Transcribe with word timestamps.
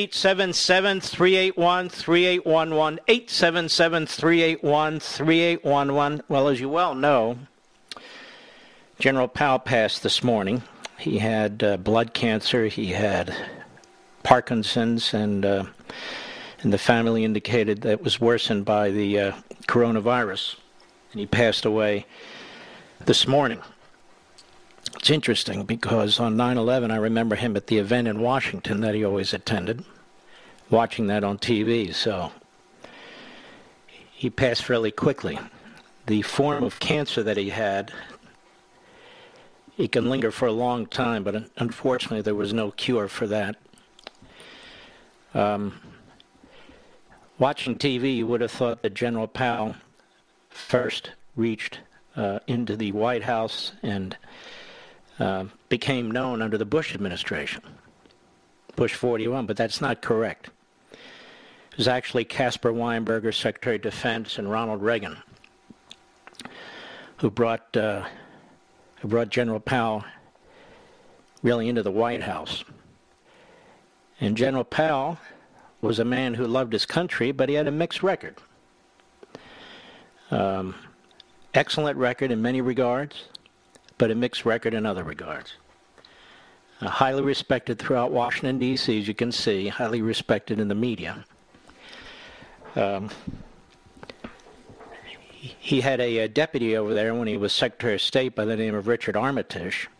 877 0.00 1.02
381 4.06 5.00
3811. 5.00 6.22
Well, 6.26 6.48
as 6.48 6.58
you 6.58 6.70
well 6.70 6.94
know, 6.94 7.36
General 8.98 9.28
Powell 9.28 9.58
passed 9.58 10.02
this 10.02 10.24
morning. 10.24 10.62
He 10.98 11.18
had 11.18 11.62
uh, 11.62 11.76
blood 11.76 12.14
cancer, 12.14 12.66
he 12.66 12.92
had 12.92 13.36
Parkinson's, 14.22 15.12
and, 15.12 15.44
uh, 15.44 15.64
and 16.62 16.72
the 16.72 16.78
family 16.78 17.22
indicated 17.22 17.82
that 17.82 18.02
was 18.02 18.18
worsened 18.18 18.64
by 18.64 18.88
the 18.88 19.20
uh, 19.20 19.32
coronavirus. 19.68 20.56
And 21.12 21.20
he 21.20 21.26
passed 21.26 21.66
away 21.66 22.06
this 23.04 23.26
morning. 23.26 23.60
It's 25.00 25.08
interesting 25.08 25.64
because 25.64 26.20
on 26.20 26.36
9 26.36 26.58
11, 26.58 26.90
I 26.90 26.96
remember 26.96 27.34
him 27.34 27.56
at 27.56 27.68
the 27.68 27.78
event 27.78 28.06
in 28.06 28.20
Washington 28.20 28.82
that 28.82 28.94
he 28.94 29.02
always 29.02 29.32
attended, 29.32 29.82
watching 30.68 31.06
that 31.06 31.24
on 31.24 31.38
TV. 31.38 31.94
So 31.94 32.32
he 34.12 34.28
passed 34.28 34.62
fairly 34.62 34.90
quickly. 34.90 35.38
The 36.04 36.20
form 36.20 36.62
of 36.62 36.80
cancer 36.80 37.22
that 37.22 37.38
he 37.38 37.48
had, 37.48 37.92
it 39.78 39.90
can 39.90 40.10
linger 40.10 40.30
for 40.30 40.46
a 40.46 40.52
long 40.52 40.84
time, 40.84 41.24
but 41.24 41.48
unfortunately, 41.56 42.20
there 42.20 42.34
was 42.34 42.52
no 42.52 42.70
cure 42.70 43.08
for 43.08 43.26
that. 43.26 43.56
Um, 45.32 45.80
watching 47.38 47.76
TV, 47.76 48.16
you 48.16 48.26
would 48.26 48.42
have 48.42 48.52
thought 48.52 48.82
that 48.82 48.92
General 48.92 49.28
Powell 49.28 49.76
first 50.50 51.12
reached 51.36 51.80
uh, 52.16 52.40
into 52.46 52.76
the 52.76 52.92
White 52.92 53.22
House 53.22 53.72
and 53.82 54.14
uh, 55.20 55.44
became 55.68 56.10
known 56.10 56.42
under 56.42 56.58
the 56.58 56.64
Bush 56.64 56.94
administration, 56.94 57.62
Bush 58.74 58.94
41, 58.94 59.46
but 59.46 59.56
that's 59.56 59.80
not 59.80 60.02
correct. 60.02 60.50
It 60.92 61.76
was 61.76 61.88
actually 61.88 62.24
Caspar 62.24 62.72
Weinberger, 62.72 63.32
Secretary 63.32 63.76
of 63.76 63.82
Defense, 63.82 64.38
and 64.38 64.50
Ronald 64.50 64.82
Reagan 64.82 65.18
who 67.20 67.30
brought 67.30 67.76
uh, 67.76 68.02
who 69.00 69.08
brought 69.08 69.28
General 69.28 69.60
Powell 69.60 70.04
really 71.42 71.68
into 71.68 71.82
the 71.82 71.90
White 71.90 72.22
House. 72.22 72.64
And 74.20 74.36
General 74.36 74.64
Powell 74.64 75.18
was 75.82 75.98
a 75.98 76.04
man 76.04 76.34
who 76.34 76.46
loved 76.46 76.72
his 76.72 76.86
country, 76.86 77.32
but 77.32 77.48
he 77.48 77.54
had 77.54 77.66
a 77.66 77.70
mixed 77.70 78.02
record. 78.02 78.36
Um, 80.30 80.74
excellent 81.52 81.98
record 81.98 82.30
in 82.30 82.40
many 82.40 82.60
regards, 82.60 83.24
but 84.00 84.10
a 84.10 84.14
mixed 84.14 84.46
record 84.46 84.72
in 84.72 84.86
other 84.86 85.04
regards. 85.04 85.52
Uh, 86.80 86.88
highly 86.88 87.20
respected 87.20 87.78
throughout 87.78 88.10
Washington, 88.10 88.58
D.C., 88.58 88.98
as 88.98 89.06
you 89.06 89.12
can 89.12 89.30
see, 89.30 89.68
highly 89.68 90.00
respected 90.00 90.58
in 90.58 90.68
the 90.68 90.74
media. 90.74 91.22
Um, 92.74 93.10
he- 95.28 95.82
had 95.82 96.00
a, 96.00 96.24
uh 96.24 96.28
deputy 96.28 96.78
over 96.78 96.94
there 96.94 97.14
when 97.14 97.28
he 97.28 97.36
was 97.36 97.52
Secretary 97.52 97.92
of 97.92 98.00
State 98.00 98.34
by 98.34 98.46
the 98.46 98.56
name 98.56 98.74
of 98.74 98.88
Richard 98.88 99.18
Armitage. 99.18 99.90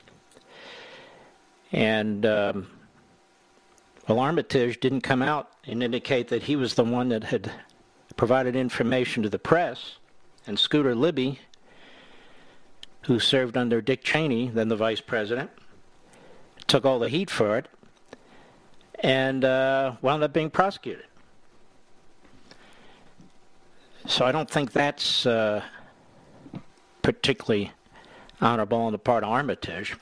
And, 1.71 2.25
um, 2.25 2.69
well, 4.09 4.19
Armitage 4.19 4.81
didn't 4.81 5.03
come 5.03 5.21
out 5.21 5.51
and 5.67 5.83
indicate 5.83 6.29
that 6.29 6.45
he 6.45 6.57
was 6.57 6.73
the 6.73 6.85
one 6.85 7.11
that 7.11 7.25
had 7.25 7.53
provided 8.17 8.57
information 8.57 9.23
to 9.25 9.29
the 9.29 9.39
press. 9.39 9.97
And 10.47 10.59
Scooter 10.59 10.95
Libby 10.95 11.39
who 13.03 13.19
served 13.19 13.57
under 13.57 13.81
Dick 13.81 14.03
Cheney, 14.05 14.49
then 14.49 14.69
the 14.69 14.77
vice 14.77 15.01
president, 15.01 15.51
took 16.67 16.85
all 16.85 16.99
the 16.99 17.09
heat 17.09 17.31
for 17.31 17.57
it, 17.57 17.67
and 19.01 19.45
uh, 19.45 19.97
wound 20.03 20.23
up 20.23 20.33
being 20.33 20.51
prosecuted. 20.51 21.07
So 24.07 24.25
I 24.25 24.33
don't 24.33 24.51
think 24.51 24.73
that's 24.73 25.27
uh, 25.27 25.63
particularly 27.03 27.73
honorable 28.41 28.79
on 28.79 28.93
the 28.93 28.99
part 28.99 29.25
of 29.25 29.31
Armitage. 29.31 29.97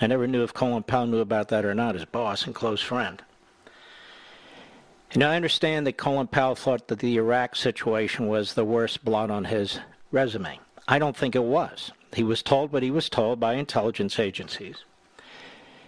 I 0.00 0.06
never 0.06 0.26
knew 0.26 0.42
if 0.42 0.52
Colin 0.52 0.82
Powell 0.82 1.06
knew 1.06 1.20
about 1.20 1.48
that 1.48 1.64
or 1.64 1.74
not, 1.74 1.94
his 1.94 2.04
boss 2.04 2.44
and 2.46 2.54
close 2.54 2.80
friend. 2.80 3.22
And 5.12 5.22
I 5.22 5.36
understand 5.36 5.86
that 5.86 5.96
Colin 5.96 6.26
Powell 6.26 6.54
thought 6.54 6.88
that 6.88 6.98
the 6.98 7.16
Iraq 7.16 7.56
situation 7.56 8.26
was 8.26 8.54
the 8.54 8.64
worst 8.64 9.04
blot 9.04 9.30
on 9.30 9.44
his 9.44 9.78
resume. 10.10 10.58
I 10.88 10.98
don't 10.98 11.16
think 11.16 11.34
it 11.34 11.44
was. 11.44 11.92
He 12.14 12.22
was 12.22 12.42
told 12.42 12.72
what 12.72 12.82
he 12.82 12.90
was 12.90 13.08
told 13.08 13.40
by 13.40 13.54
intelligence 13.54 14.18
agencies. 14.18 14.84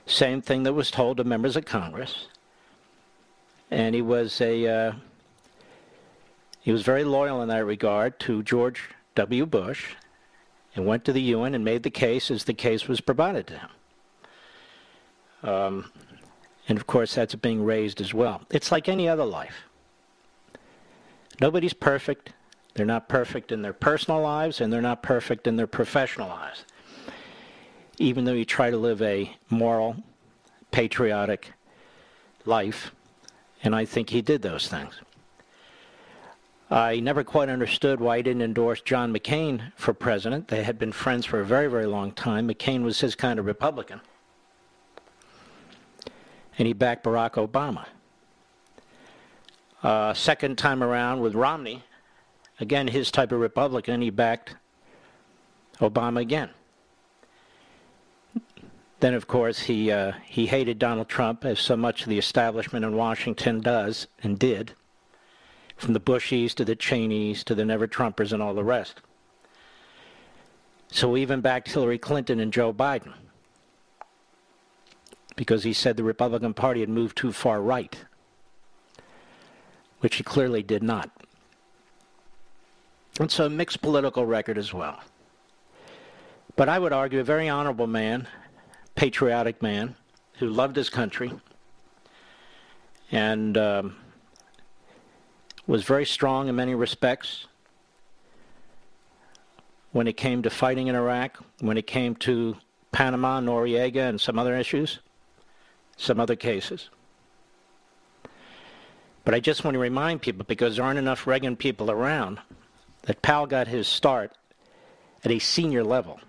Same 0.06 0.40
thing 0.40 0.62
that 0.62 0.72
was 0.72 0.90
told 0.90 1.18
to 1.18 1.24
members 1.24 1.56
of 1.56 1.64
Congress. 1.64 2.28
And 3.70 3.94
he 3.94 4.02
was 4.02 4.40
a 4.40 4.66
uh, 4.66 4.92
he 6.60 6.72
was 6.72 6.82
very 6.82 7.04
loyal 7.04 7.42
in 7.42 7.48
that 7.48 7.64
regard 7.64 8.18
to 8.20 8.42
George 8.42 8.90
W. 9.14 9.46
Bush, 9.46 9.94
and 10.74 10.86
went 10.86 11.04
to 11.04 11.12
the 11.12 11.22
UN 11.22 11.54
and 11.54 11.64
made 11.64 11.82
the 11.82 11.90
case 11.90 12.30
as 12.30 12.44
the 12.44 12.54
case 12.54 12.88
was 12.88 13.00
provided 13.00 13.46
to 13.48 13.58
him. 13.58 13.70
Um, 15.42 15.92
and 16.68 16.78
of 16.78 16.86
course, 16.86 17.14
that's 17.14 17.34
being 17.34 17.64
raised 17.64 18.00
as 18.00 18.12
well. 18.12 18.42
It's 18.50 18.70
like 18.70 18.88
any 18.88 19.08
other 19.08 19.24
life. 19.24 19.62
Nobody's 21.40 21.72
perfect. 21.72 22.32
They're 22.78 22.86
not 22.86 23.08
perfect 23.08 23.50
in 23.50 23.60
their 23.60 23.72
personal 23.72 24.20
lives, 24.20 24.60
and 24.60 24.72
they're 24.72 24.80
not 24.80 25.02
perfect 25.02 25.48
in 25.48 25.56
their 25.56 25.66
professional 25.66 26.28
lives. 26.28 26.64
Even 27.98 28.24
though 28.24 28.34
you 28.34 28.44
try 28.44 28.70
to 28.70 28.76
live 28.76 29.02
a 29.02 29.36
moral, 29.50 29.96
patriotic 30.70 31.52
life, 32.46 32.92
and 33.64 33.74
I 33.74 33.84
think 33.84 34.10
he 34.10 34.22
did 34.22 34.42
those 34.42 34.68
things. 34.68 34.94
I 36.70 37.00
never 37.00 37.24
quite 37.24 37.48
understood 37.48 37.98
why 37.98 38.18
he 38.18 38.22
didn't 38.22 38.42
endorse 38.42 38.80
John 38.80 39.12
McCain 39.12 39.72
for 39.74 39.92
president. 39.92 40.46
They 40.46 40.62
had 40.62 40.78
been 40.78 40.92
friends 40.92 41.26
for 41.26 41.40
a 41.40 41.44
very, 41.44 41.66
very 41.66 41.86
long 41.86 42.12
time. 42.12 42.46
McCain 42.46 42.84
was 42.84 43.00
his 43.00 43.16
kind 43.16 43.40
of 43.40 43.46
Republican. 43.46 44.00
And 46.56 46.68
he 46.68 46.74
backed 46.74 47.02
Barack 47.02 47.32
Obama. 47.32 47.86
Uh, 49.82 50.14
second 50.14 50.58
time 50.58 50.80
around 50.80 51.18
with 51.20 51.34
Romney, 51.34 51.82
again, 52.60 52.88
his 52.88 53.10
type 53.10 53.32
of 53.32 53.40
Republican, 53.40 54.00
he 54.02 54.10
backed 54.10 54.56
Obama 55.80 56.20
again. 56.20 56.50
Then, 59.00 59.14
of 59.14 59.28
course, 59.28 59.60
he 59.60 59.92
uh, 59.92 60.12
he 60.24 60.46
hated 60.46 60.78
Donald 60.78 61.08
Trump, 61.08 61.44
as 61.44 61.60
so 61.60 61.76
much 61.76 62.02
of 62.02 62.08
the 62.08 62.18
establishment 62.18 62.84
in 62.84 62.96
Washington 62.96 63.60
does 63.60 64.08
and 64.22 64.38
did, 64.38 64.72
from 65.76 65.94
the 65.94 66.00
Bushies 66.00 66.52
to 66.54 66.64
the 66.64 66.74
Cheneys 66.74 67.44
to 67.44 67.54
the 67.54 67.64
Never 67.64 67.86
Trumpers 67.86 68.32
and 68.32 68.42
all 68.42 68.54
the 68.54 68.64
rest. 68.64 69.00
So 70.90 71.16
even 71.16 71.40
backed 71.40 71.70
Hillary 71.70 71.98
Clinton 71.98 72.40
and 72.40 72.52
Joe 72.52 72.72
Biden 72.72 73.12
because 75.36 75.62
he 75.62 75.72
said 75.72 75.96
the 75.96 76.02
Republican 76.02 76.52
Party 76.52 76.80
had 76.80 76.88
moved 76.88 77.16
too 77.16 77.32
far 77.32 77.62
right, 77.62 77.96
which 80.00 80.16
he 80.16 80.24
clearly 80.24 80.64
did 80.64 80.82
not. 80.82 81.10
And 83.18 83.30
so 83.30 83.48
mixed 83.48 83.82
political 83.82 84.24
record 84.24 84.58
as 84.58 84.72
well. 84.72 85.00
But 86.56 86.68
I 86.68 86.78
would 86.78 86.92
argue 86.92 87.20
a 87.20 87.24
very 87.24 87.48
honorable 87.48 87.86
man, 87.86 88.28
patriotic 88.94 89.62
man, 89.62 89.96
who 90.38 90.48
loved 90.48 90.76
his 90.76 90.88
country 90.88 91.32
and 93.10 93.56
um, 93.56 93.96
was 95.66 95.84
very 95.84 96.06
strong 96.06 96.48
in 96.48 96.56
many 96.56 96.74
respects 96.74 97.46
when 99.92 100.06
it 100.06 100.16
came 100.16 100.42
to 100.42 100.50
fighting 100.50 100.86
in 100.86 100.94
Iraq, 100.94 101.38
when 101.60 101.76
it 101.78 101.86
came 101.86 102.14
to 102.16 102.56
Panama, 102.92 103.40
Noriega, 103.40 104.08
and 104.08 104.20
some 104.20 104.38
other 104.38 104.56
issues 104.56 105.00
some 105.98 106.20
other 106.20 106.36
cases. 106.36 106.88
But 109.24 109.34
I 109.34 109.40
just 109.40 109.64
want 109.64 109.74
to 109.74 109.78
remind 109.78 110.22
people, 110.22 110.46
because 110.48 110.76
there 110.76 110.84
aren't 110.84 110.98
enough 110.98 111.26
Reagan 111.26 111.56
people 111.56 111.90
around, 111.90 112.38
that 113.02 113.22
Powell 113.22 113.46
got 113.46 113.68
his 113.68 113.86
start 113.86 114.32
at 115.24 115.30
a 115.30 115.38
senior 115.38 115.84
level, 115.84 116.20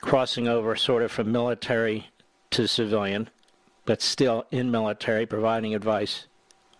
crossing 0.00 0.48
over 0.48 0.76
sort 0.76 1.02
of 1.02 1.10
from 1.10 1.32
military 1.32 2.08
to 2.50 2.66
civilian, 2.66 3.28
but 3.84 4.02
still 4.02 4.46
in 4.50 4.70
military, 4.70 5.26
providing 5.26 5.74
advice 5.74 6.26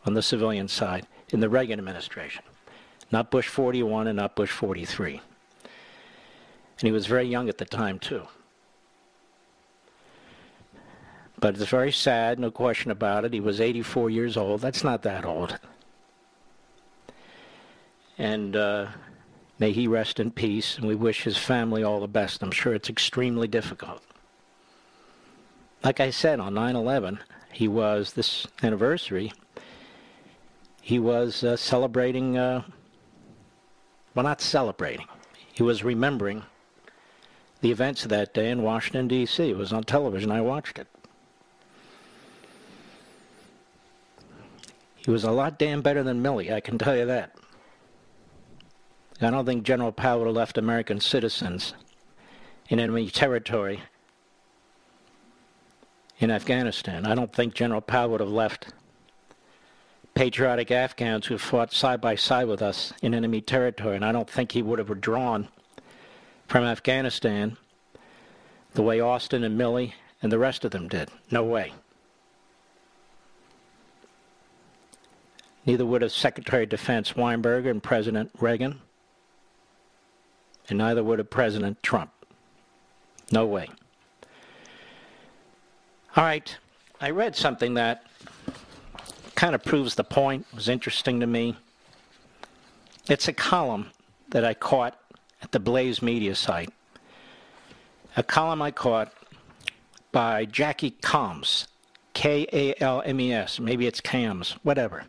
on 0.04 0.14
the 0.14 0.22
civilian 0.22 0.68
side 0.68 1.06
in 1.30 1.40
the 1.40 1.48
Reagan 1.48 1.78
administration. 1.78 2.42
Not 3.10 3.30
Bush 3.30 3.48
41 3.48 4.08
and 4.08 4.16
not 4.16 4.36
Bush 4.36 4.50
43. 4.50 5.20
And 6.78 6.86
he 6.86 6.92
was 6.92 7.06
very 7.06 7.26
young 7.26 7.48
at 7.48 7.58
the 7.58 7.64
time, 7.64 7.98
too. 7.98 8.26
But 11.38 11.54
it's 11.54 11.70
very 11.70 11.92
sad, 11.92 12.38
no 12.38 12.50
question 12.50 12.90
about 12.90 13.24
it. 13.24 13.32
He 13.32 13.40
was 13.40 13.60
84 13.60 14.10
years 14.10 14.36
old. 14.36 14.60
That's 14.60 14.82
not 14.82 15.02
that 15.02 15.24
old. 15.24 15.58
And 18.18 18.56
uh, 18.56 18.88
may 19.58 19.72
he 19.72 19.86
rest 19.86 20.20
in 20.20 20.30
peace, 20.30 20.76
and 20.76 20.86
we 20.86 20.94
wish 20.94 21.24
his 21.24 21.36
family 21.36 21.82
all 21.82 22.00
the 22.00 22.08
best. 22.08 22.42
I'm 22.42 22.50
sure 22.50 22.74
it's 22.74 22.88
extremely 22.88 23.48
difficult. 23.48 24.02
Like 25.84 26.00
I 26.00 26.10
said, 26.10 26.40
on 26.40 26.54
9 26.54 26.76
11, 26.76 27.20
he 27.52 27.68
was, 27.68 28.14
this 28.14 28.46
anniversary, 28.62 29.32
he 30.80 30.98
was 30.98 31.44
uh, 31.44 31.56
celebrating, 31.56 32.36
uh, 32.36 32.62
well, 34.14 34.24
not 34.24 34.40
celebrating, 34.40 35.06
he 35.52 35.62
was 35.62 35.84
remembering 35.84 36.42
the 37.60 37.70
events 37.70 38.04
of 38.04 38.10
that 38.10 38.34
day 38.34 38.50
in 38.50 38.62
Washington, 38.62 39.08
D.C. 39.08 39.50
It 39.50 39.56
was 39.56 39.72
on 39.72 39.84
television. 39.84 40.30
I 40.30 40.40
watched 40.40 40.78
it. 40.78 40.86
He 44.94 45.10
was 45.10 45.24
a 45.24 45.30
lot 45.30 45.58
damn 45.58 45.82
better 45.82 46.02
than 46.02 46.22
Milley, 46.22 46.52
I 46.52 46.60
can 46.60 46.78
tell 46.78 46.96
you 46.96 47.06
that. 47.06 47.34
I 49.20 49.30
don't 49.30 49.46
think 49.46 49.64
General 49.64 49.92
Powell 49.92 50.18
would 50.18 50.26
have 50.26 50.36
left 50.36 50.58
American 50.58 51.00
citizens 51.00 51.74
in 52.68 52.78
enemy 52.78 53.08
territory 53.08 53.80
in 56.18 56.30
Afghanistan. 56.30 57.06
I 57.06 57.14
don't 57.14 57.32
think 57.32 57.54
General 57.54 57.80
Powell 57.80 58.10
would 58.10 58.20
have 58.20 58.28
left 58.28 58.72
patriotic 60.14 60.70
Afghans 60.70 61.26
who 61.26 61.38
fought 61.38 61.72
side 61.72 62.00
by 62.00 62.14
side 62.14 62.48
with 62.48 62.62
us 62.62 62.92
in 63.02 63.14
enemy 63.14 63.40
territory, 63.40 63.96
and 63.96 64.04
I 64.04 64.12
don't 64.12 64.28
think 64.28 64.52
he 64.52 64.62
would 64.62 64.78
have 64.78 64.88
withdrawn 64.88 65.48
from 66.46 66.64
Afghanistan 66.64 67.56
the 68.74 68.82
way 68.82 69.00
Austin 69.00 69.44
and 69.44 69.58
Milley 69.58 69.92
and 70.22 70.30
the 70.30 70.38
rest 70.38 70.64
of 70.64 70.70
them 70.70 70.88
did. 70.88 71.10
No 71.30 71.42
way. 71.42 71.72
Neither 75.64 75.84
would 75.84 76.02
have 76.02 76.12
Secretary 76.12 76.62
of 76.62 76.68
Defense 76.68 77.12
Weinberger 77.14 77.70
and 77.70 77.82
President 77.82 78.30
Reagan, 78.38 78.80
and 80.68 80.78
neither 80.78 81.02
would 81.02 81.20
a 81.20 81.24
President 81.24 81.82
Trump. 81.82 82.10
No 83.30 83.46
way. 83.46 83.68
All 86.16 86.24
right, 86.24 86.56
I 87.00 87.10
read 87.10 87.36
something 87.36 87.74
that 87.74 88.06
kind 89.34 89.54
of 89.54 89.62
proves 89.62 89.94
the 89.94 90.04
point, 90.04 90.46
it 90.50 90.56
was 90.56 90.68
interesting 90.68 91.20
to 91.20 91.26
me. 91.26 91.56
It's 93.08 93.28
a 93.28 93.32
column 93.32 93.90
that 94.30 94.44
I 94.44 94.54
caught 94.54 94.98
at 95.42 95.52
the 95.52 95.60
Blaze 95.60 96.00
Media 96.00 96.34
site. 96.34 96.70
A 98.16 98.22
column 98.22 98.62
I 98.62 98.70
caught 98.70 99.12
by 100.10 100.46
Jackie 100.46 100.92
Kalmes, 101.02 101.66
K 102.14 102.46
A 102.52 102.82
L 102.82 103.02
M 103.04 103.20
E 103.20 103.32
S, 103.32 103.60
maybe 103.60 103.86
it's 103.86 104.00
Cams, 104.00 104.56
whatever. 104.62 105.04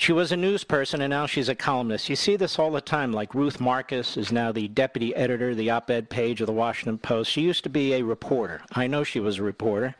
She 0.00 0.12
was 0.12 0.30
a 0.30 0.36
news 0.36 0.62
person 0.62 1.02
and 1.02 1.10
now 1.10 1.26
she's 1.26 1.48
a 1.48 1.56
columnist. 1.56 2.08
You 2.08 2.14
see 2.14 2.36
this 2.36 2.56
all 2.56 2.70
the 2.70 2.80
time, 2.80 3.12
like 3.12 3.34
Ruth 3.34 3.58
Marcus 3.58 4.16
is 4.16 4.30
now 4.30 4.52
the 4.52 4.68
deputy 4.68 5.12
editor, 5.16 5.56
the 5.56 5.70
op 5.70 5.90
ed 5.90 6.08
page 6.08 6.40
of 6.40 6.46
the 6.46 6.52
Washington 6.52 6.98
Post. 6.98 7.32
She 7.32 7.40
used 7.40 7.64
to 7.64 7.68
be 7.68 7.94
a 7.94 8.02
reporter. 8.02 8.62
I 8.72 8.86
know 8.86 9.02
she 9.02 9.18
was 9.18 9.38
a 9.38 9.42
reporter 9.42 9.96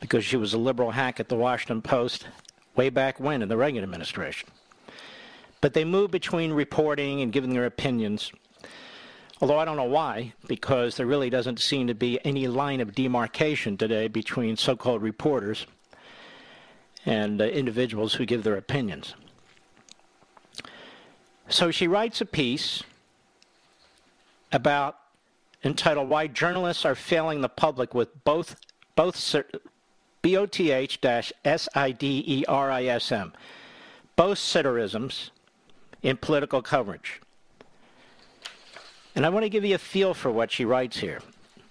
because 0.00 0.24
she 0.24 0.36
was 0.36 0.52
a 0.52 0.58
liberal 0.58 0.90
hack 0.90 1.20
at 1.20 1.28
the 1.28 1.36
Washington 1.36 1.80
Post 1.80 2.26
way 2.74 2.90
back 2.90 3.20
when 3.20 3.40
in 3.40 3.48
the 3.48 3.56
Reagan 3.56 3.84
administration. 3.84 4.48
But 5.60 5.74
they 5.74 5.84
moved 5.84 6.10
between 6.10 6.52
reporting 6.52 7.22
and 7.22 7.32
giving 7.32 7.54
their 7.54 7.66
opinions. 7.66 8.32
Although 9.40 9.60
I 9.60 9.64
don't 9.64 9.76
know 9.76 9.84
why, 9.84 10.32
because 10.48 10.96
there 10.96 11.06
really 11.06 11.30
doesn't 11.30 11.60
seem 11.60 11.86
to 11.86 11.94
be 11.94 12.18
any 12.24 12.48
line 12.48 12.80
of 12.80 12.96
demarcation 12.96 13.76
today 13.76 14.08
between 14.08 14.56
so 14.56 14.74
called 14.74 15.02
reporters 15.02 15.66
and 17.06 17.40
uh, 17.40 17.44
individuals 17.44 18.14
who 18.14 18.24
give 18.24 18.42
their 18.42 18.56
opinions. 18.56 19.14
So 21.48 21.70
she 21.70 21.86
writes 21.86 22.20
a 22.20 22.26
piece 22.26 22.82
about 24.50 24.98
entitled 25.62 26.08
"Why 26.08 26.26
Journalists 26.26 26.84
Are 26.84 26.94
Failing 26.94 27.40
the 27.40 27.48
Public 27.48 27.94
with 27.94 28.24
Both 28.24 28.56
Both 28.96 29.34
B-O-T-H 30.22 31.00
S-I-D-E-R-I-S-M, 31.44 33.32
both 34.16 34.38
siderisms 34.38 35.30
in 36.02 36.16
political 36.16 36.62
coverage." 36.62 37.20
And 39.14 39.24
I 39.24 39.28
want 39.28 39.44
to 39.44 39.50
give 39.50 39.64
you 39.64 39.76
a 39.76 39.78
feel 39.78 40.12
for 40.14 40.30
what 40.30 40.50
she 40.50 40.64
writes 40.64 40.98
here. 40.98 41.20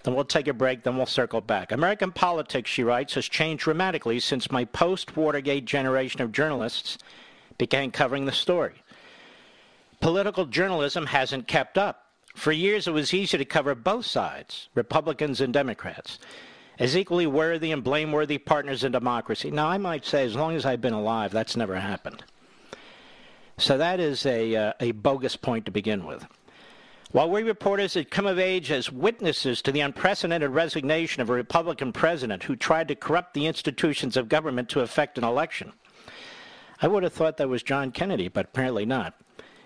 Then 0.04 0.16
we'll 0.16 0.26
take 0.26 0.48
a 0.48 0.54
break, 0.54 0.84
then 0.84 0.98
we'll 0.98 1.06
circle 1.06 1.40
back. 1.40 1.72
American 1.72 2.12
politics, 2.12 2.70
she 2.70 2.84
writes, 2.84 3.14
has 3.14 3.26
changed 3.26 3.64
dramatically 3.64 4.20
since 4.20 4.52
my 4.52 4.66
post 4.66 5.16
Watergate 5.16 5.66
generation 5.66 6.22
of 6.22 6.32
journalists 6.32 6.98
began 7.58 7.90
covering 7.90 8.26
the 8.26 8.32
story. 8.32 8.84
Political 10.02 10.48
journalism 10.48 11.06
hasn't 11.06 11.48
kept 11.48 11.78
up. 11.78 12.08
For 12.36 12.52
years, 12.52 12.88
it 12.88 12.92
was 12.92 13.14
easy 13.14 13.38
to 13.38 13.46
cover 13.46 13.76
both 13.76 14.06
sides, 14.06 14.68
Republicans 14.76 15.40
and 15.40 15.54
Democrats, 15.54 16.20
as 16.80 16.98
equally 16.98 17.28
worthy 17.28 17.72
and 17.72 17.84
blameworthy 17.84 18.38
partners 18.40 18.84
in 18.84 18.92
democracy. 18.92 19.52
Now, 19.52 19.68
I 19.68 19.78
might 19.78 20.04
say, 20.04 20.26
as 20.26 20.36
long 20.36 20.56
as 20.56 20.66
I've 20.66 20.82
been 20.82 20.94
alive, 20.94 21.32
that's 21.32 21.56
never 21.56 21.76
happened. 21.80 22.24
So 23.58 23.78
that 23.78 24.00
is 24.00 24.26
a, 24.26 24.56
uh, 24.56 24.74
a 24.80 24.92
bogus 24.92 25.36
point 25.36 25.66
to 25.66 25.72
begin 25.72 26.06
with. 26.06 26.26
While 27.14 27.30
we 27.30 27.44
reporters 27.44 27.94
had 27.94 28.10
come 28.10 28.26
of 28.26 28.40
age 28.40 28.72
as 28.72 28.92
witnesses 28.92 29.62
to 29.62 29.72
the 29.72 29.82
unprecedented 29.82 30.50
resignation 30.50 31.22
of 31.22 31.30
a 31.30 31.34
Republican 31.34 31.94
president 31.94 32.42
who 32.42 32.56
tried 32.56 32.88
to 32.88 32.96
corrupt 32.96 33.36
the 33.36 33.46
institutions 33.46 34.18
of 34.18 34.28
government 34.28 34.68
to 34.70 34.80
effect 34.80 35.20
an 35.20 35.24
election, 35.24 35.74
I 36.82 36.88
would 36.88 37.04
have 37.04 37.14
thought 37.14 37.38
that 37.38 37.50
was 37.50 37.62
John 37.62 37.92
Kennedy, 37.92 38.30
but 38.30 38.46
apparently 38.48 38.88
not. 38.88 39.14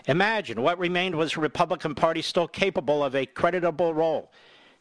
Imagine 0.08 0.62
what 0.62 0.78
remained 0.78 1.16
was 1.16 1.38
a 1.38 1.40
Republican 1.40 1.96
Party 1.96 2.22
still 2.22 2.50
capable 2.50 3.02
of 3.02 3.16
a 3.16 3.26
creditable 3.26 3.94
role 3.94 4.30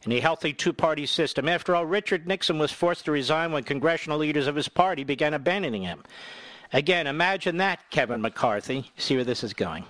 in 0.03 0.11
a 0.11 0.19
healthy 0.19 0.51
two 0.51 0.73
party 0.73 1.05
system. 1.05 1.47
After 1.47 1.73
all, 1.73 1.85
Richard 1.85 2.27
Nixon 2.27 2.59
was 2.59 2.73
forced 2.73 3.05
to 3.05 3.13
resign 3.13 3.53
when 3.53 3.63
congressional 3.63 4.17
leaders 4.17 4.45
of 4.45 4.57
his 4.57 4.67
party 4.67 5.05
began 5.05 5.33
abandoning 5.33 5.83
him. 5.83 6.03
Again, 6.73 7.07
imagine 7.07 7.55
that, 7.57 7.89
Kevin 7.91 8.19
McCarthy. 8.19 8.91
See 8.97 9.15
where 9.15 9.23
this 9.23 9.41
is 9.41 9.53
going. 9.53 9.85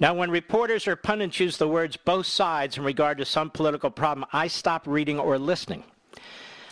Now, 0.00 0.14
when 0.14 0.30
reporters 0.30 0.88
or 0.88 0.96
pundits 0.96 1.38
use 1.38 1.56
the 1.56 1.68
words 1.68 1.96
both 1.96 2.26
sides 2.26 2.76
in 2.76 2.84
regard 2.84 3.18
to 3.18 3.24
some 3.24 3.50
political 3.50 3.90
problem, 3.90 4.26
I 4.32 4.48
stop 4.48 4.86
reading 4.86 5.18
or 5.18 5.38
listening. 5.38 5.84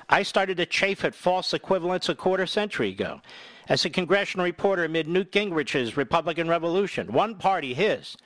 I 0.09 0.25
started 0.25 0.57
to 0.57 0.67
chafe 0.67 1.05
at 1.05 1.15
false 1.15 1.55
equivalents 1.55 2.09
a 2.09 2.15
quarter 2.15 2.47
century 2.47 2.89
ago. 2.91 3.21
As 3.69 3.85
a 3.85 3.91
congressional 3.91 4.45
reporter 4.45 4.85
amid 4.85 5.07
Newt 5.07 5.31
Gingrich's 5.31 5.97
Republican 5.97 6.49
Revolution, 6.49 7.13
one 7.13 7.37
party, 7.37 7.75
his, 7.75 8.17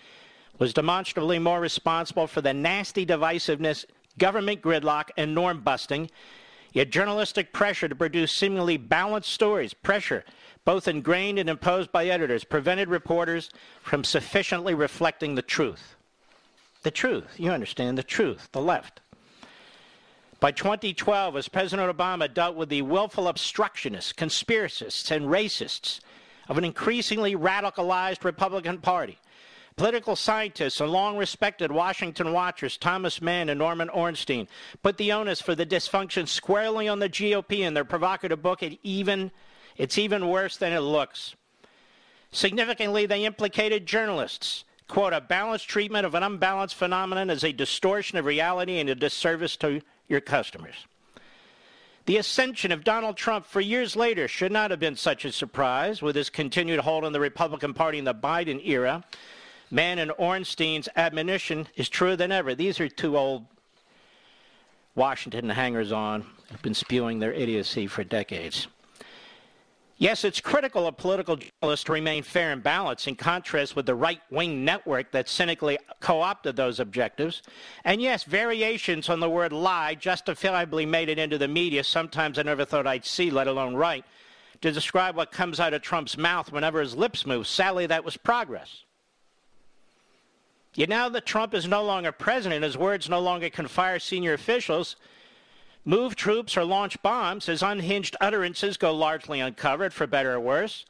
was 0.59 0.73
demonstrably 0.73 1.38
more 1.38 1.61
responsible 1.61 2.26
for 2.26 2.41
the 2.41 2.55
nasty 2.55 3.05
divisiveness 3.05 3.85
government 4.19 4.62
gridlock, 4.62 5.11
and 5.17 5.35
norm 5.35 5.61
busting, 5.61 6.11
yet 6.73 6.91
journalistic 6.91 7.53
pressure 7.53 7.88
to 7.88 7.95
produce 7.95 8.33
seemingly 8.33 8.76
balanced 8.76 9.31
stories, 9.31 9.75
pressure 9.75 10.25
both 10.66 10.88
ingrained 10.88 11.38
and 11.38 11.49
imposed 11.49 11.92
by 11.92 12.06
editors, 12.06 12.42
prevented 12.42 12.88
reporters 12.88 13.50
from 13.82 14.02
sufficiently 14.02 14.75
reflecting 14.75 15.37
the 15.37 15.40
truth. 15.40 15.94
The 16.82 16.90
truth, 16.90 17.38
you 17.38 17.52
understand, 17.52 17.96
the 17.96 18.02
truth, 18.02 18.49
the 18.50 18.61
left. 18.61 19.00
By 20.40 20.50
2012, 20.50 21.37
as 21.37 21.49
President 21.49 21.96
Obama 21.96 22.32
dealt 22.32 22.56
with 22.56 22.68
the 22.68 22.82
willful 22.82 23.28
obstructionists, 23.28 24.12
conspiracists, 24.12 25.11
and 25.11 25.26
racists 25.26 26.00
of 26.49 26.58
an 26.58 26.64
increasingly 26.64 27.37
radicalized 27.37 28.25
Republican 28.25 28.78
Party, 28.78 29.18
Political 29.76 30.16
scientists 30.16 30.80
and 30.80 30.90
long 30.90 31.18
respected 31.18 31.70
Washington 31.70 32.32
watchers 32.32 32.78
Thomas 32.78 33.20
Mann 33.20 33.50
and 33.50 33.58
Norman 33.58 33.90
Ornstein 33.90 34.49
put 34.82 34.96
the 34.96 35.12
onus 35.12 35.42
for 35.42 35.54
the 35.54 35.66
dysfunction 35.66 36.26
squarely 36.26 36.88
on 36.88 36.99
the 36.99 37.11
GOP 37.11 37.58
in 37.58 37.75
their 37.75 37.85
provocative 37.85 38.40
book, 38.40 38.62
It 38.62 38.78
Even 38.82 39.30
it's 39.76 39.99
even 39.99 40.28
worse 40.28 40.56
than 40.56 40.73
it 40.73 40.80
looks. 40.80 41.35
Significantly, 42.30 43.06
they 43.06 43.25
implicated 43.25 43.87
journalists. 43.87 44.64
Quote, 44.88 45.12
a 45.12 45.21
balanced 45.21 45.68
treatment 45.68 46.06
of 46.06 46.14
an 46.14 46.23
unbalanced 46.23 46.76
phenomenon 46.76 47.30
is 47.30 47.42
a 47.42 47.52
distortion 47.52 48.18
of 48.18 48.25
reality 48.25 48.78
and 48.78 48.88
a 48.88 48.95
disservice 48.95 49.56
to 49.56 49.80
your 50.09 50.21
customers. 50.21 50.87
The 52.06 52.18
ascension 52.18 52.71
of 52.71 52.85
Donald 52.85 53.16
Trump 53.16 53.47
for 53.47 53.61
years 53.61 53.97
later 53.97 54.28
should 54.28 54.52
not 54.52 54.71
have 54.71 54.78
been 54.78 54.95
such 54.95 55.25
a 55.25 55.33
surprise 55.33 56.02
with 56.02 56.14
his 56.14 56.30
continued 56.30 56.80
hold 56.80 57.04
on 57.04 57.12
the 57.12 57.18
Republican 57.18 57.75
Party 57.75 57.99
in 57.99 58.04
the 58.04 58.14
Biden 58.14 58.64
era. 58.64 59.02
Mann 59.73 59.99
and 59.99 60.12
Ornstein's 60.16 60.88
admonition 60.95 61.66
is 61.75 61.88
truer 61.88 62.14
than 62.14 62.30
ever. 62.30 62.54
These 62.54 62.78
are 62.78 62.88
two 62.88 63.18
old 63.18 63.47
Washington 64.95 65.49
hangers 65.49 65.90
on 65.90 66.25
who've 66.49 66.62
been 66.62 66.75
spewing 66.75 67.18
their 67.18 67.33
idiocy 67.33 67.88
for 67.88 68.04
decades. 68.04 68.68
Yes, 69.99 70.25
it's 70.25 70.43
critical 70.43 70.87
of 70.87 70.99
political 70.99 71.37
journalists 71.37 71.85
to 71.85 71.93
remain 71.93 72.23
fair 72.23 72.53
and 72.53 72.62
balanced 72.62 73.09
in 73.09 73.15
contrast 73.15 73.75
with 73.75 73.87
the 73.87 73.95
right 73.95 74.21
wing 74.31 74.62
network 74.62 75.11
that 75.12 75.26
cynically 75.26 75.79
co 76.00 76.21
opted 76.21 76.55
those 76.55 76.81
objectives. 76.81 77.43
And 77.83 78.03
yes, 78.03 78.25
variations 78.25 79.09
on 79.09 79.21
the 79.21 79.31
word 79.31 79.55
lie 79.55 79.95
justifiably 79.95 80.85
made 80.85 81.09
it 81.09 81.19
into 81.19 81.38
the 81.38 81.49
media, 81.49 81.83
sometimes 81.83 82.38
I 82.38 82.43
never 82.43 82.67
thought 82.67 82.87
I'd 82.87 83.07
see, 83.07 83.31
let 83.31 83.47
alone 83.49 83.75
write, 83.75 84.05
to 84.61 84.71
describe 84.71 85.17
what 85.17 85.33
comes 85.33 85.61
out 85.61 85.73
of 85.73 85.81
Trump's 85.81 86.19
mouth 86.19 86.53
whenever 86.53 86.81
his 86.81 86.95
lips 86.95 87.25
move. 87.25 87.47
Sadly, 87.47 87.87
that 87.87 88.05
was 88.05 88.19
progress. 88.19 88.85
Yet 90.75 90.91
now 90.91 91.09
that 91.09 91.25
Trump 91.25 91.55
is 91.55 91.67
no 91.67 91.83
longer 91.83 92.12
president, 92.12 92.65
his 92.65 92.76
words 92.76 93.09
no 93.09 93.21
longer 93.21 93.49
can 93.49 93.67
fire 93.67 93.99
senior 93.99 94.35
officials 94.35 94.97
move 95.87 96.16
troops 96.16 96.57
or 96.57 96.64
launch 96.64 97.00
bombs, 97.00 97.47
his 97.47 97.62
unhinged 97.62 98.16
utterances 98.21 98.76
go 98.76 98.93
largely 98.93 99.40
uncovered, 99.40 99.95
for 99.95 100.07
better 100.07 100.35
or 100.35 100.40
worse. 100.40 100.85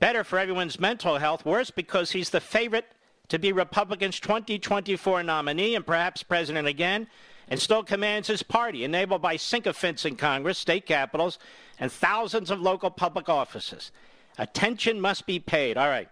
Better 0.00 0.24
for 0.24 0.38
everyone's 0.38 0.80
mental 0.80 1.18
health, 1.18 1.44
worse 1.44 1.70
because 1.70 2.10
he's 2.10 2.30
the 2.30 2.40
favorite 2.40 2.86
to 3.28 3.38
be 3.38 3.52
Republicans' 3.52 4.18
2024 4.18 5.22
nominee 5.22 5.74
and 5.74 5.86
perhaps 5.86 6.22
president 6.22 6.66
again, 6.66 7.06
and 7.48 7.60
still 7.60 7.82
commands 7.82 8.26
his 8.26 8.42
party, 8.42 8.82
enabled 8.82 9.20
by 9.22 9.36
sycophants 9.36 10.04
in 10.04 10.16
Congress, 10.16 10.58
state 10.58 10.86
capitals, 10.86 11.38
and 11.78 11.92
thousands 11.92 12.50
of 12.50 12.60
local 12.60 12.90
public 12.90 13.28
offices. 13.28 13.92
Attention 14.38 15.00
must 15.00 15.26
be 15.26 15.38
paid. 15.38 15.76
All 15.76 15.88
right. 15.88 16.08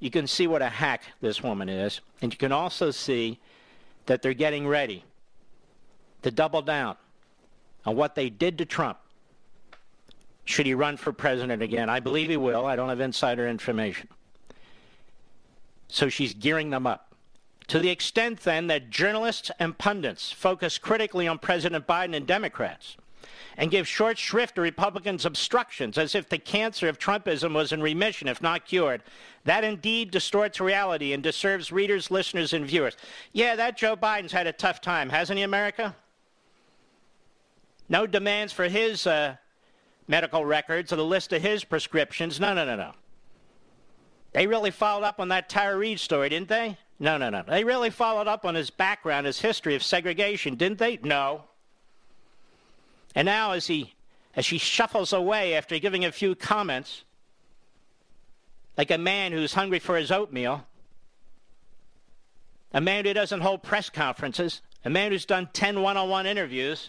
You 0.00 0.10
can 0.10 0.26
see 0.26 0.46
what 0.46 0.62
a 0.62 0.68
hack 0.68 1.02
this 1.20 1.42
woman 1.42 1.68
is, 1.68 2.00
and 2.22 2.32
you 2.32 2.38
can 2.38 2.52
also 2.52 2.90
see 2.90 3.38
that 4.06 4.22
they're 4.22 4.34
getting 4.34 4.66
ready 4.66 5.04
to 6.22 6.30
double 6.30 6.62
down 6.62 6.96
on 7.84 7.96
what 7.96 8.14
they 8.14 8.30
did 8.30 8.58
to 8.58 8.64
Trump. 8.64 8.98
Should 10.44 10.66
he 10.66 10.74
run 10.74 10.96
for 10.96 11.12
president 11.12 11.62
again? 11.62 11.88
I 11.88 12.00
believe 12.00 12.28
he 12.28 12.36
will. 12.36 12.66
I 12.66 12.76
don't 12.76 12.88
have 12.88 13.00
insider 13.00 13.48
information. 13.48 14.08
So 15.88 16.08
she's 16.08 16.34
gearing 16.34 16.70
them 16.70 16.86
up. 16.86 17.14
To 17.68 17.78
the 17.78 17.90
extent, 17.90 18.40
then, 18.40 18.66
that 18.66 18.90
journalists 18.90 19.50
and 19.58 19.76
pundits 19.78 20.32
focus 20.32 20.78
critically 20.78 21.28
on 21.28 21.38
President 21.38 21.86
Biden 21.86 22.16
and 22.16 22.26
Democrats 22.26 22.96
and 23.56 23.70
give 23.70 23.86
short 23.86 24.18
shrift 24.18 24.56
to 24.56 24.60
Republicans' 24.60 25.24
obstructions 25.24 25.98
as 25.98 26.14
if 26.14 26.28
the 26.28 26.38
cancer 26.38 26.88
of 26.88 26.98
Trumpism 26.98 27.54
was 27.54 27.72
in 27.72 27.82
remission, 27.82 28.28
if 28.28 28.42
not 28.42 28.66
cured, 28.66 29.02
that 29.44 29.64
indeed 29.64 30.10
distorts 30.10 30.60
reality 30.60 31.12
and 31.12 31.22
deserves 31.22 31.70
readers, 31.70 32.10
listeners, 32.10 32.52
and 32.52 32.66
viewers. 32.66 32.96
Yeah, 33.32 33.54
that 33.56 33.76
Joe 33.76 33.96
Biden's 33.96 34.32
had 34.32 34.46
a 34.46 34.52
tough 34.52 34.80
time, 34.80 35.08
hasn't 35.10 35.38
he, 35.38 35.42
America? 35.42 35.94
No 37.92 38.06
demands 38.06 38.54
for 38.54 38.68
his 38.68 39.06
uh, 39.06 39.36
medical 40.08 40.46
records 40.46 40.94
or 40.94 40.96
the 40.96 41.04
list 41.04 41.30
of 41.34 41.42
his 41.42 41.62
prescriptions. 41.62 42.40
No, 42.40 42.54
no, 42.54 42.64
no, 42.64 42.74
no. 42.74 42.92
They 44.32 44.46
really 44.46 44.70
followed 44.70 45.04
up 45.04 45.20
on 45.20 45.28
that 45.28 45.50
Tara 45.50 45.76
Reade 45.76 46.00
story, 46.00 46.30
didn't 46.30 46.48
they? 46.48 46.78
No, 46.98 47.18
no, 47.18 47.28
no. 47.28 47.42
They 47.46 47.64
really 47.64 47.90
followed 47.90 48.26
up 48.26 48.46
on 48.46 48.54
his 48.54 48.70
background, 48.70 49.26
his 49.26 49.42
history 49.42 49.74
of 49.74 49.82
segregation, 49.82 50.54
didn't 50.54 50.78
they? 50.78 51.00
No. 51.02 51.44
And 53.14 53.26
now, 53.26 53.52
as 53.52 53.66
he, 53.66 53.92
as 54.34 54.46
she 54.46 54.56
shuffles 54.56 55.12
away 55.12 55.54
after 55.54 55.78
giving 55.78 56.06
a 56.06 56.12
few 56.12 56.34
comments, 56.34 57.04
like 58.78 58.90
a 58.90 58.96
man 58.96 59.32
who's 59.32 59.52
hungry 59.52 59.80
for 59.80 59.98
his 59.98 60.10
oatmeal, 60.10 60.66
a 62.72 62.80
man 62.80 63.04
who 63.04 63.12
doesn't 63.12 63.42
hold 63.42 63.62
press 63.62 63.90
conferences, 63.90 64.62
a 64.82 64.88
man 64.88 65.12
who's 65.12 65.26
done 65.26 65.50
10 65.52 65.82
one-on-one 65.82 66.24
interviews, 66.24 66.88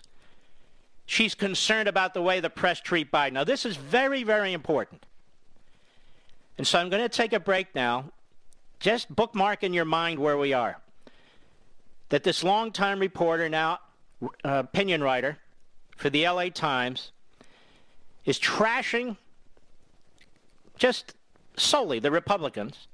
She's 1.06 1.36
concerned 1.36 1.90
about 1.90 2.14
the 2.14 2.22
way 2.22 2.40
the 2.40 2.50
press 2.50 2.80
treat 2.80 3.12
Biden. 3.12 3.34
Now, 3.34 3.44
this 3.44 3.66
is 3.66 3.76
very, 3.76 4.24
very 4.24 4.54
important. 4.54 5.06
And 6.58 6.66
so 6.66 6.80
I'm 6.80 6.90
going 6.90 7.04
to 7.04 7.10
take 7.10 7.34
a 7.34 7.40
break 7.40 7.74
now. 7.76 8.06
Just 8.80 9.14
bookmark 9.14 9.64
in 9.64 9.74
your 9.74 9.86
mind 9.86 10.20
where 10.20 10.38
we 10.38 10.54
are. 10.54 10.78
That 12.10 12.24
this 12.24 12.44
longtime 12.44 13.00
reporter, 13.00 13.50
now 13.50 13.80
uh, 14.22 14.30
opinion 14.44 15.04
writer 15.04 15.38
for 15.98 16.10
the 16.10 16.28
LA 16.28 16.50
Times, 16.50 17.12
is 18.26 18.40
trashing 18.40 19.18
just 20.78 21.16
solely 21.58 22.00
the 22.00 22.12
Republicans, 22.12 22.88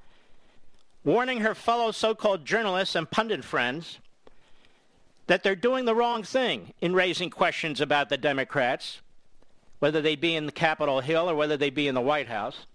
warning 1.03 1.41
her 1.41 1.55
fellow 1.55 1.91
so 1.91 2.15
called 2.15 2.45
journalists 2.45 2.95
and 2.95 3.09
pundit 3.09 3.43
friends 3.43 3.99
that 5.29 5.43
they're 5.43 5.55
doing 5.55 5.85
the 5.85 5.93
wrong 5.93 6.23
thing 6.23 6.73
in 6.81 6.95
raising 6.95 7.29
questions 7.29 7.79
about 7.79 8.09
the 8.09 8.17
Democrats, 8.17 8.99
whether 9.77 10.01
they 10.01 10.15
be 10.15 10.35
in 10.35 10.47
the 10.47 10.51
Capitol 10.51 11.01
Hill 11.01 11.29
or 11.29 11.35
whether 11.35 11.55
they 11.55 11.69
be 11.69 11.87
in 11.87 11.93
the 11.93 12.01
White 12.01 12.27
House, 12.27 12.65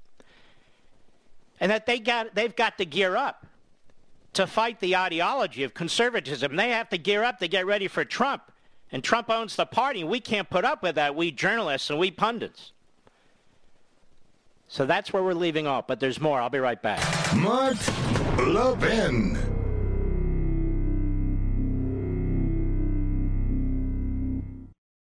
and 1.59 1.73
that 1.73 1.87
they 1.87 1.99
got, 1.99 2.37
they've 2.37 2.55
got 2.55 2.79
to 2.79 2.85
gear 2.85 3.17
up 3.17 3.45
to 4.35 4.47
fight 4.47 4.79
the 4.79 4.95
ideology 4.95 5.65
of 5.65 5.75
conservatism. 5.75 6.55
They 6.55 6.71
have 6.71 6.89
to 6.91 6.99
gear 6.99 7.25
up 7.25 7.41
to 7.41 7.49
get 7.49 7.67
ready 7.67 7.89
for 7.89 8.05
Trump. 8.05 8.43
And 8.93 9.03
Trump 9.03 9.31
owns 9.31 9.57
the 9.57 9.67
party. 9.67 10.05
We 10.05 10.21
can't 10.21 10.49
put 10.49 10.65
up 10.65 10.81
with 10.81 10.95
that, 10.95 11.17
we 11.17 11.33
journalists 11.33 11.91
and 11.91 11.99
we 11.99 12.13
pundits. 12.13 12.71
So 14.69 14.87
that's 14.87 15.13
where 15.13 15.25
we're 15.25 15.35
leaving 15.35 15.67
off, 15.67 15.89
but 15.89 15.99
there's 15.99 16.21
more. 16.21 16.41
I'll 16.41 16.51
be 16.51 16.59
right 16.61 16.81
back. 16.81 17.03
Mark 17.35 17.77
Levin. 18.39 19.54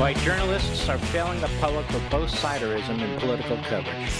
Why 0.00 0.14
journalists 0.14 0.88
are 0.88 0.96
failing 0.96 1.42
the 1.42 1.50
public 1.60 1.86
with 1.90 2.10
both 2.10 2.30
siderism 2.30 3.02
and 3.02 3.20
political 3.20 3.58
coverage. 3.58 4.10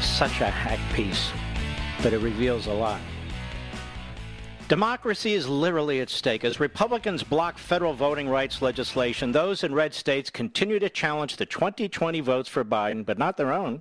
Such 0.00 0.40
a 0.40 0.46
hack 0.46 0.80
piece, 0.94 1.30
but 2.02 2.14
it 2.14 2.20
reveals 2.20 2.68
a 2.68 2.72
lot. 2.72 2.98
Democracy 4.68 5.32
is 5.32 5.48
literally 5.48 6.00
at 6.00 6.10
stake. 6.10 6.44
As 6.44 6.60
Republicans 6.60 7.22
block 7.22 7.56
federal 7.56 7.94
voting 7.94 8.28
rights 8.28 8.60
legislation, 8.60 9.32
those 9.32 9.64
in 9.64 9.74
red 9.74 9.94
states 9.94 10.28
continue 10.28 10.78
to 10.78 10.90
challenge 10.90 11.36
the 11.36 11.46
2020 11.46 12.20
votes 12.20 12.50
for 12.50 12.62
Biden, 12.66 13.06
but 13.06 13.16
not 13.16 13.38
their 13.38 13.50
own, 13.50 13.80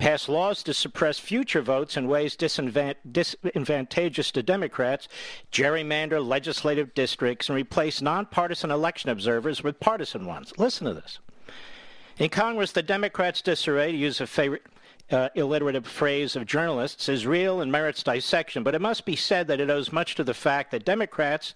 pass 0.00 0.28
laws 0.28 0.64
to 0.64 0.74
suppress 0.74 1.20
future 1.20 1.62
votes 1.62 1.96
in 1.96 2.08
ways 2.08 2.34
disadvantageous 2.34 4.32
to 4.32 4.42
Democrats, 4.42 5.06
gerrymander 5.52 6.26
legislative 6.26 6.92
districts, 6.94 7.48
and 7.48 7.54
replace 7.54 8.02
nonpartisan 8.02 8.72
election 8.72 9.10
observers 9.10 9.62
with 9.62 9.78
partisan 9.78 10.26
ones. 10.26 10.52
Listen 10.58 10.88
to 10.88 10.94
this. 10.94 11.20
In 12.18 12.30
Congress, 12.30 12.72
the 12.72 12.82
Democrats' 12.82 13.42
disarray, 13.42 13.92
to 13.92 13.98
use 13.98 14.20
a 14.20 14.26
favorite 14.26 14.64
uh, 15.10 15.28
phrase 15.84 16.36
of 16.36 16.46
journalists 16.46 17.08
is 17.08 17.26
real 17.26 17.60
and 17.60 17.70
merits 17.70 18.02
dissection, 18.02 18.62
but 18.62 18.74
it 18.74 18.80
must 18.80 19.04
be 19.04 19.16
said 19.16 19.46
that 19.46 19.60
it 19.60 19.70
owes 19.70 19.92
much 19.92 20.14
to 20.16 20.24
the 20.24 20.34
fact 20.34 20.70
that 20.70 20.84
Democrats, 20.84 21.54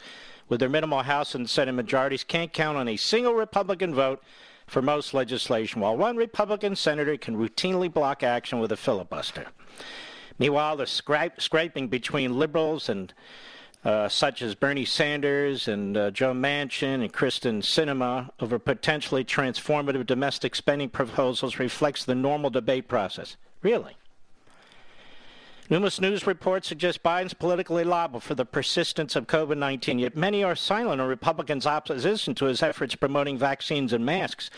with 0.49 0.61
their 0.61 0.69
minimal 0.69 1.03
House 1.03 1.35
and 1.35 1.49
Senate 1.49 1.73
majorities, 1.73 2.25
can't 2.25 2.53
count 2.53 2.79
on 2.79 2.89
a 2.89 2.97
single 2.97 3.35
Republican 3.35 3.95
vote 3.95 4.23
for 4.67 4.81
most 4.81 5.15
legislation, 5.15 5.81
while 5.81 5.97
one 5.97 6.17
Republican 6.17 6.77
senator 6.77 7.17
can 7.17 7.37
routinely 7.37 7.93
block 7.93 8.23
action 8.23 8.61
with 8.61 8.71
a 8.71 8.77
filibuster. 8.77 9.47
Meanwhile, 10.39 10.77
the 10.77 10.85
scra- 10.85 11.41
scraping 11.41 11.89
between 11.89 12.39
liberals 12.39 12.89
and 12.89 13.13
uh, 13.85 14.09
such 14.09 14.43
as 14.43 14.55
Bernie 14.55 14.85
Sanders 14.85 15.67
and 15.67 15.97
uh, 15.97 16.11
Joe 16.11 16.33
Manchin 16.33 17.03
and 17.03 17.13
Kyrsten 17.13 17.63
Sinema 17.63 18.31
over 18.39 18.59
potentially 18.59 19.25
transformative 19.25 20.07
domestic 20.07 20.55
spending 20.55 20.91
proposals 20.91 21.59
reflects 21.59 22.05
the 22.05 22.15
normal 22.15 22.51
debate 22.51 22.89
process. 22.89 23.37
Really? 23.63 23.97
Numerous 25.71 26.01
news 26.01 26.27
reports 26.27 26.67
suggest 26.67 27.03
Biden's 27.03 27.33
politically 27.33 27.85
liable 27.85 28.19
for 28.19 28.35
the 28.35 28.45
persistence 28.45 29.15
of 29.15 29.29
COVID 29.29 29.57
19, 29.57 30.01
yet 30.01 30.17
many 30.17 30.43
are 30.43 30.57
silent 30.57 31.01
on 31.01 31.09
Republicans' 31.09 31.65
opposition 31.65 32.35
to 32.35 32.47
his 32.47 32.63
efforts 32.63 32.97
promoting 32.97 33.39
vaccines 33.39 33.93
and 33.93 34.05
masks. 34.05 34.51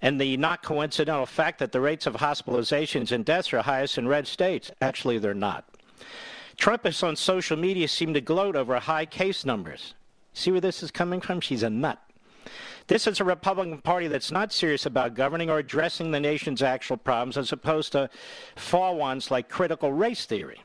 And 0.00 0.20
the 0.20 0.36
not 0.36 0.62
coincidental 0.62 1.26
fact 1.26 1.58
that 1.58 1.72
the 1.72 1.80
rates 1.80 2.06
of 2.06 2.14
hospitalizations 2.14 3.12
and 3.12 3.24
deaths 3.24 3.52
are 3.52 3.60
highest 3.62 3.98
in 3.98 4.08
red 4.08 4.26
states. 4.26 4.70
Actually, 4.80 5.18
they're 5.18 5.34
not. 5.34 5.64
Trumpists 6.58 7.04
on 7.04 7.16
social 7.16 7.56
media 7.56 7.86
seem 7.88 8.12
to 8.14 8.20
gloat 8.20 8.56
over 8.56 8.78
high 8.78 9.06
case 9.06 9.44
numbers. 9.44 9.94
See 10.34 10.50
where 10.50 10.60
this 10.60 10.82
is 10.82 10.90
coming 10.90 11.20
from? 11.20 11.40
She's 11.40 11.62
a 11.62 11.70
nut. 11.70 11.98
This 12.88 13.06
is 13.06 13.20
a 13.20 13.24
Republican 13.24 13.78
Party 13.78 14.08
that's 14.08 14.32
not 14.32 14.52
serious 14.52 14.86
about 14.86 15.14
governing 15.14 15.50
or 15.50 15.58
addressing 15.58 16.10
the 16.10 16.20
nation's 16.20 16.62
actual 16.62 16.96
problems 16.96 17.36
as 17.36 17.52
opposed 17.52 17.92
to 17.92 18.10
fall 18.56 18.96
ones 18.96 19.30
like 19.30 19.48
critical 19.48 19.92
race 19.92 20.26
theory. 20.26 20.62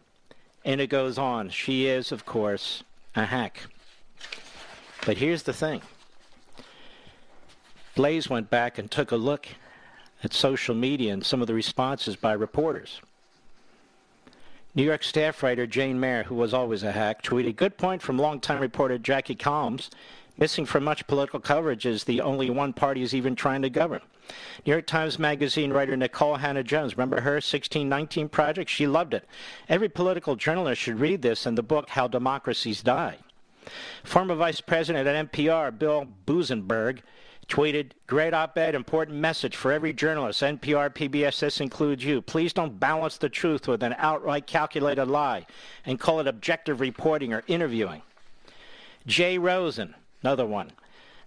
And 0.66 0.80
it 0.80 0.88
goes 0.88 1.18
on. 1.18 1.50
She 1.50 1.86
is, 1.88 2.12
of 2.12 2.26
course, 2.26 2.84
a 3.16 3.26
hack. 3.26 3.60
But 5.06 5.18
here's 5.18 5.44
the 5.44 5.54
thing 5.54 5.82
Blaze 7.96 8.30
went 8.30 8.50
back 8.50 8.78
and 8.78 8.90
took 8.90 9.12
a 9.12 9.18
look 9.18 9.48
at 10.24 10.34
social 10.34 10.74
media 10.74 11.14
and 11.14 11.26
some 11.26 11.42
of 11.42 11.48
the 11.48 11.54
responses 11.54 12.16
by 12.16 12.34
reporters. 12.34 13.02
New 14.76 14.84
York 14.84 15.04
staff 15.04 15.44
writer 15.44 15.68
Jane 15.68 16.00
Mayer, 16.00 16.24
who 16.24 16.34
was 16.34 16.52
always 16.52 16.82
a 16.82 16.92
hack, 16.92 17.22
tweeted, 17.22 17.58
Good 17.58 17.78
point 17.78 18.02
from 18.02 18.18
longtime 18.18 18.60
reporter 18.60 18.98
Jackie 18.98 19.36
Calmes. 19.36 19.92
Missing 20.36 20.66
from 20.66 20.84
much 20.84 21.06
political 21.06 21.40
coverage 21.40 21.86
is 21.86 22.06
the 22.06 22.22
only 22.22 22.50
one 22.50 22.74
party 22.74 23.04
is 23.04 23.14
even 23.14 23.36
trying 23.36 23.62
to 23.62 23.70
govern. 23.70 24.02
New 24.66 24.72
York 24.72 24.88
Times 24.88 25.20
Magazine 25.20 25.72
writer 25.72 25.96
Nicole 25.96 26.38
Hannah-Jones, 26.38 26.98
remember 26.98 27.22
her 27.22 27.34
1619 27.34 28.30
project? 28.30 28.68
She 28.68 28.88
loved 28.88 29.14
it. 29.14 29.26
Every 29.70 29.90
political 29.90 30.36
journalist 30.36 30.82
should 30.82 31.00
read 31.00 31.22
this 31.22 31.46
and 31.46 31.56
the 31.56 31.62
book 31.62 31.90
How 31.90 32.08
Democracies 32.08 32.82
Die. 32.82 33.18
Former 34.04 34.34
Vice 34.34 34.60
President 34.60 35.08
at 35.08 35.32
NPR, 35.32 35.78
Bill 35.78 36.08
Buzenberg, 36.26 37.02
tweeted, 37.48 37.92
Great 38.08 38.34
op 38.34 38.58
ed, 38.58 38.76
important 38.76 39.18
message 39.18 39.56
for 39.56 39.72
every 39.72 39.94
journalist. 39.94 40.42
NPR, 40.42 40.90
PBS, 40.90 41.40
this 41.40 41.60
includes 41.60 42.04
you. 42.04 42.22
Please 42.22 42.54
don't 42.54 42.80
balance 42.80 43.18
the 43.18 43.30
truth 43.30 43.68
with 43.68 43.84
an 43.84 43.96
outright 43.98 44.48
calculated 44.48 45.06
lie 45.06 45.46
and 45.86 46.00
call 46.00 46.20
it 46.20 46.28
objective 46.28 46.80
reporting 46.80 47.34
or 47.34 47.44
interviewing. 47.48 48.02
Jay 49.06 49.38
Rosen, 49.38 49.96
another 50.22 50.46
one. 50.46 50.72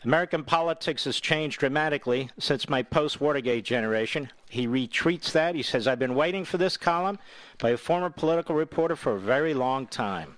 American 0.04 0.44
politics 0.44 1.04
has 1.04 1.18
changed 1.18 1.58
dramatically 1.58 2.30
since 2.38 2.68
my 2.68 2.82
post 2.82 3.20
Watergate 3.20 3.64
generation. 3.64 4.30
He 4.48 4.66
retreats 4.66 5.32
that. 5.32 5.54
He 5.54 5.62
says, 5.62 5.88
I've 5.88 5.98
been 5.98 6.14
waiting 6.14 6.44
for 6.44 6.58
this 6.58 6.76
column 6.76 7.18
by 7.58 7.70
a 7.70 7.76
former 7.76 8.10
political 8.10 8.54
reporter 8.54 8.94
for 8.94 9.16
a 9.16 9.20
very 9.20 9.52
long 9.52 9.86
time. 9.86 10.36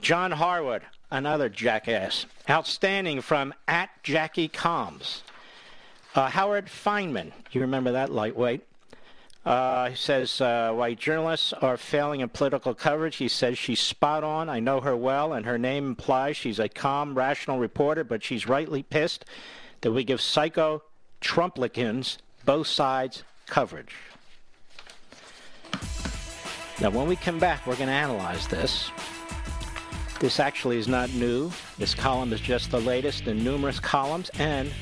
John 0.00 0.32
Harwood, 0.32 0.82
another 1.12 1.48
jackass. 1.48 2.26
Outstanding 2.50 3.20
from 3.20 3.54
at 3.68 3.90
Jackie 4.02 4.48
Calmes. 4.48 5.22
Uh, 6.14 6.28
Howard 6.28 6.66
Fineman, 6.66 7.32
you 7.52 7.60
remember 7.60 7.92
that 7.92 8.10
lightweight? 8.10 8.62
Uh, 9.44 9.90
he 9.90 9.96
says 9.96 10.40
uh, 10.40 10.72
white 10.72 10.98
journalists 10.98 11.52
are 11.52 11.76
failing 11.76 12.20
in 12.20 12.28
political 12.28 12.74
coverage. 12.74 13.16
He 13.16 13.28
says 13.28 13.58
she's 13.58 13.80
spot 13.80 14.24
on. 14.24 14.48
I 14.48 14.60
know 14.60 14.80
her 14.80 14.96
well, 14.96 15.32
and 15.32 15.44
her 15.46 15.58
name 15.58 15.86
implies 15.88 16.36
she's 16.36 16.58
a 16.58 16.68
calm, 16.68 17.16
rational 17.16 17.58
reporter, 17.58 18.04
but 18.04 18.22
she's 18.22 18.46
rightly 18.46 18.82
pissed 18.82 19.24
that 19.80 19.92
we 19.92 20.04
give 20.04 20.20
psycho 20.20 20.82
Trumplicans 21.20 22.18
both 22.44 22.66
sides 22.66 23.24
coverage. 23.46 23.94
Now, 26.80 26.90
when 26.90 27.06
we 27.06 27.16
come 27.16 27.38
back, 27.38 27.66
we're 27.66 27.76
going 27.76 27.88
to 27.88 27.94
analyze 27.94 28.46
this. 28.48 28.90
This 30.22 30.38
actually 30.38 30.78
is 30.78 30.86
not 30.86 31.12
new. 31.14 31.50
This 31.78 31.96
column 31.96 32.32
is 32.32 32.40
just 32.40 32.70
the 32.70 32.78
latest 32.78 33.26
in 33.26 33.42
numerous 33.42 33.80
columns 33.80 34.30
and 34.38 34.72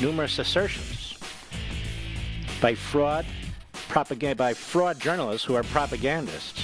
numerous 0.00 0.38
assertions 0.38 1.18
by 2.62 2.74
fraud 2.74 3.26
propaganda 3.90 4.34
by 4.34 4.54
fraud 4.54 4.98
journalists 4.98 5.46
who 5.46 5.54
are 5.56 5.62
propagandists 5.64 6.62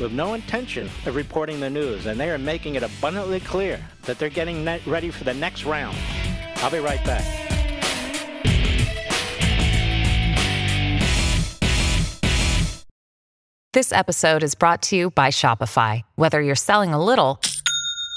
with 0.00 0.10
no 0.10 0.32
intention 0.32 0.88
of 1.04 1.14
reporting 1.14 1.60
the 1.60 1.68
news, 1.68 2.06
and 2.06 2.18
they 2.18 2.30
are 2.30 2.38
making 2.38 2.76
it 2.76 2.82
abundantly 2.82 3.40
clear 3.40 3.78
that 4.04 4.18
they're 4.18 4.30
getting 4.30 4.64
ready 4.86 5.10
for 5.10 5.24
the 5.24 5.34
next 5.34 5.66
round. 5.66 5.98
I'll 6.56 6.70
be 6.70 6.78
right 6.78 7.04
back. 7.04 7.50
This 13.72 13.92
episode 13.92 14.42
is 14.42 14.56
brought 14.56 14.82
to 14.82 14.96
you 14.96 15.10
by 15.10 15.28
Shopify. 15.28 16.02
Whether 16.16 16.42
you're 16.42 16.56
selling 16.56 16.92
a 16.92 17.02
little 17.02 17.38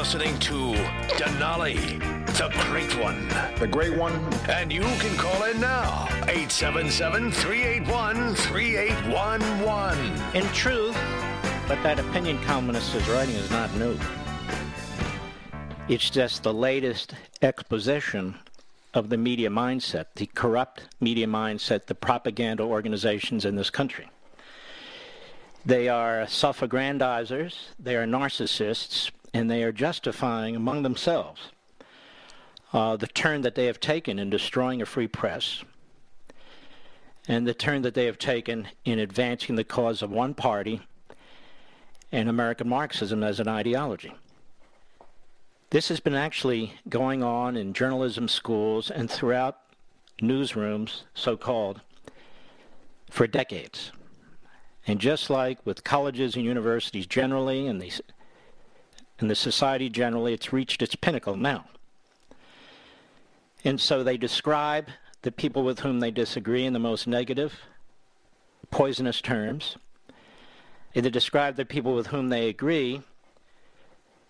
Listening 0.00 0.38
to 0.38 0.72
Denali, 1.18 1.76
the 2.38 2.48
great 2.70 2.90
one. 3.04 3.28
The 3.58 3.68
great 3.68 3.94
one. 3.98 4.14
And 4.48 4.72
you 4.72 4.80
can 4.80 5.14
call 5.18 5.44
in 5.44 5.60
now, 5.60 6.06
877 6.22 7.30
381 7.30 8.34
3811. 8.34 10.34
In 10.34 10.50
truth, 10.54 10.96
but 11.68 11.82
that 11.82 11.98
opinion 11.98 12.38
columnist 12.44 12.94
is 12.94 13.06
writing 13.10 13.34
is 13.34 13.50
not 13.50 13.70
new. 13.74 13.94
It's 15.86 16.08
just 16.08 16.44
the 16.44 16.54
latest 16.54 17.14
exposition 17.42 18.36
of 18.94 19.10
the 19.10 19.18
media 19.18 19.50
mindset, 19.50 20.06
the 20.14 20.30
corrupt 20.34 20.84
media 20.98 21.26
mindset, 21.26 21.88
the 21.88 21.94
propaganda 21.94 22.62
organizations 22.62 23.44
in 23.44 23.54
this 23.54 23.68
country. 23.68 24.08
They 25.66 25.90
are 25.90 26.26
self 26.26 26.60
aggrandizers, 26.60 27.54
they 27.78 27.96
are 27.96 28.06
narcissists, 28.06 29.10
and 29.32 29.50
they 29.50 29.62
are 29.62 29.72
justifying 29.72 30.56
among 30.56 30.82
themselves 30.82 31.50
uh, 32.72 32.96
the 32.96 33.06
turn 33.06 33.42
that 33.42 33.54
they 33.54 33.66
have 33.66 33.80
taken 33.80 34.18
in 34.18 34.30
destroying 34.30 34.80
a 34.80 34.86
free 34.86 35.08
press 35.08 35.64
and 37.28 37.46
the 37.46 37.54
turn 37.54 37.82
that 37.82 37.94
they 37.94 38.06
have 38.06 38.18
taken 38.18 38.68
in 38.84 38.98
advancing 38.98 39.54
the 39.54 39.64
cause 39.64 40.02
of 40.02 40.10
one 40.10 40.34
party 40.34 40.80
and 42.12 42.28
American 42.28 42.68
Marxism 42.68 43.22
as 43.22 43.38
an 43.38 43.48
ideology. 43.48 44.12
This 45.70 45.88
has 45.88 46.00
been 46.00 46.14
actually 46.14 46.74
going 46.88 47.22
on 47.22 47.56
in 47.56 47.72
journalism 47.72 48.26
schools 48.26 48.90
and 48.90 49.08
throughout 49.08 49.58
newsrooms, 50.20 51.02
so 51.14 51.36
called, 51.36 51.80
for 53.08 53.26
decades. 53.26 53.92
And 54.86 54.98
just 54.98 55.30
like 55.30 55.64
with 55.64 55.84
colleges 55.84 56.34
and 56.34 56.44
universities 56.44 57.06
generally 57.06 57.66
and 57.66 57.80
the, 57.80 57.92
and 59.20 59.30
the 59.30 59.34
society 59.34 59.88
generally, 59.88 60.32
it's 60.32 60.52
reached 60.52 60.82
its 60.82 60.94
pinnacle 60.94 61.36
now. 61.36 61.66
And 63.64 63.78
so 63.80 64.02
they 64.02 64.16
describe 64.16 64.88
the 65.22 65.30
people 65.30 65.62
with 65.62 65.80
whom 65.80 66.00
they 66.00 66.10
disagree 66.10 66.64
in 66.64 66.72
the 66.72 66.78
most 66.78 67.06
negative, 67.06 67.60
poisonous 68.70 69.20
terms. 69.20 69.76
And 70.94 71.04
they 71.04 71.10
describe 71.10 71.56
the 71.56 71.66
people 71.66 71.94
with 71.94 72.08
whom 72.08 72.30
they 72.30 72.48
agree 72.48 73.02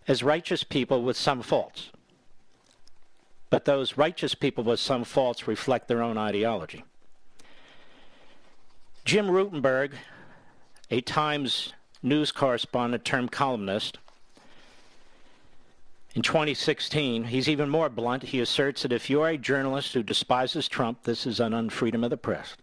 as 0.08 0.24
righteous 0.24 0.64
people 0.64 1.02
with 1.02 1.16
some 1.16 1.42
faults. 1.42 1.90
But 3.48 3.64
those 3.64 3.96
righteous 3.96 4.34
people 4.34 4.64
with 4.64 4.80
some 4.80 5.04
faults 5.04 5.46
reflect 5.46 5.86
their 5.86 6.02
own 6.02 6.18
ideology. 6.18 6.84
Jim 9.04 9.26
Rutenberg, 9.26 9.92
a 10.90 11.00
Times 11.00 11.72
news 12.02 12.32
correspondent 12.32 13.04
turned 13.04 13.30
columnist, 13.30 13.98
in 16.14 16.22
2016, 16.22 17.24
he's 17.24 17.48
even 17.48 17.68
more 17.68 17.88
blunt. 17.88 18.24
He 18.24 18.40
asserts 18.40 18.82
that 18.82 18.92
if 18.92 19.08
you're 19.08 19.28
a 19.28 19.38
journalist 19.38 19.94
who 19.94 20.02
despises 20.02 20.68
Trump, 20.68 21.04
this 21.04 21.26
is 21.26 21.40
an 21.40 21.52
unfreedom 21.52 22.04
of 22.04 22.10
the 22.10 22.16
press 22.16 22.56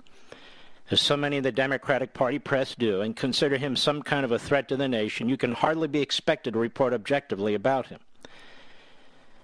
as 0.90 1.02
so 1.02 1.18
many 1.18 1.38
of 1.38 1.44
the 1.44 1.52
Democratic 1.52 2.14
Party 2.14 2.40
press 2.40 2.74
do, 2.76 3.02
and 3.02 3.16
consider 3.16 3.58
him 3.58 3.76
some 3.76 4.02
kind 4.02 4.24
of 4.24 4.32
a 4.32 4.40
threat 4.40 4.70
to 4.70 4.78
the 4.78 4.88
nation, 4.88 5.28
you 5.28 5.38
can 5.38 5.52
hardly 5.52 5.88
be 5.88 6.02
expected 6.02 6.54
to 6.54 6.60
report 6.60 6.94
objectively 6.94 7.54
about 7.54 7.88
him. 7.88 8.00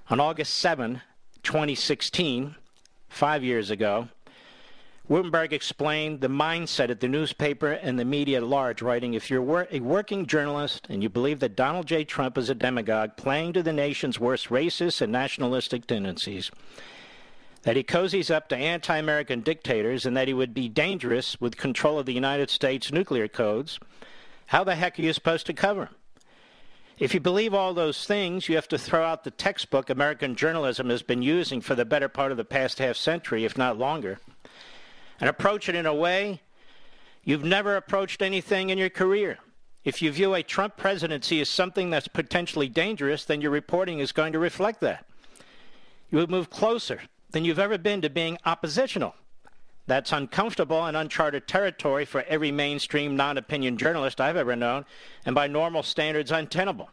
On 0.09 0.19
August 0.19 0.53
7, 0.55 1.01
2016, 1.43 2.55
five 3.09 3.43
years 3.43 3.69
ago, 3.69 4.07
Rutenberg 5.09 5.51
explained 5.51 6.21
the 6.21 6.29
mindset 6.29 6.89
of 6.89 6.99
the 6.99 7.09
newspaper 7.09 7.71
and 7.71 7.99
the 7.99 8.05
media 8.05 8.37
at 8.37 8.43
large, 8.43 8.81
writing, 8.81 9.13
If 9.13 9.29
you're 9.29 9.67
a 9.69 9.81
working 9.81 10.25
journalist 10.25 10.87
and 10.89 11.03
you 11.03 11.09
believe 11.09 11.41
that 11.41 11.57
Donald 11.57 11.87
J. 11.87 12.05
Trump 12.05 12.37
is 12.37 12.49
a 12.49 12.55
demagogue 12.55 13.17
playing 13.17 13.51
to 13.53 13.63
the 13.63 13.73
nation's 13.73 14.17
worst 14.17 14.47
racist 14.47 15.01
and 15.01 15.11
nationalistic 15.11 15.87
tendencies, 15.87 16.51
that 17.63 17.75
he 17.75 17.83
cozies 17.83 18.33
up 18.33 18.47
to 18.47 18.55
anti 18.55 18.95
American 18.95 19.41
dictators 19.41 20.05
and 20.05 20.15
that 20.15 20.29
he 20.29 20.33
would 20.33 20.53
be 20.53 20.69
dangerous 20.69 21.39
with 21.41 21.57
control 21.57 21.99
of 21.99 22.05
the 22.05 22.13
United 22.13 22.49
States 22.49 22.89
nuclear 22.89 23.27
codes, 23.27 23.79
how 24.47 24.63
the 24.63 24.75
heck 24.75 24.97
are 24.97 25.01
you 25.01 25.11
supposed 25.11 25.45
to 25.47 25.53
cover 25.53 25.87
him? 25.87 25.95
If 26.97 27.13
you 27.13 27.19
believe 27.19 27.53
all 27.53 27.73
those 27.73 28.05
things, 28.05 28.47
you 28.47 28.55
have 28.55 28.69
to 28.69 28.77
throw 28.77 29.03
out 29.03 29.25
the 29.25 29.31
textbook 29.31 29.89
American 29.89 30.35
journalism 30.35 30.89
has 30.89 31.01
been 31.01 31.21
using 31.21 31.59
for 31.59 31.75
the 31.75 31.83
better 31.83 32.07
part 32.07 32.31
of 32.31 32.37
the 32.37 32.45
past 32.45 32.79
half 32.79 32.95
century, 32.95 33.43
if 33.43 33.57
not 33.57 33.77
longer, 33.77 34.19
and 35.19 35.29
approach 35.29 35.69
it 35.69 35.75
in 35.75 35.85
a 35.85 35.93
way 35.93 36.41
you've 37.23 37.43
never 37.43 37.75
approached 37.75 38.21
anything 38.21 38.69
in 38.69 38.77
your 38.77 38.89
career. 38.89 39.37
If 39.83 40.01
you 40.01 40.11
view 40.11 40.33
a 40.33 40.43
Trump 40.43 40.77
presidency 40.77 41.41
as 41.41 41.49
something 41.49 41.89
that's 41.89 42.07
potentially 42.07 42.69
dangerous, 42.69 43.25
then 43.25 43.41
your 43.41 43.51
reporting 43.51 43.99
is 43.99 44.11
going 44.11 44.33
to 44.33 44.39
reflect 44.39 44.79
that. 44.81 45.05
You 46.09 46.19
would 46.19 46.31
move 46.31 46.49
closer 46.49 47.01
than 47.31 47.43
you've 47.43 47.59
ever 47.59 47.77
been 47.77 48.01
to 48.01 48.09
being 48.09 48.37
oppositional. 48.45 49.15
That's 49.85 50.13
uncomfortable 50.13 50.85
and 50.85 50.95
uncharted 50.95 51.47
territory 51.47 52.05
for 52.05 52.23
every 52.23 52.51
mainstream 52.51 53.17
non 53.17 53.37
opinion 53.37 53.77
journalist 53.77 54.21
I've 54.21 54.37
ever 54.37 54.55
known, 54.55 54.85
and 55.25 55.35
by 55.35 55.47
normal 55.47 55.83
standards, 55.83 56.31
untenable. 56.31 56.89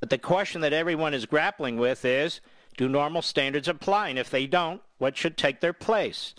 But 0.00 0.10
the 0.10 0.18
question 0.18 0.62
that 0.62 0.72
everyone 0.72 1.14
is 1.14 1.26
grappling 1.26 1.76
with 1.76 2.04
is 2.04 2.40
do 2.76 2.88
normal 2.88 3.22
standards 3.22 3.68
apply? 3.68 4.08
And 4.08 4.18
if 4.18 4.30
they 4.30 4.48
don't, 4.48 4.80
what 4.98 5.16
should 5.16 5.36
take 5.36 5.60
their 5.60 5.72
place? 5.72 6.34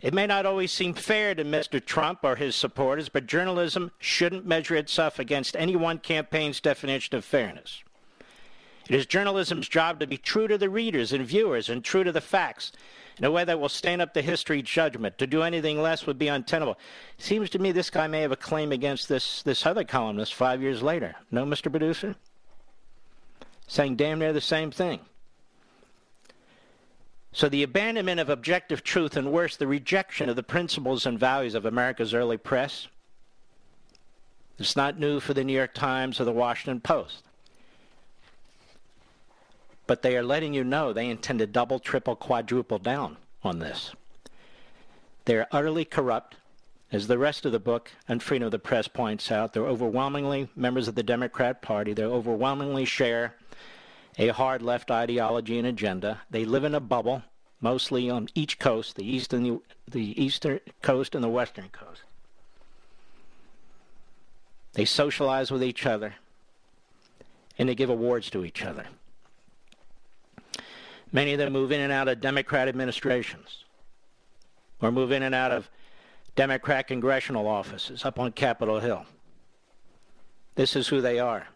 It 0.00 0.14
may 0.14 0.26
not 0.26 0.46
always 0.46 0.72
seem 0.72 0.94
fair 0.94 1.34
to 1.34 1.44
Mr. 1.44 1.84
Trump 1.84 2.20
or 2.22 2.36
his 2.36 2.56
supporters, 2.56 3.10
but 3.10 3.26
journalism 3.26 3.90
shouldn't 3.98 4.46
measure 4.46 4.76
itself 4.76 5.18
against 5.18 5.56
any 5.56 5.76
one 5.76 5.98
campaign's 5.98 6.60
definition 6.60 7.16
of 7.16 7.24
fairness. 7.24 7.82
It 8.88 8.96
is 8.96 9.06
journalism's 9.06 9.68
job 9.68 10.00
to 10.00 10.06
be 10.06 10.16
true 10.16 10.48
to 10.48 10.58
the 10.58 10.70
readers 10.70 11.12
and 11.12 11.24
viewers 11.24 11.68
and 11.68 11.84
true 11.84 12.02
to 12.02 12.12
the 12.12 12.20
facts 12.20 12.72
in 13.18 13.24
a 13.24 13.30
way 13.30 13.44
that 13.44 13.60
will 13.60 13.68
stand 13.68 14.00
up 14.00 14.14
to 14.14 14.22
history 14.22 14.62
judgment. 14.62 15.18
To 15.18 15.26
do 15.26 15.42
anything 15.42 15.80
less 15.80 16.06
would 16.06 16.18
be 16.18 16.28
untenable. 16.28 16.78
It 17.18 17.24
seems 17.24 17.50
to 17.50 17.58
me 17.58 17.70
this 17.70 17.90
guy 17.90 18.06
may 18.06 18.22
have 18.22 18.32
a 18.32 18.36
claim 18.36 18.72
against 18.72 19.08
this, 19.08 19.42
this 19.42 19.66
other 19.66 19.84
columnist 19.84 20.34
five 20.34 20.62
years 20.62 20.82
later. 20.82 21.14
No, 21.30 21.44
Mr. 21.44 21.70
Producer? 21.70 22.16
Saying 23.66 23.96
damn 23.96 24.18
near 24.18 24.32
the 24.32 24.40
same 24.40 24.70
thing. 24.70 25.00
So 27.32 27.48
the 27.48 27.62
abandonment 27.62 28.20
of 28.20 28.28
objective 28.28 28.82
truth 28.82 29.16
and 29.16 29.32
worse, 29.32 29.56
the 29.56 29.66
rejection 29.66 30.28
of 30.28 30.36
the 30.36 30.42
principles 30.42 31.06
and 31.06 31.18
values 31.18 31.54
of 31.54 31.64
America's 31.64 32.12
early 32.12 32.36
press. 32.36 32.88
It's 34.58 34.76
not 34.76 34.98
new 34.98 35.20
for 35.20 35.32
the 35.32 35.44
New 35.44 35.52
York 35.52 35.72
Times 35.74 36.20
or 36.20 36.24
the 36.24 36.32
Washington 36.32 36.80
Post 36.80 37.24
but 39.90 40.02
they 40.02 40.16
are 40.16 40.22
letting 40.22 40.54
you 40.54 40.62
know 40.62 40.92
they 40.92 41.08
intend 41.08 41.40
to 41.40 41.48
double, 41.48 41.80
triple, 41.80 42.14
quadruple 42.14 42.78
down 42.78 43.16
on 43.42 43.58
this. 43.58 43.90
They 45.24 45.34
are 45.34 45.48
utterly 45.50 45.84
corrupt, 45.84 46.36
as 46.92 47.08
the 47.08 47.18
rest 47.18 47.44
of 47.44 47.50
the 47.50 47.58
book 47.58 47.90
Unfreedom 48.08 48.44
of 48.44 48.52
the 48.52 48.60
Press 48.60 48.86
points 48.86 49.32
out. 49.32 49.52
They're 49.52 49.66
overwhelmingly 49.66 50.48
members 50.54 50.86
of 50.86 50.94
the 50.94 51.02
Democrat 51.02 51.60
Party. 51.60 51.92
They 51.92 52.04
overwhelmingly 52.04 52.84
share 52.84 53.34
a 54.20 54.28
hard 54.28 54.60
left 54.60 54.90
ideology 54.90 55.58
and 55.58 55.66
agenda. 55.66 56.20
They 56.28 56.44
live 56.44 56.64
in 56.64 56.74
a 56.74 56.80
bubble, 56.80 57.22
mostly 57.60 58.10
on 58.10 58.28
each 58.34 58.58
coast, 58.58 58.96
the 58.96 59.04
east 59.04 59.32
and 59.32 59.46
the, 59.46 59.60
the 59.90 60.22
eastern 60.22 60.60
coast 60.82 61.14
and 61.14 61.24
the 61.24 61.28
western 61.28 61.70
coast. 61.70 62.02
They 64.74 64.84
socialize 64.84 65.50
with 65.50 65.64
each 65.64 65.86
other, 65.86 66.14
and 67.58 67.68
they 67.68 67.74
give 67.74 67.90
awards 67.90 68.28
to 68.30 68.44
each 68.44 68.62
other. 68.62 68.84
Many 71.10 71.32
of 71.32 71.38
them 71.38 71.52
move 71.52 71.72
in 71.72 71.80
and 71.80 71.92
out 71.92 72.06
of 72.06 72.20
Democrat 72.20 72.68
administrations 72.68 73.64
or 74.80 74.92
move 74.92 75.12
in 75.12 75.22
and 75.22 75.34
out 75.34 75.50
of 75.50 75.68
Democrat 76.36 76.86
congressional 76.86 77.48
offices 77.48 78.04
up 78.04 78.18
on 78.18 78.32
Capitol 78.32 78.80
Hill. 78.80 79.06
This 80.54 80.76
is 80.76 80.88
who 80.88 81.00
they 81.00 81.18
are. 81.18 81.48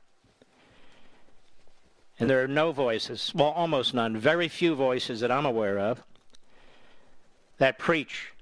And 2.25 2.31
there 2.31 2.43
are 2.43 2.49
no 2.49 2.73
voices, 2.73 3.33
well, 3.35 3.51
almost 3.51 3.93
none, 3.93 4.17
very 4.17 4.49
few 4.49 4.75
voices 4.75 5.21
that 5.21 5.31
I'm 5.31 5.45
aware 5.45 5.79
of, 5.79 6.03
that 7.59 7.79
preach 7.79 8.33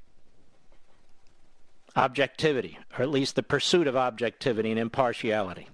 objectivity, 1.96 2.78
or 2.96 3.02
at 3.02 3.08
least 3.08 3.34
the 3.34 3.42
pursuit 3.42 3.88
of 3.88 3.96
objectivity 3.96 4.70
and 4.70 4.78
impartiality. 4.78 5.66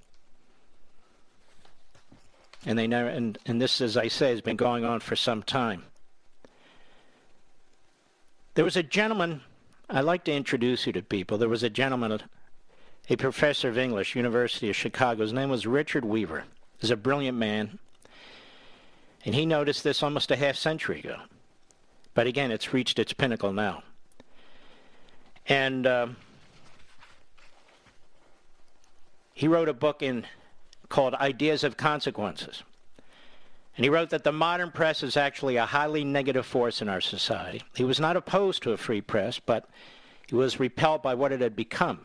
And 2.65 2.79
they 2.79 2.87
never 2.87 3.11
and, 3.11 3.37
and 3.45 3.61
this 3.61 3.79
as 3.83 3.99
i 3.99 4.09
say 4.09 4.31
has 4.31 4.41
been 4.41 4.57
going 4.57 4.87
on 4.87 5.01
for 5.01 5.15
some 5.15 5.43
time. 5.43 5.83
There 8.55 8.65
was 8.65 8.79
a 8.79 8.83
gentleman 8.83 9.43
i'd 9.91 10.01
like 10.01 10.25
to 10.25 10.33
introduce 10.33 10.87
you 10.87 10.95
to 10.95 11.03
people. 11.03 11.37
There 11.37 11.47
was 11.47 11.63
a 11.63 11.69
gentleman 11.69 12.23
a 13.11 13.17
professor 13.17 13.69
of 13.69 13.77
english 13.77 14.17
university 14.17 14.71
of 14.71 14.77
chicago. 14.77 15.21
His 15.21 15.35
name 15.35 15.51
was 15.51 15.67
richard 15.67 16.07
weaver. 16.07 16.45
He's 16.79 16.91
a 16.91 16.97
brilliant 16.97 17.37
man 17.37 17.79
and 19.29 19.35
he 19.35 19.45
noticed 19.45 19.85
this 19.85 20.03
almost 20.03 20.31
a 20.31 20.37
half 20.37 20.57
century 20.57 21.01
ago 21.01 21.19
but 22.15 22.27
again 22.27 22.51
it's 22.51 22.73
reached 22.73 22.99
its 22.99 23.13
pinnacle 23.13 23.53
now 23.53 23.83
and 25.47 25.87
uh, 25.87 26.09
he 29.33 29.47
wrote 29.47 29.69
a 29.69 29.73
book 29.73 30.03
in 30.03 30.27
called 30.89 31.15
Ideas 31.15 31.63
Have 31.63 31.77
Consequences. 31.77 32.63
And 33.77 33.85
he 33.85 33.91
wrote 33.91 34.11
that 34.11 34.25
the 34.25 34.33
modern 34.33 34.73
press 34.73 35.05
is 35.05 35.17
actually 35.17 35.57
a 35.57 35.65
highly 35.65 36.03
negative 36.03 36.45
force 36.45 36.83
in 36.83 36.89
our 36.89 37.01
society. 37.01 37.63
He 37.77 37.85
was 37.85 38.01
not 38.01 38.17
opposed 38.17 38.65
to 38.65 38.73
a 38.73 38.77
free 38.77 39.01
press, 39.01 39.39
but 39.39 39.69
he 40.27 40.35
was 40.35 40.59
repelled 40.59 41.03
by 41.03 41.15
what 41.15 41.31
it 41.31 41.41
had 41.41 41.55
become. 41.55 42.01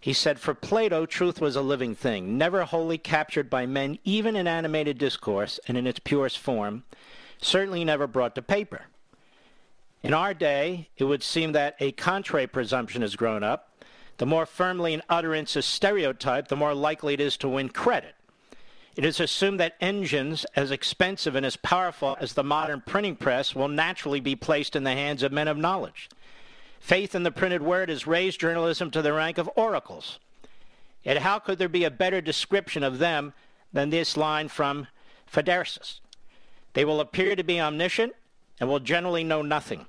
He 0.00 0.14
said, 0.14 0.40
For 0.40 0.54
Plato, 0.54 1.04
truth 1.04 1.40
was 1.40 1.56
a 1.56 1.60
living 1.60 1.94
thing, 1.94 2.38
never 2.38 2.64
wholly 2.64 2.96
captured 2.96 3.50
by 3.50 3.66
men, 3.66 3.98
even 4.02 4.34
in 4.34 4.46
animated 4.46 4.96
discourse 4.96 5.60
and 5.68 5.76
in 5.76 5.86
its 5.86 6.00
purest 6.00 6.38
form. 6.38 6.84
certainly 7.42 7.84
never 7.84 8.06
brought 8.06 8.34
to 8.34 8.42
paper. 8.42 8.82
In 10.02 10.14
our 10.14 10.34
day, 10.34 10.88
it 10.96 11.04
would 11.04 11.22
seem 11.22 11.52
that 11.52 11.76
a 11.80 11.92
contrary 11.92 12.46
presumption 12.46 13.02
has 13.02 13.16
grown 13.16 13.42
up. 13.42 13.82
The 14.16 14.26
more 14.26 14.46
firmly 14.46 14.92
an 14.94 15.02
utterance 15.08 15.56
is 15.56 15.64
stereotyped, 15.64 16.48
the 16.48 16.56
more 16.56 16.74
likely 16.74 17.14
it 17.14 17.20
is 17.20 17.36
to 17.38 17.48
win 17.48 17.70
credit. 17.70 18.14
It 18.96 19.04
is 19.04 19.20
assumed 19.20 19.60
that 19.60 19.76
engines 19.80 20.44
as 20.56 20.70
expensive 20.70 21.34
and 21.34 21.46
as 21.46 21.56
powerful 21.56 22.16
as 22.20 22.34
the 22.34 22.44
modern 22.44 22.82
printing 22.84 23.16
press 23.16 23.54
will 23.54 23.68
naturally 23.68 24.20
be 24.20 24.36
placed 24.36 24.76
in 24.76 24.84
the 24.84 24.92
hands 24.92 25.22
of 25.22 25.32
men 25.32 25.48
of 25.48 25.56
knowledge. 25.56 26.08
Faith 26.80 27.14
in 27.14 27.22
the 27.22 27.30
printed 27.30 27.62
word 27.62 27.88
has 27.88 28.06
raised 28.06 28.40
journalism 28.40 28.90
to 28.90 29.02
the 29.02 29.12
rank 29.12 29.38
of 29.38 29.48
oracles. 29.54 30.18
Yet 31.04 31.18
how 31.18 31.38
could 31.38 31.58
there 31.58 31.68
be 31.68 31.84
a 31.84 31.90
better 31.90 32.20
description 32.20 32.82
of 32.82 32.98
them 32.98 33.32
than 33.72 33.90
this 33.90 34.16
line 34.16 34.48
from 34.48 34.88
Phaedrus? 35.26 36.00
They 36.72 36.84
will 36.84 37.00
appear 37.00 37.36
to 37.36 37.44
be 37.44 37.60
omniscient 37.60 38.14
and 38.58 38.68
will 38.68 38.80
generally 38.80 39.24
know 39.24 39.42
nothing. 39.42 39.86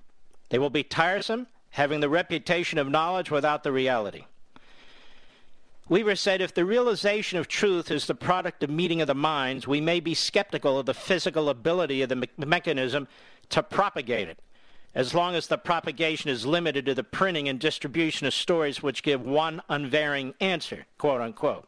They 0.49 0.59
will 0.59 0.69
be 0.69 0.83
tiresome, 0.83 1.47
having 1.71 2.01
the 2.01 2.09
reputation 2.09 2.77
of 2.77 2.89
knowledge 2.89 3.31
without 3.31 3.63
the 3.63 3.71
reality. 3.71 4.25
Weaver 5.89 6.15
said 6.15 6.41
if 6.41 6.53
the 6.53 6.65
realization 6.65 7.37
of 7.37 7.47
truth 7.47 7.91
is 7.91 8.05
the 8.05 8.15
product 8.15 8.63
of 8.63 8.69
meeting 8.69 9.01
of 9.01 9.07
the 9.07 9.15
minds, 9.15 9.67
we 9.67 9.81
may 9.81 9.99
be 9.99 10.13
skeptical 10.13 10.79
of 10.79 10.85
the 10.85 10.93
physical 10.93 11.49
ability 11.49 12.01
of 12.01 12.09
the 12.09 12.15
me- 12.15 12.29
mechanism 12.37 13.07
to 13.49 13.61
propagate 13.61 14.29
it, 14.29 14.39
as 14.93 15.13
long 15.13 15.35
as 15.35 15.47
the 15.47 15.57
propagation 15.57 16.29
is 16.29 16.45
limited 16.45 16.85
to 16.85 16.93
the 16.93 17.03
printing 17.03 17.47
and 17.47 17.59
distribution 17.59 18.27
of 18.27 18.33
stories 18.33 18.83
which 18.83 19.03
give 19.03 19.21
one 19.21 19.61
unvarying 19.69 20.33
answer, 20.41 20.85
quote 20.97 21.21
unquote. 21.21 21.67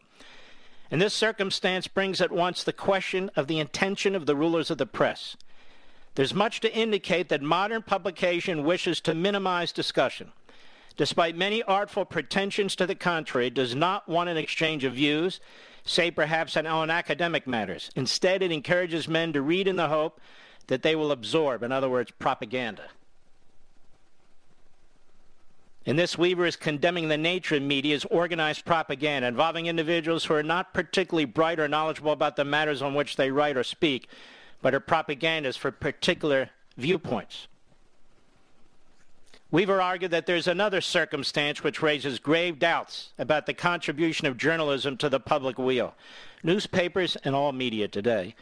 And 0.91 1.01
this 1.01 1.13
circumstance 1.13 1.87
brings 1.87 2.21
at 2.21 2.31
once 2.31 2.63
the 2.63 2.73
question 2.73 3.31
of 3.35 3.47
the 3.47 3.59
intention 3.59 4.13
of 4.15 4.25
the 4.25 4.35
rulers 4.35 4.69
of 4.69 4.77
the 4.77 4.85
press. 4.85 5.35
There's 6.15 6.33
much 6.33 6.59
to 6.59 6.73
indicate 6.73 7.29
that 7.29 7.41
modern 7.41 7.81
publication 7.81 8.63
wishes 8.63 9.01
to 9.01 9.15
minimize 9.15 9.71
discussion. 9.71 10.31
Despite 10.95 11.35
many 11.35 11.63
artful 11.63 12.05
pretensions 12.05 12.75
to 12.75 12.85
the 12.85 12.93
contrary, 12.93 13.49
does 13.49 13.73
not 13.73 14.07
want 14.07 14.29
an 14.29 14.37
exchange 14.37 14.83
of 14.83 14.93
views, 14.93 15.39
say 15.83 16.11
perhaps 16.11 16.55
on, 16.55 16.67
on 16.67 16.91
academic 16.91 17.47
matters. 17.47 17.89
Instead, 17.95 18.43
it 18.43 18.51
encourages 18.51 19.07
men 19.07 19.33
to 19.33 19.41
read 19.41 19.67
in 19.67 19.75
the 19.75 19.89
hope 19.89 20.21
that 20.67 20.83
they 20.83 20.95
will 20.95 21.11
absorb, 21.11 21.63
in 21.63 21.71
other 21.71 21.89
words, 21.89 22.11
propaganda. 22.19 22.83
In 25.85 25.97
this, 25.97 26.17
Weaver 26.17 26.45
is 26.45 26.55
condemning 26.55 27.09
the 27.09 27.17
nature 27.17 27.55
of 27.55 27.61
media 27.61 27.95
as 27.95 28.05
organized 28.05 28.63
propaganda 28.63 29.27
involving 29.27 29.65
individuals 29.65 30.23
who 30.23 30.33
are 30.33 30.43
not 30.43 30.73
particularly 30.73 31.25
bright 31.25 31.59
or 31.59 31.67
knowledgeable 31.67 32.13
about 32.13 32.37
the 32.37 32.45
matters 32.45 32.81
on 32.81 32.93
which 32.93 33.17
they 33.17 33.31
write 33.31 33.57
or 33.57 33.63
speak, 33.63 34.07
but 34.61 34.73
are 34.73 34.79
propagandists 34.79 35.59
for 35.59 35.71
particular 35.71 36.49
viewpoints. 36.77 37.47
Weaver 39.51 39.81
argued 39.81 40.11
that 40.11 40.25
there's 40.25 40.47
another 40.47 40.79
circumstance 40.79 41.63
which 41.63 41.81
raises 41.81 42.17
grave 42.17 42.59
doubts 42.59 43.09
about 43.19 43.45
the 43.45 43.53
contribution 43.53 44.25
of 44.25 44.37
journalism 44.37 44.97
to 44.97 45.09
the 45.09 45.19
public 45.19 45.59
weal. 45.59 45.93
Newspapers 46.43 47.17
and 47.17 47.35
all 47.35 47.51
media 47.51 47.87
today 47.87 48.35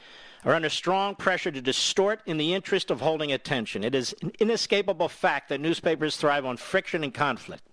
are 0.43 0.55
under 0.55 0.69
strong 0.69 1.15
pressure 1.15 1.51
to 1.51 1.61
distort 1.61 2.21
in 2.25 2.37
the 2.37 2.53
interest 2.53 2.89
of 2.89 3.01
holding 3.01 3.31
attention. 3.31 3.83
It 3.83 3.93
is 3.93 4.15
an 4.21 4.31
inescapable 4.39 5.09
fact 5.09 5.49
that 5.49 5.61
newspapers 5.61 6.17
thrive 6.17 6.45
on 6.45 6.57
friction 6.57 7.03
and 7.03 7.13
conflict. 7.13 7.63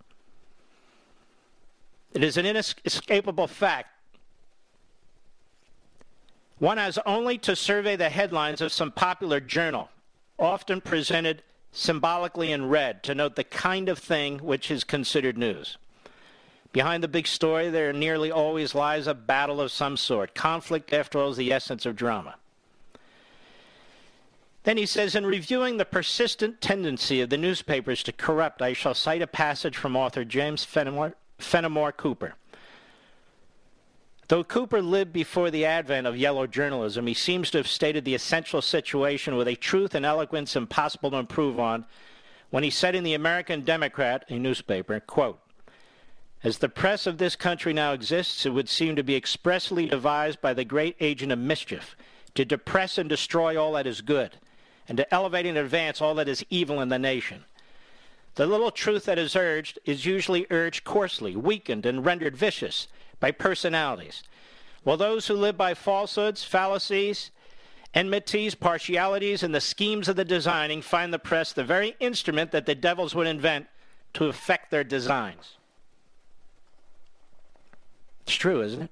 It 2.14 2.22
is 2.24 2.36
an 2.36 2.46
inescapable 2.46 3.46
fact 3.46 3.88
one 6.58 6.78
has 6.78 6.98
only 7.06 7.38
to 7.38 7.54
survey 7.54 7.96
the 7.96 8.08
headlines 8.08 8.60
of 8.60 8.72
some 8.72 8.90
popular 8.90 9.38
journal, 9.38 9.90
often 10.38 10.80
presented 10.80 11.42
symbolically 11.70 12.50
in 12.50 12.68
red, 12.68 13.02
to 13.04 13.14
note 13.14 13.36
the 13.36 13.44
kind 13.44 13.88
of 13.88 13.98
thing 13.98 14.38
which 14.38 14.70
is 14.70 14.82
considered 14.82 15.38
news. 15.38 15.76
Behind 16.72 17.02
the 17.02 17.08
big 17.08 17.26
story, 17.26 17.70
there 17.70 17.92
nearly 17.92 18.30
always 18.30 18.74
lies 18.74 19.06
a 19.06 19.14
battle 19.14 19.60
of 19.60 19.70
some 19.70 19.96
sort. 19.96 20.34
Conflict, 20.34 20.92
after 20.92 21.18
all, 21.18 21.30
is 21.30 21.36
the 21.36 21.52
essence 21.52 21.86
of 21.86 21.96
drama. 21.96 22.34
Then 24.68 24.76
he 24.76 24.84
says, 24.84 25.14
in 25.14 25.24
reviewing 25.24 25.78
the 25.78 25.86
persistent 25.86 26.60
tendency 26.60 27.22
of 27.22 27.30
the 27.30 27.38
newspapers 27.38 28.02
to 28.02 28.12
corrupt, 28.12 28.60
I 28.60 28.74
shall 28.74 28.92
cite 28.92 29.22
a 29.22 29.26
passage 29.26 29.78
from 29.78 29.96
author 29.96 30.26
James 30.26 30.62
Fenimore, 30.62 31.14
Fenimore 31.38 31.90
Cooper. 31.90 32.34
Though 34.28 34.44
Cooper 34.44 34.82
lived 34.82 35.10
before 35.10 35.50
the 35.50 35.64
advent 35.64 36.06
of 36.06 36.18
yellow 36.18 36.46
journalism, 36.46 37.06
he 37.06 37.14
seems 37.14 37.50
to 37.50 37.56
have 37.56 37.66
stated 37.66 38.04
the 38.04 38.14
essential 38.14 38.60
situation 38.60 39.36
with 39.36 39.48
a 39.48 39.54
truth 39.54 39.94
and 39.94 40.04
eloquence 40.04 40.54
impossible 40.54 41.12
to 41.12 41.16
improve 41.16 41.58
on 41.58 41.86
when 42.50 42.62
he 42.62 42.68
said 42.68 42.94
in 42.94 43.04
the 43.04 43.14
American 43.14 43.62
Democrat, 43.62 44.26
a 44.28 44.38
newspaper, 44.38 45.00
quote, 45.00 45.40
As 46.44 46.58
the 46.58 46.68
press 46.68 47.06
of 47.06 47.16
this 47.16 47.36
country 47.36 47.72
now 47.72 47.94
exists, 47.94 48.44
it 48.44 48.50
would 48.50 48.68
seem 48.68 48.96
to 48.96 49.02
be 49.02 49.16
expressly 49.16 49.86
devised 49.86 50.42
by 50.42 50.52
the 50.52 50.66
great 50.66 50.96
agent 51.00 51.32
of 51.32 51.38
mischief 51.38 51.96
to 52.34 52.44
depress 52.44 52.98
and 52.98 53.08
destroy 53.08 53.58
all 53.58 53.72
that 53.72 53.86
is 53.86 54.02
good, 54.02 54.36
and 54.88 54.96
to 54.96 55.14
elevate 55.14 55.46
and 55.46 55.58
advance 55.58 56.00
all 56.00 56.14
that 56.14 56.28
is 56.28 56.44
evil 56.50 56.80
in 56.80 56.88
the 56.88 56.98
nation. 56.98 57.44
The 58.36 58.46
little 58.46 58.70
truth 58.70 59.04
that 59.04 59.18
is 59.18 59.36
urged 59.36 59.78
is 59.84 60.06
usually 60.06 60.46
urged 60.50 60.84
coarsely, 60.84 61.36
weakened, 61.36 61.84
and 61.84 62.04
rendered 62.04 62.36
vicious 62.36 62.88
by 63.20 63.32
personalities, 63.32 64.22
while 64.84 64.96
those 64.96 65.26
who 65.26 65.34
live 65.34 65.56
by 65.56 65.74
falsehoods, 65.74 66.44
fallacies, 66.44 67.30
enmities, 67.94 68.54
partialities, 68.54 69.42
and 69.42 69.54
the 69.54 69.60
schemes 69.60 70.08
of 70.08 70.16
the 70.16 70.24
designing 70.24 70.82
find 70.82 71.12
the 71.12 71.18
press 71.18 71.52
the 71.52 71.64
very 71.64 71.96
instrument 72.00 72.52
that 72.52 72.66
the 72.66 72.74
devils 72.74 73.14
would 73.14 73.26
invent 73.26 73.66
to 74.14 74.26
effect 74.26 74.70
their 74.70 74.84
designs. 74.84 75.56
It's 78.22 78.36
true, 78.36 78.62
isn't 78.62 78.82
it? 78.82 78.90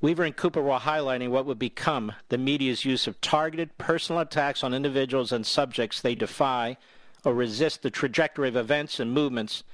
Weaver 0.00 0.22
and 0.22 0.36
Cooper 0.36 0.62
were 0.62 0.78
highlighting 0.78 1.30
what 1.30 1.44
would 1.46 1.58
become 1.58 2.12
the 2.28 2.38
media's 2.38 2.84
use 2.84 3.08
of 3.08 3.20
targeted 3.20 3.76
personal 3.78 4.20
attacks 4.20 4.62
on 4.62 4.72
individuals 4.72 5.32
and 5.32 5.44
subjects 5.44 6.00
they 6.00 6.14
defy 6.14 6.76
or 7.24 7.34
resist 7.34 7.82
the 7.82 7.90
trajectory 7.90 8.48
of 8.48 8.56
events 8.56 9.00
and 9.00 9.12
movements 9.12 9.64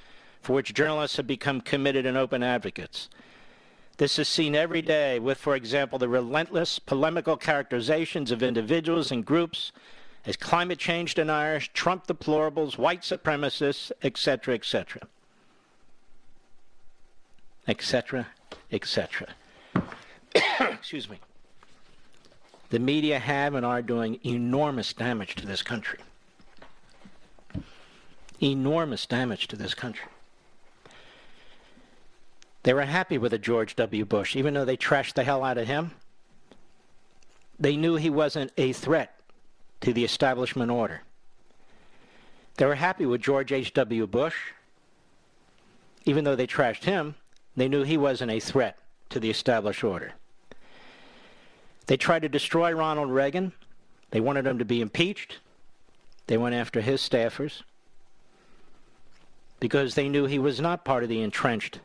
for 0.41 0.55
which 0.55 0.73
journalists 0.73 1.19
have 1.19 1.27
become 1.27 1.61
committed 1.61 2.07
and 2.07 2.17
open 2.17 2.43
advocates. 2.43 3.11
This 3.99 4.19
is 4.19 4.27
seen 4.27 4.55
every 4.55 4.81
day 4.81 5.19
with, 5.19 5.37
for 5.37 5.55
example, 5.55 5.99
the 5.99 6.09
relentless 6.09 6.79
polemical 6.79 7.37
characterizations 7.37 8.31
of 8.31 8.43
individuals 8.43 9.13
and 9.13 9.27
groups 9.27 9.73
as 10.25 10.37
climate 10.37 10.79
change 10.79 11.15
deniers, 11.15 11.69
Trump 11.69 12.07
deplorables, 12.07 12.79
white 12.79 13.03
supremacists, 13.03 13.93
etc., 14.03 14.55
etc., 14.55 15.03
etc., 17.69 18.27
etc. 18.73 19.35
Excuse 20.61 21.09
me. 21.09 21.19
The 22.71 22.79
media 22.79 23.19
have 23.19 23.55
and 23.55 23.65
are 23.65 23.83
doing 23.83 24.19
enormous 24.25 24.93
damage 24.93 25.35
to 25.37 25.47
this 25.47 25.63
country. 25.63 25.99
Enormous 28.41 29.07
damage 29.07 29.49
to 29.49 29.57
this 29.57 29.75
country. 29.75 30.09
They 32.65 32.73
were 32.73 32.83
happy 32.83 33.19
with 33.19 33.33
a 33.33 33.39
George 33.39 33.77
W. 33.77 34.05
Bush, 34.05 34.37
even 34.37 34.55
though 34.55 34.65
they 34.65 34.77
trashed 34.77 35.15
the 35.15 35.25
hell 35.25 35.45
out 35.45 35.59
of 35.59 35.67
him. 35.67 35.93
They 37.61 37.77
knew 37.77 37.97
he 37.97 38.11
wasn't 38.11 38.53
a 38.57 38.73
threat 38.73 39.21
to 39.83 39.93
the 39.93 40.05
establishment 40.05 40.71
order. 40.71 41.03
They 42.57 42.67
were 42.67 42.75
happy 42.75 43.07
with 43.07 43.21
George 43.21 43.53
H.W. 43.53 44.07
Bush. 44.07 44.37
Even 46.05 46.25
though 46.25 46.37
they 46.37 46.47
trashed 46.47 46.85
him, 46.85 47.15
they 47.57 47.69
knew 47.69 47.83
he 47.83 47.97
wasn't 47.97 48.31
a 48.31 48.41
threat 48.41 48.79
to 49.11 49.21
the 49.21 49.31
established 49.31 49.85
order. 49.85 50.13
They 51.87 51.97
tried 51.97 52.23
to 52.23 52.29
destroy 52.29 52.73
Ronald 52.73 53.11
Reagan. 53.11 53.53
They 54.11 54.21
wanted 54.21 54.47
him 54.47 54.59
to 54.59 54.65
be 54.65 54.81
impeached. 54.81 55.39
They 56.27 56.39
went 56.39 56.55
after 56.55 56.81
his 56.81 57.01
staffers 57.01 57.63
because 59.61 59.95
they 59.95 60.09
knew 60.09 60.27
he 60.27 60.39
was 60.39 60.61
not 60.61 60.85
part 60.85 61.03
of 61.03 61.09
the 61.09 61.23
entrenched 61.23 61.81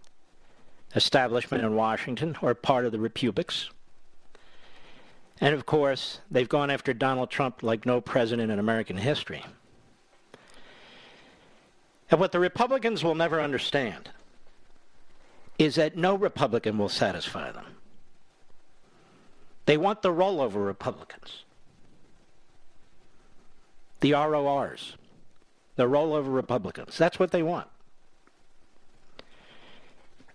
establishment 0.95 1.63
in 1.63 1.75
Washington 1.75 2.37
or 2.41 2.53
part 2.53 2.85
of 2.85 2.91
the 2.91 2.99
Republics. 2.99 3.69
And 5.41 5.53
of 5.53 5.65
course, 5.65 6.19
they've 6.29 6.49
gone 6.49 6.69
after 6.69 6.93
Donald 6.93 7.29
Trump 7.29 7.63
like 7.63 7.85
no 7.85 8.01
president 8.01 8.51
in 8.51 8.59
American 8.59 8.97
history. 8.97 9.45
And 12.11 12.19
what 12.19 12.31
the 12.31 12.39
Republicans 12.39 13.03
will 13.03 13.15
never 13.15 13.39
understand 13.39 14.09
is 15.57 15.75
that 15.75 15.95
no 15.95 16.15
Republican 16.15 16.77
will 16.77 16.89
satisfy 16.89 17.51
them. 17.51 17.65
They 19.69 19.77
want 19.77 20.01
the 20.01 20.09
rollover 20.09 20.65
Republicans, 20.65 21.43
the 23.99 24.13
RORs, 24.13 24.95
the 25.75 25.83
rollover 25.83 26.33
Republicans. 26.33 26.97
That's 26.97 27.19
what 27.19 27.29
they 27.29 27.43
want. 27.43 27.67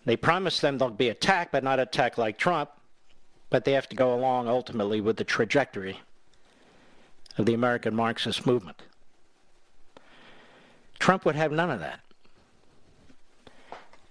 They 0.05 0.16
promise 0.16 0.61
them 0.61 0.79
they'll 0.79 0.90
be 0.90 1.09
attacked, 1.09 1.51
but 1.51 1.64
not 1.64 1.81
attacked 1.81 2.16
like 2.16 2.38
Trump. 2.38 2.70
But 3.51 3.64
they 3.64 3.73
have 3.73 3.88
to 3.88 3.97
go 3.97 4.14
along 4.14 4.47
ultimately 4.47 5.01
with 5.01 5.16
the 5.16 5.25
trajectory 5.25 5.99
of 7.37 7.44
the 7.44 7.55
American 7.55 7.92
Marxist 7.92 8.47
movement. 8.47 8.83
Trump 11.01 11.25
would 11.25 11.35
have 11.35 11.51
none 11.51 11.73
of 11.73 11.81
that. 11.81 11.99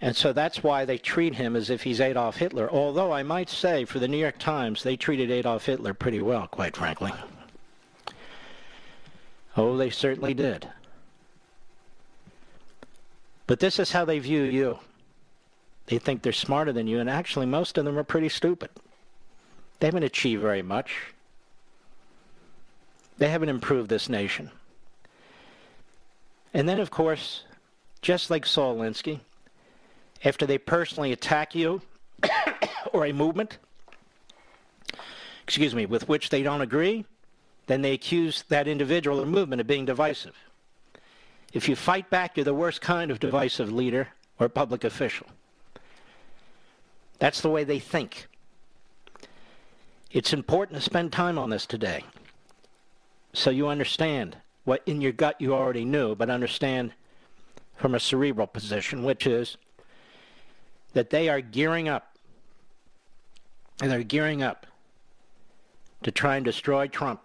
And 0.03 0.17
so 0.17 0.33
that's 0.33 0.61
why 0.61 0.83
they 0.83 0.97
treat 0.97 1.33
him 1.33 1.55
as 1.55 1.69
if 1.69 1.83
he's 1.83 2.01
Adolf 2.01 2.35
Hitler. 2.35 2.69
Although 2.69 3.13
I 3.13 3.23
might 3.23 3.49
say, 3.49 3.85
for 3.85 3.99
the 3.99 4.07
New 4.09 4.17
York 4.17 4.37
Times, 4.37 4.83
they 4.83 4.97
treated 4.97 5.31
Adolf 5.31 5.65
Hitler 5.65 5.93
pretty 5.93 6.21
well, 6.21 6.45
quite 6.47 6.75
frankly. 6.75 7.13
Oh, 9.55 9.77
they 9.77 9.89
certainly 9.89 10.33
did. 10.33 10.67
But 13.47 13.61
this 13.61 13.79
is 13.79 13.93
how 13.93 14.03
they 14.03 14.19
view 14.19 14.43
you. 14.43 14.79
They 15.85 15.99
think 15.99 16.21
they're 16.21 16.33
smarter 16.33 16.73
than 16.73 16.85
you, 16.85 16.99
and 16.99 17.09
actually, 17.09 17.45
most 17.45 17.77
of 17.77 17.85
them 17.85 17.97
are 17.97 18.03
pretty 18.03 18.27
stupid. 18.27 18.71
They 19.79 19.87
haven't 19.87 20.03
achieved 20.03 20.41
very 20.41 20.63
much. 20.63 21.13
They 23.19 23.29
haven't 23.29 23.47
improved 23.47 23.87
this 23.87 24.09
nation. 24.09 24.51
And 26.53 26.67
then, 26.67 26.81
of 26.81 26.91
course, 26.91 27.43
just 28.01 28.29
like 28.29 28.45
Saul 28.45 28.75
Alinsky, 28.75 29.21
after 30.23 30.45
they 30.45 30.57
personally 30.57 31.11
attack 31.11 31.55
you 31.55 31.81
or 32.93 33.05
a 33.05 33.13
movement, 33.13 33.57
excuse 35.43 35.75
me, 35.75 35.85
with 35.85 36.07
which 36.07 36.29
they 36.29 36.43
don't 36.43 36.61
agree, 36.61 37.05
then 37.67 37.81
they 37.81 37.93
accuse 37.93 38.43
that 38.49 38.67
individual 38.67 39.21
or 39.21 39.25
movement 39.25 39.61
of 39.61 39.67
being 39.67 39.85
divisive. 39.85 40.35
If 41.53 41.69
you 41.69 41.75
fight 41.75 42.09
back, 42.09 42.35
you're 42.35 42.43
the 42.43 42.53
worst 42.53 42.81
kind 42.81 43.11
of 43.11 43.19
divisive 43.19 43.71
leader 43.71 44.09
or 44.39 44.49
public 44.49 44.83
official. 44.83 45.27
That's 47.19 47.41
the 47.41 47.49
way 47.49 47.63
they 47.63 47.79
think. 47.79 48.27
It's 50.11 50.33
important 50.33 50.77
to 50.77 50.83
spend 50.83 51.11
time 51.11 51.37
on 51.37 51.49
this 51.49 51.65
today 51.65 52.03
so 53.33 53.49
you 53.49 53.67
understand 53.67 54.37
what 54.63 54.83
in 54.85 55.01
your 55.01 55.11
gut 55.11 55.39
you 55.39 55.53
already 55.53 55.85
knew, 55.85 56.15
but 56.15 56.29
understand 56.29 56.93
from 57.75 57.95
a 57.95 57.99
cerebral 57.99 58.47
position, 58.47 59.03
which 59.03 59.25
is 59.25 59.57
that 60.93 61.09
they 61.09 61.29
are 61.29 61.41
gearing 61.41 61.89
up. 61.89 62.17
And 63.81 63.91
they're 63.91 64.03
gearing 64.03 64.41
up 64.41 64.65
to 66.03 66.11
try 66.11 66.35
and 66.35 66.45
destroy 66.45 66.87
Trump, 66.87 67.21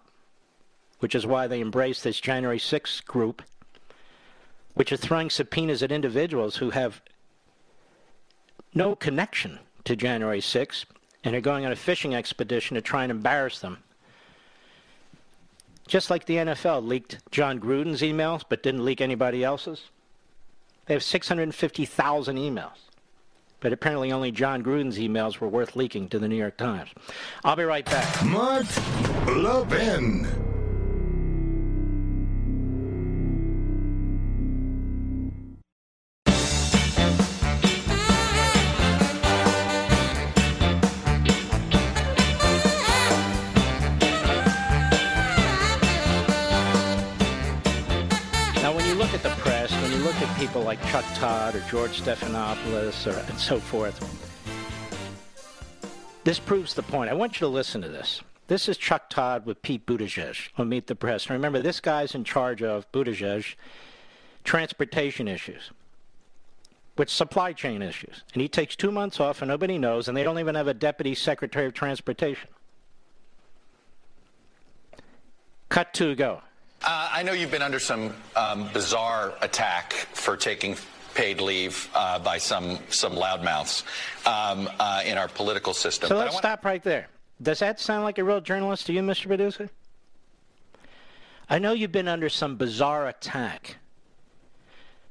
which 1.01 1.15
is 1.15 1.27
why 1.27 1.47
they 1.47 1.61
embrace 1.61 2.03
this 2.03 2.21
January 2.21 2.59
6th 2.59 3.05
group, 3.05 3.43
which 4.75 4.93
is 4.93 5.01
throwing 5.01 5.31
subpoenas 5.31 5.83
at 5.83 5.93
individuals 5.93 6.57
who 6.57 6.71
have 6.71 7.03
no 8.75 8.95
connection 8.95 9.59
to 9.85 9.97
January 9.97 10.41
6th 10.41 10.85
and 11.25 11.35
are 11.35 11.41
going 11.41 11.67
on 11.67 11.73
a 11.73 11.77
fishing 11.77 12.15
expedition 12.15 12.75
to 12.75 12.81
try 12.81 13.03
and 13.03 13.11
embarrass 13.11 13.59
them. 13.59 13.79
Just 15.87 16.11
like 16.11 16.27
the 16.27 16.37
NFL 16.37 16.87
leaked 16.87 17.19
Jon 17.31 17.59
Gruden's 17.59 18.03
emails 18.03 18.43
but 18.49 18.63
didn't 18.63 18.85
leak 18.85 19.01
anybody 19.01 19.43
else's. 19.43 19.85
They 20.87 20.95
have 20.95 21.03
650,000 21.03 22.37
emails. 22.37 22.88
But 23.61 23.73
apparently 23.73 24.13
only 24.13 24.31
Jon 24.31 24.63
Gruden's 24.63 24.99
emails 24.99 25.39
were 25.39 25.49
worth 25.49 25.75
leaking 25.75 26.09
to 26.11 26.19
the 26.19 26.29
New 26.29 26.37
York 26.37 26.57
Times. 26.57 26.91
I'll 27.45 27.57
be 27.57 27.65
right 27.65 27.85
back. 27.85 28.25
Mark 28.25 28.67
Levin. 29.27 30.48
Todd 51.29 51.57
or 51.57 51.61
George 51.69 52.01
Stephanopoulos 52.01 53.07
or, 53.07 53.31
and 53.31 53.39
so 53.39 53.61
forth. 53.61 54.01
This 56.25 56.39
proves 56.39 56.73
the 56.73 56.83
point. 56.83 57.11
I 57.11 57.15
want 57.15 57.35
you 57.35 57.41
to 57.41 57.49
listen 57.49 57.83
to 57.83 57.89
this. 57.89 58.23
This 58.47 58.67
is 58.67 58.79
Chuck 58.79 59.11
Todd 59.11 59.45
with 59.45 59.61
Pete 59.61 59.85
Buttigieg 59.85 60.49
on 60.57 60.71
Meet 60.71 60.87
the 60.87 60.95
Press. 60.95 61.27
And 61.27 61.33
remember, 61.33 61.61
this 61.61 61.81
guy's 61.81 62.15
in 62.15 62.25
charge 62.25 62.63
of 62.63 62.91
Buttigieg 62.93 63.57
transportation 64.43 65.29
issues, 65.29 65.71
with 66.97 67.11
supply 67.11 67.53
chain 67.53 67.83
issues. 67.83 68.23
And 68.33 68.41
he 68.41 68.49
takes 68.49 68.75
two 68.75 68.91
months 68.91 69.21
off 69.21 69.43
and 69.43 69.51
nobody 69.51 69.77
knows, 69.77 70.09
and 70.09 70.17
they 70.17 70.23
don't 70.23 70.39
even 70.39 70.55
have 70.55 70.67
a 70.67 70.73
deputy 70.73 71.15
secretary 71.15 71.67
of 71.67 71.75
transportation. 71.75 72.49
Cut 75.69 75.93
to 75.93 76.15
go. 76.15 76.41
Uh, 76.83 77.11
I 77.13 77.23
know 77.23 77.33
you've 77.33 77.51
been 77.51 77.61
under 77.61 77.81
some 77.81 78.15
um, 78.35 78.71
bizarre 78.73 79.35
attack 79.43 79.93
for 79.93 80.35
taking 80.39 80.75
paid 81.19 81.41
leave 81.41 81.91
uh, 81.95 82.17
by 82.21 82.39
some 82.39 82.79
some 82.91 83.15
loudmouths 83.15 83.83
um, 84.25 84.71
uh, 84.79 85.03
in 85.05 85.19
our 85.19 85.27
political 85.27 85.75
system. 85.75 86.09
So 86.09 86.17
let's 86.17 86.33
want- 86.33 86.45
stop 86.45 86.65
right 86.65 86.83
there. 86.83 87.09
Does 87.43 87.59
that 87.59 87.81
sound 87.81 88.05
like 88.05 88.19
a 88.19 88.25
real 88.25 88.41
journalist 88.41 88.87
to 88.87 88.93
you, 88.93 89.03
Mr. 89.03 89.27
Producer? 89.27 89.69
I 91.51 91.59
know 91.59 91.73
you've 91.73 91.93
been 91.93 92.07
under 92.07 92.29
some 92.29 92.57
bizarre 92.57 93.09
attack 93.09 93.79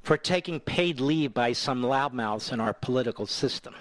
for 0.01 0.17
taking 0.17 0.61
paid 0.61 1.01
leave 1.01 1.33
by 1.33 1.51
some 1.51 1.81
loudmouths 1.81 2.53
in 2.53 2.61
our 2.61 2.73
political 2.73 3.25
system. 3.25 3.75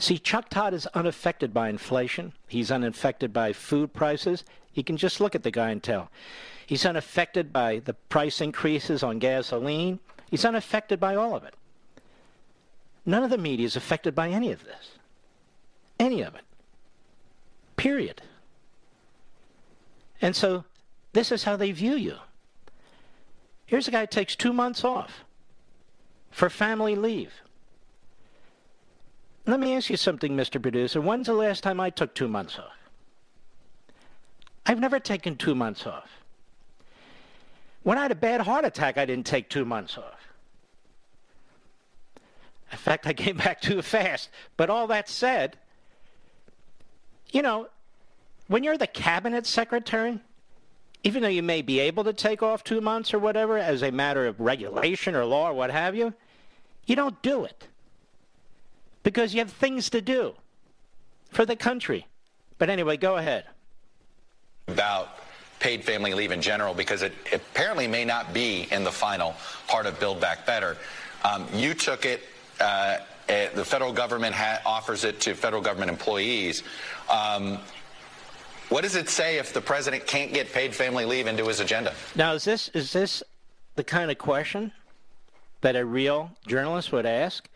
See, 0.00 0.18
Chuck 0.18 0.48
Todd 0.48 0.74
is 0.74 0.86
unaffected 0.88 1.54
by 1.54 1.68
inflation. 1.68 2.32
He's 2.48 2.72
unaffected 2.72 3.32
by 3.32 3.52
food 3.52 3.92
prices. 3.92 4.44
You 4.74 4.82
can 4.82 4.96
just 4.96 5.20
look 5.20 5.34
at 5.36 5.44
the 5.44 5.50
guy 5.52 5.70
and 5.70 5.82
tell. 5.82 6.10
He's 6.68 6.84
unaffected 6.84 7.50
by 7.50 7.78
the 7.78 7.94
price 7.94 8.42
increases 8.42 9.02
on 9.02 9.18
gasoline. 9.18 10.00
He's 10.30 10.44
unaffected 10.44 11.00
by 11.00 11.14
all 11.14 11.34
of 11.34 11.42
it. 11.44 11.54
None 13.06 13.24
of 13.24 13.30
the 13.30 13.38
media 13.38 13.64
is 13.64 13.74
affected 13.74 14.14
by 14.14 14.28
any 14.28 14.52
of 14.52 14.62
this. 14.64 14.98
Any 15.98 16.20
of 16.20 16.34
it. 16.34 16.42
Period. 17.78 18.20
And 20.20 20.36
so 20.36 20.64
this 21.14 21.32
is 21.32 21.44
how 21.44 21.56
they 21.56 21.72
view 21.72 21.94
you. 21.94 22.16
Here's 23.64 23.88
a 23.88 23.90
guy 23.90 24.00
who 24.00 24.06
takes 24.06 24.36
two 24.36 24.52
months 24.52 24.84
off 24.84 25.24
for 26.30 26.50
family 26.50 26.96
leave. 26.96 27.32
Let 29.46 29.58
me 29.58 29.74
ask 29.74 29.88
you 29.88 29.96
something, 29.96 30.36
Mr. 30.36 30.60
Producer. 30.60 31.00
When's 31.00 31.28
the 31.28 31.32
last 31.32 31.62
time 31.62 31.80
I 31.80 31.88
took 31.88 32.14
two 32.14 32.28
months 32.28 32.58
off? 32.58 32.76
I've 34.66 34.80
never 34.80 35.00
taken 35.00 35.34
two 35.34 35.54
months 35.54 35.86
off. 35.86 36.10
When 37.88 37.96
I 37.96 38.02
had 38.02 38.12
a 38.12 38.16
bad 38.16 38.42
heart 38.42 38.66
attack, 38.66 38.98
I 38.98 39.06
didn't 39.06 39.24
take 39.24 39.48
two 39.48 39.64
months 39.64 39.96
off. 39.96 40.28
In 42.70 42.76
fact, 42.76 43.06
I 43.06 43.14
came 43.14 43.36
back 43.48 43.62
too 43.62 43.80
fast. 43.80 44.28
But 44.58 44.68
all 44.68 44.88
that 44.88 45.08
said, 45.08 45.56
you 47.32 47.40
know, 47.40 47.68
when 48.46 48.62
you're 48.62 48.76
the 48.76 48.86
cabinet 48.86 49.46
secretary, 49.46 50.20
even 51.02 51.22
though 51.22 51.30
you 51.30 51.42
may 51.42 51.62
be 51.62 51.80
able 51.80 52.04
to 52.04 52.12
take 52.12 52.42
off 52.42 52.62
two 52.62 52.82
months 52.82 53.14
or 53.14 53.18
whatever 53.18 53.56
as 53.56 53.82
a 53.82 53.90
matter 53.90 54.26
of 54.26 54.38
regulation 54.38 55.14
or 55.14 55.24
law 55.24 55.48
or 55.48 55.54
what 55.54 55.70
have 55.70 55.96
you, 55.96 56.12
you 56.84 56.94
don't 56.94 57.22
do 57.22 57.44
it 57.44 57.68
because 59.02 59.32
you 59.32 59.38
have 59.38 59.50
things 59.50 59.88
to 59.88 60.02
do 60.02 60.34
for 61.30 61.46
the 61.46 61.56
country. 61.56 62.06
But 62.58 62.68
anyway, 62.68 62.98
go 62.98 63.16
ahead 63.16 63.46
about 64.66 65.08
paid 65.58 65.84
family 65.84 66.14
leave 66.14 66.32
in 66.32 66.40
general 66.40 66.74
because 66.74 67.02
it 67.02 67.12
apparently 67.32 67.86
may 67.86 68.04
not 68.04 68.32
be 68.32 68.68
in 68.70 68.84
the 68.84 68.92
final 68.92 69.34
part 69.66 69.86
of 69.86 69.98
Build 69.98 70.20
Back 70.20 70.46
Better. 70.46 70.76
Um, 71.24 71.46
you 71.52 71.74
took 71.74 72.04
it. 72.04 72.22
Uh, 72.60 72.98
the 73.26 73.64
federal 73.64 73.92
government 73.92 74.34
ha- 74.34 74.60
offers 74.64 75.04
it 75.04 75.20
to 75.20 75.34
federal 75.34 75.60
government 75.60 75.90
employees. 75.90 76.62
Um, 77.10 77.58
what 78.70 78.82
does 78.82 78.96
it 78.96 79.08
say 79.08 79.38
if 79.38 79.52
the 79.52 79.60
president 79.60 80.06
can't 80.06 80.32
get 80.32 80.52
paid 80.52 80.74
family 80.74 81.04
leave 81.04 81.26
into 81.26 81.46
his 81.46 81.60
agenda? 81.60 81.94
Now, 82.14 82.32
is 82.34 82.44
this 82.44 82.68
is 82.70 82.92
this 82.92 83.22
the 83.76 83.84
kind 83.84 84.10
of 84.10 84.18
question 84.18 84.72
that 85.60 85.76
a 85.76 85.84
real 85.84 86.30
journalist 86.46 86.92
would 86.92 87.06
ask? 87.06 87.48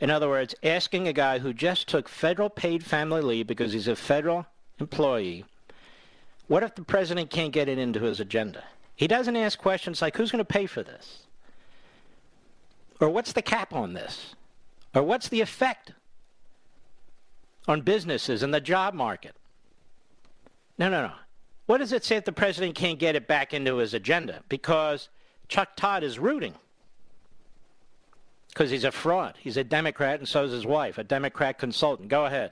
In 0.00 0.10
other 0.10 0.28
words, 0.28 0.54
asking 0.62 1.08
a 1.08 1.12
guy 1.12 1.38
who 1.38 1.52
just 1.52 1.88
took 1.88 2.08
federal 2.08 2.48
paid 2.48 2.84
family 2.84 3.20
leave 3.20 3.46
because 3.46 3.72
he's 3.72 3.88
a 3.88 3.96
federal 3.96 4.46
employee 4.78 5.44
what 6.50 6.64
if 6.64 6.74
the 6.74 6.82
president 6.82 7.30
can't 7.30 7.52
get 7.52 7.68
it 7.68 7.78
into 7.78 8.00
his 8.00 8.18
agenda? 8.18 8.64
He 8.96 9.06
doesn't 9.06 9.36
ask 9.36 9.56
questions 9.56 10.02
like 10.02 10.16
who's 10.16 10.32
going 10.32 10.40
to 10.40 10.44
pay 10.44 10.66
for 10.66 10.82
this? 10.82 11.22
Or 12.98 13.08
what's 13.08 13.32
the 13.32 13.40
cap 13.40 13.72
on 13.72 13.92
this? 13.92 14.34
Or 14.92 15.04
what's 15.04 15.28
the 15.28 15.42
effect 15.42 15.92
on 17.68 17.82
businesses 17.82 18.42
and 18.42 18.52
the 18.52 18.60
job 18.60 18.94
market? 18.94 19.36
No, 20.76 20.88
no, 20.88 21.06
no. 21.06 21.12
What 21.66 21.78
does 21.78 21.92
it 21.92 22.04
say 22.04 22.16
if 22.16 22.24
the 22.24 22.32
president 22.32 22.74
can't 22.74 22.98
get 22.98 23.14
it 23.14 23.28
back 23.28 23.54
into 23.54 23.76
his 23.76 23.94
agenda? 23.94 24.42
Because 24.48 25.08
Chuck 25.46 25.76
Todd 25.76 26.02
is 26.02 26.18
rooting. 26.18 26.54
Because 28.48 28.70
he's 28.70 28.82
a 28.82 28.90
fraud. 28.90 29.36
He's 29.38 29.56
a 29.56 29.62
Democrat, 29.62 30.18
and 30.18 30.28
so 30.28 30.42
is 30.42 30.50
his 30.50 30.66
wife, 30.66 30.98
a 30.98 31.04
Democrat 31.04 31.58
consultant. 31.60 32.08
Go 32.08 32.26
ahead. 32.26 32.50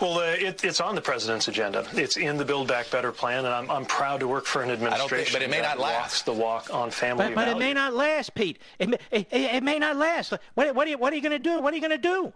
Well, 0.00 0.18
uh, 0.18 0.22
it, 0.32 0.64
it's 0.64 0.80
on 0.80 0.94
the 0.94 1.00
president's 1.00 1.48
agenda. 1.48 1.86
It's 1.94 2.16
in 2.16 2.36
the 2.36 2.44
Build 2.44 2.68
Back 2.68 2.90
Better 2.90 3.12
plan, 3.12 3.44
and 3.44 3.54
I'm, 3.54 3.70
I'm 3.70 3.84
proud 3.86 4.20
to 4.20 4.28
work 4.28 4.44
for 4.44 4.62
an 4.62 4.70
administration 4.70 5.24
think, 5.24 5.32
but 5.32 5.42
it 5.42 5.50
may 5.50 5.60
that 5.60 5.76
not 5.76 5.78
last. 5.78 6.00
walks 6.00 6.22
the 6.22 6.32
walk 6.32 6.74
on 6.74 6.90
family 6.90 7.26
But, 7.26 7.34
but 7.34 7.48
it 7.48 7.58
may 7.58 7.72
not 7.72 7.94
last, 7.94 8.34
Pete. 8.34 8.58
It 8.78 8.90
may, 8.90 8.98
it, 9.10 9.28
it, 9.30 9.54
it 9.56 9.62
may 9.62 9.78
not 9.78 9.96
last. 9.96 10.32
What, 10.54 10.74
what, 10.74 10.86
are 10.86 10.90
you, 10.90 10.98
you 10.98 11.22
going 11.22 11.30
to 11.30 11.38
do? 11.38 11.60
What 11.60 11.72
are 11.72 11.76
you 11.76 11.80
going 11.80 11.90
to 11.92 11.98
do? 11.98 12.32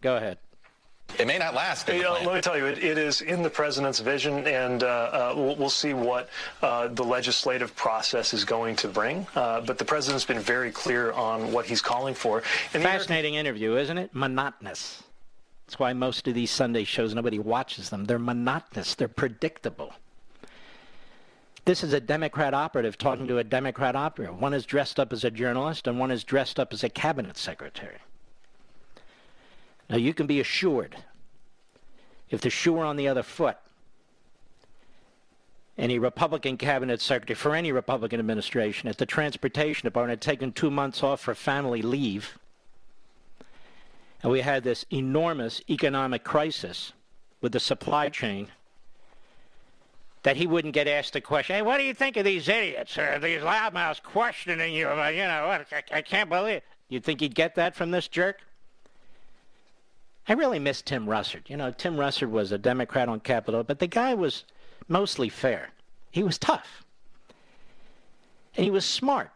Go 0.00 0.16
ahead. 0.16 0.38
It 1.18 1.26
may 1.26 1.38
not 1.38 1.54
last. 1.54 1.88
in 1.88 1.98
the 1.98 2.02
Yeah, 2.02 2.08
plan. 2.10 2.26
let 2.26 2.34
me 2.34 2.40
tell 2.40 2.58
you, 2.58 2.66
it, 2.66 2.82
it 2.82 2.98
is 2.98 3.20
in 3.20 3.42
the 3.42 3.50
president's 3.50 4.00
vision, 4.00 4.46
and 4.48 4.82
uh, 4.82 4.86
uh, 4.86 5.32
we'll, 5.36 5.56
we'll 5.56 5.70
see 5.70 5.94
what 5.94 6.28
uh, 6.60 6.88
the 6.88 7.04
legislative 7.04 7.74
process 7.76 8.34
is 8.34 8.44
going 8.44 8.74
to 8.76 8.88
bring. 8.88 9.26
Uh, 9.36 9.60
but 9.60 9.78
the 9.78 9.84
president's 9.84 10.24
been 10.24 10.40
very 10.40 10.72
clear 10.72 11.12
on 11.12 11.52
what 11.52 11.66
he's 11.66 11.80
calling 11.80 12.14
for. 12.14 12.38
And 12.38 12.44
the 12.72 12.78
American- 12.80 12.98
Fascinating 13.00 13.34
interview, 13.34 13.76
isn't 13.76 13.96
it? 13.96 14.10
Monotonous. 14.12 15.03
That's 15.66 15.78
why 15.78 15.92
most 15.92 16.28
of 16.28 16.34
these 16.34 16.50
Sunday 16.50 16.84
shows, 16.84 17.14
nobody 17.14 17.38
watches 17.38 17.90
them. 17.90 18.04
They're 18.04 18.18
monotonous. 18.18 18.94
They're 18.94 19.08
predictable. 19.08 19.92
This 21.64 21.82
is 21.82 21.94
a 21.94 22.00
Democrat 22.00 22.52
operative 22.52 22.98
talking 22.98 23.26
to 23.28 23.38
a 23.38 23.44
Democrat 23.44 23.96
operative. 23.96 24.38
One 24.38 24.52
is 24.52 24.66
dressed 24.66 25.00
up 25.00 25.12
as 25.12 25.24
a 25.24 25.30
journalist, 25.30 25.86
and 25.86 25.98
one 25.98 26.10
is 26.10 26.22
dressed 26.22 26.60
up 26.60 26.72
as 26.74 26.84
a 26.84 26.90
cabinet 26.90 27.38
secretary. 27.38 27.98
Now, 29.88 29.96
you 29.96 30.12
can 30.12 30.26
be 30.26 30.40
assured 30.40 30.96
if 32.28 32.40
the 32.40 32.50
shoe 32.50 32.74
were 32.74 32.84
on 32.84 32.96
the 32.96 33.08
other 33.08 33.22
foot, 33.22 33.56
any 35.76 35.98
Republican 35.98 36.56
cabinet 36.56 37.00
secretary 37.00 37.34
for 37.34 37.54
any 37.54 37.72
Republican 37.72 38.20
administration 38.20 38.88
at 38.88 38.98
the 38.98 39.06
Transportation 39.06 39.86
Department 39.86 40.10
had 40.10 40.20
taken 40.20 40.52
two 40.52 40.70
months 40.70 41.02
off 41.02 41.20
for 41.20 41.34
family 41.34 41.82
leave, 41.82 42.38
and 44.24 44.32
we 44.32 44.40
had 44.40 44.64
this 44.64 44.86
enormous 44.90 45.60
economic 45.68 46.24
crisis 46.24 46.94
with 47.42 47.52
the 47.52 47.60
supply 47.60 48.08
chain, 48.08 48.48
that 50.22 50.38
he 50.38 50.46
wouldn't 50.46 50.72
get 50.72 50.88
asked 50.88 51.14
a 51.14 51.20
question. 51.20 51.56
Hey, 51.56 51.60
what 51.60 51.76
do 51.76 51.84
you 51.84 51.92
think 51.92 52.16
of 52.16 52.24
these 52.24 52.48
idiots 52.48 52.96
or 52.96 53.18
these 53.18 53.42
loudmouths 53.42 54.02
questioning 54.02 54.72
you? 54.72 54.88
About, 54.88 55.14
you 55.14 55.24
know. 55.24 55.50
I, 55.50 55.64
I 55.92 56.00
can't 56.00 56.30
believe. 56.30 56.56
it. 56.56 56.64
You'd 56.88 57.04
think 57.04 57.20
he'd 57.20 57.34
get 57.34 57.54
that 57.56 57.76
from 57.76 57.90
this 57.90 58.08
jerk? 58.08 58.40
I 60.26 60.32
really 60.32 60.58
miss 60.58 60.80
Tim 60.80 61.04
Russert. 61.04 61.50
You 61.50 61.58
know, 61.58 61.70
Tim 61.70 61.96
Russert 61.96 62.30
was 62.30 62.50
a 62.50 62.56
Democrat 62.56 63.10
on 63.10 63.20
Capitol, 63.20 63.62
but 63.62 63.78
the 63.78 63.86
guy 63.86 64.14
was 64.14 64.44
mostly 64.88 65.28
fair. 65.28 65.68
He 66.12 66.22
was 66.22 66.38
tough. 66.38 66.82
And 68.56 68.64
he 68.64 68.70
was 68.70 68.86
smart. 68.86 69.30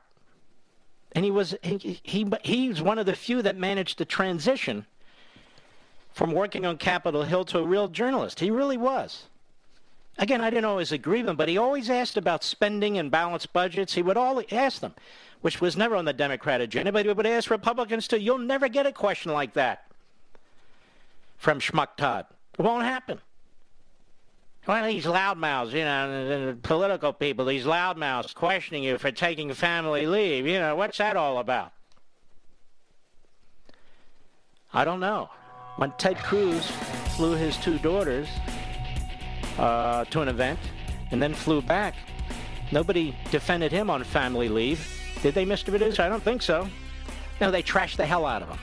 And 1.13 1.25
he 1.25 1.31
was 1.31 1.55
he, 1.63 2.01
he 2.03 2.27
he's 2.43 2.83
one 2.83 2.99
of 2.99 3.07
the 3.07 3.15
few 3.15 3.43
that 3.43 3.57
managed 3.57 3.99
to 3.99 4.05
transition 4.05 4.87
from 6.13 6.33
working 6.33 6.67
on 6.67 6.77
Capitol 6.77 7.23
Hill 7.23 7.45
to 7.47 7.59
a 7.59 7.63
real 7.63 7.89
journalist. 7.89 8.41
He 8.41 8.51
really 8.51 8.77
was. 8.77 9.25
Again, 10.19 10.41
I 10.41 10.51
didn't 10.51 10.65
always 10.65 10.91
agree 10.91 11.21
with 11.21 11.31
him, 11.31 11.37
but 11.37 11.49
he 11.49 11.57
always 11.57 11.89
asked 11.89 12.17
about 12.17 12.43
spending 12.43 12.99
and 12.99 13.11
balanced 13.11 13.53
budgets. 13.53 13.95
He 13.95 14.03
would 14.03 14.17
always 14.17 14.47
ask 14.51 14.81
them, 14.81 14.95
which 15.43 15.61
was 15.61 15.77
never 15.77 15.95
on 15.95 16.05
the 16.05 16.13
Democrat 16.13 16.61
agenda, 16.61 16.91
but 16.91 17.07
he 17.07 17.13
would 17.13 17.27
ask 17.27 17.51
Republicans 17.51 18.09
too. 18.09 18.19
You'll 18.19 18.39
never 18.39 18.69
get 18.69 18.85
a 18.85 18.93
question 18.93 19.33
like 19.33 19.55
that 19.55 19.85
from 21.37 21.61
Schmuck 21.61 21.97
Todd. 21.97 22.27
It 22.59 22.63
won't 22.63 22.85
happen. 22.85 23.21
Well, 24.69 24.87
these 24.87 25.07
loudmouths, 25.07 25.73
you 25.73 25.83
know, 25.83 26.55
political 26.63 27.15
people, 27.15 27.47
these 27.47 27.65
loudmouths 27.65 28.35
questioning 28.35 28.83
you 28.83 28.99
for 28.99 29.11
taking 29.11 29.51
family 29.55 30.07
leave, 30.07 30.47
you 30.47 30.59
know, 30.59 30.77
what's 30.77 30.99
that 30.99 31.17
all 31.17 31.39
about? 31.39 31.73
I 34.75 34.85
don't 34.85 35.01
know. 35.01 35.31
When 35.77 35.91
Ted 35.93 36.19
Cruz 36.19 36.71
flew 37.17 37.35
his 37.35 37.57
two 37.57 37.79
daughters 37.79 38.29
uh, 39.57 40.05
to 40.05 40.21
an 40.21 40.29
event 40.29 40.59
and 41.13 41.23
then 41.23 41.33
flew 41.33 41.63
back, 41.63 41.95
nobody 42.71 43.17
defended 43.31 43.73
him 43.73 43.89
on 43.89 44.05
family 44.05 44.51
leave. 44.51 44.87
Did 45.23 45.33
they, 45.33 45.47
Mr. 45.47 45.71
Producer? 45.71 46.03
I 46.03 46.11
don't 46.11 46.23
think 46.23 46.43
so. 46.43 46.69
No, 47.41 47.51
they 47.51 47.63
trashed 47.63 47.97
the 47.97 48.05
hell 48.05 48.27
out 48.27 48.43
of 48.43 48.51
him. 48.51 48.59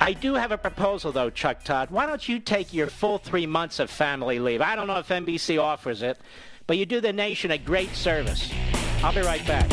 I 0.00 0.12
do 0.12 0.34
have 0.34 0.52
a 0.52 0.58
proposal, 0.58 1.12
though, 1.12 1.30
Chuck 1.30 1.64
Todd. 1.64 1.90
Why 1.90 2.06
don't 2.06 2.26
you 2.28 2.38
take 2.38 2.72
your 2.72 2.86
full 2.86 3.18
three 3.18 3.46
months 3.46 3.78
of 3.78 3.90
family 3.90 4.38
leave? 4.38 4.62
I 4.62 4.76
don't 4.76 4.86
know 4.86 4.98
if 4.98 5.08
NBC 5.08 5.60
offers 5.60 6.02
it, 6.02 6.18
but 6.66 6.78
you 6.78 6.86
do 6.86 7.00
the 7.00 7.12
nation 7.12 7.50
a 7.50 7.58
great 7.58 7.94
service. 7.94 8.50
I'll 9.02 9.12
be 9.12 9.20
right 9.22 9.46
back. 9.46 9.70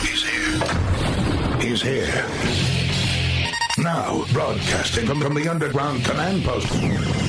He's 0.00 0.22
here. 0.24 1.60
He's 1.60 1.82
here. 1.82 2.61
Now, 4.12 4.24
broadcasting 4.32 5.06
from, 5.06 5.34
the 5.34 5.48
underground 5.48 6.04
command 6.04 6.44
post, 6.44 6.70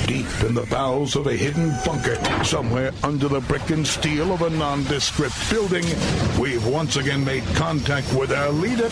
deep 0.05 0.27
in 0.43 0.53
the 0.53 0.67
bowels 0.69 1.15
of 1.15 1.27
a 1.27 1.33
hidden 1.33 1.71
bunker, 1.85 2.17
somewhere 2.43 2.91
under 3.03 3.29
the 3.29 3.39
brick 3.39 3.69
and 3.69 3.87
steel 3.87 4.33
of 4.33 4.41
a 4.41 4.49
nondescript 4.49 5.49
building, 5.49 5.85
we've 6.37 6.67
once 6.67 6.97
again 6.97 7.23
made 7.23 7.45
contact 7.55 8.13
with 8.13 8.33
our 8.33 8.49
leader, 8.49 8.89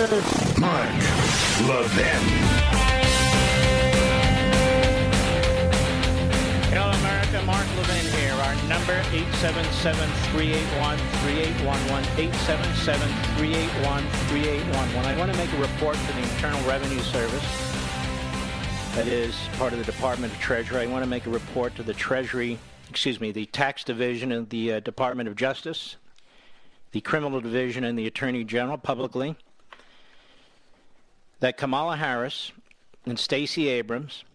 Mark 0.58 0.90
Levin. 1.68 2.24
Hello, 6.72 6.92
America. 6.92 7.42
Mark 7.46 7.68
Levin 7.76 8.06
here. 8.14 8.32
Our 8.32 8.56
number, 8.70 9.04
877-381-3811, 9.12 12.06
877-381-3811. 12.16 15.06
I 15.06 15.18
want 15.18 15.30
to 15.32 15.38
make 15.38 15.52
a 15.52 15.58
report 15.58 15.96
to 15.96 16.14
the 16.14 16.22
Internal 16.22 16.62
Revenue 16.66 17.00
Service. 17.00 17.71
That 18.96 19.08
is 19.08 19.36
part 19.58 19.72
of 19.72 19.80
the 19.80 19.86
Department 19.86 20.34
of 20.34 20.40
Treasury. 20.40 20.82
I 20.82 20.86
want 20.86 21.04
to 21.04 21.10
make 21.10 21.26
a 21.26 21.30
report 21.30 21.74
to 21.76 21.84
the 21.84 21.94
Treasury, 21.94 22.60
excuse 22.90 23.22
me, 23.22 23.32
the 23.32 23.46
Tax 23.46 23.86
Division 23.86 24.34
of 24.34 24.50
the 24.50 24.74
uh, 24.74 24.80
Department 24.82 25.30
of 25.30 25.38
Justice, 25.38 25.96
the 26.92 27.00
Criminal 27.00 27.40
Division, 27.40 27.86
and 27.86 27.98
the 27.98 28.06
Attorney 28.06 28.44
General 28.44 28.78
publicly 28.78 29.38
that 31.40 31.56
Kamala 31.56 31.96
Harris 31.96 32.52
and 33.06 33.18
Stacey 33.18 33.70
Abrams 33.70 34.26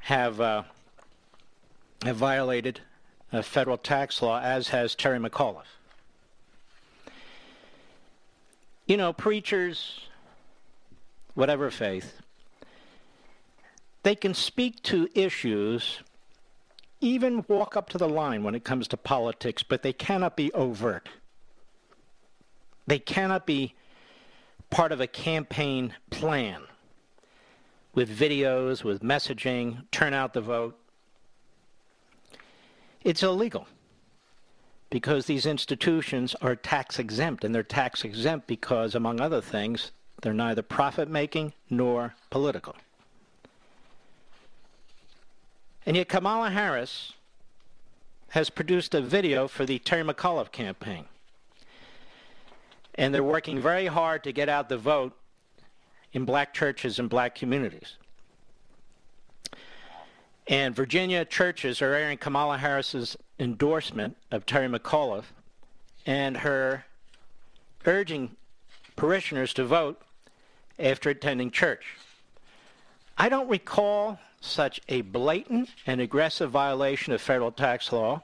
have 0.00 0.38
uh, 0.38 0.64
have 2.02 2.16
violated 2.16 2.80
a 3.32 3.42
federal 3.42 3.78
tax 3.78 4.20
law, 4.20 4.38
as 4.38 4.68
has 4.68 4.94
Terry 4.94 5.18
McAuliffe. 5.18 5.64
You 8.86 8.98
know, 8.98 9.14
preachers, 9.14 10.07
whatever 11.38 11.70
faith, 11.70 12.20
they 14.02 14.16
can 14.16 14.34
speak 14.34 14.82
to 14.82 15.08
issues, 15.14 16.00
even 17.00 17.44
walk 17.46 17.76
up 17.76 17.88
to 17.88 17.96
the 17.96 18.08
line 18.08 18.42
when 18.42 18.56
it 18.56 18.64
comes 18.64 18.88
to 18.88 18.96
politics, 18.96 19.62
but 19.62 19.84
they 19.84 19.92
cannot 19.92 20.36
be 20.36 20.52
overt. 20.52 21.08
They 22.88 22.98
cannot 22.98 23.46
be 23.46 23.74
part 24.68 24.90
of 24.90 25.00
a 25.00 25.06
campaign 25.06 25.94
plan 26.10 26.62
with 27.94 28.10
videos, 28.10 28.82
with 28.82 29.00
messaging, 29.00 29.88
turn 29.92 30.14
out 30.14 30.34
the 30.34 30.40
vote. 30.40 30.76
It's 33.04 33.22
illegal 33.22 33.68
because 34.90 35.26
these 35.26 35.46
institutions 35.46 36.34
are 36.42 36.56
tax 36.56 36.98
exempt, 36.98 37.44
and 37.44 37.54
they're 37.54 37.62
tax 37.62 38.02
exempt 38.02 38.48
because, 38.48 38.96
among 38.96 39.20
other 39.20 39.40
things, 39.40 39.92
they're 40.20 40.34
neither 40.34 40.62
profit 40.62 41.08
making 41.08 41.52
nor 41.70 42.14
political. 42.30 42.74
And 45.86 45.96
yet, 45.96 46.08
Kamala 46.08 46.50
Harris 46.50 47.12
has 48.30 48.50
produced 48.50 48.94
a 48.94 49.00
video 49.00 49.48
for 49.48 49.64
the 49.64 49.78
Terry 49.78 50.04
McAuliffe 50.04 50.52
campaign. 50.52 51.04
And 52.94 53.14
they're 53.14 53.22
working 53.22 53.60
very 53.60 53.86
hard 53.86 54.24
to 54.24 54.32
get 54.32 54.48
out 54.48 54.68
the 54.68 54.76
vote 54.76 55.14
in 56.12 56.24
black 56.24 56.52
churches 56.52 56.98
and 56.98 57.08
black 57.08 57.34
communities. 57.34 57.96
And 60.46 60.74
Virginia 60.74 61.24
churches 61.24 61.80
are 61.80 61.94
airing 61.94 62.18
Kamala 62.18 62.58
Harris's 62.58 63.16
endorsement 63.38 64.16
of 64.30 64.46
Terry 64.46 64.68
McAuliffe 64.68 65.32
and 66.04 66.38
her 66.38 66.84
urging 67.86 68.36
parishioners 68.96 69.54
to 69.54 69.64
vote 69.64 70.02
after 70.78 71.10
attending 71.10 71.50
church. 71.50 71.96
I 73.16 73.28
don't 73.28 73.48
recall 73.48 74.20
such 74.40 74.80
a 74.88 75.00
blatant 75.00 75.70
and 75.86 76.00
aggressive 76.00 76.50
violation 76.50 77.12
of 77.12 77.20
federal 77.20 77.50
tax 77.50 77.92
law. 77.92 78.22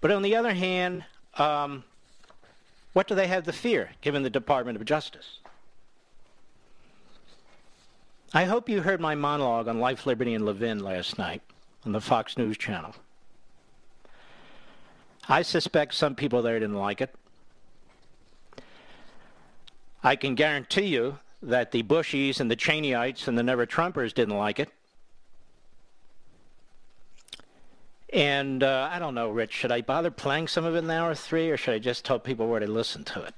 But 0.00 0.10
on 0.10 0.22
the 0.22 0.36
other 0.36 0.52
hand, 0.52 1.04
um, 1.38 1.84
what 2.92 3.08
do 3.08 3.14
they 3.14 3.26
have 3.26 3.44
to 3.44 3.52
fear 3.52 3.90
given 4.02 4.22
the 4.22 4.30
Department 4.30 4.76
of 4.76 4.84
Justice? 4.84 5.38
I 8.34 8.44
hope 8.44 8.68
you 8.68 8.82
heard 8.82 9.00
my 9.00 9.14
monologue 9.14 9.68
on 9.68 9.80
Life, 9.80 10.06
Liberty, 10.06 10.34
and 10.34 10.44
Levin 10.44 10.80
last 10.80 11.18
night 11.18 11.40
on 11.86 11.92
the 11.92 12.00
Fox 12.00 12.36
News 12.36 12.58
channel. 12.58 12.94
I 15.28 15.42
suspect 15.42 15.94
some 15.94 16.14
people 16.14 16.42
there 16.42 16.58
didn't 16.58 16.76
like 16.76 17.00
it. 17.00 17.14
I 20.04 20.16
can 20.16 20.34
guarantee 20.34 20.84
you 20.86 21.18
that 21.42 21.72
the 21.72 21.82
Bushies 21.82 22.38
and 22.38 22.50
the 22.50 22.56
Cheneyites 22.56 23.26
and 23.26 23.38
the 23.38 23.42
Never 23.42 23.66
Trumpers 23.66 24.12
didn't 24.12 24.36
like 24.36 24.60
it. 24.60 24.68
And 28.12 28.62
uh, 28.62 28.90
I 28.92 28.98
don't 28.98 29.14
know, 29.14 29.30
Rich, 29.30 29.52
should 29.52 29.72
I 29.72 29.80
bother 29.80 30.10
playing 30.10 30.48
some 30.48 30.64
of 30.64 30.76
it 30.76 30.84
in 30.84 30.90
hour 30.90 31.14
three, 31.14 31.50
or 31.50 31.56
should 31.56 31.74
I 31.74 31.78
just 31.78 32.04
tell 32.04 32.18
people 32.18 32.46
where 32.46 32.60
to 32.60 32.66
listen 32.66 33.02
to 33.04 33.22
it? 33.22 33.34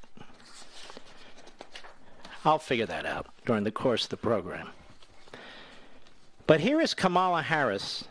I'll 2.45 2.59
figure 2.59 2.87
that 2.87 3.07
out 3.07 3.27
during 3.47 3.65
the 3.65 3.71
course 3.71 4.05
of 4.05 4.11
the 4.11 4.17
program. 4.17 4.69
But 6.47 6.61
here 6.61 6.81
is 6.81 6.95
Kamala 6.95 7.43
Harris 7.43 8.05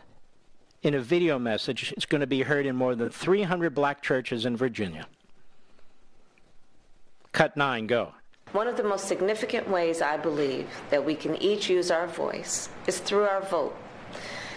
in 0.82 0.94
a 0.94 1.00
video 1.00 1.38
message. 1.38 1.92
It's 1.96 2.06
going 2.06 2.20
to 2.22 2.26
be 2.26 2.42
heard 2.42 2.66
in 2.66 2.74
more 2.74 2.94
than 2.94 3.10
300 3.10 3.74
black 3.74 4.02
churches 4.02 4.44
in 4.44 4.56
Virginia. 4.56 5.06
Cut 7.32 7.56
9, 7.56 7.86
go. 7.86 8.12
One 8.52 8.68
of 8.68 8.76
the 8.76 8.84
most 8.84 9.06
significant 9.06 9.68
ways 9.68 10.00
I 10.00 10.16
believe 10.16 10.68
that 10.90 11.04
we 11.04 11.14
can 11.14 11.36
each 11.42 11.68
use 11.68 11.90
our 11.90 12.06
voice 12.06 12.68
is 12.86 13.00
through 13.00 13.24
our 13.24 13.42
vote. 13.42 13.76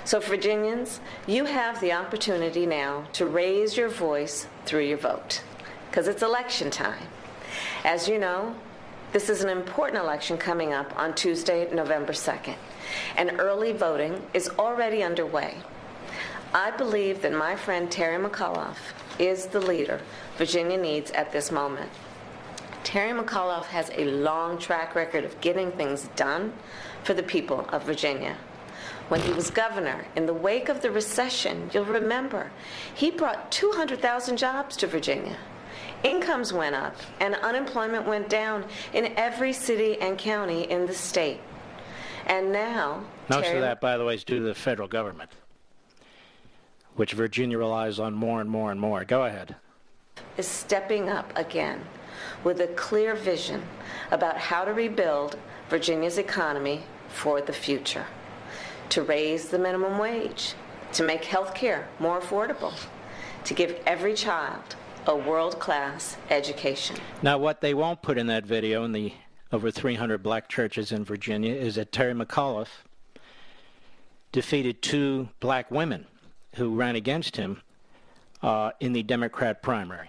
So, 0.05 0.19
Virginians, 0.19 1.01
you 1.27 1.45
have 1.45 1.81
the 1.81 1.91
opportunity 1.91 2.65
now 2.65 3.07
to 3.13 3.25
raise 3.25 3.75
your 3.75 3.89
voice 3.89 4.47
through 4.65 4.85
your 4.85 4.97
vote 4.97 5.43
because 5.89 6.07
it's 6.07 6.21
election 6.21 6.69
time. 6.69 7.07
As 7.83 8.07
you 8.07 8.19
know, 8.19 8.55
this 9.11 9.27
is 9.27 9.41
an 9.41 9.49
important 9.49 10.01
election 10.01 10.37
coming 10.37 10.71
up 10.71 10.97
on 10.97 11.15
Tuesday, 11.15 11.67
November 11.73 12.13
2nd, 12.13 12.55
and 13.17 13.39
early 13.39 13.73
voting 13.73 14.21
is 14.33 14.49
already 14.59 15.03
underway. 15.03 15.55
I 16.53 16.71
believe 16.71 17.21
that 17.23 17.33
my 17.33 17.55
friend 17.55 17.91
Terry 17.91 18.23
McAuliffe 18.23 18.93
is 19.17 19.47
the 19.47 19.59
leader 19.59 19.99
Virginia 20.37 20.77
needs 20.77 21.11
at 21.11 21.31
this 21.31 21.51
moment. 21.51 21.89
Terry 22.84 23.11
McAuliffe 23.11 23.65
has 23.65 23.91
a 23.95 24.05
long 24.05 24.57
track 24.57 24.95
record 24.95 25.23
of 25.23 25.39
getting 25.41 25.71
things 25.71 26.09
done 26.15 26.53
for 27.03 27.13
the 27.13 27.23
people 27.23 27.67
of 27.69 27.84
Virginia. 27.84 28.38
When 29.09 29.21
he 29.21 29.34
was 29.34 29.49
governor, 29.49 30.05
in 30.15 30.25
the 30.25 30.34
wake 30.34 30.69
of 30.69 30.82
the 30.82 30.91
recession, 30.91 31.69
you'll 31.73 31.86
remember, 31.86 32.51
he 32.93 33.11
brought 33.11 33.51
200,000 33.51 34.38
jobs 34.38 34.77
to 34.77 34.88
Virginia. 34.88 35.36
Incomes 36.03 36.53
went 36.53 36.75
up 36.75 36.95
and 37.19 37.36
unemployment 37.36 38.07
went 38.07 38.30
down 38.30 38.65
in 38.93 39.13
every 39.17 39.51
city 39.51 39.99
and 39.99 40.17
county 40.17 40.63
in 40.63 40.86
the 40.86 40.93
state. 40.93 41.39
And 42.27 42.53
now. 42.53 43.03
Most 43.30 43.45
Terry, 43.45 43.57
of 43.57 43.61
that, 43.63 43.82
by 43.82 43.97
the 43.97 44.05
way, 44.05 44.15
is 44.15 44.23
due 44.23 44.38
to 44.38 44.45
the 44.45 44.55
federal 44.55 44.88
government, 44.88 45.32
which 46.95 47.13
Virginia 47.13 47.57
relies 47.57 47.99
on 47.99 48.13
more 48.13 48.39
and 48.39 48.49
more 48.49 48.71
and 48.71 48.80
more. 48.80 49.03
Go 49.03 49.25
ahead. 49.25 49.55
Is 50.38 50.47
stepping 50.47 51.09
up 51.09 51.34
again 51.36 51.82
with 52.43 52.59
a 52.61 52.67
clear 52.67 53.15
vision 53.15 53.63
about 54.11 54.38
how 54.38 54.65
to 54.65 54.74
rebuild 54.74 55.38
Virginia's 55.70 56.17
economy 56.17 56.84
for 57.07 57.41
the 57.41 57.53
future. 57.53 58.05
To 58.89 59.03
raise 59.03 59.49
the 59.49 59.59
minimum 59.59 59.97
wage, 59.97 60.53
to 60.93 61.03
make 61.03 61.26
health 61.26 61.53
care 61.53 61.88
more 61.99 62.20
affordable, 62.20 62.74
to 63.45 63.53
give 63.53 63.80
every 63.86 64.13
child 64.13 64.76
a 65.05 65.15
world-class 65.15 66.17
education. 66.30 66.95
Now, 67.22 67.38
what 67.38 67.61
they 67.61 67.74
won't 67.74 68.01
put 68.01 68.17
in 68.17 68.28
that 68.28 68.45
video 68.45 68.84
in 68.84 68.91
the 68.91 69.13
over 69.51 69.72
300 69.72 70.22
black 70.22 70.47
churches 70.47 70.91
in 70.91 71.03
Virginia 71.03 71.53
is 71.53 71.76
that 71.76 71.91
Terry 71.91 72.13
McAuliffe 72.13 72.84
defeated 74.32 74.82
two 74.82 75.30
black 75.39 75.72
women 75.72 76.05
who 76.55 76.76
ran 76.76 76.95
against 76.95 77.38
him 77.38 77.61
uh, 78.41 78.72
in 78.80 78.93
the 78.93 79.03
Democrat 79.03 79.61
primary. 79.61 80.09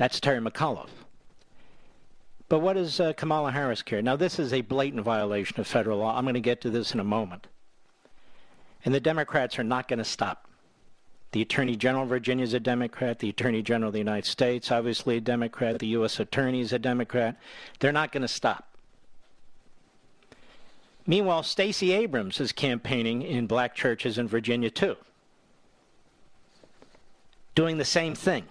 That's 0.00 0.18
Terry 0.18 0.40
McAuliffe. 0.40 1.04
But 2.48 2.60
what 2.60 2.72
does 2.72 3.00
uh, 3.00 3.12
Kamala 3.12 3.52
Harris 3.52 3.82
care? 3.82 4.00
Now, 4.00 4.16
this 4.16 4.38
is 4.38 4.50
a 4.50 4.62
blatant 4.62 5.02
violation 5.02 5.60
of 5.60 5.66
federal 5.66 5.98
law. 5.98 6.16
I'm 6.16 6.24
going 6.24 6.32
to 6.32 6.40
get 6.40 6.62
to 6.62 6.70
this 6.70 6.94
in 6.94 7.00
a 7.00 7.04
moment. 7.04 7.48
And 8.82 8.94
the 8.94 9.00
Democrats 9.00 9.58
are 9.58 9.62
not 9.62 9.88
going 9.88 9.98
to 9.98 10.04
stop. 10.06 10.48
The 11.32 11.42
Attorney 11.42 11.76
General 11.76 12.04
of 12.04 12.08
Virginia 12.08 12.44
is 12.44 12.54
a 12.54 12.60
Democrat. 12.60 13.18
The 13.18 13.28
Attorney 13.28 13.60
General 13.60 13.88
of 13.88 13.92
the 13.92 13.98
United 13.98 14.24
States, 14.24 14.72
obviously 14.72 15.18
a 15.18 15.20
Democrat. 15.20 15.78
The 15.78 15.88
U.S. 15.88 16.18
Attorney 16.18 16.62
is 16.62 16.72
a 16.72 16.78
Democrat. 16.78 17.36
They're 17.80 17.92
not 17.92 18.10
going 18.10 18.22
to 18.22 18.26
stop. 18.28 18.74
Meanwhile, 21.06 21.42
Stacey 21.42 21.92
Abrams 21.92 22.40
is 22.40 22.52
campaigning 22.52 23.20
in 23.20 23.46
black 23.46 23.74
churches 23.74 24.16
in 24.16 24.28
Virginia, 24.28 24.70
too, 24.70 24.96
doing 27.54 27.76
the 27.76 27.84
same 27.84 28.14
thing 28.14 28.46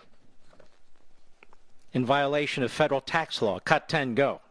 in 1.94 2.06
violation 2.06 2.64
of 2.64 2.72
federal 2.72 3.02
tax 3.02 3.42
law. 3.42 3.60
Cut 3.60 3.90
10, 3.90 4.16
go. 4.16 4.42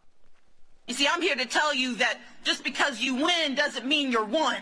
You 0.87 0.95
see, 0.95 1.07
I'm 1.07 1.21
here 1.21 1.37
to 1.37 1.47
tell 1.47 1.75
you 1.75 1.97
that 1.97 2.19
just 2.45 2.65
because 2.65 3.01
you 3.01 3.15
win 3.15 3.55
doesn't 3.55 3.87
mean 3.87 4.11
you're 4.11 4.25
won. 4.25 4.57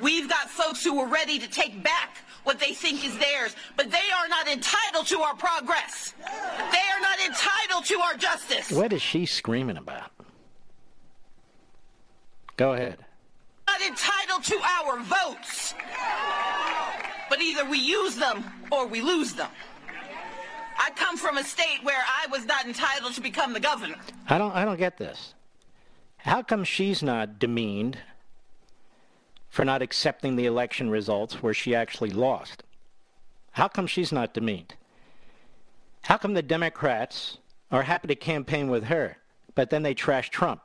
We've 0.00 0.28
got 0.28 0.50
folks 0.50 0.84
who 0.84 0.98
are 0.98 1.08
ready 1.08 1.38
to 1.38 1.48
take 1.48 1.82
back 1.82 2.18
what 2.42 2.58
they 2.58 2.72
think 2.72 3.04
is 3.04 3.16
theirs, 3.18 3.54
but 3.76 3.90
they 3.90 4.10
are 4.18 4.28
not 4.28 4.48
entitled 4.48 5.06
to 5.06 5.20
our 5.20 5.34
progress. 5.34 6.14
They 6.18 6.78
are 6.94 7.00
not 7.00 7.18
entitled 7.20 7.84
to 7.86 8.00
our 8.00 8.14
justice. 8.14 8.70
What 8.70 8.92
is 8.92 9.00
she 9.00 9.26
screaming 9.26 9.76
about? 9.76 10.10
Go 12.56 12.74
ahead. 12.74 12.98
Not 13.66 13.80
entitled 13.80 14.44
to 14.44 14.56
our 14.56 15.00
votes. 15.00 15.74
But 17.28 17.40
either 17.40 17.64
we 17.68 17.78
use 17.78 18.16
them 18.16 18.44
or 18.70 18.86
we 18.86 19.00
lose 19.00 19.32
them. 19.32 19.50
I 20.78 20.90
come 20.96 21.16
from 21.16 21.38
a 21.38 21.44
state 21.44 21.80
where 21.82 22.02
I 22.06 22.26
was 22.30 22.44
not 22.46 22.66
entitled 22.66 23.14
to 23.14 23.20
become 23.20 23.52
the 23.52 23.60
governor. 23.60 23.96
I 24.28 24.38
don't 24.38 24.54
I 24.54 24.64
don't 24.64 24.78
get 24.78 24.96
this. 24.98 25.34
How 26.18 26.42
come 26.42 26.64
she's 26.64 27.02
not 27.02 27.38
demeaned 27.38 27.98
for 29.50 29.64
not 29.64 29.82
accepting 29.82 30.36
the 30.36 30.46
election 30.46 30.90
results 30.90 31.42
where 31.42 31.54
she 31.54 31.74
actually 31.74 32.10
lost? 32.10 32.62
How 33.52 33.68
come 33.68 33.86
she's 33.86 34.10
not 34.10 34.34
demeaned? 34.34 34.74
How 36.02 36.16
come 36.16 36.34
the 36.34 36.42
Democrats 36.42 37.38
are 37.70 37.82
happy 37.82 38.08
to 38.08 38.14
campaign 38.14 38.68
with 38.68 38.84
her, 38.84 39.18
but 39.54 39.70
then 39.70 39.82
they 39.82 39.94
trash 39.94 40.30
Trump? 40.30 40.60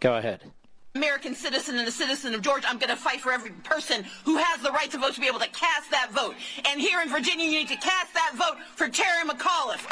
Go 0.00 0.16
ahead. 0.16 0.52
American 0.94 1.34
citizen 1.34 1.76
and 1.78 1.86
a 1.86 1.92
citizen 1.92 2.34
of 2.34 2.42
Georgia, 2.42 2.66
I'm 2.68 2.78
going 2.78 2.90
to 2.90 2.96
fight 2.96 3.20
for 3.20 3.32
every 3.32 3.50
person 3.50 4.04
who 4.24 4.36
has 4.36 4.60
the 4.62 4.70
right 4.70 4.90
to 4.90 4.98
vote 4.98 5.14
to 5.14 5.20
be 5.20 5.26
able 5.26 5.38
to 5.40 5.48
cast 5.48 5.90
that 5.90 6.10
vote. 6.12 6.34
And 6.68 6.80
here 6.80 7.00
in 7.00 7.08
Virginia, 7.08 7.44
you 7.44 7.58
need 7.58 7.68
to 7.68 7.76
cast 7.76 8.14
that 8.14 8.32
vote 8.34 8.56
for 8.74 8.88
Terry 8.88 9.28
McAuliffe. 9.28 9.86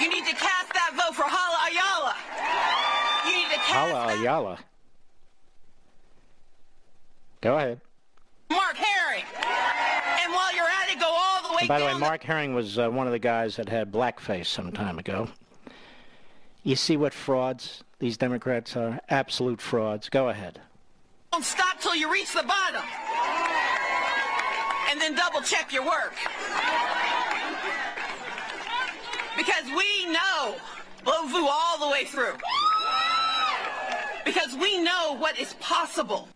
You 0.00 0.08
need 0.08 0.24
to 0.26 0.34
cast 0.34 0.72
that 0.72 0.92
vote 0.96 1.14
for 1.14 1.24
Hala 1.24 1.70
Ayala. 1.70 2.14
You 3.28 3.36
need 3.36 3.52
to 3.52 3.60
cast 3.60 3.92
Hala 3.92 4.06
that 4.08 4.18
Ayala. 4.18 4.58
Go 7.40 7.56
ahead. 7.56 7.80
Mark 8.50 8.76
Herring. 8.76 9.24
And 10.24 10.32
while 10.32 10.54
you're 10.54 10.64
at 10.64 10.88
it, 10.90 10.98
go 10.98 11.06
all 11.06 11.42
the 11.42 11.48
way 11.50 11.60
And 11.60 11.68
by 11.68 11.78
the 11.78 11.86
way, 11.86 11.94
Mark 11.98 12.22
Herring 12.22 12.54
was 12.54 12.78
uh, 12.78 12.88
one 12.88 13.06
of 13.06 13.12
the 13.12 13.18
guys 13.18 13.56
that 13.56 13.68
had 13.68 13.92
blackface 13.92 14.46
some 14.46 14.72
time 14.72 14.98
ago. 14.98 15.28
You 16.64 16.76
see 16.76 16.96
what 16.96 17.12
frauds 17.12 17.82
these 18.02 18.16
Democrats 18.16 18.76
are? 18.76 19.00
Absolute 19.10 19.60
frauds. 19.60 20.08
Go 20.08 20.28
ahead. 20.28 20.60
Don't 21.30 21.44
stop 21.44 21.78
till 21.78 21.94
you 21.94 22.12
reach 22.12 22.32
the 22.32 22.42
bottom. 22.42 22.82
And 24.90 25.00
then 25.00 25.14
double 25.14 25.40
check 25.40 25.72
your 25.72 25.84
work. 25.84 26.12
Because 29.36 29.66
we 29.66 30.12
know 30.12 30.56
Lovu 31.06 31.46
all 31.48 31.78
the 31.78 31.88
way 31.92 32.04
through. 32.04 32.34
Because 34.24 34.56
we 34.56 34.82
know 34.82 35.14
what 35.16 35.38
is 35.38 35.54
possible. 35.60 36.28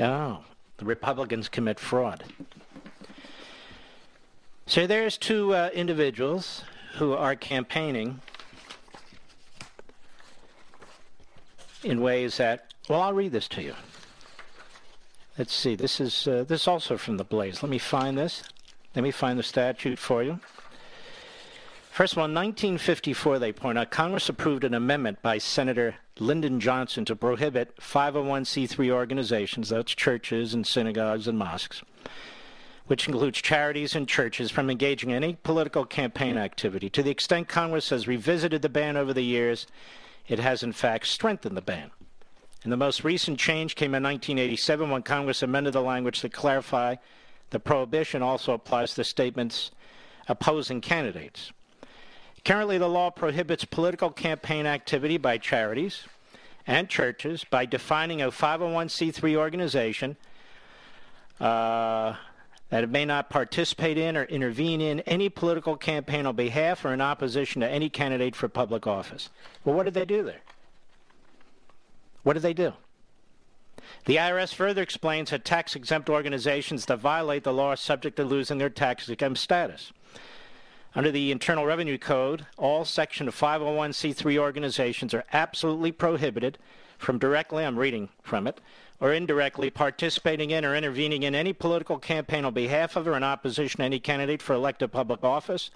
Oh, 0.00 0.40
the 0.78 0.84
Republicans 0.84 1.48
commit 1.48 1.78
fraud. 1.78 2.24
So 4.66 4.88
there's 4.88 5.16
two 5.16 5.54
uh, 5.54 5.70
individuals 5.72 6.64
who 6.96 7.12
are 7.12 7.36
campaigning 7.36 8.20
in 11.82 12.00
ways 12.00 12.36
that, 12.36 12.72
well, 12.88 13.00
I'll 13.00 13.12
read 13.12 13.32
this 13.32 13.48
to 13.48 13.62
you. 13.62 13.74
Let's 15.38 15.54
see. 15.54 15.74
This 15.74 15.98
is 16.00 16.28
uh, 16.28 16.44
this 16.46 16.62
is 16.62 16.68
also 16.68 16.98
from 16.98 17.16
the 17.16 17.24
Blaze. 17.24 17.62
Let 17.62 17.70
me 17.70 17.78
find 17.78 18.18
this. 18.18 18.42
Let 18.94 19.02
me 19.02 19.10
find 19.10 19.38
the 19.38 19.42
statute 19.42 19.98
for 19.98 20.22
you. 20.22 20.40
First 21.90 22.14
of 22.14 22.18
all, 22.18 22.24
in 22.24 22.34
1954, 22.34 23.38
they 23.38 23.52
point 23.52 23.78
out 23.78 23.90
Congress 23.90 24.28
approved 24.28 24.64
an 24.64 24.74
amendment 24.74 25.20
by 25.22 25.38
Senator 25.38 25.96
Lyndon 26.18 26.60
Johnson 26.60 27.04
to 27.06 27.16
prohibit 27.16 27.76
501c3 27.76 28.90
organizations, 28.90 29.68
that's 29.70 29.94
churches 29.94 30.54
and 30.54 30.66
synagogues 30.66 31.28
and 31.28 31.38
mosques, 31.38 31.82
which 32.86 33.08
includes 33.08 33.42
charities 33.42 33.94
and 33.94 34.08
churches, 34.08 34.50
from 34.50 34.70
engaging 34.70 35.10
in 35.10 35.16
any 35.16 35.36
political 35.42 35.84
campaign 35.84 36.38
activity. 36.38 36.88
To 36.90 37.02
the 37.02 37.10
extent 37.10 37.48
Congress 37.48 37.90
has 37.90 38.08
revisited 38.08 38.62
the 38.62 38.68
ban 38.68 38.96
over 38.96 39.12
the 39.12 39.24
years, 39.24 39.66
it 40.28 40.38
has 40.38 40.62
in 40.62 40.72
fact 40.72 41.06
strengthened 41.06 41.56
the 41.56 41.62
ban. 41.62 41.90
And 42.62 42.72
the 42.72 42.76
most 42.76 43.02
recent 43.02 43.38
change 43.38 43.74
came 43.74 43.94
in 43.94 44.02
1987 44.02 44.88
when 44.88 45.02
Congress 45.02 45.42
amended 45.42 45.72
the 45.72 45.82
language 45.82 46.20
to 46.20 46.28
clarify 46.28 46.96
the 47.50 47.60
prohibition 47.60 48.22
also 48.22 48.54
applies 48.54 48.94
to 48.94 49.04
statements 49.04 49.72
opposing 50.26 50.80
candidates. 50.80 51.52
Currently, 52.44 52.78
the 52.78 52.88
law 52.88 53.10
prohibits 53.10 53.64
political 53.64 54.10
campaign 54.10 54.66
activity 54.66 55.18
by 55.18 55.38
charities 55.38 56.04
and 56.66 56.88
churches 56.88 57.44
by 57.44 57.66
defining 57.66 58.22
a 58.22 58.30
501c3 58.30 59.36
organization 59.36 60.16
uh, 61.40 62.14
that 62.72 62.84
it 62.84 62.90
may 62.90 63.04
not 63.04 63.28
participate 63.28 63.98
in 63.98 64.16
or 64.16 64.24
intervene 64.24 64.80
in 64.80 65.00
any 65.00 65.28
political 65.28 65.76
campaign 65.76 66.24
on 66.24 66.34
behalf 66.34 66.86
or 66.86 66.94
in 66.94 67.02
opposition 67.02 67.60
to 67.60 67.68
any 67.68 67.90
candidate 67.90 68.34
for 68.34 68.48
public 68.48 68.86
office. 68.86 69.28
Well, 69.62 69.76
what 69.76 69.82
did 69.82 69.92
they 69.92 70.06
do 70.06 70.22
there? 70.22 70.40
What 72.22 72.32
did 72.32 72.42
they 72.42 72.54
do? 72.54 72.72
The 74.06 74.16
IRS 74.16 74.54
further 74.54 74.80
explains 74.80 75.28
that 75.28 75.44
tax 75.44 75.76
exempt 75.76 76.08
organizations 76.08 76.86
that 76.86 76.96
violate 76.96 77.44
the 77.44 77.52
law 77.52 77.72
are 77.72 77.76
subject 77.76 78.16
to 78.16 78.24
losing 78.24 78.56
their 78.56 78.70
tax 78.70 79.06
exempt 79.06 79.40
status. 79.40 79.92
Under 80.94 81.10
the 81.10 81.30
Internal 81.30 81.66
Revenue 81.66 81.98
Code, 81.98 82.46
all 82.56 82.86
Section 82.86 83.26
501c3 83.26 84.38
organizations 84.38 85.12
are 85.12 85.24
absolutely 85.34 85.92
prohibited 85.92 86.56
from 86.96 87.18
directly, 87.18 87.66
I'm 87.66 87.78
reading 87.78 88.08
from 88.22 88.46
it, 88.46 88.62
or 89.02 89.12
indirectly 89.12 89.68
participating 89.68 90.52
in 90.52 90.64
or 90.64 90.76
intervening 90.76 91.24
in 91.24 91.34
any 91.34 91.52
political 91.52 91.98
campaign 91.98 92.44
on 92.44 92.54
behalf 92.54 92.94
of 92.94 93.08
or 93.08 93.16
in 93.16 93.24
opposition 93.24 93.78
to 93.78 93.84
any 93.84 93.98
candidate 93.98 94.40
for 94.40 94.54
elected 94.54 94.92
public 94.92 95.24
office, 95.24 95.72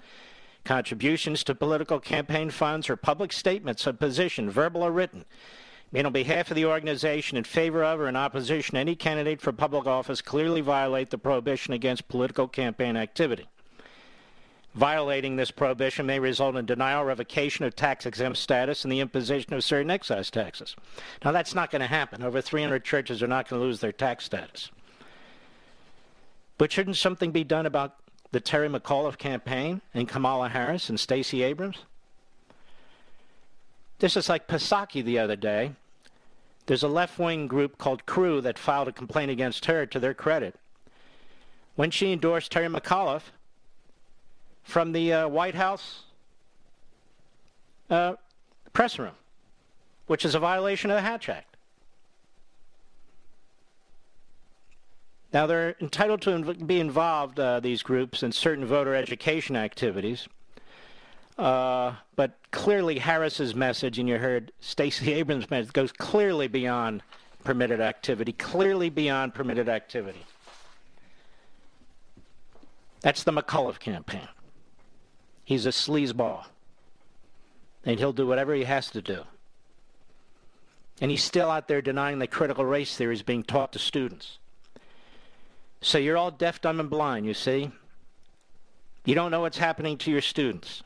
contributions 0.63 1.43
to 1.43 1.53
political 1.53 1.99
campaign 1.99 2.49
funds, 2.49 2.89
or 2.89 2.95
public 2.95 3.33
statements 3.33 3.85
of 3.85 3.99
position, 3.99 4.49
verbal 4.49 4.81
or 4.81 4.93
written, 4.93 5.25
made 5.91 6.05
on 6.05 6.13
behalf 6.13 6.49
of 6.49 6.55
the 6.55 6.63
organization 6.63 7.37
in 7.37 7.43
favor 7.43 7.83
of 7.83 7.99
or 7.99 8.07
in 8.07 8.15
opposition 8.15 8.75
to 8.75 8.79
any 8.79 8.95
candidate 8.95 9.41
for 9.41 9.51
public 9.51 9.85
office 9.85 10.21
clearly 10.21 10.61
violate 10.61 11.09
the 11.09 11.17
prohibition 11.17 11.73
against 11.73 12.07
political 12.07 12.47
campaign 12.47 12.95
activity. 12.95 13.49
Violating 14.77 15.35
this 15.35 15.49
prohibition 15.49 16.05
may 16.05 16.19
result 16.19 16.55
in 16.55 16.67
denial, 16.67 17.03
revocation 17.03 17.65
of 17.65 17.75
tax 17.75 18.05
exempt 18.05 18.37
status, 18.37 18.83
and 18.85 18.91
the 18.91 18.99
imposition 18.99 19.55
of 19.55 19.63
certain 19.63 19.89
excise 19.89 20.29
taxes. 20.29 20.75
Now, 21.25 21.31
that's 21.31 21.55
not 21.55 21.71
going 21.71 21.81
to 21.81 21.87
happen. 21.87 22.21
Over 22.21 22.41
300 22.41 22.83
churches 22.83 23.23
are 23.23 23.27
not 23.27 23.49
going 23.49 23.59
to 23.59 23.65
lose 23.65 23.79
their 23.79 23.91
tax 23.91 24.25
status. 24.25 24.69
But 26.59 26.71
shouldn't 26.71 26.97
something 26.97 27.31
be 27.31 27.43
done 27.43 27.65
about 27.65 27.95
the 28.31 28.39
Terry 28.39 28.69
McAuliffe 28.69 29.17
campaign 29.17 29.81
and 29.95 30.07
Kamala 30.07 30.49
Harris 30.49 30.89
and 30.89 30.99
Stacey 30.99 31.41
Abrams? 31.41 31.77
This 33.97 34.15
is 34.15 34.29
like 34.29 34.47
Psaki 34.47 35.03
the 35.03 35.17
other 35.17 35.35
day. 35.35 35.71
There's 36.67 36.83
a 36.83 36.87
left 36.87 37.17
wing 37.17 37.47
group 37.47 37.79
called 37.79 38.05
Crew 38.05 38.41
that 38.41 38.59
filed 38.59 38.89
a 38.89 38.91
complaint 38.91 39.31
against 39.31 39.65
her 39.65 39.87
to 39.87 39.99
their 39.99 40.13
credit. 40.13 40.53
When 41.75 41.89
she 41.89 42.13
endorsed 42.13 42.51
Terry 42.51 42.67
McAuliffe, 42.67 43.31
from 44.67 44.91
the 44.91 45.13
uh, 45.13 45.27
White 45.29 45.55
House 45.55 46.03
uh, 47.89 48.15
press 48.73 48.99
room, 48.99 49.13
which 50.07 50.25
is 50.25 50.35
a 50.35 50.39
violation 50.39 50.91
of 50.91 50.97
the 50.97 51.01
Hatch 51.01 51.29
Act. 51.29 51.55
Now, 55.31 55.47
they're 55.47 55.75
entitled 55.79 56.21
to 56.23 56.31
inv- 56.31 56.67
be 56.67 56.81
involved, 56.81 57.39
uh, 57.39 57.61
these 57.61 57.81
groups, 57.81 58.23
in 58.23 58.33
certain 58.33 58.65
voter 58.65 58.93
education 58.93 59.55
activities. 59.55 60.27
Uh, 61.37 61.93
but 62.17 62.37
clearly, 62.51 62.99
Harris's 62.99 63.55
message, 63.55 63.99
and 63.99 64.09
you 64.09 64.17
heard 64.17 64.51
Stacey 64.59 65.13
Abrams' 65.19 65.49
message, 65.49 65.71
goes 65.71 65.93
clearly 65.93 66.49
beyond 66.49 67.03
permitted 67.45 67.79
activity, 67.79 68.33
clearly 68.33 68.89
beyond 68.89 69.33
permitted 69.33 69.69
activity. 69.69 70.25
That's 72.99 73.23
the 73.23 73.31
McAuliffe 73.31 73.79
campaign. 73.79 74.27
He's 75.47 75.65
a 75.65 75.69
sleazeball. 75.69 76.43
And 77.85 77.99
he'll 77.99 78.11
do 78.11 78.27
whatever 78.27 78.53
he 78.53 78.65
has 78.65 78.91
to 78.91 79.01
do. 79.01 79.23
And 80.99 81.09
he's 81.09 81.23
still 81.23 81.49
out 81.49 81.69
there 81.69 81.81
denying 81.81 82.19
the 82.19 82.27
critical 82.27 82.65
race 82.65 82.97
theory 82.97 83.13
is 83.13 83.23
being 83.23 83.43
taught 83.43 83.71
to 83.71 83.79
students. 83.79 84.39
So 85.79 85.99
you're 85.99 86.17
all 86.17 86.31
deaf, 86.31 86.59
dumb, 86.59 86.81
and 86.81 86.89
blind, 86.89 87.25
you 87.25 87.33
see? 87.33 87.71
You 89.05 89.15
don't 89.15 89.31
know 89.31 89.39
what's 89.39 89.57
happening 89.57 89.97
to 89.99 90.11
your 90.11 90.19
students. 90.19 90.83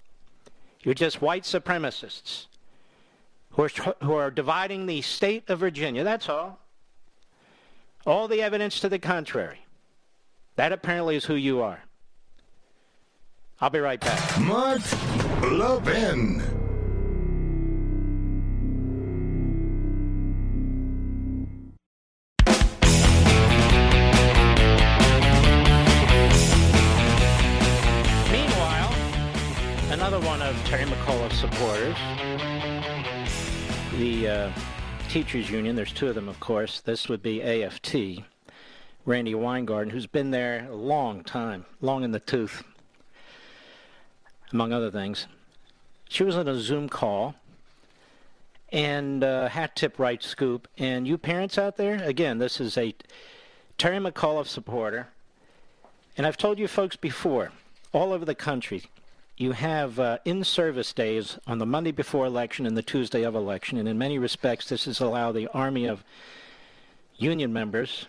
You're 0.83 0.93
just 0.93 1.23
white 1.23 1.41
supremacists 1.41 2.45
who 3.53 3.63
are, 3.63 3.69
who 4.03 4.13
are 4.13 4.29
dividing 4.29 4.85
the 4.85 5.01
state 5.01 5.49
of 5.49 5.57
Virginia. 5.57 6.03
That's 6.03 6.29
all. 6.29 6.59
All 8.05 8.27
the 8.27 8.43
evidence 8.43 8.79
to 8.81 8.89
the 8.89 8.99
contrary. 8.99 9.65
That 10.55 10.71
apparently 10.71 11.15
is 11.15 11.25
who 11.25 11.33
you 11.33 11.63
are. 11.63 11.81
I'll 13.63 13.69
be 13.69 13.77
right 13.77 14.01
back. 14.01 14.39
Mark 14.39 14.81
Levin. 15.43 16.41
Meanwhile, 28.31 28.93
another 29.91 30.19
one 30.21 30.41
of 30.41 30.55
Terry 30.65 30.85
McAuliffe's 30.85 31.39
supporters, 31.39 31.95
the 33.99 34.27
uh, 34.27 34.51
teachers 35.07 35.51
union, 35.51 35.75
there's 35.75 35.93
two 35.93 36.07
of 36.07 36.15
them, 36.15 36.27
of 36.27 36.39
course. 36.39 36.81
This 36.81 37.07
would 37.07 37.21
be 37.21 37.43
AFT, 37.43 38.23
Randi 39.05 39.35
Weingarten, 39.35 39.91
who's 39.91 40.07
been 40.07 40.31
there 40.31 40.67
a 40.67 40.75
long 40.75 41.23
time, 41.23 41.67
long 41.79 42.03
in 42.03 42.09
the 42.09 42.19
tooth, 42.19 42.63
among 44.53 44.73
other 44.73 44.91
things. 44.91 45.27
She 46.09 46.23
was 46.23 46.35
on 46.35 46.47
a 46.47 46.59
Zoom 46.59 46.89
call 46.89 47.35
and 48.71 49.23
uh, 49.23 49.49
hat 49.49 49.75
tip 49.75 49.99
right 49.99 50.21
scoop. 50.21 50.67
And 50.77 51.07
you 51.07 51.17
parents 51.17 51.57
out 51.57 51.77
there, 51.77 52.01
again, 52.03 52.37
this 52.37 52.59
is 52.59 52.77
a 52.77 52.95
Terry 53.77 53.97
McAuliffe 53.97 54.47
supporter. 54.47 55.07
And 56.17 56.27
I've 56.27 56.37
told 56.37 56.59
you 56.59 56.67
folks 56.67 56.95
before, 56.95 57.51
all 57.93 58.13
over 58.13 58.25
the 58.25 58.35
country, 58.35 58.83
you 59.37 59.53
have 59.53 59.99
uh, 59.99 60.19
in-service 60.23 60.93
days 60.93 61.39
on 61.47 61.57
the 61.57 61.65
Monday 61.65 61.91
before 61.91 62.25
election 62.25 62.65
and 62.65 62.77
the 62.77 62.83
Tuesday 62.83 63.23
of 63.23 63.35
election. 63.35 63.77
And 63.77 63.87
in 63.87 63.97
many 63.97 64.19
respects, 64.19 64.69
this 64.69 64.87
is 64.87 64.99
allow 64.99 65.31
the 65.31 65.47
army 65.47 65.87
of 65.87 66.03
union 67.17 67.51
members 67.51 68.05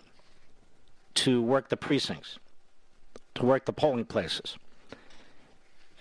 to 1.14 1.40
work 1.40 1.68
the 1.68 1.76
precincts, 1.76 2.38
to 3.34 3.44
work 3.44 3.64
the 3.64 3.72
polling 3.72 4.04
places. 4.04 4.56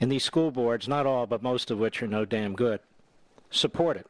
And 0.01 0.11
these 0.11 0.23
school 0.23 0.49
boards, 0.49 0.87
not 0.87 1.05
all, 1.05 1.27
but 1.27 1.43
most 1.43 1.69
of 1.69 1.77
which 1.77 2.01
are 2.01 2.07
no 2.07 2.25
damn 2.25 2.53
good, 2.53 2.79
support 3.51 3.97
it. 3.97 4.07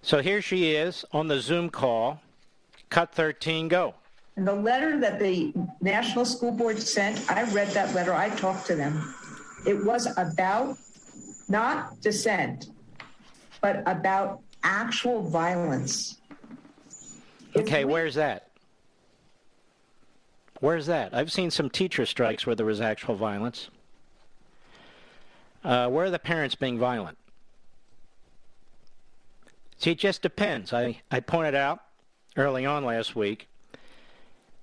So 0.00 0.22
here 0.22 0.40
she 0.40 0.72
is 0.72 1.04
on 1.12 1.28
the 1.28 1.38
Zoom 1.38 1.68
call. 1.68 2.22
Cut 2.88 3.12
13, 3.12 3.68
go. 3.68 3.94
And 4.36 4.48
the 4.48 4.54
letter 4.54 4.98
that 5.00 5.18
the 5.18 5.52
National 5.82 6.24
School 6.24 6.52
Board 6.52 6.80
sent, 6.80 7.30
I 7.30 7.42
read 7.52 7.68
that 7.68 7.94
letter, 7.94 8.14
I 8.14 8.30
talked 8.30 8.66
to 8.68 8.74
them. 8.74 9.14
It 9.66 9.84
was 9.84 10.06
about 10.16 10.78
not 11.48 12.00
dissent, 12.00 12.70
but 13.60 13.82
about 13.86 14.40
actual 14.62 15.28
violence. 15.28 16.18
Okay, 17.54 17.84
where's 17.84 18.14
that? 18.14 18.45
Where's 20.60 20.86
that? 20.86 21.14
I've 21.14 21.32
seen 21.32 21.50
some 21.50 21.68
teacher 21.68 22.06
strikes 22.06 22.46
where 22.46 22.56
there 22.56 22.66
was 22.66 22.80
actual 22.80 23.14
violence. 23.14 23.68
Uh, 25.62 25.88
where 25.88 26.06
are 26.06 26.10
the 26.10 26.18
parents 26.18 26.54
being 26.54 26.78
violent? 26.78 27.18
See, 29.78 29.90
it 29.90 29.98
just 29.98 30.22
depends. 30.22 30.72
I, 30.72 31.02
I 31.10 31.20
pointed 31.20 31.54
out 31.54 31.80
early 32.36 32.64
on 32.64 32.84
last 32.84 33.14
week 33.14 33.48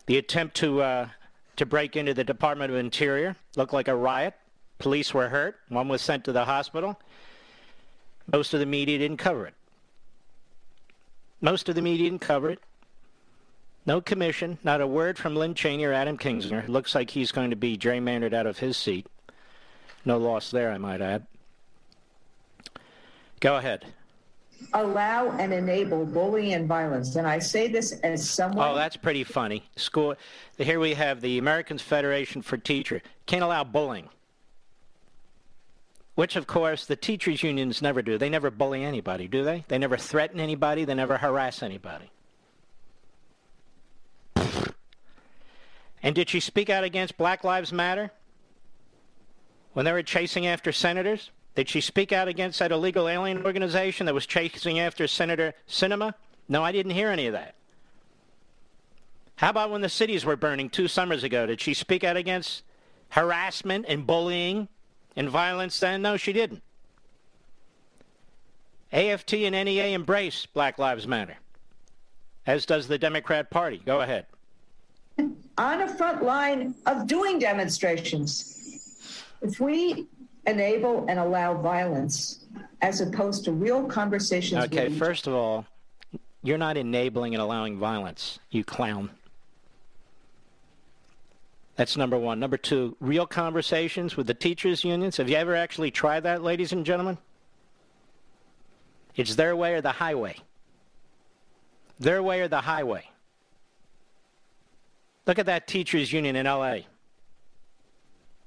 the 0.05 0.17
attempt 0.17 0.55
to 0.57 0.81
uh, 0.81 1.09
to 1.55 1.65
break 1.65 1.95
into 1.95 2.13
the 2.13 2.23
Department 2.23 2.71
of 2.71 2.77
Interior 2.77 3.35
looked 3.55 3.73
like 3.73 3.87
a 3.87 3.95
riot. 3.95 4.33
Police 4.79 5.13
were 5.13 5.29
hurt. 5.29 5.57
One 5.69 5.87
was 5.87 6.01
sent 6.01 6.25
to 6.25 6.31
the 6.31 6.45
hospital. 6.45 6.99
Most 8.31 8.53
of 8.53 8.59
the 8.59 8.65
media 8.65 8.97
didn't 8.97 9.17
cover 9.17 9.45
it. 9.45 9.53
Most 11.41 11.69
of 11.69 11.75
the 11.75 11.81
media 11.81 12.09
didn't 12.09 12.21
cover 12.21 12.49
it. 12.49 12.59
No 13.85 13.99
commission, 13.99 14.57
not 14.63 14.79
a 14.79 14.87
word 14.87 15.17
from 15.17 15.35
Liz 15.35 15.55
Cheney 15.55 15.83
or 15.83 15.93
Adam 15.93 16.17
Kinzinger. 16.17 16.67
Looks 16.69 16.95
like 16.95 17.09
he's 17.09 17.31
going 17.31 17.49
to 17.49 17.55
be 17.55 17.77
gerrymandered 17.77 18.33
out 18.33 18.47
of 18.47 18.59
his 18.59 18.77
seat. 18.77 19.07
No 20.05 20.17
loss 20.17 20.51
there, 20.51 20.71
I 20.71 20.77
might 20.77 21.01
add. 21.01 21.25
Go 23.41 23.57
ahead. 23.57 23.85
Allow 24.73 25.31
and 25.31 25.53
enable 25.53 26.05
bullying 26.05 26.53
and 26.53 26.67
violence. 26.67 27.17
And 27.17 27.27
I 27.27 27.39
say 27.39 27.67
this 27.67 27.91
as 28.03 28.29
someone. 28.29 28.65
Oh, 28.65 28.75
that's 28.75 28.95
pretty 28.95 29.25
funny. 29.25 29.63
School. 29.75 30.15
Here 30.57 30.79
we 30.79 30.93
have 30.93 31.19
the 31.19 31.37
Americans 31.37 31.81
Federation 31.81 32.41
for 32.41 32.55
Teacher. 32.55 33.01
Can't 33.25 33.43
allow 33.43 33.65
bullying. 33.65 34.07
Which, 36.15 36.37
of 36.37 36.47
course, 36.47 36.85
the 36.85 36.95
teachers' 36.95 37.43
unions 37.43 37.81
never 37.81 38.01
do. 38.01 38.17
They 38.17 38.29
never 38.29 38.49
bully 38.49 38.85
anybody, 38.85 39.27
do 39.27 39.43
they? 39.43 39.65
They 39.67 39.77
never 39.77 39.97
threaten 39.97 40.39
anybody. 40.39 40.85
They 40.85 40.93
never 40.93 41.17
harass 41.17 41.61
anybody. 41.61 42.11
And 46.03 46.13
did 46.13 46.29
she 46.29 46.41
speak 46.41 46.69
out 46.69 46.83
against 46.83 47.17
Black 47.17 47.45
Lives 47.45 47.71
Matter? 47.71 48.11
When 49.71 49.85
they 49.85 49.93
were 49.93 50.03
chasing 50.03 50.45
after 50.45 50.73
senators? 50.73 51.31
Did 51.55 51.69
she 51.69 51.81
speak 51.81 52.11
out 52.11 52.27
against 52.27 52.59
that 52.59 52.71
illegal 52.71 53.07
alien 53.07 53.45
organization 53.45 54.05
that 54.05 54.13
was 54.13 54.25
chasing 54.25 54.79
after 54.79 55.07
Senator 55.07 55.53
Sinema? 55.67 56.13
No, 56.49 56.61
I 56.63 56.73
didn't 56.73 56.91
hear 56.91 57.09
any 57.09 57.25
of 57.27 57.33
that. 57.33 57.55
How 59.37 59.49
about 59.49 59.71
when 59.71 59.81
the 59.81 59.89
cities 59.89 60.25
were 60.25 60.35
burning 60.35 60.69
two 60.69 60.87
summers 60.87 61.23
ago? 61.23 61.45
Did 61.45 61.61
she 61.61 61.73
speak 61.73 62.03
out 62.03 62.17
against 62.17 62.63
harassment 63.09 63.85
and 63.87 64.05
bullying 64.05 64.67
and 65.15 65.29
violence 65.29 65.79
then? 65.79 66.01
No, 66.01 66.17
she 66.17 66.33
didn't. 66.33 66.61
AFT 68.91 69.33
and 69.33 69.55
NEA 69.55 69.95
embrace 69.95 70.45
Black 70.45 70.77
Lives 70.77 71.07
Matter, 71.07 71.37
as 72.45 72.65
does 72.65 72.87
the 72.87 72.99
Democrat 72.99 73.49
Party. 73.49 73.81
Go 73.83 74.01
ahead. 74.01 74.27
On 75.17 75.81
a 75.81 75.87
front 75.87 76.23
line 76.23 76.75
of 76.85 77.07
doing 77.07 77.39
demonstrations. 77.39 78.49
If 79.41 79.59
we 79.59 80.07
enable 80.47 81.05
and 81.07 81.19
allow 81.19 81.53
violence 81.53 82.45
as 82.81 83.01
opposed 83.01 83.45
to 83.45 83.51
real 83.51 83.85
conversations. 83.85 84.63
Okay, 84.65 84.89
first 84.89 85.27
of 85.27 85.33
all, 85.33 85.65
you're 86.41 86.57
not 86.57 86.75
enabling 86.75 87.33
and 87.33 87.41
allowing 87.41 87.77
violence, 87.77 88.39
you 88.49 88.63
clown. 88.63 89.09
That's 91.75 91.97
number 91.97 92.17
one. 92.17 92.39
Number 92.39 92.57
two, 92.57 92.95
real 92.99 93.25
conversations 93.25 94.15
with 94.15 94.27
the 94.27 94.33
teachers' 94.33 94.83
unions. 94.83 95.17
Have 95.17 95.29
you 95.29 95.37
ever 95.37 95.55
actually 95.55 95.91
tried 95.91 96.21
that, 96.21 96.43
ladies 96.43 96.71
and 96.71 96.85
gentlemen? 96.85 97.17
It's 99.15 99.35
their 99.35 99.55
way 99.55 99.73
or 99.73 99.81
the 99.81 99.91
highway. 99.91 100.37
Their 101.99 102.21
way 102.21 102.41
or 102.41 102.47
the 102.47 102.61
highway. 102.61 103.09
Look 105.25 105.39
at 105.39 105.45
that 105.45 105.67
teachers' 105.67 106.11
union 106.11 106.35
in 106.35 106.45
L.A. 106.45 106.87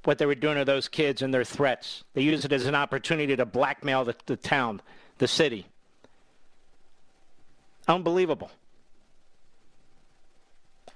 What 0.05 0.19
they 0.19 0.27
were 0.27 0.35
doing 0.35 0.57
to 0.57 0.65
those 0.65 0.89
kids 0.89 1.23
and 1.23 1.33
their 1.33 1.45
threats. 1.45 2.05
They 2.15 2.23
use 2.23 2.45
it 2.45 2.53
as 2.53 2.67
an 2.67 2.75
opportunity 2.75 3.35
to 3.37 3.47
blackmail 3.47 4.05
the, 4.05 4.15
the 4.27 4.37
town, 4.37 4.81
the 5.19 5.27
city. 5.27 5.67
Unbelievable. 7.89 8.51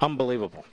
Unbelievable. 0.00 0.64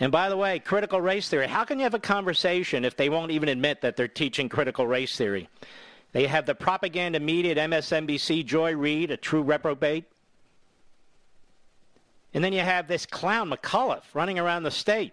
And 0.00 0.10
by 0.10 0.28
the 0.28 0.36
way, 0.36 0.58
critical 0.58 1.00
race 1.00 1.28
theory. 1.28 1.46
How 1.46 1.64
can 1.64 1.78
you 1.78 1.84
have 1.84 1.94
a 1.94 1.98
conversation 1.98 2.84
if 2.84 2.96
they 2.96 3.08
won't 3.08 3.30
even 3.30 3.48
admit 3.48 3.82
that 3.82 3.96
they're 3.96 4.08
teaching 4.08 4.48
critical 4.48 4.86
race 4.86 5.16
theory? 5.16 5.48
They 6.12 6.26
have 6.26 6.44
the 6.44 6.54
propaganda 6.54 7.20
media 7.20 7.52
at 7.52 7.70
MSNBC, 7.70 8.44
Joy 8.44 8.74
Reid, 8.74 9.10
a 9.10 9.16
true 9.16 9.42
reprobate. 9.42 10.04
And 12.34 12.42
then 12.42 12.52
you 12.52 12.60
have 12.60 12.88
this 12.88 13.04
clown, 13.06 13.50
McAuliffe, 13.50 14.04
running 14.14 14.38
around 14.38 14.62
the 14.62 14.70
state 14.70 15.12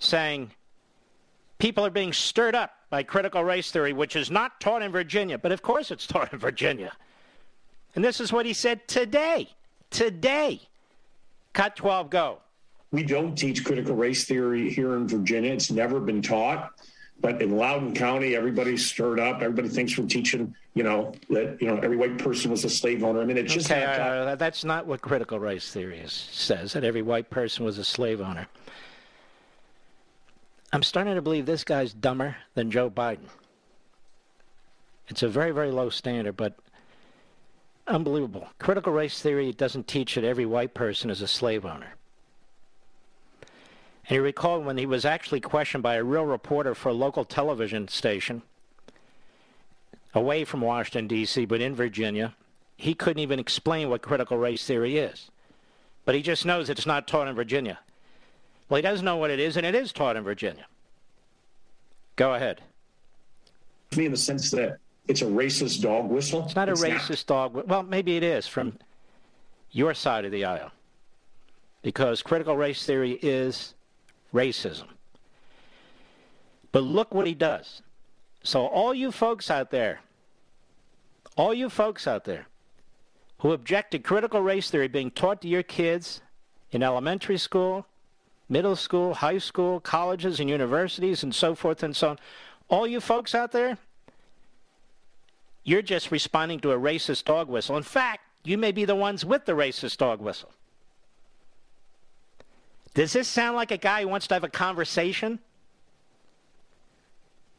saying 0.00 0.50
people 1.58 1.86
are 1.86 1.90
being 1.90 2.12
stirred 2.12 2.54
up 2.54 2.72
by 2.90 3.02
critical 3.02 3.44
race 3.44 3.70
theory, 3.70 3.92
which 3.92 4.16
is 4.16 4.30
not 4.30 4.60
taught 4.60 4.82
in 4.82 4.90
Virginia. 4.90 5.38
But 5.38 5.52
of 5.52 5.62
course 5.62 5.90
it's 5.90 6.06
taught 6.08 6.32
in 6.32 6.38
Virginia. 6.38 6.92
And 7.94 8.04
this 8.04 8.20
is 8.20 8.32
what 8.32 8.46
he 8.46 8.52
said 8.52 8.86
today. 8.88 9.48
Today. 9.90 10.60
Cut 11.52 11.76
12, 11.76 12.10
go. 12.10 12.38
We 12.90 13.02
don't 13.02 13.36
teach 13.36 13.64
critical 13.64 13.94
race 13.94 14.24
theory 14.24 14.70
here 14.70 14.96
in 14.96 15.06
Virginia. 15.06 15.52
It's 15.52 15.70
never 15.70 16.00
been 16.00 16.22
taught. 16.22 16.72
But 17.20 17.40
in 17.40 17.56
Loudoun 17.56 17.94
County, 17.94 18.34
everybody's 18.34 18.84
stirred 18.84 19.20
up. 19.20 19.42
Everybody 19.42 19.68
thinks 19.68 19.96
we're 19.96 20.06
teaching, 20.06 20.54
you 20.74 20.82
know, 20.82 21.12
that 21.28 21.60
you 21.60 21.68
know 21.68 21.76
every 21.78 21.96
white 21.96 22.18
person 22.18 22.50
was 22.50 22.64
a 22.64 22.70
slave 22.70 23.04
owner. 23.04 23.20
I 23.20 23.24
mean, 23.24 23.36
it's 23.36 23.52
just 23.52 23.70
okay. 23.70 23.84
uh, 23.84 24.34
that's 24.36 24.64
not 24.64 24.86
what 24.86 25.02
critical 25.02 25.38
race 25.38 25.70
theory 25.70 25.98
is, 25.98 26.12
says. 26.12 26.72
That 26.72 26.84
every 26.84 27.02
white 27.02 27.28
person 27.28 27.64
was 27.64 27.78
a 27.78 27.84
slave 27.84 28.20
owner. 28.20 28.48
I'm 30.72 30.82
starting 30.82 31.14
to 31.14 31.22
believe 31.22 31.44
this 31.44 31.64
guy's 31.64 31.92
dumber 31.92 32.36
than 32.54 32.70
Joe 32.70 32.88
Biden. 32.88 33.28
It's 35.08 35.22
a 35.22 35.28
very, 35.28 35.50
very 35.50 35.70
low 35.70 35.90
standard, 35.90 36.38
but 36.38 36.54
unbelievable. 37.86 38.48
Critical 38.58 38.94
race 38.94 39.20
theory 39.20 39.52
doesn't 39.52 39.86
teach 39.86 40.14
that 40.14 40.24
every 40.24 40.46
white 40.46 40.72
person 40.72 41.10
is 41.10 41.20
a 41.20 41.28
slave 41.28 41.66
owner. 41.66 41.94
And 44.08 44.16
you 44.16 44.22
recall 44.22 44.60
when 44.60 44.78
he 44.78 44.86
was 44.86 45.04
actually 45.04 45.40
questioned 45.40 45.82
by 45.82 45.96
a 45.96 46.04
real 46.04 46.24
reporter 46.24 46.74
for 46.74 46.88
a 46.88 46.94
local 46.94 47.26
television 47.26 47.88
station 47.88 48.42
away 50.14 50.44
from 50.44 50.60
Washington, 50.60 51.06
D.C., 51.06 51.44
but 51.46 51.60
in 51.60 51.74
Virginia, 51.74 52.34
he 52.76 52.94
couldn't 52.94 53.22
even 53.22 53.38
explain 53.38 53.88
what 53.88 54.02
critical 54.02 54.36
race 54.36 54.64
theory 54.64 54.98
is. 54.98 55.30
But 56.04 56.14
he 56.14 56.22
just 56.22 56.44
knows 56.44 56.68
it's 56.68 56.86
not 56.86 57.06
taught 57.06 57.28
in 57.28 57.34
Virginia. 57.34 57.78
Well, 58.68 58.76
he 58.76 58.82
doesn't 58.82 59.04
know 59.04 59.16
what 59.16 59.30
it 59.30 59.38
is, 59.38 59.56
and 59.56 59.64
it 59.64 59.74
is 59.74 59.92
taught 59.92 60.16
in 60.16 60.24
Virginia. 60.24 60.66
Go 62.16 62.34
ahead. 62.34 62.60
To 63.90 63.98
me 63.98 64.06
in 64.06 64.12
the 64.12 64.18
sense 64.18 64.50
that 64.50 64.78
it's 65.08 65.22
a 65.22 65.26
racist 65.26 65.82
dog 65.82 66.08
whistle. 66.08 66.44
It's 66.44 66.56
not 66.56 66.68
a 66.68 66.72
it's 66.72 66.82
racist 66.82 67.28
not. 67.28 67.52
dog. 67.54 67.68
Well, 67.68 67.82
maybe 67.82 68.16
it 68.16 68.22
is 68.22 68.46
from 68.46 68.78
your 69.70 69.94
side 69.94 70.24
of 70.24 70.32
the 70.32 70.44
aisle, 70.44 70.70
because 71.82 72.22
critical 72.22 72.56
race 72.56 72.84
theory 72.84 73.18
is 73.22 73.74
racism. 74.34 74.86
But 76.72 76.82
look 76.82 77.14
what 77.14 77.26
he 77.26 77.34
does. 77.34 77.82
So, 78.42 78.66
all 78.66 78.92
you 78.92 79.12
folks 79.12 79.50
out 79.50 79.70
there, 79.70 80.00
all 81.36 81.54
you 81.54 81.68
folks 81.68 82.06
out 82.06 82.24
there 82.24 82.46
who 83.38 83.52
object 83.52 83.92
to 83.92 83.98
critical 83.98 84.40
race 84.40 84.70
theory 84.70 84.88
being 84.88 85.10
taught 85.10 85.40
to 85.42 85.48
your 85.48 85.62
kids 85.62 86.20
in 86.70 86.82
elementary 86.82 87.38
school, 87.38 87.86
middle 88.48 88.76
school, 88.76 89.14
high 89.14 89.38
school, 89.38 89.80
colleges, 89.80 90.40
and 90.40 90.50
universities, 90.50 91.22
and 91.22 91.34
so 91.34 91.54
forth 91.54 91.82
and 91.82 91.94
so 91.94 92.10
on, 92.10 92.18
all 92.68 92.86
you 92.86 93.00
folks 93.00 93.34
out 93.34 93.52
there, 93.52 93.78
you're 95.64 95.82
just 95.82 96.10
responding 96.10 96.58
to 96.60 96.72
a 96.72 96.78
racist 96.78 97.24
dog 97.24 97.48
whistle. 97.48 97.76
In 97.76 97.82
fact, 97.82 98.22
you 98.44 98.58
may 98.58 98.72
be 98.72 98.84
the 98.84 98.96
ones 98.96 99.24
with 99.24 99.44
the 99.44 99.52
racist 99.52 99.98
dog 99.98 100.20
whistle. 100.20 100.50
Does 102.94 103.12
this 103.12 103.28
sound 103.28 103.56
like 103.56 103.70
a 103.70 103.76
guy 103.76 104.02
who 104.02 104.08
wants 104.08 104.26
to 104.26 104.34
have 104.34 104.44
a 104.44 104.48
conversation? 104.48 105.38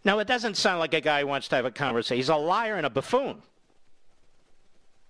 No, 0.06 0.20
it 0.20 0.28
doesn't 0.28 0.58
sound 0.58 0.80
like 0.80 0.94
a 0.94 1.02
guy 1.02 1.22
who 1.22 1.28
wants 1.28 1.48
to 1.50 1.56
have 1.56 1.66
a 1.66 1.72
conversation. 1.72 2.18
He's 2.18 2.30
a 2.30 2.36
liar 2.36 2.76
and 2.76 2.86
a 2.86 2.90
buffoon. 2.90 3.42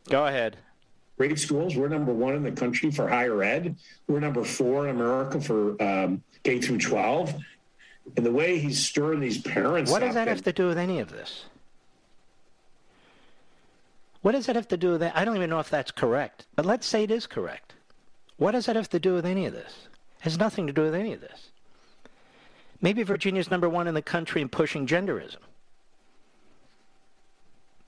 Go 0.09 0.25
ahead. 0.27 0.57
Rated 1.17 1.39
schools, 1.39 1.75
we're 1.75 1.87
number 1.87 2.11
one 2.11 2.35
in 2.35 2.43
the 2.43 2.51
country 2.51 2.91
for 2.91 3.07
higher 3.07 3.41
ed. 3.43 3.75
We're 4.07 4.19
number 4.19 4.43
four 4.43 4.87
in 4.87 4.95
America 4.95 5.39
for 5.39 5.81
um, 5.81 6.23
K 6.43 6.59
through 6.59 6.79
12. 6.79 7.33
And 8.17 8.25
the 8.25 8.31
way 8.31 8.59
he's 8.59 8.83
stirring 8.83 9.19
these 9.19 9.37
parents 9.37 9.89
What 9.89 9.99
does 10.01 10.15
that 10.15 10.27
have 10.27 10.43
to 10.43 10.53
do 10.53 10.67
with 10.67 10.77
any 10.77 10.99
of 10.99 11.09
this? 11.09 11.45
What 14.21 14.33
does 14.33 14.45
that 14.45 14.55
have 14.55 14.67
to 14.69 14.77
do 14.77 14.91
with 14.91 15.01
that? 15.01 15.15
I 15.15 15.25
don't 15.25 15.35
even 15.35 15.49
know 15.49 15.59
if 15.59 15.69
that's 15.69 15.91
correct, 15.91 16.45
but 16.55 16.65
let's 16.65 16.87
say 16.87 17.03
it 17.03 17.11
is 17.11 17.27
correct. 17.27 17.73
What 18.37 18.51
does 18.51 18.65
that 18.65 18.75
have 18.75 18.89
to 18.89 18.99
do 18.99 19.13
with 19.13 19.25
any 19.25 19.45
of 19.45 19.53
this? 19.53 19.87
It 20.19 20.23
has 20.23 20.37
nothing 20.37 20.67
to 20.67 20.73
do 20.73 20.81
with 20.81 20.95
any 20.95 21.13
of 21.13 21.21
this. 21.21 21.49
Maybe 22.84 23.01
Virginia's 23.01 23.49
number 23.49 23.69
one 23.69 23.88
in 23.88 23.93
the 23.93 24.01
country 24.01 24.41
in 24.41 24.49
pushing 24.49 24.86
genderism 24.86 25.38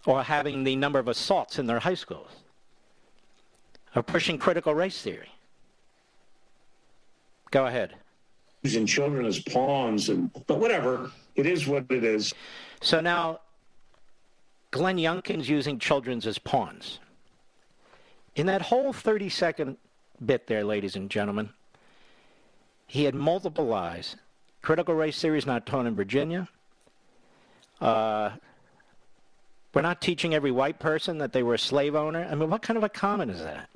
or 0.05 0.23
having 0.23 0.63
the 0.63 0.77
number 0.77 0.99
of 0.99 1.09
assaults 1.09 1.59
in 1.59 1.67
their 1.67 1.79
high 1.79 1.95
schools 1.95 2.29
or 3.93 4.01
pushing 4.01 4.37
critical 4.37 4.73
race 4.73 5.01
theory. 5.01 5.29
Go 7.51 7.65
ahead. 7.65 7.93
Using 8.63 8.85
children 8.85 9.25
as 9.25 9.39
pawns, 9.39 10.07
and 10.09 10.31
but 10.47 10.59
whatever, 10.59 11.11
it 11.35 11.45
is 11.45 11.67
what 11.67 11.85
it 11.89 12.03
is. 12.05 12.33
So 12.81 13.01
now, 13.01 13.41
Glenn 14.71 14.97
Youngkin's 14.97 15.47
using 15.49 15.77
children 15.77 16.21
as 16.25 16.39
pawns. 16.39 16.99
In 18.35 18.45
that 18.47 18.61
whole 18.61 18.93
30 18.93 19.27
second 19.29 19.77
bit 20.25 20.47
there, 20.47 20.63
ladies 20.63 20.95
and 20.95 21.11
gentlemen, 21.11 21.49
he 22.87 23.03
had 23.03 23.13
multiple 23.13 23.65
lies. 23.65 24.15
Critical 24.65 24.95
race 24.95 25.21
theory 25.21 25.37
is 25.37 25.45
not 25.45 25.67
taught 25.67 25.85
in 25.85 25.95
Virginia. 25.95 26.49
Uh, 27.79 28.31
we're 29.75 29.83
not 29.83 30.01
teaching 30.01 30.33
every 30.33 30.49
white 30.49 30.79
person 30.79 31.19
that 31.19 31.33
they 31.33 31.43
were 31.43 31.53
a 31.53 31.59
slave 31.59 31.95
owner. 31.95 32.27
I 32.27 32.33
mean, 32.33 32.49
what 32.49 32.63
kind 32.63 32.75
of 32.75 32.83
a 32.83 32.89
comment 32.89 33.29
is 33.29 33.43
that? 33.43 33.69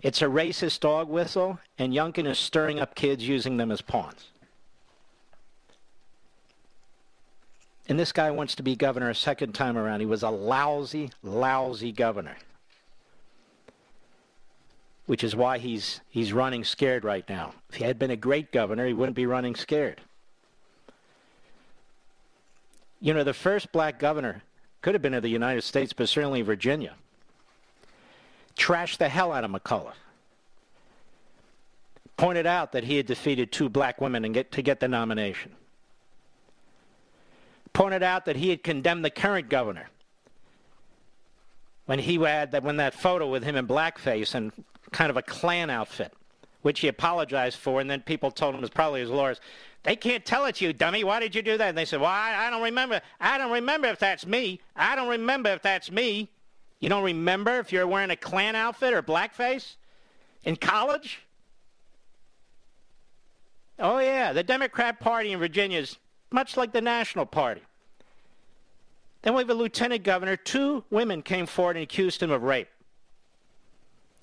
It's 0.00 0.22
a 0.22 0.26
racist 0.26 0.78
dog 0.78 1.08
whistle, 1.08 1.58
and 1.76 1.92
Youngkin 1.92 2.28
is 2.28 2.38
stirring 2.38 2.78
up 2.78 2.94
kids 2.94 3.26
using 3.26 3.56
them 3.56 3.72
as 3.72 3.80
pawns. 3.80 4.28
And 7.88 7.98
this 7.98 8.12
guy 8.12 8.30
wants 8.30 8.54
to 8.54 8.62
be 8.62 8.76
governor 8.76 9.10
a 9.10 9.16
second 9.16 9.54
time 9.54 9.76
around. 9.76 9.98
He 9.98 10.06
was 10.06 10.22
a 10.22 10.30
lousy, 10.30 11.10
lousy 11.24 11.90
governor 11.90 12.36
which 15.06 15.24
is 15.24 15.34
why 15.34 15.58
he's 15.58 16.00
he's 16.08 16.32
running 16.32 16.62
scared 16.62 17.04
right 17.04 17.28
now. 17.28 17.52
If 17.68 17.74
he 17.74 17.84
had 17.84 17.98
been 17.98 18.12
a 18.12 18.16
great 18.16 18.52
governor, 18.52 18.86
he 18.86 18.92
wouldn't 18.92 19.16
be 19.16 19.26
running 19.26 19.56
scared. 19.56 20.00
You 23.02 23.12
know, 23.12 23.24
the 23.24 23.34
first 23.34 23.72
black 23.72 23.98
governor 23.98 24.44
could 24.80 24.94
have 24.94 25.02
been 25.02 25.12
of 25.12 25.24
the 25.24 25.28
United 25.28 25.62
States, 25.62 25.92
but 25.92 26.08
certainly 26.08 26.40
Virginia. 26.42 26.94
Trashed 28.56 28.98
the 28.98 29.08
hell 29.08 29.32
out 29.32 29.42
of 29.42 29.50
McAuliffe. 29.50 29.94
pointed 32.16 32.46
out 32.46 32.70
that 32.72 32.84
he 32.84 32.96
had 32.96 33.06
defeated 33.06 33.50
two 33.50 33.68
black 33.68 34.00
women 34.00 34.30
get, 34.32 34.52
to 34.52 34.62
get 34.62 34.78
the 34.78 34.86
nomination. 34.86 35.50
Pointed 37.72 38.04
out 38.04 38.26
that 38.26 38.36
he 38.36 38.50
had 38.50 38.62
condemned 38.62 39.04
the 39.04 39.10
current 39.10 39.48
governor 39.48 39.88
when 41.86 41.98
he 41.98 42.14
had 42.18 42.52
that 42.52 42.62
when 42.62 42.76
that 42.76 42.94
photo 42.94 43.28
with 43.28 43.42
him 43.42 43.56
in 43.56 43.66
blackface 43.66 44.36
and 44.36 44.52
kind 44.92 45.10
of 45.10 45.16
a 45.16 45.22
Klan 45.22 45.70
outfit, 45.70 46.12
which 46.62 46.80
he 46.80 46.88
apologized 46.88 47.58
for, 47.58 47.80
and 47.80 47.90
then 47.90 48.00
people 48.00 48.30
told 48.30 48.54
him 48.54 48.58
it 48.58 48.62
was 48.62 48.70
probably 48.70 49.00
his 49.00 49.10
lawyers. 49.10 49.40
They 49.82 49.96
can't 49.96 50.24
tell 50.24 50.46
it 50.46 50.56
to 50.56 50.64
you, 50.64 50.72
dummy. 50.72 51.04
Why 51.04 51.20
did 51.20 51.34
you 51.34 51.42
do 51.42 51.58
that? 51.58 51.68
And 51.68 51.76
they 51.76 51.84
said, 51.84 52.00
Well, 52.00 52.10
I, 52.10 52.46
I 52.46 52.50
don't 52.50 52.62
remember. 52.62 53.00
I 53.20 53.36
don't 53.36 53.50
remember 53.50 53.88
if 53.88 53.98
that's 53.98 54.26
me. 54.26 54.60
I 54.76 54.94
don't 54.94 55.08
remember 55.08 55.50
if 55.50 55.62
that's 55.62 55.90
me. 55.90 56.30
You 56.78 56.88
don't 56.88 57.04
remember 57.04 57.58
if 57.58 57.72
you're 57.72 57.86
wearing 57.86 58.10
a 58.10 58.16
Klan 58.16 58.56
outfit 58.56 58.92
or 58.92 59.02
blackface 59.02 59.76
in 60.44 60.56
college? 60.56 61.20
Oh, 63.78 63.98
yeah. 63.98 64.32
The 64.32 64.42
Democrat 64.42 65.00
Party 65.00 65.32
in 65.32 65.38
Virginia 65.38 65.78
is 65.78 65.98
much 66.30 66.56
like 66.56 66.72
the 66.72 66.80
National 66.80 67.26
Party. 67.26 67.62
Then 69.22 69.34
we 69.34 69.42
have 69.42 69.50
a 69.50 69.54
lieutenant 69.54 70.02
governor. 70.02 70.36
Two 70.36 70.84
women 70.90 71.22
came 71.22 71.46
forward 71.46 71.76
and 71.76 71.84
accused 71.84 72.22
him 72.22 72.30
of 72.30 72.42
rape. 72.42 72.68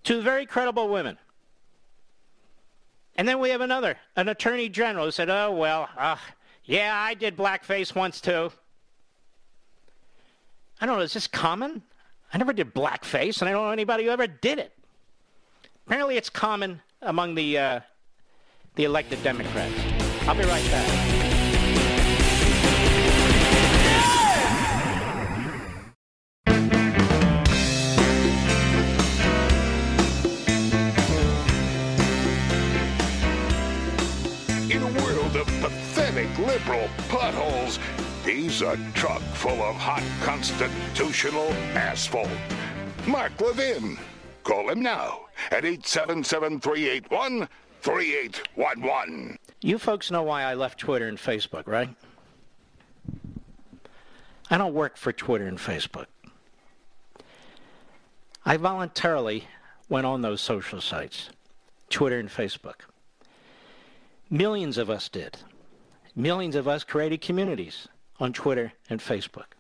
Two 0.03 0.21
very 0.21 0.45
credible 0.45 0.89
women. 0.89 1.17
And 3.19 3.27
then 3.27 3.39
we 3.39 3.49
have 3.49 3.59
another, 3.59 3.97
an 4.15 4.29
attorney 4.29 4.69
general 4.69 5.03
who 5.03 5.11
said, 5.11 5.29
oh, 5.29 5.51
well, 5.51 5.89
uh, 5.97 6.15
yeah, 6.63 6.95
I 6.95 7.15
did 7.15 7.35
blackface 7.35 7.93
once 7.93 8.21
too. 8.21 8.49
I 10.79 10.85
don't 10.85 10.95
know, 10.95 11.03
is 11.03 11.11
this 11.11 11.27
common? 11.27 11.81
I 12.33 12.37
never 12.37 12.53
did 12.53 12.73
blackface, 12.73 13.41
and 13.41 13.49
I 13.49 13.51
don't 13.51 13.65
know 13.65 13.71
anybody 13.71 14.05
who 14.05 14.11
ever 14.11 14.25
did 14.25 14.57
it. 14.57 14.71
Apparently, 15.85 16.15
it's 16.15 16.29
common 16.29 16.79
among 17.01 17.35
the, 17.35 17.57
uh, 17.57 17.79
the 18.75 18.85
elected 18.85 19.21
Democrats. 19.21 19.75
I'll 20.25 20.35
be 20.35 20.45
right 20.45 20.63
back. 20.71 21.08
Liberal 36.49 36.89
potholes. 37.09 37.77
He's 38.25 38.63
a 38.63 38.75
truck 38.95 39.21
full 39.21 39.61
of 39.61 39.75
hot 39.75 40.01
constitutional 40.23 41.51
asphalt. 41.75 42.27
Mark 43.05 43.39
Levin. 43.39 43.99
Call 44.43 44.69
him 44.69 44.81
now 44.81 45.27
at 45.51 45.63
877 45.63 46.59
381 46.59 47.47
3811. 47.81 49.37
You 49.61 49.77
folks 49.77 50.09
know 50.09 50.23
why 50.23 50.41
I 50.41 50.55
left 50.55 50.79
Twitter 50.79 51.07
and 51.07 51.19
Facebook, 51.19 51.67
right? 51.67 51.89
I 54.49 54.57
don't 54.57 54.73
work 54.73 54.97
for 54.97 55.11
Twitter 55.11 55.45
and 55.45 55.59
Facebook. 55.59 56.07
I 58.43 58.57
voluntarily 58.57 59.47
went 59.87 60.07
on 60.07 60.23
those 60.23 60.41
social 60.41 60.81
sites, 60.81 61.29
Twitter 61.91 62.17
and 62.17 62.29
Facebook. 62.29 62.81
Millions 64.31 64.79
of 64.79 64.89
us 64.89 65.09
did. 65.09 65.37
Millions 66.15 66.55
of 66.55 66.67
us 66.67 66.83
created 66.83 67.21
communities 67.21 67.87
on 68.19 68.33
Twitter 68.33 68.73
and 68.89 68.99
Facebook. 68.99 69.53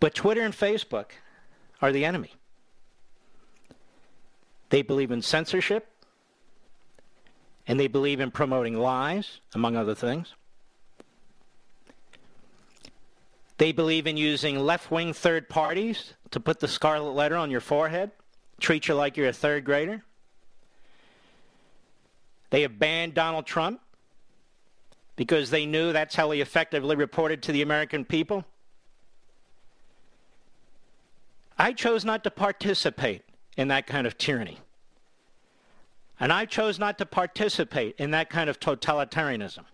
But 0.00 0.14
Twitter 0.14 0.42
and 0.42 0.52
Facebook 0.52 1.12
are 1.80 1.92
the 1.92 2.04
enemy. 2.04 2.32
They 4.70 4.82
believe 4.82 5.10
in 5.10 5.22
censorship, 5.22 5.86
and 7.66 7.78
they 7.78 7.88
believe 7.88 8.20
in 8.20 8.30
promoting 8.30 8.76
lies, 8.76 9.40
among 9.54 9.76
other 9.76 9.94
things. 9.94 10.34
They 13.58 13.70
believe 13.70 14.06
in 14.06 14.16
using 14.16 14.58
left 14.58 14.90
wing 14.90 15.12
third 15.12 15.48
parties 15.48 16.14
to 16.32 16.40
put 16.40 16.58
the 16.58 16.66
scarlet 16.66 17.12
letter 17.12 17.36
on 17.36 17.50
your 17.50 17.60
forehead, 17.60 18.10
treat 18.58 18.88
you 18.88 18.94
like 18.94 19.16
you're 19.16 19.28
a 19.28 19.32
third 19.32 19.64
grader. 19.64 20.02
They 22.52 22.60
have 22.62 22.78
banned 22.78 23.14
Donald 23.14 23.46
Trump 23.46 23.80
because 25.16 25.48
they 25.48 25.64
knew 25.64 25.90
that's 25.90 26.14
how 26.14 26.30
he 26.32 26.42
effectively 26.42 26.94
reported 26.94 27.42
to 27.44 27.52
the 27.52 27.62
American 27.62 28.04
people. 28.04 28.44
I 31.58 31.72
chose 31.72 32.04
not 32.04 32.22
to 32.24 32.30
participate 32.30 33.22
in 33.56 33.68
that 33.68 33.86
kind 33.86 34.06
of 34.06 34.18
tyranny. 34.18 34.58
And 36.20 36.30
I 36.30 36.44
chose 36.44 36.78
not 36.78 36.98
to 36.98 37.06
participate 37.06 37.94
in 37.96 38.10
that 38.10 38.28
kind 38.28 38.50
of 38.50 38.60
totalitarianism. 38.60 39.64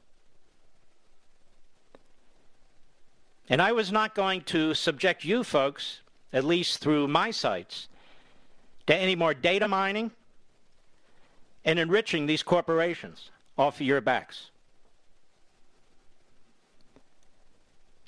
And 3.48 3.60
I 3.60 3.72
was 3.72 3.90
not 3.90 4.14
going 4.14 4.42
to 4.42 4.72
subject 4.74 5.24
you 5.24 5.42
folks, 5.42 6.02
at 6.32 6.44
least 6.44 6.78
through 6.78 7.08
my 7.08 7.32
sites, 7.32 7.88
to 8.86 8.94
any 8.94 9.16
more 9.16 9.34
data 9.34 9.66
mining 9.66 10.12
and 11.64 11.78
enriching 11.78 12.26
these 12.26 12.42
corporations 12.42 13.30
off 13.56 13.76
of 13.76 13.86
your 13.86 14.00
backs. 14.00 14.50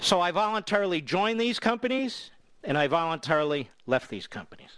So 0.01 0.21
I 0.21 0.31
voluntarily 0.31 1.01
joined 1.01 1.41
these 1.41 1.59
companies 1.59 2.31
and 2.65 2.77
I 2.79 2.87
voluntarily 2.87 3.71
left 3.87 4.09
these 4.09 4.27
companies. 4.27 4.71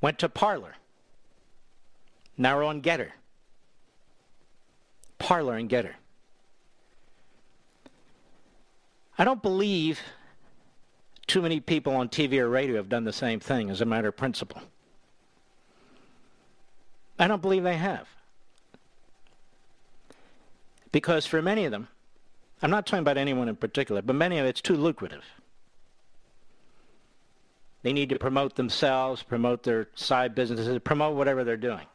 Went 0.00 0.18
to 0.20 0.28
Parler. 0.28 0.74
Now 2.36 2.56
we're 2.56 2.64
on 2.64 2.82
Gettr. 2.82 3.10
Parler 5.18 5.56
and 5.56 5.68
Gettr. 5.70 5.92
I 9.16 9.24
don't 9.24 9.42
believe 9.42 10.00
too 11.26 11.42
many 11.42 11.60
people 11.60 11.94
on 11.96 12.08
TV 12.08 12.38
or 12.38 12.48
radio 12.48 12.76
have 12.76 12.88
done 12.88 13.04
the 13.04 13.12
same 13.12 13.40
thing 13.40 13.70
as 13.70 13.80
a 13.80 13.84
matter 13.84 14.08
of 14.08 14.16
principle. 14.16 14.60
I 17.18 17.28
don't 17.28 17.42
believe 17.42 17.62
they 17.62 17.76
have. 17.76 18.08
Because 20.92 21.26
for 21.26 21.40
many 21.42 21.64
of 21.64 21.72
them, 21.72 21.88
I'm 22.62 22.70
not 22.70 22.86
talking 22.86 23.00
about 23.00 23.18
anyone 23.18 23.48
in 23.48 23.56
particular, 23.56 24.02
but 24.02 24.14
many 24.14 24.38
of 24.38 24.46
it's 24.46 24.60
too 24.60 24.76
lucrative. 24.76 25.24
They 27.82 27.92
need 27.92 28.08
to 28.10 28.18
promote 28.18 28.56
themselves, 28.56 29.22
promote 29.22 29.62
their 29.62 29.88
side 29.94 30.34
businesses, 30.34 30.78
promote 30.82 31.16
whatever 31.16 31.44
they're 31.44 31.56
doing. 31.56 31.86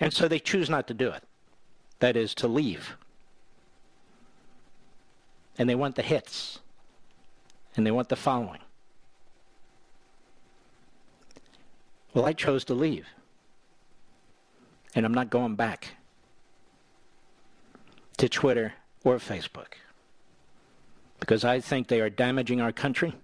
And 0.00 0.12
so 0.12 0.28
they 0.28 0.38
choose 0.38 0.70
not 0.70 0.86
to 0.88 0.94
do 0.94 1.10
it. 1.10 1.22
That 2.00 2.16
is, 2.16 2.34
to 2.36 2.48
leave 2.48 2.96
and 5.58 5.68
they 5.68 5.74
want 5.74 5.96
the 5.96 6.02
hits, 6.02 6.60
and 7.76 7.84
they 7.84 7.90
want 7.90 8.08
the 8.08 8.16
following. 8.16 8.60
Well, 12.14 12.24
I 12.24 12.32
chose 12.32 12.64
to 12.66 12.74
leave, 12.74 13.06
and 14.94 15.04
I'm 15.04 15.12
not 15.12 15.30
going 15.30 15.56
back 15.56 15.96
to 18.16 18.28
Twitter 18.28 18.74
or 19.04 19.16
Facebook 19.16 19.74
because 21.20 21.44
I 21.44 21.60
think 21.60 21.88
they 21.88 22.00
are 22.00 22.10
damaging 22.10 22.60
our 22.60 22.72
country. 22.72 23.14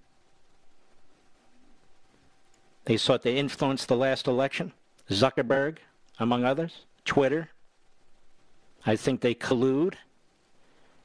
They 2.85 2.97
sought 2.97 3.23
to 3.23 3.33
influence 3.33 3.85
the 3.85 3.95
last 3.95 4.27
election. 4.27 4.73
Zuckerberg, 5.09 5.77
among 6.19 6.43
others, 6.43 6.85
Twitter. 7.03 7.49
I 8.85 8.95
think 8.95 9.21
they 9.21 9.33
collude 9.33 9.95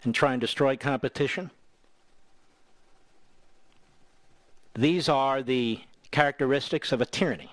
and 0.05 0.15
try 0.15 0.33
and 0.33 0.41
destroy 0.41 0.77
competition. 0.77 1.51
These 4.75 5.09
are 5.09 5.43
the 5.43 5.81
characteristics 6.11 6.93
of 6.93 7.01
a 7.01 7.07
tyranny. 7.07 7.53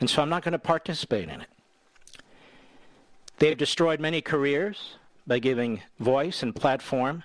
And 0.00 0.10
so 0.10 0.22
I'm 0.22 0.28
not 0.28 0.42
going 0.42 0.52
to 0.52 0.58
participate 0.58 1.28
in 1.28 1.40
it. 1.40 1.48
They 3.38 3.48
have 3.48 3.58
destroyed 3.58 4.00
many 4.00 4.20
careers 4.20 4.96
by 5.26 5.38
giving 5.38 5.82
voice 5.98 6.42
and 6.42 6.54
platform 6.54 7.24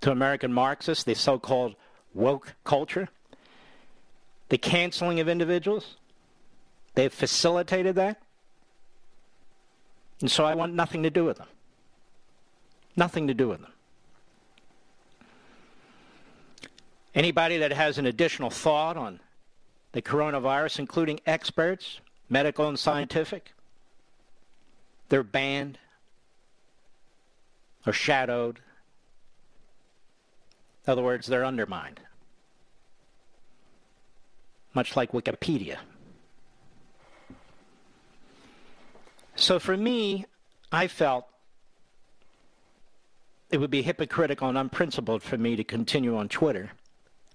to 0.00 0.10
American 0.10 0.52
Marxists, 0.52 1.04
the 1.04 1.14
so 1.14 1.38
called 1.38 1.74
woke 2.14 2.54
culture, 2.64 3.08
the 4.48 4.58
canceling 4.58 5.20
of 5.20 5.28
individuals. 5.28 5.96
They've 6.94 7.12
facilitated 7.12 7.94
that. 7.96 8.20
And 10.20 10.30
so 10.30 10.44
I 10.44 10.54
want 10.54 10.74
nothing 10.74 11.02
to 11.02 11.10
do 11.10 11.24
with 11.24 11.38
them. 11.38 11.48
Nothing 12.96 13.26
to 13.28 13.34
do 13.34 13.48
with 13.48 13.60
them. 13.60 13.72
Anybody 17.14 17.58
that 17.58 17.72
has 17.72 17.98
an 17.98 18.06
additional 18.06 18.50
thought 18.50 18.96
on 18.96 19.20
the 19.92 20.02
coronavirus, 20.02 20.78
including 20.78 21.20
experts, 21.26 22.00
medical 22.28 22.68
and 22.68 22.78
scientific, 22.78 23.52
they're 25.08 25.22
banned. 25.22 25.78
or 27.86 27.94
shadowed. 27.94 28.60
In 30.86 30.92
other 30.92 31.02
words, 31.02 31.26
they're 31.26 31.46
undermined. 31.46 31.98
Much 34.74 34.96
like 34.96 35.12
Wikipedia. 35.12 35.78
So 39.40 39.58
for 39.58 39.74
me, 39.74 40.26
I 40.70 40.86
felt 40.86 41.26
it 43.50 43.58
would 43.58 43.70
be 43.70 43.80
hypocritical 43.80 44.50
and 44.50 44.58
unprincipled 44.58 45.22
for 45.22 45.38
me 45.38 45.56
to 45.56 45.64
continue 45.64 46.14
on 46.14 46.28
Twitter, 46.28 46.72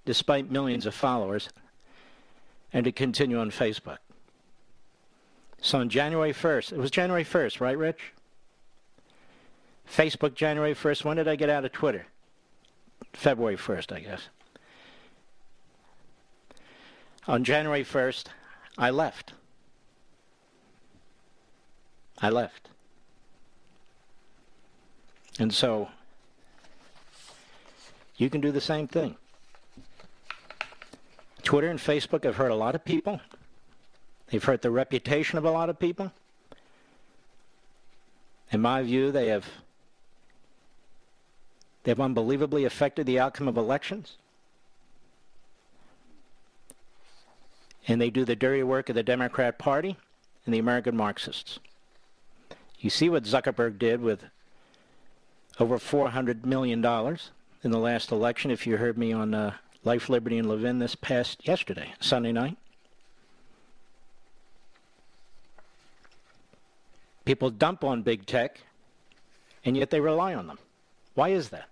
despite 0.06 0.51
millions 0.51 0.86
of 0.86 0.93
followers, 0.93 1.49
and 2.72 2.86
to 2.86 2.91
continue 2.91 3.39
on 3.39 3.49
Facebook. 3.49 3.97
So 5.62 5.80
on 5.80 5.89
January 5.89 6.32
1st, 6.32 6.74
it 6.74 6.78
was 6.78 6.91
January 6.91 7.26
1st, 7.26 7.60
right, 7.60 7.78
Rich? 7.78 8.14
Facebook 9.91 10.36
January 10.36 10.76
1st. 10.76 11.03
When 11.03 11.18
did 11.18 11.28
I 11.28 11.36
get 11.36 11.49
out 11.49 11.66
of 11.66 11.72
Twitter? 11.72 12.06
February 13.14 13.58
1st, 13.58 13.91
I 13.91 13.99
guess. 14.01 14.30
On 17.28 17.43
January 17.43 17.84
1st, 17.84 18.26
I 18.78 18.91
left. 18.91 19.34
I 22.22 22.30
left. 22.30 22.70
And 25.39 25.53
so 25.53 25.89
you 28.18 28.30
can 28.30 28.41
do 28.41 28.51
the 28.51 28.61
same 28.61 28.88
thing. 28.88 29.16
Twitter 31.43 31.70
and 31.70 31.80
Facebook 31.80 32.24
have 32.24 32.38
hurt 32.38 32.51
a 32.51 32.55
lot 32.55 32.76
of 32.76 32.86
people. 32.86 33.20
They've 34.28 34.43
hurt 34.43 34.61
the 34.61 34.72
reputation 34.72 35.38
of 35.38 35.45
a 35.45 35.51
lot 35.51 35.70
of 35.70 35.78
people. 35.78 36.11
In 38.51 38.61
my 38.61 38.82
view, 38.82 39.11
they 39.11 39.28
have 39.28 39.45
they've 41.84 41.99
unbelievably 41.99 42.66
affected 42.66 43.05
the 43.05 43.20
outcome 43.20 43.47
of 43.47 43.57
elections. 43.57 44.18
And 47.88 48.01
they 48.01 48.09
do 48.09 48.26
the 48.26 48.36
dirty 48.36 48.63
work 48.63 48.89
of 48.89 48.95
the 48.95 49.03
Democrat 49.03 49.59
Party 49.59 49.97
and 50.45 50.53
the 50.53 50.59
American 50.59 50.97
Marxists. 50.97 51.59
You 52.80 52.90
see 52.90 53.10
what 53.10 53.24
Zuckerberg 53.24 53.80
did 53.80 54.02
with 54.02 54.26
over 55.60 55.78
$400 55.78 56.46
million 56.46 56.84
in 57.64 57.72
the 57.72 57.80
last 57.80 58.12
election, 58.12 58.52
if 58.52 58.68
you 58.68 58.78
heard 58.78 58.98
me 58.98 59.12
on 59.12 59.34
uh, 59.34 59.54
Life, 59.84 60.10
Liberty, 60.10 60.38
and 60.38 60.48
Levin 60.48 60.80
this 60.80 60.96
past 60.96 61.48
yesterday, 61.48 61.94
Sunday 62.00 62.32
night. 62.32 62.58
People 67.24 67.50
dump 67.50 67.84
on 67.84 68.04
big 68.04 68.26
tech, 68.26 68.60
and 69.64 69.76
yet 69.76 69.90
they 69.90 70.00
rely 70.00 70.36
on 70.36 70.48
them. 70.48 70.60
Why 71.16 71.30
is 71.30 71.50
that? 71.50 71.70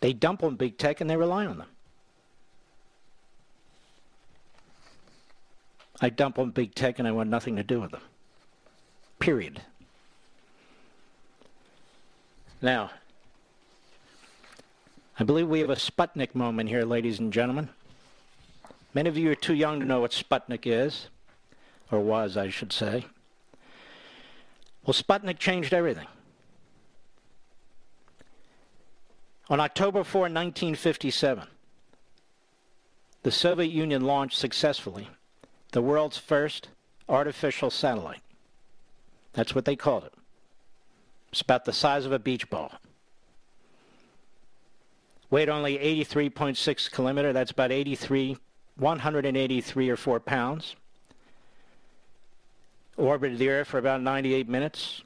They 0.00 0.12
dump 0.12 0.42
on 0.42 0.56
big 0.56 0.78
tech 0.78 1.00
and 1.00 1.08
they 1.08 1.16
rely 1.16 1.46
on 1.46 1.58
them. 1.58 1.68
I 6.00 6.08
dump 6.08 6.38
on 6.38 6.50
big 6.50 6.74
tech 6.74 6.98
and 6.98 7.06
I 7.06 7.12
want 7.12 7.30
nothing 7.30 7.54
to 7.56 7.62
do 7.62 7.80
with 7.80 7.92
them. 7.92 8.00
Period. 9.22 9.62
Now, 12.60 12.90
I 15.16 15.22
believe 15.22 15.46
we 15.46 15.60
have 15.60 15.70
a 15.70 15.76
Sputnik 15.76 16.34
moment 16.34 16.68
here, 16.68 16.82
ladies 16.82 17.20
and 17.20 17.32
gentlemen. 17.32 17.68
Many 18.92 19.08
of 19.08 19.16
you 19.16 19.30
are 19.30 19.36
too 19.36 19.54
young 19.54 19.78
to 19.78 19.86
know 19.86 20.00
what 20.00 20.10
Sputnik 20.10 20.66
is, 20.66 21.06
or 21.92 22.00
was, 22.00 22.36
I 22.36 22.48
should 22.48 22.72
say. 22.72 23.06
Well, 24.84 24.92
Sputnik 24.92 25.38
changed 25.38 25.72
everything. 25.72 26.08
On 29.48 29.60
October 29.60 30.02
4, 30.02 30.22
1957, 30.22 31.46
the 33.22 33.30
Soviet 33.30 33.70
Union 33.70 34.02
launched 34.02 34.36
successfully 34.36 35.10
the 35.70 35.80
world's 35.80 36.18
first 36.18 36.70
artificial 37.08 37.70
satellite. 37.70 38.21
That's 39.32 39.54
what 39.54 39.64
they 39.64 39.76
called 39.76 40.04
it. 40.04 40.12
It's 41.30 41.40
about 41.40 41.64
the 41.64 41.72
size 41.72 42.04
of 42.04 42.12
a 42.12 42.18
beach 42.18 42.50
ball. 42.50 42.72
Weighed 45.30 45.48
only 45.48 45.78
83.6 45.78 46.90
kilometer. 46.90 47.32
That's 47.32 47.52
about 47.52 47.72
83, 47.72 48.36
183 48.76 49.88
or 49.88 49.96
4 49.96 50.20
pounds. 50.20 50.76
Orbited 52.98 53.38
the 53.38 53.48
Earth 53.48 53.68
for 53.68 53.78
about 53.78 54.02
98 54.02 54.46
minutes. 54.46 55.02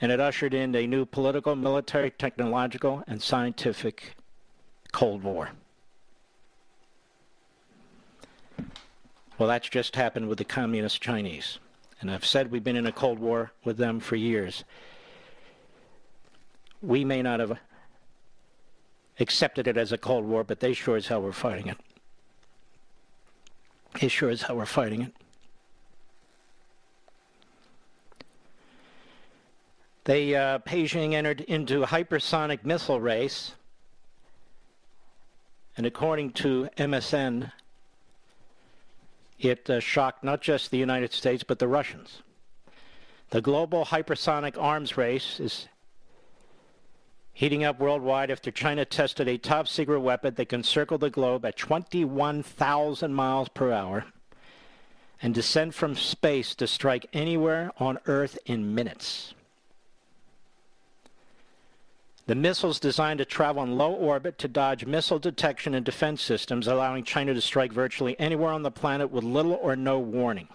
And 0.00 0.10
it 0.10 0.18
ushered 0.18 0.52
in 0.52 0.74
a 0.74 0.86
new 0.86 1.06
political, 1.06 1.54
military, 1.54 2.10
technological, 2.10 3.04
and 3.06 3.22
scientific 3.22 4.16
Cold 4.92 5.22
War. 5.22 5.50
Well, 9.38 9.48
that's 9.48 9.68
just 9.68 9.96
happened 9.96 10.28
with 10.28 10.38
the 10.38 10.44
Communist 10.44 11.02
Chinese. 11.02 11.58
And 12.00 12.10
I've 12.10 12.24
said 12.24 12.50
we've 12.50 12.64
been 12.64 12.76
in 12.76 12.86
a 12.86 12.92
Cold 12.92 13.18
War 13.18 13.52
with 13.64 13.76
them 13.76 14.00
for 14.00 14.16
years. 14.16 14.64
We 16.82 17.04
may 17.04 17.22
not 17.22 17.40
have 17.40 17.58
accepted 19.18 19.66
it 19.66 19.76
as 19.76 19.92
a 19.92 19.98
Cold 19.98 20.24
War, 20.24 20.44
but 20.44 20.60
they 20.60 20.72
sure 20.72 20.96
as 20.96 21.06
hell 21.06 21.22
were 21.22 21.32
fighting 21.32 21.68
it. 21.68 21.78
They 24.00 24.08
sure 24.08 24.30
as 24.30 24.42
hell 24.42 24.56
were 24.56 24.66
fighting 24.66 25.02
it. 25.02 25.12
They, 30.04 30.34
uh, 30.34 30.60
Beijing 30.60 31.14
entered 31.14 31.40
into 31.40 31.82
a 31.82 31.86
hypersonic 31.86 32.64
missile 32.64 33.00
race. 33.00 33.52
And 35.76 35.84
according 35.84 36.32
to 36.34 36.68
MSN, 36.76 37.50
it 39.38 39.68
uh, 39.68 39.80
shocked 39.80 40.24
not 40.24 40.40
just 40.40 40.70
the 40.70 40.78
United 40.78 41.12
States, 41.12 41.44
but 41.44 41.58
the 41.58 41.68
Russians. 41.68 42.22
The 43.30 43.40
global 43.40 43.86
hypersonic 43.86 44.56
arms 44.56 44.96
race 44.96 45.40
is 45.40 45.68
heating 47.32 47.64
up 47.64 47.78
worldwide 47.78 48.30
after 48.30 48.50
China 48.50 48.84
tested 48.84 49.28
a 49.28 49.36
top 49.36 49.68
secret 49.68 50.00
weapon 50.00 50.34
that 50.34 50.48
can 50.48 50.62
circle 50.62 50.96
the 50.96 51.10
globe 51.10 51.44
at 51.44 51.56
21,000 51.56 53.12
miles 53.12 53.48
per 53.50 53.72
hour 53.72 54.06
and 55.20 55.34
descend 55.34 55.74
from 55.74 55.94
space 55.94 56.54
to 56.54 56.66
strike 56.66 57.06
anywhere 57.12 57.70
on 57.78 57.98
Earth 58.06 58.38
in 58.46 58.74
minutes. 58.74 59.34
The 62.26 62.34
missiles 62.34 62.80
designed 62.80 63.18
to 63.18 63.24
travel 63.24 63.62
in 63.62 63.78
low 63.78 63.92
orbit 63.92 64.36
to 64.38 64.48
dodge 64.48 64.84
missile 64.84 65.20
detection 65.20 65.74
and 65.74 65.84
defense 65.84 66.20
systems, 66.20 66.66
allowing 66.66 67.04
China 67.04 67.32
to 67.32 67.40
strike 67.40 67.72
virtually 67.72 68.18
anywhere 68.18 68.52
on 68.52 68.62
the 68.62 68.70
planet 68.70 69.12
with 69.12 69.22
little 69.22 69.52
or 69.52 69.76
no 69.76 70.00
warning. 70.00 70.48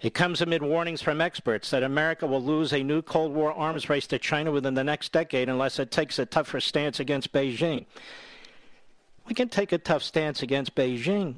It 0.00 0.14
comes 0.14 0.40
amid 0.40 0.62
warnings 0.62 1.00
from 1.00 1.20
experts 1.20 1.70
that 1.70 1.84
America 1.84 2.26
will 2.26 2.42
lose 2.42 2.72
a 2.72 2.82
new 2.82 3.02
Cold 3.02 3.32
War 3.32 3.52
arms 3.52 3.88
race 3.88 4.08
to 4.08 4.18
China 4.18 4.50
within 4.50 4.74
the 4.74 4.84
next 4.84 5.12
decade 5.12 5.48
unless 5.48 5.78
it 5.78 5.92
takes 5.92 6.18
a 6.18 6.26
tougher 6.26 6.60
stance 6.60 6.98
against 6.98 7.32
Beijing. 7.32 7.86
We 9.28 9.34
can 9.34 9.48
take 9.48 9.70
a 9.70 9.78
tough 9.78 10.02
stance 10.02 10.42
against 10.42 10.74
Beijing, 10.74 11.36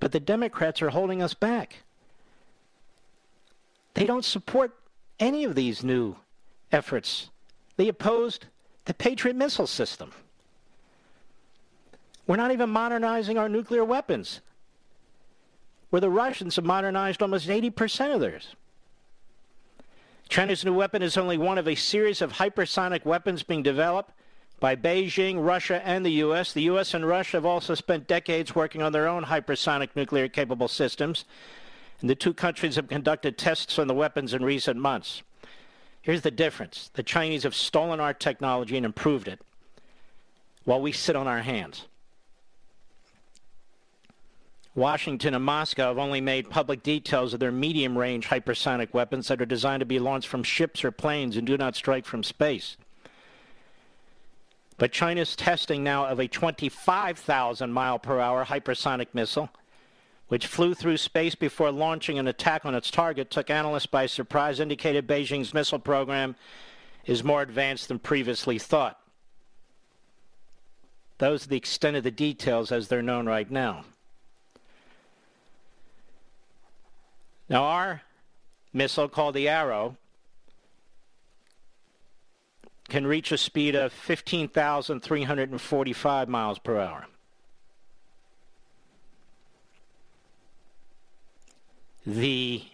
but 0.00 0.10
the 0.10 0.20
Democrats 0.20 0.82
are 0.82 0.90
holding 0.90 1.22
us 1.22 1.32
back. 1.32 1.76
They 3.94 4.04
don't 4.04 4.24
support 4.24 4.76
any 5.20 5.44
of 5.44 5.54
these 5.54 5.84
new 5.84 6.16
efforts. 6.72 7.30
They 7.76 7.88
opposed 7.88 8.46
the 8.84 8.94
Patriot 8.94 9.36
missile 9.36 9.66
system. 9.66 10.12
We're 12.26 12.36
not 12.36 12.52
even 12.52 12.70
modernizing 12.70 13.38
our 13.38 13.48
nuclear 13.48 13.84
weapons, 13.84 14.40
where 15.90 16.00
the 16.00 16.10
Russians 16.10 16.56
have 16.56 16.64
modernized 16.64 17.22
almost 17.22 17.48
80% 17.48 18.14
of 18.14 18.20
theirs. 18.20 18.56
China's 20.28 20.64
new 20.64 20.72
weapon 20.72 21.02
is 21.02 21.16
only 21.16 21.36
one 21.36 21.58
of 21.58 21.68
a 21.68 21.74
series 21.74 22.22
of 22.22 22.32
hypersonic 22.32 23.04
weapons 23.04 23.42
being 23.42 23.62
developed 23.62 24.12
by 24.58 24.74
Beijing, 24.74 25.44
Russia, 25.44 25.86
and 25.86 26.04
the 26.04 26.12
U.S. 26.12 26.52
The 26.52 26.62
U.S. 26.62 26.94
and 26.94 27.06
Russia 27.06 27.36
have 27.36 27.44
also 27.44 27.74
spent 27.74 28.06
decades 28.06 28.54
working 28.54 28.82
on 28.82 28.92
their 28.92 29.06
own 29.06 29.24
hypersonic 29.24 29.90
nuclear 29.94 30.28
capable 30.28 30.68
systems, 30.68 31.26
and 32.00 32.08
the 32.08 32.14
two 32.14 32.32
countries 32.32 32.76
have 32.76 32.88
conducted 32.88 33.36
tests 33.36 33.78
on 33.78 33.86
the 33.86 33.94
weapons 33.94 34.32
in 34.32 34.44
recent 34.44 34.78
months. 34.78 35.22
Here's 36.04 36.20
the 36.20 36.30
difference 36.30 36.90
the 36.92 37.02
Chinese 37.02 37.44
have 37.44 37.54
stolen 37.54 37.98
our 37.98 38.12
technology 38.12 38.76
and 38.76 38.84
improved 38.84 39.26
it 39.26 39.40
while 40.64 40.82
we 40.82 40.92
sit 40.92 41.16
on 41.16 41.26
our 41.26 41.40
hands. 41.40 41.86
Washington 44.74 45.34
and 45.34 45.44
Moscow 45.44 45.88
have 45.88 45.98
only 45.98 46.20
made 46.20 46.50
public 46.50 46.82
details 46.82 47.32
of 47.32 47.40
their 47.40 47.50
medium 47.50 47.96
range 47.96 48.26
hypersonic 48.26 48.92
weapons 48.92 49.28
that 49.28 49.40
are 49.40 49.46
designed 49.46 49.80
to 49.80 49.86
be 49.86 49.98
launched 49.98 50.28
from 50.28 50.42
ships 50.42 50.84
or 50.84 50.90
planes 50.90 51.38
and 51.38 51.46
do 51.46 51.56
not 51.56 51.74
strike 51.74 52.04
from 52.04 52.22
space. 52.22 52.76
But 54.76 54.92
China's 54.92 55.34
testing 55.34 55.82
now 55.82 56.04
of 56.04 56.20
a 56.20 56.28
25,000 56.28 57.72
mile 57.72 57.98
per 57.98 58.20
hour 58.20 58.44
hypersonic 58.44 59.06
missile 59.14 59.48
which 60.28 60.46
flew 60.46 60.74
through 60.74 60.96
space 60.96 61.34
before 61.34 61.70
launching 61.70 62.18
an 62.18 62.26
attack 62.26 62.64
on 62.64 62.74
its 62.74 62.90
target, 62.90 63.30
took 63.30 63.50
analysts 63.50 63.84
by 63.86 64.06
surprise, 64.06 64.60
indicated 64.60 65.06
Beijing's 65.06 65.52
missile 65.52 65.78
program 65.78 66.34
is 67.04 67.22
more 67.22 67.42
advanced 67.42 67.88
than 67.88 67.98
previously 67.98 68.58
thought. 68.58 68.98
Those 71.18 71.44
are 71.44 71.48
the 71.48 71.56
extent 71.56 71.96
of 71.96 72.02
the 72.02 72.10
details 72.10 72.72
as 72.72 72.88
they're 72.88 73.02
known 73.02 73.26
right 73.26 73.50
now. 73.50 73.84
Now, 77.48 77.64
our 77.64 78.02
missile 78.72 79.08
called 79.08 79.34
the 79.34 79.48
Arrow 79.48 79.96
can 82.88 83.06
reach 83.06 83.30
a 83.32 83.38
speed 83.38 83.74
of 83.74 83.92
15,345 83.92 86.28
miles 86.28 86.58
per 86.58 86.78
hour. 86.78 87.06
The 92.06 92.64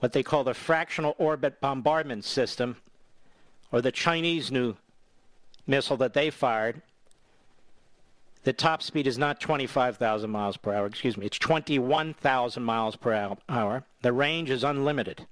what 0.00 0.12
they 0.12 0.24
call 0.24 0.42
the 0.42 0.54
fractional 0.54 1.14
orbit 1.16 1.60
bombardment 1.60 2.24
system, 2.24 2.76
or 3.70 3.80
the 3.80 3.92
Chinese 3.92 4.50
new 4.50 4.74
missile 5.64 5.96
that 5.98 6.12
they 6.12 6.28
fired, 6.28 6.82
the 8.42 8.52
top 8.52 8.82
speed 8.82 9.06
is 9.06 9.16
not 9.16 9.40
25,000 9.40 10.28
miles 10.28 10.56
per 10.56 10.74
hour, 10.74 10.86
excuse 10.86 11.16
me, 11.16 11.26
it's 11.26 11.38
21,000 11.38 12.62
miles 12.64 12.96
per 12.96 13.36
hour. 13.48 13.84
The 14.02 14.12
range 14.12 14.50
is 14.50 14.64
unlimited. 14.64 15.26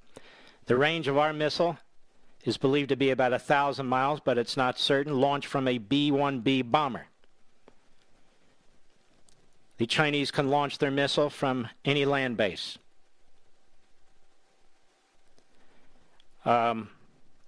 The 0.66 0.76
range 0.76 1.08
of 1.08 1.18
our 1.18 1.32
missile 1.32 1.78
is 2.44 2.56
believed 2.56 2.90
to 2.90 2.96
be 2.96 3.10
about 3.10 3.32
1,000 3.32 3.84
miles, 3.84 4.20
but 4.20 4.38
it's 4.38 4.56
not 4.56 4.78
certain, 4.78 5.20
launched 5.20 5.48
from 5.48 5.66
a 5.66 5.78
B 5.78 6.12
1B 6.12 6.70
bomber. 6.70 7.06
The 9.80 9.86
Chinese 9.86 10.30
can 10.30 10.50
launch 10.50 10.76
their 10.76 10.90
missile 10.90 11.30
from 11.30 11.66
any 11.86 12.04
land 12.04 12.36
base. 12.36 12.76
Um, 16.44 16.90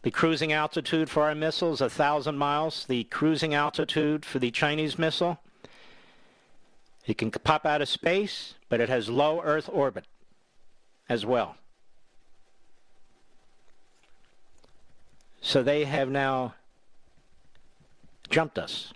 the 0.01 0.11
cruising 0.11 0.51
altitude 0.51 1.11
for 1.11 1.24
our 1.24 1.35
missile 1.35 1.74
is 1.74 1.83
1,000 1.83 2.39
miles. 2.39 2.87
The 2.87 3.05
cruising 3.05 3.53
altitude 3.53 4.24
for 4.24 4.39
the 4.39 4.51
Chinese 4.51 4.99
missile, 4.99 5.41
it 7.07 7.18
can 7.18 7.30
pop 7.30 7.66
out 7.66 7.83
of 7.83 7.91
space, 7.91 8.55
but 8.70 8.80
it 8.80 8.89
has 8.89 9.11
low 9.11 9.43
Earth 9.43 9.68
orbit 9.70 10.07
as 11.11 11.26
well. 11.26 11.57
So 15.43 15.62
they 15.62 15.85
have 15.85 16.09
now 16.09 16.55
jumped 18.30 18.59
us. 18.59 18.95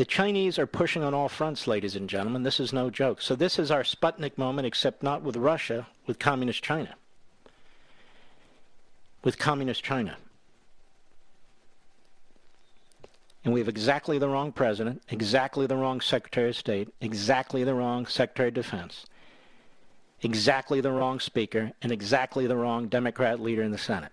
The 0.00 0.06
Chinese 0.06 0.58
are 0.58 0.66
pushing 0.66 1.04
on 1.04 1.12
all 1.12 1.28
fronts, 1.28 1.66
ladies 1.66 1.94
and 1.94 2.08
gentlemen. 2.08 2.42
This 2.42 2.58
is 2.58 2.72
no 2.72 2.88
joke. 2.88 3.20
So 3.20 3.36
this 3.36 3.58
is 3.58 3.70
our 3.70 3.82
Sputnik 3.82 4.38
moment, 4.38 4.66
except 4.66 5.02
not 5.02 5.20
with 5.20 5.36
Russia, 5.36 5.88
with 6.06 6.18
Communist 6.18 6.64
China. 6.64 6.94
With 9.22 9.38
Communist 9.38 9.84
China. 9.84 10.16
And 13.44 13.52
we 13.52 13.60
have 13.60 13.68
exactly 13.68 14.16
the 14.16 14.30
wrong 14.30 14.52
president, 14.52 15.02
exactly 15.10 15.66
the 15.66 15.76
wrong 15.76 16.00
Secretary 16.00 16.48
of 16.48 16.56
State, 16.56 16.88
exactly 17.02 17.62
the 17.62 17.74
wrong 17.74 18.06
Secretary 18.06 18.48
of 18.48 18.54
Defense, 18.54 19.04
exactly 20.22 20.80
the 20.80 20.92
wrong 20.92 21.20
Speaker, 21.20 21.72
and 21.82 21.92
exactly 21.92 22.46
the 22.46 22.56
wrong 22.56 22.88
Democrat 22.88 23.38
leader 23.38 23.62
in 23.62 23.70
the 23.70 23.76
Senate 23.76 24.12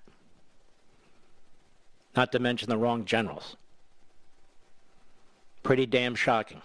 not 2.17 2.33
to 2.33 2.39
mention 2.39 2.67
the 2.67 2.77
wrong 2.77 3.05
generals. 3.05 3.55
Pretty 5.67 5.85
damn 5.85 6.15
shocking. 6.15 6.61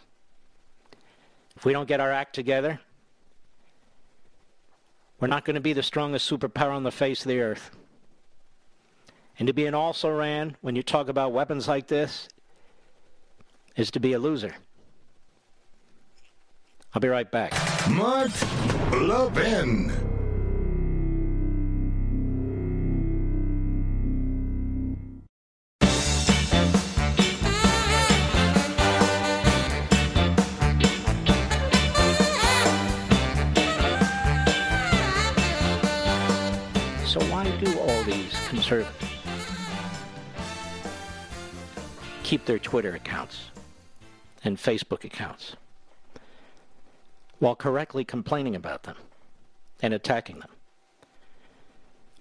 If 1.57 1.65
we 1.65 1.73
don't 1.73 1.89
get 1.89 1.99
our 1.99 2.13
act 2.13 2.37
together, 2.37 2.79
we're 5.19 5.27
not 5.27 5.45
going 5.45 5.57
to 5.57 5.61
be 5.61 5.73
the 5.73 5.83
strongest 5.83 6.31
superpower 6.31 6.71
on 6.71 6.85
the 6.85 6.93
face 6.93 7.23
of 7.23 7.27
the 7.27 7.41
earth. 7.41 7.73
And 9.41 9.49
to 9.49 9.53
be 9.53 9.67
an 9.67 9.75
also 9.75 10.09
ran 10.09 10.57
when 10.61 10.77
you 10.77 10.85
talk 10.85 11.09
about 11.09 11.33
weapons 11.33 11.67
like 11.67 11.89
this 11.89 12.29
is 13.75 13.91
to 13.91 13.99
be 13.99 14.13
a 14.13 14.21
loser. 14.21 14.55
I'll 16.95 17.01
be 17.01 17.09
right 17.09 17.29
back. 17.29 17.55
Mark 17.91 18.31
Levin. 18.93 20.02
Conservatives 38.73 39.13
keep 42.23 42.47
their 42.47 42.59
Twitter 42.59 42.95
accounts 42.95 43.51
and 44.45 44.57
Facebook 44.57 45.05
accounts 45.05 45.57
while 47.39 47.55
correctly 47.55 48.05
complaining 48.05 48.57
about 48.57 48.85
them 48.85 48.97
and 49.83 49.93
attacking 49.93 50.39
them? 50.39 50.49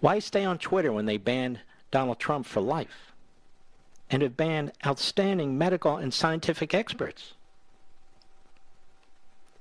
Why 0.01 0.19
stay 0.19 0.43
on 0.43 0.57
Twitter 0.57 0.91
when 0.91 1.05
they 1.05 1.17
banned 1.17 1.59
Donald 1.91 2.19
Trump 2.19 2.45
for 2.45 2.59
life 2.59 3.13
and 4.09 4.21
have 4.21 4.35
banned 4.35 4.73
outstanding 4.85 5.57
medical 5.57 5.95
and 5.95 6.13
scientific 6.13 6.73
experts 6.73 7.33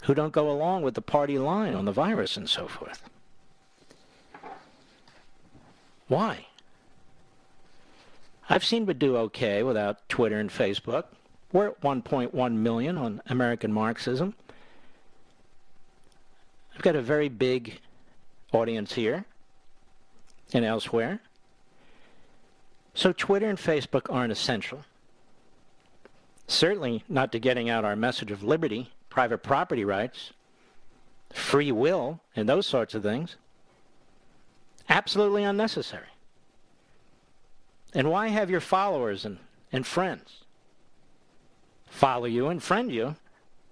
who 0.04 0.14
don't 0.14 0.32
go 0.32 0.50
along 0.50 0.82
with 0.82 0.94
the 0.94 1.02
party 1.02 1.38
line 1.38 1.74
on 1.74 1.84
the 1.84 1.92
virus 1.92 2.36
and 2.36 2.48
so 2.48 2.66
forth? 2.66 3.08
Why? 6.08 6.46
I've 8.52 8.64
seen 8.64 8.84
we 8.84 8.94
do 8.94 9.16
okay 9.16 9.62
without 9.62 10.08
Twitter 10.08 10.36
and 10.36 10.50
Facebook. 10.50 11.04
We're 11.52 11.68
at 11.68 11.80
1.1 11.82 12.52
million 12.54 12.98
on 12.98 13.22
American 13.26 13.72
Marxism. 13.72 14.34
I've 16.74 16.82
got 16.82 16.96
a 16.96 17.00
very 17.00 17.28
big 17.28 17.78
audience 18.52 18.94
here 18.94 19.24
and 20.52 20.64
elsewhere. 20.64 21.20
So 22.92 23.12
Twitter 23.12 23.48
and 23.48 23.56
Facebook 23.56 24.12
aren't 24.12 24.32
essential. 24.32 24.84
Certainly 26.48 27.04
not 27.08 27.30
to 27.30 27.38
getting 27.38 27.70
out 27.70 27.84
our 27.84 27.94
message 27.94 28.32
of 28.32 28.42
liberty, 28.42 28.90
private 29.10 29.44
property 29.44 29.84
rights, 29.84 30.32
free 31.32 31.70
will, 31.70 32.18
and 32.34 32.48
those 32.48 32.66
sorts 32.66 32.96
of 32.96 33.04
things. 33.04 33.36
Absolutely 34.88 35.44
unnecessary. 35.44 36.08
And 37.94 38.10
why 38.10 38.28
have 38.28 38.50
your 38.50 38.60
followers 38.60 39.24
and, 39.24 39.38
and 39.72 39.86
friends 39.86 40.44
follow 41.86 42.26
you 42.26 42.48
and 42.48 42.62
friend 42.62 42.92
you 42.92 43.16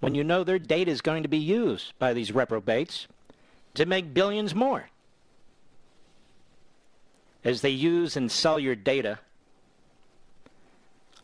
when 0.01 0.13
you 0.15 0.23
know 0.23 0.43
their 0.43 0.59
data 0.59 0.91
is 0.91 1.01
going 1.01 1.23
to 1.23 1.29
be 1.29 1.37
used 1.37 1.93
by 1.99 2.13
these 2.13 2.31
reprobates 2.31 3.07
to 3.75 3.85
make 3.85 4.13
billions 4.13 4.53
more? 4.53 4.89
As 7.43 7.61
they 7.61 7.69
use 7.69 8.17
and 8.17 8.29
sell 8.29 8.59
your 8.59 8.75
data, 8.75 9.19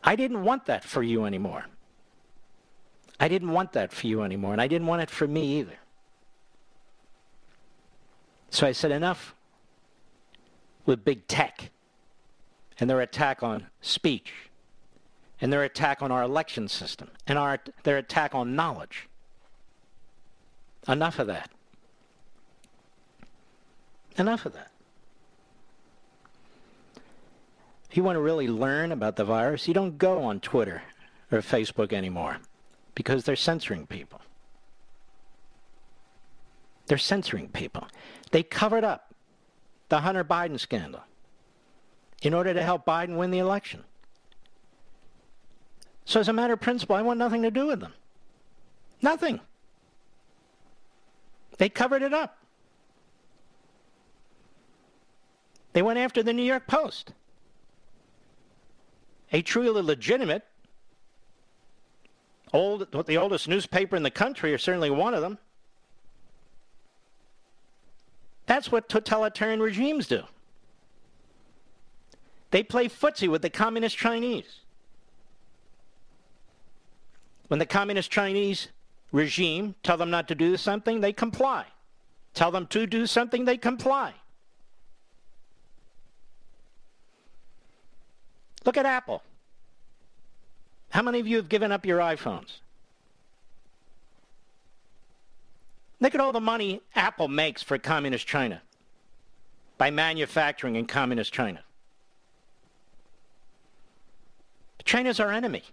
I 0.03 0.15
didn't 0.15 0.44
want 0.44 0.65
that 0.68 0.84
for 0.84 1.03
you 1.03 1.26
anymore. 1.26 1.65
I 3.20 3.28
didn't 3.28 3.52
want 3.52 3.74
that 3.74 3.91
for 3.91 4.07
you 4.07 4.24
anymore, 4.24 4.53
and 4.53 4.61
I 4.61 4.68
didn't 4.68 4.88
want 4.88 5.02
it 5.02 5.10
for 5.10 5.28
me 5.28 5.60
either. 5.60 5.78
So 8.49 8.65
I 8.65 8.72
said, 8.72 8.91
enough 8.91 9.36
with 10.86 11.03
big 11.03 11.28
tech 11.28 11.72
and 12.80 12.89
their 12.89 13.02
attack 13.02 13.43
on 13.43 13.68
speech 13.81 14.34
and 15.41 15.52
their 15.52 15.64
attack 15.64 16.02
on 16.02 16.11
our 16.11 16.23
election 16.23 16.68
system 16.68 17.10
and 17.27 17.38
our, 17.38 17.60
their 17.84 17.97
attack 17.97 18.34
on 18.34 18.56
knowledge. 18.56 19.07
Enough 20.88 21.19
of 21.19 21.27
that. 21.27 21.49
Enough 24.18 24.45
of 24.45 24.53
that. 24.53 24.72
If 27.89 27.97
you 27.97 28.03
want 28.03 28.18
to 28.18 28.22
really 28.22 28.47
learn 28.47 28.91
about 28.91 29.15
the 29.15 29.26
virus, 29.26 29.68
you 29.68 29.73
don't 29.73 29.97
go 29.97 30.23
on 30.23 30.39
Twitter 30.39 30.84
or 31.31 31.39
Facebook 31.39 31.93
anymore 31.93 32.38
because 32.93 33.23
they're 33.23 33.35
censoring 33.35 33.88
people. 33.88 34.22
They're 36.88 36.97
censoring 36.97 37.49
people. 37.49 37.88
They 38.31 38.43
covered 38.43 38.84
up 38.84 39.14
the 39.89 40.02
Hunter 40.02 40.23
Biden 40.23 40.60
scandal 40.60 41.02
in 42.26 42.34
order 42.34 42.53
to 42.53 42.64
help 42.64 42.85
Biden 42.85 43.18
win 43.18 43.31
the 43.31 43.39
election. 43.39 43.84
So, 46.06 46.19
as 46.19 46.27
a 46.27 46.34
matter 46.34 46.53
of 46.53 46.61
principle, 46.61 46.95
I 46.95 47.02
want 47.02 47.19
nothing 47.19 47.41
to 47.43 47.52
do 47.52 47.68
with 47.68 47.80
them. 47.80 47.93
Nothing. 49.02 49.39
They 51.57 51.69
covered 51.69 52.02
it 52.02 52.14
up. 52.14 52.38
They 55.73 55.81
went 55.81 55.99
after 55.99 56.23
the 56.23 56.34
New 56.34 56.43
York 56.43 56.68
Post, 56.68 57.11
a 59.31 59.41
truly 59.41 59.81
legitimate 59.81 60.45
old, 62.53 62.88
the 63.06 63.18
oldest 63.18 63.47
newspaper 63.47 63.95
in 63.95 64.03
the 64.03 64.11
country, 64.11 64.53
or 64.53 64.57
certainly 64.57 64.89
one 64.89 65.14
of 65.14 65.22
them. 65.22 65.38
That's 68.45 68.72
what 68.72 68.88
totalitarian 68.88 69.60
regimes 69.60 70.07
do. 70.07 70.23
They 72.56 72.64
play 72.64 72.88
footsie 72.88 73.27
with 73.27 73.41
the 73.41 73.49
communist 73.49 73.98
Chinese. 73.98 74.61
When 77.49 77.60
the 77.60 77.65
communist 77.65 78.10
Chinese 78.10 78.69
regime 79.11 79.76
tell 79.84 79.98
them 79.98 80.10
not 80.10 80.30
to 80.30 80.36
do 80.36 80.56
something, 80.56 81.02
they 81.02 81.11
comply. 81.11 81.65
Tell 82.34 82.52
them 82.52 82.65
to 82.68 82.88
do 82.88 83.07
something, 83.07 83.44
they 83.44 83.57
comply. 83.57 84.14
Look 88.64 88.77
at 88.77 88.86
Apple. 88.86 89.22
How 90.91 91.02
many 91.02 91.19
of 91.19 91.27
you 91.27 91.36
have 91.36 91.49
given 91.49 91.73
up 91.73 91.86
your 91.86 91.99
iPhones? 91.99 92.60
Look 95.99 96.15
at 96.15 96.22
all 96.22 96.32
the 96.32 96.40
money 96.40 96.80
Apple 96.95 97.27
makes 97.27 97.61
for 97.61 97.77
communist 97.77 98.26
China 98.26 98.61
by 99.77 99.91
manufacturing 99.91 100.77
in 100.77 100.86
communist 100.86 101.34
China. 101.34 101.61
China's 104.86 105.20
our 105.20 105.32
enemy 105.32 105.64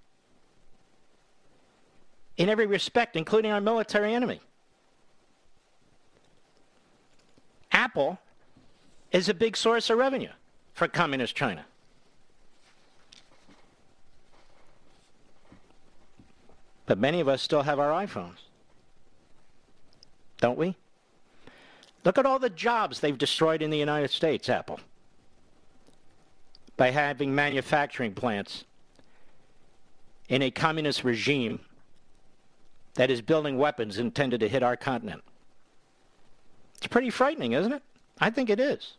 in 2.38 2.48
every 2.48 2.66
respect, 2.66 3.14
including 3.14 3.52
our 3.52 3.60
military 3.60 4.14
enemy. 4.14 4.40
Apple 7.70 8.18
is 9.12 9.28
a 9.28 9.34
big 9.34 9.56
source 9.56 9.90
of 9.90 9.98
revenue 9.98 10.30
for 10.72 10.88
communist 10.88 11.36
China. 11.36 11.64
But 16.86 16.98
many 16.98 17.20
of 17.20 17.28
us 17.28 17.42
still 17.42 17.62
have 17.62 17.78
our 17.78 17.90
iPhones. 17.90 18.38
Don't 20.40 20.58
we? 20.58 20.74
Look 22.04 22.18
at 22.18 22.26
all 22.26 22.38
the 22.38 22.50
jobs 22.50 23.00
they've 23.00 23.16
destroyed 23.16 23.62
in 23.62 23.70
the 23.70 23.78
United 23.78 24.10
States, 24.10 24.48
Apple, 24.48 24.80
by 26.76 26.90
having 26.90 27.34
manufacturing 27.34 28.12
plants 28.12 28.64
in 30.32 30.40
a 30.40 30.50
communist 30.50 31.04
regime 31.04 31.60
that 32.94 33.10
is 33.10 33.20
building 33.20 33.58
weapons 33.58 33.98
intended 33.98 34.40
to 34.40 34.48
hit 34.48 34.62
our 34.62 34.78
continent. 34.78 35.22
It's 36.78 36.86
pretty 36.86 37.10
frightening, 37.10 37.52
isn't 37.52 37.70
it? 37.70 37.82
I 38.18 38.30
think 38.30 38.48
it 38.48 38.58
is. 38.58 38.94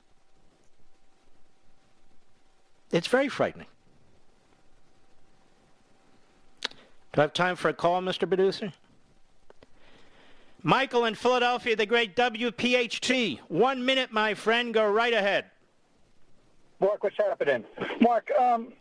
It's 2.92 3.08
very 3.08 3.30
frightening. 3.30 3.66
Do 6.62 6.70
I 7.18 7.22
have 7.22 7.34
time 7.34 7.56
for 7.56 7.70
a 7.70 7.74
call, 7.74 8.00
Mr. 8.02 8.28
Producer? 8.28 8.72
Michael 10.62 11.06
in 11.06 11.16
Philadelphia, 11.16 11.76
the 11.76 11.88
great 11.88 12.16
WPHT. 12.16 13.40
One 13.48 13.84
minute, 13.84 14.12
my 14.12 14.36
friend. 14.36 14.72
Go 14.72 14.88
right 14.88 15.14
ahead. 15.14 15.46
Mark, 16.84 17.02
what's 17.02 17.16
happening? 17.16 17.64
Mark, 18.02 18.30
um, 18.38 18.74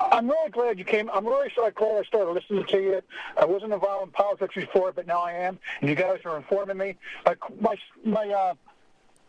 I'm 0.00 0.28
really 0.28 0.50
glad 0.50 0.78
you 0.78 0.84
came. 0.84 1.10
I'm 1.14 1.26
really 1.26 1.50
sorry, 1.54 1.72
glad 1.72 1.96
I 1.96 2.02
started 2.02 2.30
listening 2.30 2.66
to 2.66 2.76
you. 2.76 3.02
I 3.38 3.46
wasn't 3.46 3.72
involved 3.72 4.08
in 4.08 4.12
politics 4.12 4.54
before, 4.54 4.92
but 4.92 5.06
now 5.06 5.22
I 5.22 5.32
am, 5.32 5.58
and 5.80 5.88
you 5.88 5.96
guys 5.96 6.20
are 6.26 6.36
informing 6.36 6.76
me. 6.76 6.96
My 7.24 7.36
my 7.58 7.74
my, 8.04 8.28
uh, 8.28 8.54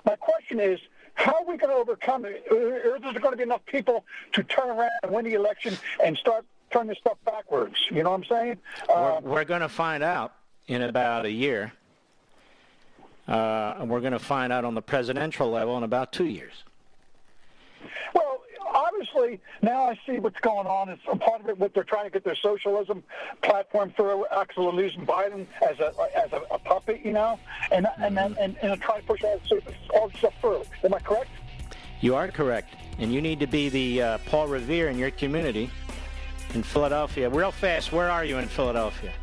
my 0.05 0.17
question 0.17 0.59
is, 0.59 0.81
how 1.13 1.33
are 1.33 1.45
we 1.45 1.55
going 1.55 1.73
to 1.73 1.77
overcome 1.79 2.25
it? 2.25 2.43
Is 2.51 3.01
there 3.01 3.13
going 3.21 3.31
to 3.31 3.37
be 3.37 3.43
enough 3.43 3.65
people 3.65 4.03
to 4.33 4.43
turn 4.43 4.69
around 4.69 4.91
and 5.03 5.11
win 5.13 5.23
the 5.23 5.35
election 5.35 5.77
and 6.03 6.17
start 6.17 6.45
turning 6.71 6.89
this 6.89 6.97
stuff 6.97 7.17
backwards? 7.23 7.75
You 7.89 8.03
know 8.03 8.11
what 8.11 8.17
I'm 8.17 8.25
saying? 8.25 8.57
Uh, 8.93 9.21
we're, 9.23 9.31
we're 9.31 9.45
going 9.45 9.61
to 9.61 9.69
find 9.69 10.03
out 10.03 10.33
in 10.67 10.81
about 10.81 11.25
a 11.25 11.31
year. 11.31 11.71
Uh, 13.29 13.75
and 13.79 13.89
we're 13.89 14.01
going 14.01 14.11
to 14.11 14.19
find 14.19 14.51
out 14.51 14.65
on 14.65 14.75
the 14.75 14.81
presidential 14.81 15.49
level 15.49 15.77
in 15.77 15.83
about 15.83 16.11
two 16.11 16.25
years. 16.25 16.65
Well, 18.13 18.41
obviously 18.73 19.39
now 19.61 19.83
I 19.83 19.99
see 20.05 20.19
what's 20.19 20.39
going 20.39 20.67
on. 20.67 20.89
It's 20.89 21.01
a 21.11 21.15
part 21.15 21.41
of 21.41 21.49
it 21.49 21.57
what 21.57 21.73
they're 21.73 21.83
trying 21.83 22.05
to 22.05 22.09
get 22.11 22.23
their 22.23 22.35
socialism 22.35 23.03
platform 23.41 23.93
through. 23.95 24.25
Actually, 24.31 24.75
losing 24.75 25.05
Biden 25.05 25.45
as 25.67 25.79
a 25.79 25.93
as 26.15 26.31
a, 26.33 26.41
a 26.51 26.59
puppet, 26.59 27.01
you 27.03 27.13
know, 27.13 27.39
and 27.71 27.87
and 27.99 28.15
then 28.17 28.35
and, 28.39 28.55
and 28.61 28.81
try 28.81 28.99
to 28.99 29.05
push 29.05 29.23
all, 29.23 29.39
all 29.93 30.11
stuff 30.11 30.33
through. 30.41 30.63
Am 30.83 30.93
I 30.93 30.99
correct? 30.99 31.29
You 32.01 32.15
are 32.15 32.27
correct, 32.27 32.75
and 32.99 33.13
you 33.13 33.21
need 33.21 33.39
to 33.39 33.47
be 33.47 33.69
the 33.69 34.01
uh, 34.01 34.17
Paul 34.25 34.47
Revere 34.47 34.89
in 34.89 34.97
your 34.97 35.11
community 35.11 35.69
in 36.53 36.63
Philadelphia. 36.63 37.29
Real 37.29 37.51
fast, 37.51 37.91
where 37.91 38.09
are 38.09 38.25
you 38.25 38.37
in 38.37 38.47
Philadelphia? 38.47 39.13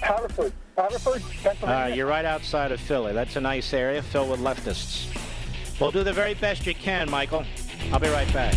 Haverford. 0.00 0.52
Haverford, 0.76 1.22
Pennsylvania. 1.42 1.92
Uh, 1.92 1.94
you're 1.94 2.06
right 2.06 2.24
outside 2.24 2.72
of 2.72 2.80
Philly. 2.80 3.12
That's 3.12 3.36
a 3.36 3.40
nice 3.40 3.72
area 3.72 4.02
filled 4.02 4.30
with 4.30 4.40
leftists. 4.40 5.06
We'll 5.80 5.90
do 5.90 6.02
the 6.02 6.12
very 6.12 6.34
best 6.34 6.66
you 6.66 6.74
can, 6.74 7.10
Michael. 7.10 7.44
I'll 7.92 8.00
be 8.00 8.08
right 8.08 8.32
back. 8.32 8.54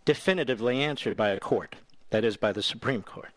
definitively 0.05 0.83
answered 0.83 1.17
by 1.17 1.31
a 1.31 1.41
court 1.41 1.77
that 2.11 2.25
is, 2.25 2.37
by 2.37 2.53
the 2.53 2.63
Supreme 2.63 3.03
Court. 3.03 3.31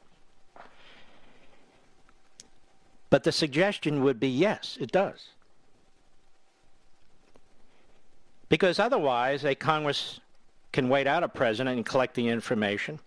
But 3.09 3.23
the 3.23 3.31
suggestion 3.31 4.03
would 4.03 4.19
be 4.19 4.27
yes, 4.27 4.77
it 4.81 4.91
does. 4.91 5.29
Because 8.49 8.79
otherwise, 8.79 9.43
a 9.45 9.55
Congress 9.55 10.19
can 10.71 10.89
wait 10.89 11.07
out 11.07 11.23
a 11.23 11.27
president 11.27 11.77
and 11.77 11.85
collect 11.85 12.15
the 12.15 12.27
information, 12.27 12.99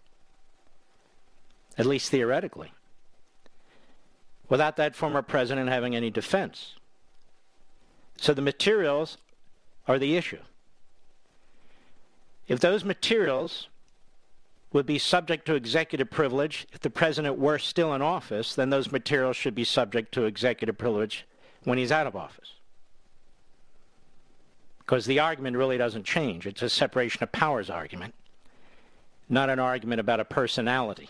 at 1.76 1.86
least 1.86 2.10
theoretically. 2.10 2.72
without 4.48 4.76
that 4.76 4.94
former 4.94 5.22
president 5.22 5.68
having 5.68 5.94
any 5.94 6.10
defense. 6.10 6.74
So 8.16 8.32
the 8.32 8.42
materials 8.42 9.18
are 9.86 9.98
the 9.98 10.16
issue. 10.16 10.40
If 12.48 12.60
those 12.60 12.84
materials 12.84 13.68
would 14.76 14.84
be 14.84 14.98
subject 14.98 15.46
to 15.46 15.54
executive 15.54 16.10
privilege 16.10 16.66
if 16.70 16.80
the 16.80 16.90
president 16.90 17.38
were 17.38 17.58
still 17.58 17.94
in 17.94 18.02
office, 18.02 18.54
then 18.54 18.68
those 18.68 18.92
materials 18.92 19.34
should 19.34 19.54
be 19.54 19.64
subject 19.64 20.12
to 20.12 20.26
executive 20.26 20.76
privilege 20.76 21.26
when 21.64 21.78
he's 21.78 21.90
out 21.90 22.06
of 22.06 22.14
office. 22.14 22.52
Because 24.80 25.06
the 25.06 25.18
argument 25.18 25.56
really 25.56 25.78
doesn't 25.78 26.04
change. 26.04 26.46
It's 26.46 26.60
a 26.60 26.68
separation 26.68 27.22
of 27.22 27.32
powers 27.32 27.70
argument, 27.70 28.12
not 29.30 29.48
an 29.48 29.58
argument 29.58 29.98
about 29.98 30.20
a 30.20 30.26
personality. 30.26 31.08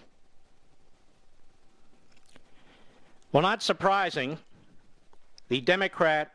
Well, 3.33 3.43
not 3.43 3.65
surprising, 3.65 4.39
the 5.49 5.61
Democrat 5.61 6.31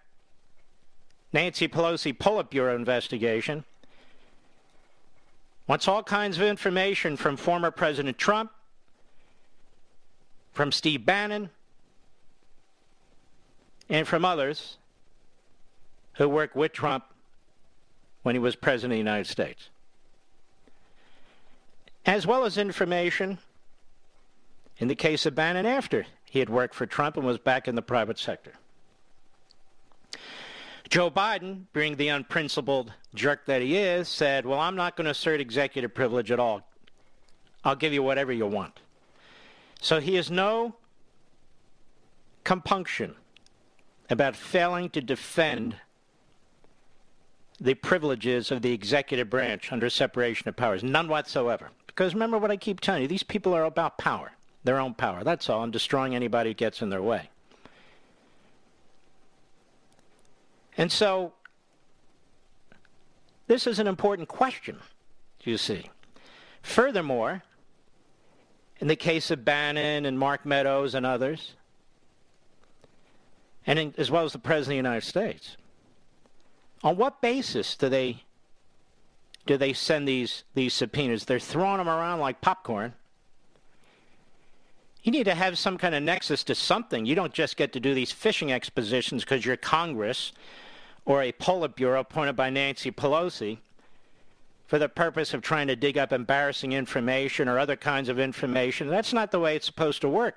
Nancy 1.32 1.70
Pelosi 1.70 2.12
Politburo 2.12 2.76
investigation 2.76 3.64
wants 5.72 5.88
all 5.88 6.04
kinds 6.04 6.36
of 6.36 6.44
information 6.44 7.16
from 7.16 7.38
former 7.38 7.72
President 7.72 8.18
Trump, 8.18 8.52
from 10.52 10.70
Steve 10.70 11.06
Bannon, 11.06 11.50
and 13.88 14.06
from 14.06 14.26
others 14.26 14.76
who 16.16 16.28
worked 16.28 16.58
with 16.58 16.74
Trump 16.74 17.06
when 18.22 18.36
he 18.36 18.40
was 18.40 18.54
President 18.54 18.92
of 18.92 18.96
the 18.96 18.98
United 18.98 19.28
States, 19.28 19.70
as 22.06 22.28
well 22.28 22.44
as 22.44 22.58
information 22.58 23.38
in 24.78 24.90
the 24.90 24.96
case 24.96 25.26
of 25.26 25.34
Bannon 25.34 25.66
after 25.66 26.06
he 26.26 26.40
had 26.40 26.50
worked 26.50 26.76
for 26.76 26.86
Trump 26.86 27.16
and 27.16 27.26
was 27.26 27.38
back 27.38 27.70
in 27.70 27.76
the 27.76 27.82
private 27.82 28.20
sector. 28.20 28.52
Joe 30.92 31.10
Biden, 31.10 31.68
being 31.72 31.96
the 31.96 32.10
unprincipled 32.10 32.92
jerk 33.16 33.46
that 33.46 33.62
he 33.62 33.78
is, 33.78 34.10
said, 34.10 34.46
Well, 34.46 34.60
I'm 34.60 34.76
not 34.76 34.98
going 34.98 35.06
to 35.06 35.12
assert 35.12 35.40
executive 35.40 35.96
privilege 35.96 36.32
at 36.32 36.40
all. 36.40 36.70
I'll 37.64 37.78
give 37.78 37.94
you 37.94 38.04
whatever 38.04 38.34
you 38.34 38.46
want. 38.46 38.82
So 39.80 40.02
he 40.02 40.16
has 40.16 40.30
no 40.30 40.76
compunction 42.44 43.16
about 44.10 44.36
failing 44.36 44.90
to 44.90 45.00
defend 45.00 45.78
the 47.62 47.76
privileges 47.76 48.52
of 48.52 48.62
the 48.62 48.74
executive 48.74 49.30
branch 49.30 49.72
under 49.72 49.90
separation 49.90 50.50
of 50.50 50.58
powers. 50.58 50.84
None 50.84 51.08
whatsoever. 51.08 51.70
Because 51.88 52.14
remember 52.14 52.38
what 52.38 52.52
I 52.52 52.58
keep 52.58 52.82
telling 52.82 53.04
you 53.04 53.08
these 53.08 53.24
people 53.24 53.54
are 53.54 53.64
about 53.64 53.98
power, 53.98 54.34
their 54.66 54.80
own 54.80 54.94
power. 54.94 55.24
That's 55.24 55.50
all, 55.50 55.64
and 55.64 55.72
destroying 55.72 56.16
anybody 56.16 56.50
who 56.50 56.56
gets 56.56 56.82
in 56.82 56.90
their 56.90 57.02
way. 57.02 57.31
And 60.78 60.92
so, 60.92 61.34
this 63.48 63.68
is 63.68 63.80
an 63.80 63.88
important 63.88 64.28
question, 64.28 64.78
you 65.44 65.58
see. 65.58 65.90
Furthermore, 66.62 67.44
in 68.80 68.88
the 68.88 68.96
case 68.96 69.30
of 69.32 69.44
Bannon 69.44 70.06
and 70.06 70.18
Mark 70.18 70.46
Meadows 70.46 70.96
and 70.96 71.06
others, 71.06 71.54
and 73.68 73.78
in, 73.78 73.94
as 73.98 74.10
well 74.10 74.26
as 74.26 74.34
the 74.34 74.40
President 74.40 74.80
of 74.80 74.84
the 74.84 74.90
United 74.90 75.06
States, 75.06 75.58
on 76.84 76.98
what 76.98 77.22
basis 77.22 77.76
do 77.76 77.90
they 77.90 78.24
do 79.46 79.58
they 79.58 79.74
send 79.74 80.08
these 80.08 80.44
these 80.54 80.74
subpoenas? 80.74 81.26
They're 81.26 81.40
throwing 81.40 81.78
them 81.78 81.90
around 81.90 82.20
like 82.20 82.42
popcorn. 82.42 82.94
You 85.04 85.12
need 85.12 85.24
to 85.24 85.36
have 85.36 85.58
some 85.58 85.78
kind 85.78 85.96
of 85.96 86.04
nexus 86.04 86.44
to 86.46 86.56
something. 86.56 87.06
You 87.06 87.16
don't 87.16 87.34
just 87.34 87.58
get 87.58 87.74
to 87.74 87.80
do 87.80 87.94
these 87.94 88.12
fishing 88.12 88.52
expositions 88.52 89.24
because 89.24 89.46
you're 89.46 89.58
Congress 89.58 90.32
or 91.06 91.24
a 91.24 91.32
Politburo 91.32 92.00
appointed 92.00 92.36
by 92.36 92.50
Nancy 92.50 92.92
Pelosi 92.92 93.58
for 94.68 94.78
the 94.78 94.88
purpose 94.88 95.34
of 95.34 95.42
trying 95.42 95.68
to 95.68 95.76
dig 95.76 95.98
up 95.98 96.14
embarrassing 96.14 96.72
information 96.72 97.50
or 97.50 97.58
other 97.58 97.76
kinds 97.76 98.10
of 98.10 98.20
information. 98.20 98.88
That's 98.88 99.12
not 99.12 99.32
the 99.32 99.40
way 99.40 99.56
it's 99.56 99.66
supposed 99.66 100.02
to 100.02 100.10
work. 100.10 100.36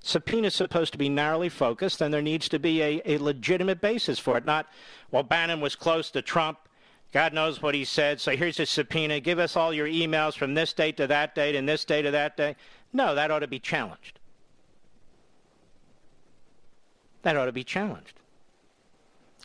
Subpoena 0.00 0.46
is 0.46 0.54
supposed 0.54 0.92
to 0.92 0.98
be 0.98 1.08
narrowly 1.08 1.48
focused, 1.48 2.00
and 2.00 2.14
there 2.14 2.22
needs 2.22 2.48
to 2.50 2.60
be 2.60 2.80
a, 2.80 3.02
a 3.04 3.18
legitimate 3.18 3.80
basis 3.80 4.20
for 4.20 4.36
it. 4.36 4.44
Not, 4.44 4.66
well, 5.10 5.24
Bannon 5.24 5.60
was 5.60 5.74
close 5.74 6.10
to 6.12 6.22
Trump. 6.22 6.58
God 7.12 7.32
knows 7.32 7.62
what 7.62 7.74
he 7.74 7.84
said, 7.84 8.20
so 8.20 8.36
here's 8.36 8.60
a 8.60 8.66
subpoena. 8.66 9.20
Give 9.20 9.38
us 9.38 9.56
all 9.56 9.72
your 9.72 9.86
emails 9.86 10.36
from 10.36 10.54
this 10.54 10.72
date 10.72 10.96
to 10.98 11.06
that 11.06 11.34
date 11.34 11.54
and 11.54 11.68
this 11.68 11.84
date 11.84 12.02
to 12.02 12.10
that 12.10 12.36
date. 12.36 12.56
No, 12.92 13.14
that 13.14 13.30
ought 13.30 13.38
to 13.40 13.46
be 13.46 13.58
challenged. 13.58 14.18
That 17.22 17.36
ought 17.36 17.46
to 17.46 17.52
be 17.52 17.64
challenged. 17.64 18.20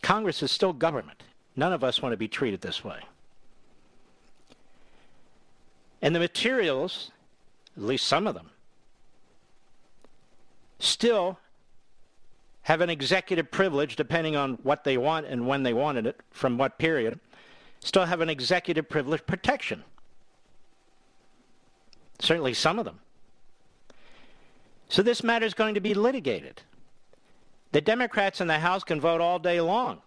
Congress 0.01 0.43
is 0.43 0.51
still 0.51 0.73
government. 0.73 1.23
None 1.55 1.73
of 1.73 1.83
us 1.83 2.01
want 2.01 2.13
to 2.13 2.17
be 2.17 2.27
treated 2.27 2.61
this 2.61 2.83
way. 2.83 2.99
And 6.01 6.15
the 6.15 6.19
materials, 6.19 7.11
at 7.77 7.83
least 7.83 8.07
some 8.07 8.25
of 8.25 8.33
them, 8.33 8.49
still 10.79 11.37
have 12.63 12.81
an 12.81 12.89
executive 12.89 13.51
privilege, 13.51 13.95
depending 13.95 14.35
on 14.35 14.53
what 14.63 14.83
they 14.83 14.97
want 14.97 15.25
and 15.25 15.47
when 15.47 15.63
they 15.63 15.73
wanted 15.73 16.05
it, 16.05 16.19
from 16.31 16.57
what 16.57 16.77
period, 16.77 17.19
still 17.81 18.05
have 18.05 18.21
an 18.21 18.29
executive 18.29 18.87
privilege 18.87 19.25
protection. 19.25 19.83
Certainly 22.19 22.53
some 22.53 22.79
of 22.79 22.85
them. 22.85 22.99
So 24.89 25.01
this 25.01 25.23
matter 25.23 25.45
is 25.45 25.53
going 25.53 25.75
to 25.75 25.81
be 25.81 25.93
litigated. 25.93 26.61
The 27.71 27.81
Democrats 27.81 28.41
in 28.41 28.47
the 28.47 28.59
House 28.59 28.83
can 28.83 28.99
vote 28.99 29.21
all 29.21 29.39
day 29.39 29.61
long 29.61 30.01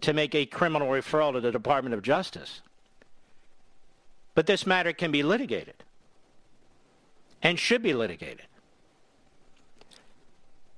to 0.00 0.12
make 0.12 0.34
a 0.34 0.46
criminal 0.46 0.88
referral 0.88 1.32
to 1.32 1.40
the 1.40 1.52
Department 1.52 1.94
of 1.94 2.02
Justice. 2.02 2.60
But 4.34 4.46
this 4.46 4.66
matter 4.66 4.92
can 4.92 5.10
be 5.10 5.22
litigated 5.22 5.84
and 7.42 7.58
should 7.58 7.82
be 7.82 7.94
litigated. 7.94 8.46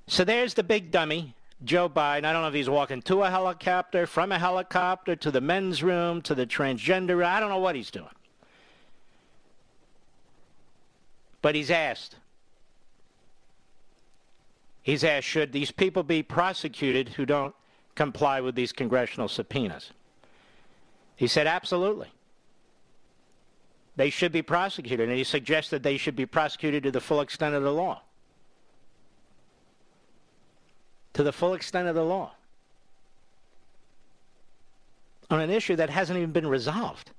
So 0.06 0.24
there's 0.24 0.54
the 0.54 0.62
big 0.62 0.90
dummy, 0.90 1.34
Joe 1.64 1.88
Biden. 1.88 2.24
I 2.24 2.32
don't 2.32 2.42
know 2.42 2.48
if 2.48 2.54
he's 2.54 2.70
walking 2.70 3.02
to 3.02 3.22
a 3.22 3.30
helicopter, 3.30 4.06
from 4.06 4.32
a 4.32 4.38
helicopter, 4.38 5.16
to 5.16 5.30
the 5.30 5.40
men's 5.40 5.82
room, 5.82 6.22
to 6.22 6.34
the 6.34 6.46
transgender. 6.46 7.24
I 7.24 7.40
don't 7.40 7.50
know 7.50 7.58
what 7.58 7.74
he's 7.74 7.90
doing. 7.90 8.08
But 11.42 11.54
he's 11.54 11.70
asked 11.70 12.16
He's 14.88 15.04
asked, 15.04 15.26
should 15.26 15.52
these 15.52 15.70
people 15.70 16.02
be 16.02 16.22
prosecuted 16.22 17.10
who 17.10 17.26
don't 17.26 17.54
comply 17.94 18.40
with 18.40 18.54
these 18.54 18.72
congressional 18.72 19.28
subpoenas? 19.28 19.92
He 21.14 21.26
said, 21.26 21.46
absolutely. 21.46 22.08
They 23.96 24.08
should 24.08 24.32
be 24.32 24.40
prosecuted, 24.40 25.10
and 25.10 25.18
he 25.18 25.24
suggested 25.24 25.82
they 25.82 25.98
should 25.98 26.16
be 26.16 26.24
prosecuted 26.24 26.84
to 26.84 26.90
the 26.90 27.02
full 27.02 27.20
extent 27.20 27.54
of 27.54 27.64
the 27.64 27.70
law. 27.70 28.00
To 31.18 31.24
the 31.24 31.32
full 31.32 31.54
extent 31.54 31.88
of 31.88 31.96
the 31.96 32.04
law. 32.04 32.30
On 35.28 35.40
an 35.40 35.50
issue 35.50 35.74
that 35.74 35.90
hasn't 35.90 36.16
even 36.16 36.30
been 36.30 36.46
resolved. 36.46 37.10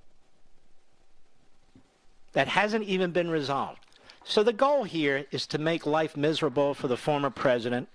That 2.32 2.48
hasn't 2.48 2.86
even 2.86 3.12
been 3.12 3.30
resolved. 3.30 3.86
So 4.24 4.42
the 4.42 4.54
goal 4.54 4.86
here 4.86 5.26
is 5.32 5.46
to 5.48 5.58
make 5.58 5.86
life 5.86 6.16
miserable 6.16 6.74
for 6.74 6.88
the 6.88 6.96
former 6.96 7.30
president 7.30 7.90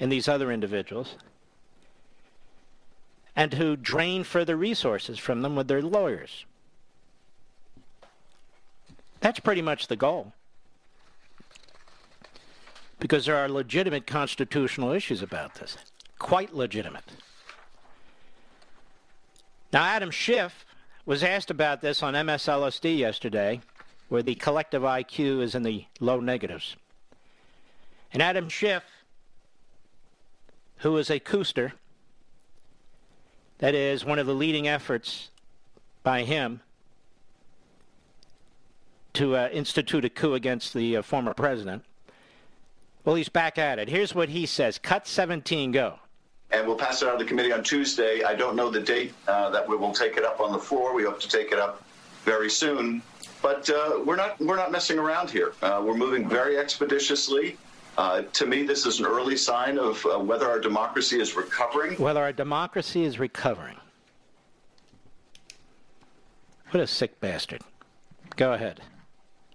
and 0.00 0.10
these 0.10 0.26
other 0.26 0.50
individuals 0.50 1.14
and 3.36 3.52
to 3.52 3.76
drain 3.76 4.24
further 4.24 4.56
resources 4.56 5.16
from 5.16 5.42
them 5.42 5.54
with 5.54 5.68
their 5.68 5.80
lawyers. 5.80 6.44
That's 9.20 9.38
pretty 9.38 9.62
much 9.62 9.86
the 9.86 9.94
goal. 9.94 10.32
Because 12.98 13.26
there 13.26 13.36
are 13.36 13.48
legitimate 13.48 14.06
constitutional 14.06 14.92
issues 14.92 15.22
about 15.22 15.54
this. 15.56 15.76
Quite 16.18 16.54
legitimate. 16.54 17.04
Now, 19.72 19.84
Adam 19.84 20.10
Schiff 20.10 20.64
was 21.04 21.22
asked 21.22 21.50
about 21.50 21.82
this 21.82 22.02
on 22.02 22.14
MSLSD 22.14 22.98
yesterday 22.98 23.60
where 24.08 24.22
the 24.22 24.34
collective 24.34 24.82
IQ 24.82 25.42
is 25.42 25.54
in 25.54 25.62
the 25.62 25.84
low 26.00 26.20
negatives. 26.20 26.76
And 28.12 28.22
Adam 28.22 28.48
Schiff, 28.48 28.84
who 30.78 30.96
is 30.96 31.10
a 31.10 31.20
coupster, 31.20 31.72
that 33.58 33.74
is 33.74 34.04
one 34.04 34.18
of 34.18 34.26
the 34.26 34.34
leading 34.34 34.68
efforts 34.68 35.30
by 36.02 36.22
him 36.22 36.60
to 39.14 39.34
uh, 39.34 39.48
institute 39.50 40.04
a 40.04 40.10
coup 40.10 40.34
against 40.34 40.74
the 40.74 40.98
uh, 40.98 41.02
former 41.02 41.32
president. 41.32 41.84
Well, 43.06 43.14
he's 43.14 43.28
back 43.28 43.56
at 43.56 43.78
it. 43.78 43.88
Here's 43.88 44.14
what 44.16 44.28
he 44.28 44.44
says 44.46 44.78
Cut 44.78 45.06
17, 45.06 45.70
go. 45.70 45.98
And 46.50 46.66
we'll 46.66 46.76
pass 46.76 47.02
it 47.02 47.08
out 47.08 47.14
of 47.14 47.20
the 47.20 47.24
committee 47.24 47.52
on 47.52 47.62
Tuesday. 47.62 48.24
I 48.24 48.34
don't 48.34 48.56
know 48.56 48.68
the 48.68 48.80
date 48.80 49.14
uh, 49.26 49.48
that 49.50 49.66
we 49.66 49.76
will 49.76 49.92
take 49.92 50.16
it 50.16 50.24
up 50.24 50.40
on 50.40 50.52
the 50.52 50.58
floor. 50.58 50.92
We 50.92 51.04
hope 51.04 51.20
to 51.20 51.28
take 51.28 51.52
it 51.52 51.58
up 51.58 51.82
very 52.24 52.50
soon. 52.50 53.00
But 53.42 53.70
uh, 53.70 54.00
we're 54.04 54.16
not 54.16 54.40
we're 54.40 54.56
not 54.56 54.72
messing 54.72 54.98
around 54.98 55.30
here. 55.30 55.54
Uh, 55.62 55.82
we're 55.84 55.96
moving 55.96 56.28
very 56.28 56.58
expeditiously. 56.58 57.56
Uh, 57.96 58.22
to 58.32 58.46
me, 58.46 58.64
this 58.64 58.86
is 58.86 58.98
an 58.98 59.06
early 59.06 59.36
sign 59.36 59.78
of 59.78 60.04
uh, 60.04 60.18
whether 60.18 60.48
our 60.48 60.58
democracy 60.58 61.20
is 61.20 61.36
recovering. 61.36 61.96
Whether 61.98 62.20
our 62.20 62.32
democracy 62.32 63.04
is 63.04 63.20
recovering. 63.20 63.76
What 66.70 66.82
a 66.82 66.86
sick 66.86 67.20
bastard. 67.20 67.62
Go 68.34 68.52
ahead. 68.52 68.80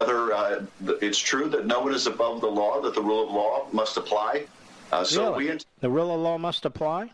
Whether 0.02 0.34
uh, 0.34 0.66
it's 1.00 1.20
true 1.20 1.48
that 1.50 1.68
no 1.68 1.82
one 1.82 1.94
is 1.94 2.08
above 2.08 2.42
the 2.42 2.48
law, 2.48 2.82
that 2.82 2.96
the 2.96 3.02
rule 3.04 3.28
of 3.28 3.32
law 3.32 3.68
must 3.72 3.98
apply. 3.98 4.46
Uh, 4.92 5.04
so 5.04 5.34
really? 5.34 5.52
we. 5.52 5.60
The 5.80 5.92
rule 5.92 6.12
of 6.12 6.20
law 6.20 6.40
must 6.40 6.66
apply? 6.66 7.12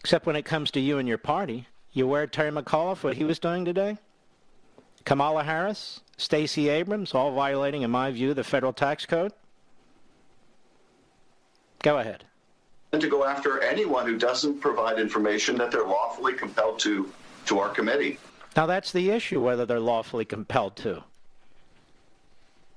Except 0.00 0.26
when 0.26 0.34
it 0.34 0.44
comes 0.44 0.72
to 0.72 0.80
you 0.80 0.98
and 0.98 1.06
your 1.06 1.18
party. 1.18 1.68
You 1.92 2.06
aware 2.06 2.24
of 2.24 2.32
Terry 2.32 2.50
McAuliffe, 2.50 3.04
what 3.04 3.16
he 3.16 3.22
was 3.22 3.38
doing 3.38 3.64
today? 3.64 3.98
Kamala 5.04 5.44
Harris, 5.44 6.00
Stacey 6.16 6.68
Abrams, 6.68 7.14
all 7.14 7.30
violating, 7.32 7.82
in 7.82 7.90
my 7.92 8.10
view, 8.10 8.34
the 8.34 8.42
federal 8.42 8.72
tax 8.72 9.06
code? 9.06 9.32
Go 11.84 11.98
ahead. 11.98 12.24
And 12.90 13.00
to 13.00 13.08
go 13.08 13.24
after 13.24 13.62
anyone 13.62 14.06
who 14.06 14.18
doesn't 14.18 14.60
provide 14.60 14.98
information 14.98 15.56
that 15.58 15.70
they're 15.70 15.86
lawfully 15.86 16.32
compelled 16.32 16.80
to 16.80 17.12
to 17.44 17.60
our 17.60 17.68
committee. 17.68 18.18
Now 18.56 18.64
that's 18.64 18.90
the 18.90 19.10
issue, 19.10 19.40
whether 19.40 19.66
they're 19.66 19.78
lawfully 19.78 20.24
compelled 20.24 20.76
to. 20.76 21.04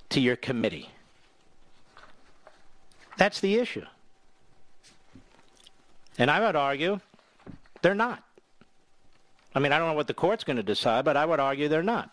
To 0.09 0.19
your 0.19 0.35
committee. 0.35 0.89
That's 3.17 3.39
the 3.39 3.55
issue. 3.55 3.85
And 6.17 6.29
I 6.29 6.45
would 6.45 6.55
argue 6.55 6.99
they're 7.81 7.95
not. 7.95 8.23
I 9.55 9.59
mean, 9.59 9.71
I 9.71 9.79
don't 9.79 9.87
know 9.87 9.93
what 9.93 10.07
the 10.07 10.13
court's 10.13 10.43
going 10.43 10.57
to 10.57 10.63
decide, 10.63 11.05
but 11.05 11.15
I 11.15 11.25
would 11.25 11.39
argue 11.39 11.69
they're 11.69 11.81
not. 11.81 12.09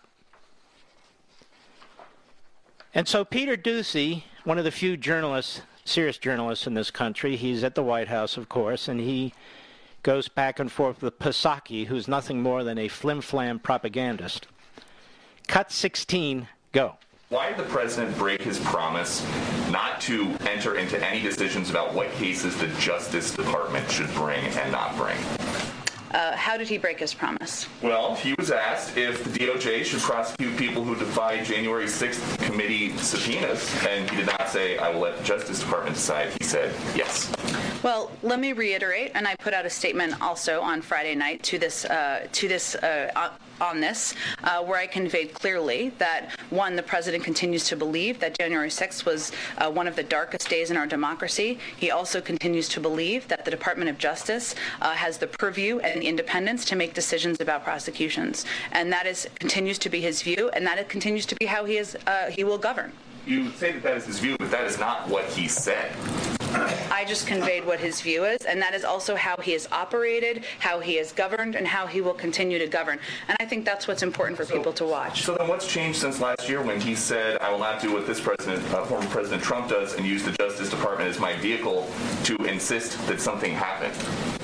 And 2.93 3.07
so 3.07 3.25
Peter 3.25 3.57
Doocy, 3.57 4.23
one 4.43 4.57
of 4.57 4.63
the 4.63 4.71
few 4.71 4.97
journalists, 4.97 5.61
serious 5.85 6.17
journalists 6.17 6.67
in 6.67 6.73
this 6.73 6.89
country, 6.89 7.35
he's 7.35 7.63
at 7.63 7.75
the 7.75 7.83
White 7.83 8.07
House, 8.07 8.37
of 8.37 8.49
course, 8.49 8.87
and 8.87 8.99
he 8.99 9.33
goes 10.07 10.29
back 10.29 10.57
and 10.57 10.71
forth 10.71 11.01
with 11.01 11.19
Psaki, 11.19 11.87
who's 11.87 12.07
nothing 12.07 12.41
more 12.41 12.63
than 12.63 12.77
a 12.77 12.87
flim-flam 12.87 13.59
propagandist. 13.59 14.47
Cut 15.49 15.69
16, 15.69 16.47
go. 16.71 16.93
Why 17.27 17.49
did 17.49 17.57
the 17.57 17.63
president 17.63 18.17
break 18.17 18.41
his 18.41 18.57
promise 18.57 19.21
not 19.69 19.99
to 20.01 20.33
enter 20.49 20.77
into 20.77 20.97
any 21.05 21.21
decisions 21.21 21.69
about 21.69 21.93
what 21.93 22.09
cases 22.13 22.55
the 22.55 22.67
Justice 22.79 23.35
Department 23.35 23.91
should 23.91 24.07
bring 24.13 24.45
and 24.45 24.71
not 24.71 24.95
bring? 24.95 25.17
Uh, 26.11 26.35
how 26.35 26.57
did 26.57 26.67
he 26.67 26.77
break 26.77 26.99
his 26.99 27.13
promise? 27.13 27.67
Well, 27.81 28.15
he 28.15 28.33
was 28.37 28.51
asked 28.51 28.97
if 28.97 29.23
the 29.23 29.29
DOJ 29.29 29.83
should 29.83 29.99
prosecute 29.99 30.55
people 30.57 30.83
who 30.83 30.95
defy 30.95 31.43
January 31.43 31.85
6th 31.85 32.39
committee 32.39 32.95
subpoenas, 32.97 33.73
and 33.85 34.09
he 34.09 34.17
did 34.17 34.27
not 34.27 34.49
say, 34.49 34.77
I 34.77 34.89
will 34.89 35.01
let 35.01 35.17
the 35.17 35.23
Justice 35.23 35.59
Department 35.59 35.95
decide. 35.95 36.31
He 36.39 36.43
said, 36.43 36.73
yes. 36.95 37.31
Well, 37.83 38.11
let 38.23 38.39
me 38.39 38.53
reiterate, 38.53 39.11
and 39.15 39.27
I 39.27 39.35
put 39.35 39.53
out 39.53 39.65
a 39.65 39.69
statement 39.69 40.21
also 40.21 40.61
on 40.61 40.81
Friday 40.81 41.15
night 41.15 41.43
to 41.43 41.59
this, 41.59 41.85
uh, 41.85 42.27
to 42.31 42.47
this 42.47 42.75
uh, 42.75 43.29
on 43.61 43.79
this, 43.79 44.13
uh, 44.43 44.63
where 44.63 44.79
I 44.79 44.87
conveyed 44.87 45.33
clearly 45.33 45.89
that 45.97 46.39
one, 46.49 46.75
the 46.75 46.83
president 46.83 47.23
continues 47.23 47.65
to 47.65 47.75
believe 47.75 48.19
that 48.19 48.37
January 48.37 48.69
6th 48.69 49.05
was 49.05 49.31
uh, 49.57 49.69
one 49.69 49.87
of 49.87 49.95
the 49.95 50.03
darkest 50.03 50.49
days 50.49 50.71
in 50.71 50.77
our 50.77 50.87
democracy. 50.87 51.59
He 51.75 51.91
also 51.91 52.21
continues 52.21 52.69
to 52.69 52.79
believe 52.79 53.27
that 53.27 53.45
the 53.45 53.51
Department 53.51 53.89
of 53.89 53.97
Justice 53.97 54.55
uh, 54.81 54.93
has 54.93 55.17
the 55.17 55.27
purview 55.27 55.79
and 55.79 56.03
independence 56.03 56.65
to 56.65 56.75
make 56.75 56.93
decisions 56.93 57.39
about 57.39 57.63
prosecutions, 57.63 58.45
and 58.71 58.91
that 58.91 59.05
is 59.05 59.27
continues 59.39 59.77
to 59.79 59.89
be 59.89 60.01
his 60.01 60.21
view, 60.21 60.49
and 60.53 60.65
that 60.65 60.77
it 60.77 60.89
continues 60.89 61.25
to 61.25 61.35
be 61.35 61.45
how 61.45 61.65
he 61.65 61.77
is 61.77 61.97
uh, 62.07 62.29
he 62.29 62.43
will 62.43 62.57
govern. 62.57 62.91
You 63.27 63.49
say 63.51 63.73
that 63.73 63.83
that 63.83 63.97
is 63.97 64.05
his 64.05 64.19
view, 64.19 64.37
but 64.39 64.49
that 64.51 64.63
is 64.63 64.79
not 64.79 65.09
what 65.09 65.25
he 65.25 65.49
said. 65.49 65.91
I 66.89 67.03
just 67.05 67.27
conveyed 67.27 67.65
what 67.65 67.77
his 67.77 67.99
view 67.99 68.23
is, 68.23 68.45
and 68.45 68.61
that 68.61 68.73
is 68.73 68.85
also 68.85 69.17
how 69.17 69.35
he 69.35 69.51
has 69.51 69.67
operated, 69.69 70.45
how 70.59 70.79
he 70.79 70.95
has 70.95 71.11
governed, 71.11 71.55
and 71.55 71.67
how 71.67 71.87
he 71.87 71.99
will 71.99 72.13
continue 72.13 72.57
to 72.57 72.67
govern. 72.67 72.99
And 73.27 73.35
I 73.41 73.45
think 73.45 73.65
that's 73.65 73.85
what's 73.85 74.01
important 74.01 74.37
for 74.37 74.45
so, 74.45 74.55
people 74.55 74.71
to 74.71 74.85
watch. 74.85 75.23
So 75.23 75.35
then, 75.35 75.49
what's 75.49 75.67
changed 75.67 75.99
since 75.99 76.21
last 76.21 76.47
year 76.47 76.61
when 76.61 76.79
he 76.79 76.95
said, 76.95 77.37
"I 77.41 77.51
will 77.51 77.59
not 77.59 77.81
do 77.81 77.91
what 77.91 78.07
this 78.07 78.21
president, 78.21 78.63
uh, 78.73 78.85
former 78.85 79.05
President 79.09 79.43
Trump, 79.43 79.67
does, 79.67 79.95
and 79.95 80.05
use 80.05 80.23
the 80.23 80.31
Justice 80.31 80.69
Department 80.69 81.09
as 81.09 81.19
my 81.19 81.35
vehicle 81.35 81.91
to 82.23 82.37
insist 82.45 83.05
that 83.07 83.19
something 83.19 83.53
happen"? 83.53 83.91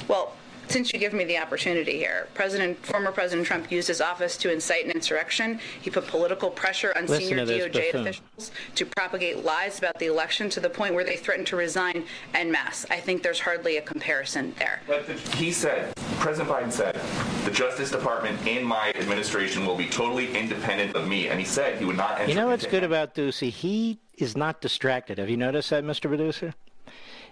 Well, 0.09 0.33
since 0.73 0.91
you 0.91 0.97
give 0.97 1.13
me 1.13 1.23
the 1.23 1.37
opportunity 1.37 1.97
here, 1.97 2.27
President, 2.33 2.83
former 2.83 3.11
President 3.11 3.45
Trump 3.45 3.71
used 3.71 3.87
his 3.87 4.01
office 4.01 4.35
to 4.37 4.51
incite 4.51 4.85
an 4.85 4.89
insurrection. 4.91 5.59
He 5.79 5.91
put 5.91 6.07
political 6.07 6.49
pressure 6.49 6.91
on 6.97 7.05
Listen 7.05 7.27
senior 7.27 7.45
DOJ 7.45 7.73
buffoon. 7.73 8.07
officials 8.07 8.51
to 8.73 8.85
propagate 8.87 9.45
lies 9.45 9.77
about 9.77 9.99
the 9.99 10.07
election 10.07 10.49
to 10.49 10.59
the 10.59 10.71
point 10.71 10.95
where 10.95 11.03
they 11.03 11.15
threatened 11.15 11.45
to 11.47 11.55
resign 11.55 12.05
en 12.33 12.51
masse. 12.51 12.87
I 12.89 12.99
think 12.99 13.21
there's 13.21 13.39
hardly 13.39 13.77
a 13.77 13.83
comparison 13.83 14.55
there. 14.57 14.81
But 14.87 15.05
the, 15.05 15.13
he 15.37 15.51
said, 15.51 15.93
President 16.17 16.49
Biden 16.49 16.71
said, 16.71 16.99
the 17.45 17.51
Justice 17.51 17.91
Department 17.91 18.47
in 18.47 18.63
my 18.63 18.89
administration 18.95 19.67
will 19.67 19.77
be 19.77 19.87
totally 19.87 20.35
independent 20.35 20.95
of 20.95 21.07
me, 21.07 21.27
and 21.27 21.39
he 21.39 21.45
said 21.45 21.77
he 21.77 21.85
would 21.85 21.97
not. 21.97 22.19
Enter 22.19 22.29
you 22.31 22.35
know 22.35 22.47
what's 22.47 22.63
into 22.63 22.77
good 22.77 22.83
about 22.83 23.13
Doocy? 23.13 23.51
He 23.51 23.99
is 24.17 24.35
not 24.35 24.59
distracted. 24.59 25.19
Have 25.19 25.29
you 25.29 25.37
noticed 25.37 25.69
that, 25.69 25.83
Mr. 25.83 26.07
Producer? 26.07 26.55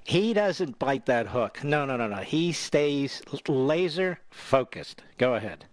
He 0.03 0.33
doesn't 0.33 0.79
bite 0.79 1.05
that 1.05 1.27
hook. 1.27 1.63
No, 1.63 1.85
no, 1.85 1.95
no, 1.95 2.07
no. 2.07 2.17
He 2.17 2.51
stays 2.51 3.21
laser 3.47 4.19
focused. 4.29 5.03
Go 5.17 5.35
ahead. 5.35 5.65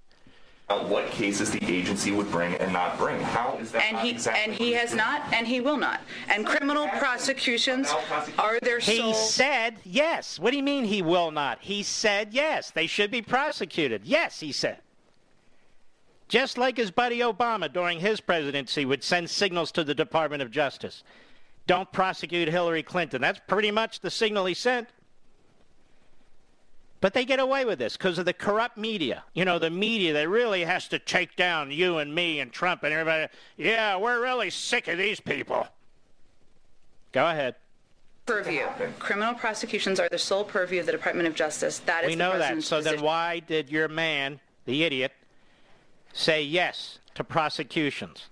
Uh, 0.69 0.81
what 0.85 1.07
cases 1.07 1.51
the 1.51 1.65
agency 1.65 2.13
would 2.13 2.31
bring 2.31 2.55
and 2.57 2.71
not 2.75 2.99
bring. 2.99 3.19
How 3.23 3.57
is 3.59 3.73
that? 3.73 3.83
And 3.85 3.95
not 3.95 4.05
he 4.05 4.11
exactly 4.11 4.45
and 4.45 4.53
he 4.53 4.73
has 4.73 4.95
not, 4.95 5.23
and 5.33 5.47
he 5.47 5.61
will 5.63 5.79
not. 5.79 6.03
And 6.29 6.47
criminal 6.47 6.87
prosecutions 6.99 7.91
are 8.39 8.61
their 8.61 8.79
He 8.79 8.99
sole. 8.99 9.15
said 9.15 9.77
yes. 9.83 10.39
What 10.39 10.51
do 10.51 10.59
you 10.59 10.63
mean 10.63 10.85
he 10.85 11.01
will 11.01 11.31
not? 11.31 11.59
He 11.63 11.83
said 11.83 12.35
yes. 12.35 12.71
They 12.71 12.87
should 12.87 13.11
be 13.11 13.23
prosecuted. 13.23 14.03
Yes, 14.05 14.41
he 14.41 14.53
said. 14.53 14.79
Just 16.29 16.59
like 16.59 16.77
his 16.77 16.91
buddy 16.91 17.21
Obama 17.21 17.73
during 17.73 18.01
his 18.01 18.21
presidency 18.21 18.85
would 18.85 19.03
send 19.03 19.31
signals 19.31 19.73
to 19.73 19.83
the 19.85 19.95
Department 19.95 20.43
of 20.43 20.51
Justice. 20.51 21.03
Don't 21.69 21.93
prosecute 21.93 22.49
Hillary 22.49 22.83
Clinton. 22.83 23.21
That's 23.21 23.41
pretty 23.47 23.71
much 23.71 24.01
the 24.01 24.11
signal 24.11 24.47
he 24.47 24.55
sent. 24.55 24.89
But 27.01 27.13
they 27.13 27.27
get 27.27 27.39
away 27.39 27.67
with 27.67 27.79
this 27.79 27.97
because 27.97 28.19
of 28.19 28.25
the 28.25 28.33
corrupt 28.33 28.79
media. 28.79 29.23
You 29.35 29.45
know, 29.45 29.59
the 29.59 29.71
media 29.71 30.15
that 30.15 30.29
really 30.29 30.65
has 30.65 30.89
to 30.89 30.99
take 30.99 31.37
down 31.37 31.71
you 31.71 31.99
and 31.99 32.13
me 32.13 32.41
and 32.41 32.51
Trump 32.51 32.83
and 32.83 32.93
everybody. 32.93 33.31
Yeah, 33.59 33.99
we're 33.99 34.21
really 34.21 34.49
sick 34.49 34.89
of 34.89 34.97
these 34.97 35.21
people. 35.21 35.69
Go 37.13 37.27
ahead. 37.29 37.55
Purview. 38.25 38.67
Criminal 38.99 39.35
prosecutions 39.35 40.01
are 40.01 40.09
the 40.09 40.19
sole 40.19 40.45
purview 40.45 40.81
of 40.81 40.87
the 40.87 40.93
Department 40.93 41.29
of 41.29 41.35
Justice. 41.35 41.81
That 41.81 42.05
is 42.05 42.09
we 42.09 42.17
know 42.17 42.39
that. 42.39 42.63
So 42.63 42.81
then 42.81 43.03
why 43.03 43.41
did 43.41 43.69
your 43.69 43.89
man, 43.89 44.41
the 44.65 44.85
idiot, 44.85 45.13
say 46.15 46.43
yes 46.43 46.99
to 47.15 47.23
prosecutions? 47.23 48.27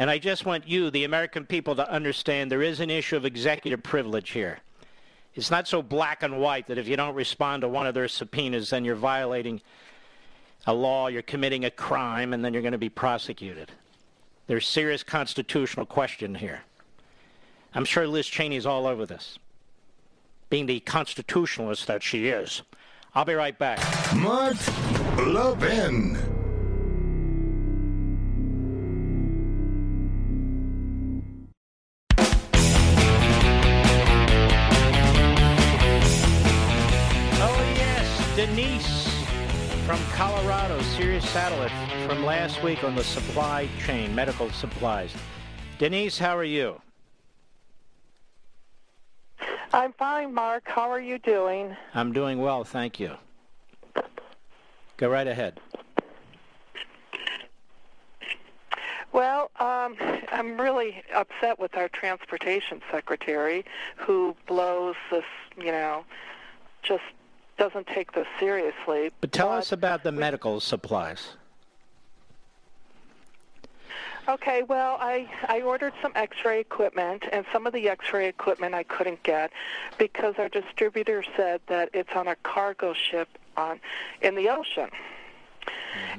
And 0.00 0.08
I 0.08 0.16
just 0.16 0.46
want 0.46 0.66
you, 0.66 0.90
the 0.90 1.04
American 1.04 1.44
people, 1.44 1.76
to 1.76 1.86
understand 1.92 2.50
there 2.50 2.62
is 2.62 2.80
an 2.80 2.88
issue 2.88 3.16
of 3.16 3.26
executive 3.26 3.82
privilege 3.82 4.30
here. 4.30 4.60
It's 5.34 5.50
not 5.50 5.68
so 5.68 5.82
black 5.82 6.22
and 6.22 6.40
white 6.40 6.68
that 6.68 6.78
if 6.78 6.88
you 6.88 6.96
don't 6.96 7.14
respond 7.14 7.60
to 7.60 7.68
one 7.68 7.86
of 7.86 7.92
their 7.92 8.08
subpoenas, 8.08 8.70
then 8.70 8.82
you're 8.82 8.94
violating 8.94 9.60
a 10.66 10.72
law, 10.72 11.08
you're 11.08 11.20
committing 11.20 11.66
a 11.66 11.70
crime, 11.70 12.32
and 12.32 12.42
then 12.42 12.54
you're 12.54 12.62
going 12.62 12.72
to 12.72 12.78
be 12.78 12.88
prosecuted. 12.88 13.72
There's 14.46 14.66
serious 14.66 15.02
constitutional 15.02 15.84
question 15.84 16.34
here. 16.34 16.62
I'm 17.74 17.84
sure 17.84 18.06
Liz 18.06 18.26
Cheney's 18.26 18.64
all 18.64 18.86
over 18.86 19.04
this, 19.04 19.38
being 20.48 20.64
the 20.64 20.80
constitutionalist 20.80 21.86
that 21.88 22.02
she 22.02 22.28
is. 22.28 22.62
I'll 23.14 23.26
be 23.26 23.34
right 23.34 23.58
back. 23.58 23.78
Mark 24.16 24.56
Levin. 25.18 26.29
Denise 38.50 39.06
from 39.86 40.00
Colorado, 40.10 40.82
Sirius 40.82 41.28
Satellite 41.30 41.70
from 42.08 42.24
last 42.24 42.60
week 42.64 42.82
on 42.82 42.96
the 42.96 43.04
supply 43.04 43.68
chain, 43.86 44.12
medical 44.12 44.50
supplies. 44.50 45.14
Denise, 45.78 46.18
how 46.18 46.36
are 46.36 46.42
you? 46.42 46.80
I'm 49.72 49.92
fine, 49.92 50.34
Mark. 50.34 50.64
How 50.66 50.90
are 50.90 51.00
you 51.00 51.20
doing? 51.20 51.76
I'm 51.94 52.12
doing 52.12 52.40
well, 52.40 52.64
thank 52.64 52.98
you. 52.98 53.14
Go 54.96 55.08
right 55.08 55.28
ahead. 55.28 55.60
Well, 59.12 59.52
um, 59.60 59.94
I'm 60.32 60.60
really 60.60 61.04
upset 61.14 61.60
with 61.60 61.76
our 61.76 61.88
transportation 61.88 62.80
secretary 62.90 63.64
who 63.96 64.34
blows 64.48 64.96
this, 65.12 65.24
you 65.56 65.70
know, 65.70 66.04
just 66.82 67.04
doesn't 67.60 67.86
take 67.88 68.12
this 68.12 68.26
seriously. 68.38 69.10
But 69.20 69.32
tell 69.32 69.52
us 69.52 69.70
about 69.70 70.02
the 70.02 70.10
medical 70.10 70.60
supplies. 70.60 71.28
Okay, 74.26 74.62
well, 74.62 74.96
I 74.98 75.28
I 75.46 75.60
ordered 75.60 75.92
some 76.00 76.12
X-ray 76.14 76.60
equipment, 76.60 77.24
and 77.30 77.44
some 77.52 77.66
of 77.66 77.74
the 77.74 77.88
X-ray 77.90 78.28
equipment 78.28 78.74
I 78.74 78.84
couldn't 78.84 79.22
get 79.24 79.52
because 79.98 80.36
our 80.38 80.48
distributor 80.48 81.22
said 81.36 81.60
that 81.66 81.90
it's 81.92 82.14
on 82.14 82.28
a 82.28 82.36
cargo 82.36 82.94
ship 82.94 83.28
on 83.58 83.78
in 84.22 84.34
the 84.34 84.48
ocean, 84.48 84.88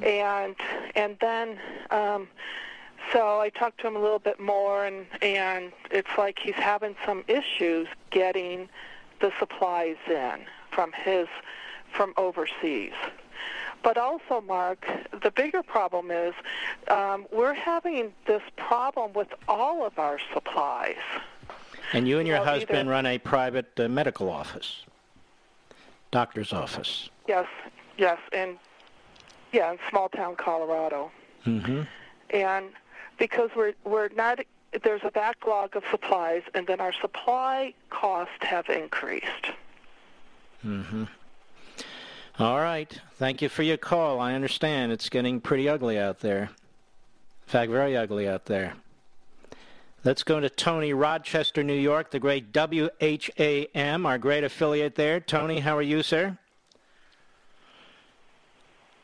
and 0.03 0.55
and 0.95 1.17
then. 1.19 1.59
Um, 1.89 2.27
so 3.11 3.39
I 3.39 3.49
talked 3.49 3.81
to 3.81 3.87
him 3.87 3.95
a 3.95 3.99
little 3.99 4.19
bit 4.19 4.39
more, 4.39 4.85
and 4.85 5.07
and 5.23 5.71
it's 5.89 6.15
like 6.19 6.37
he's 6.37 6.53
having 6.53 6.95
some 7.03 7.23
issues 7.27 7.87
getting 8.11 8.69
the 9.19 9.31
supplies 9.39 9.97
in 10.07 10.45
from 10.71 10.91
his 10.91 11.27
from 11.93 12.13
overseas. 12.17 12.93
But 13.83 13.97
also, 13.97 14.41
Mark, 14.41 14.85
the 15.23 15.31
bigger 15.31 15.63
problem 15.63 16.11
is 16.11 16.33
um, 16.87 17.25
we're 17.31 17.53
having 17.55 18.13
this 18.27 18.43
problem 18.55 19.13
with 19.13 19.27
all 19.47 19.85
of 19.85 19.97
our 19.97 20.19
supplies. 20.33 20.95
And 21.93 22.07
you 22.07 22.19
and 22.19 22.27
your 22.27 22.37
Well, 22.37 22.45
husband 22.45 22.79
either- 22.79 22.89
run 22.89 23.05
a 23.05 23.17
private 23.17 23.71
uh, 23.79 23.87
medical 23.89 24.29
office, 24.29 24.85
doctor's 26.11 26.53
office. 26.53 27.09
Yes, 27.27 27.47
yes, 27.97 28.19
and 28.31 28.57
yeah, 29.51 29.71
in 29.73 29.79
small 29.89 30.09
town 30.09 30.35
Colorado. 30.35 31.11
Mm-hmm. 31.45 31.81
and 32.29 32.65
because 33.17 33.49
we're 33.55 33.73
we're 33.83 34.09
not 34.09 34.39
there's 34.83 35.01
a 35.03 35.09
backlog 35.09 35.75
of 35.75 35.83
supplies 35.89 36.43
and 36.53 36.67
then 36.67 36.79
our 36.79 36.93
supply 36.93 37.73
costs 37.89 38.35
have 38.41 38.69
increased 38.69 39.47
Mm-hmm. 40.65 41.03
All 42.39 42.59
right. 42.59 42.99
Thank 43.15 43.41
you 43.41 43.49
for 43.49 43.63
your 43.63 43.77
call. 43.77 44.19
I 44.19 44.33
understand 44.33 44.91
it's 44.91 45.09
getting 45.09 45.41
pretty 45.41 45.67
ugly 45.67 45.99
out 45.99 46.19
there. 46.19 46.43
In 46.43 47.47
fact, 47.47 47.71
very 47.71 47.97
ugly 47.97 48.27
out 48.27 48.45
there. 48.45 48.73
Let's 50.03 50.23
go 50.23 50.39
to 50.39 50.49
Tony, 50.49 50.93
Rochester, 50.93 51.63
New 51.63 51.75
York, 51.75 52.09
the 52.09 52.19
great 52.19 52.51
WHAM, 52.51 54.05
our 54.05 54.17
great 54.17 54.43
affiliate 54.43 54.95
there. 54.95 55.19
Tony, 55.19 55.59
how 55.59 55.77
are 55.77 55.81
you, 55.83 56.01
sir? 56.01 56.37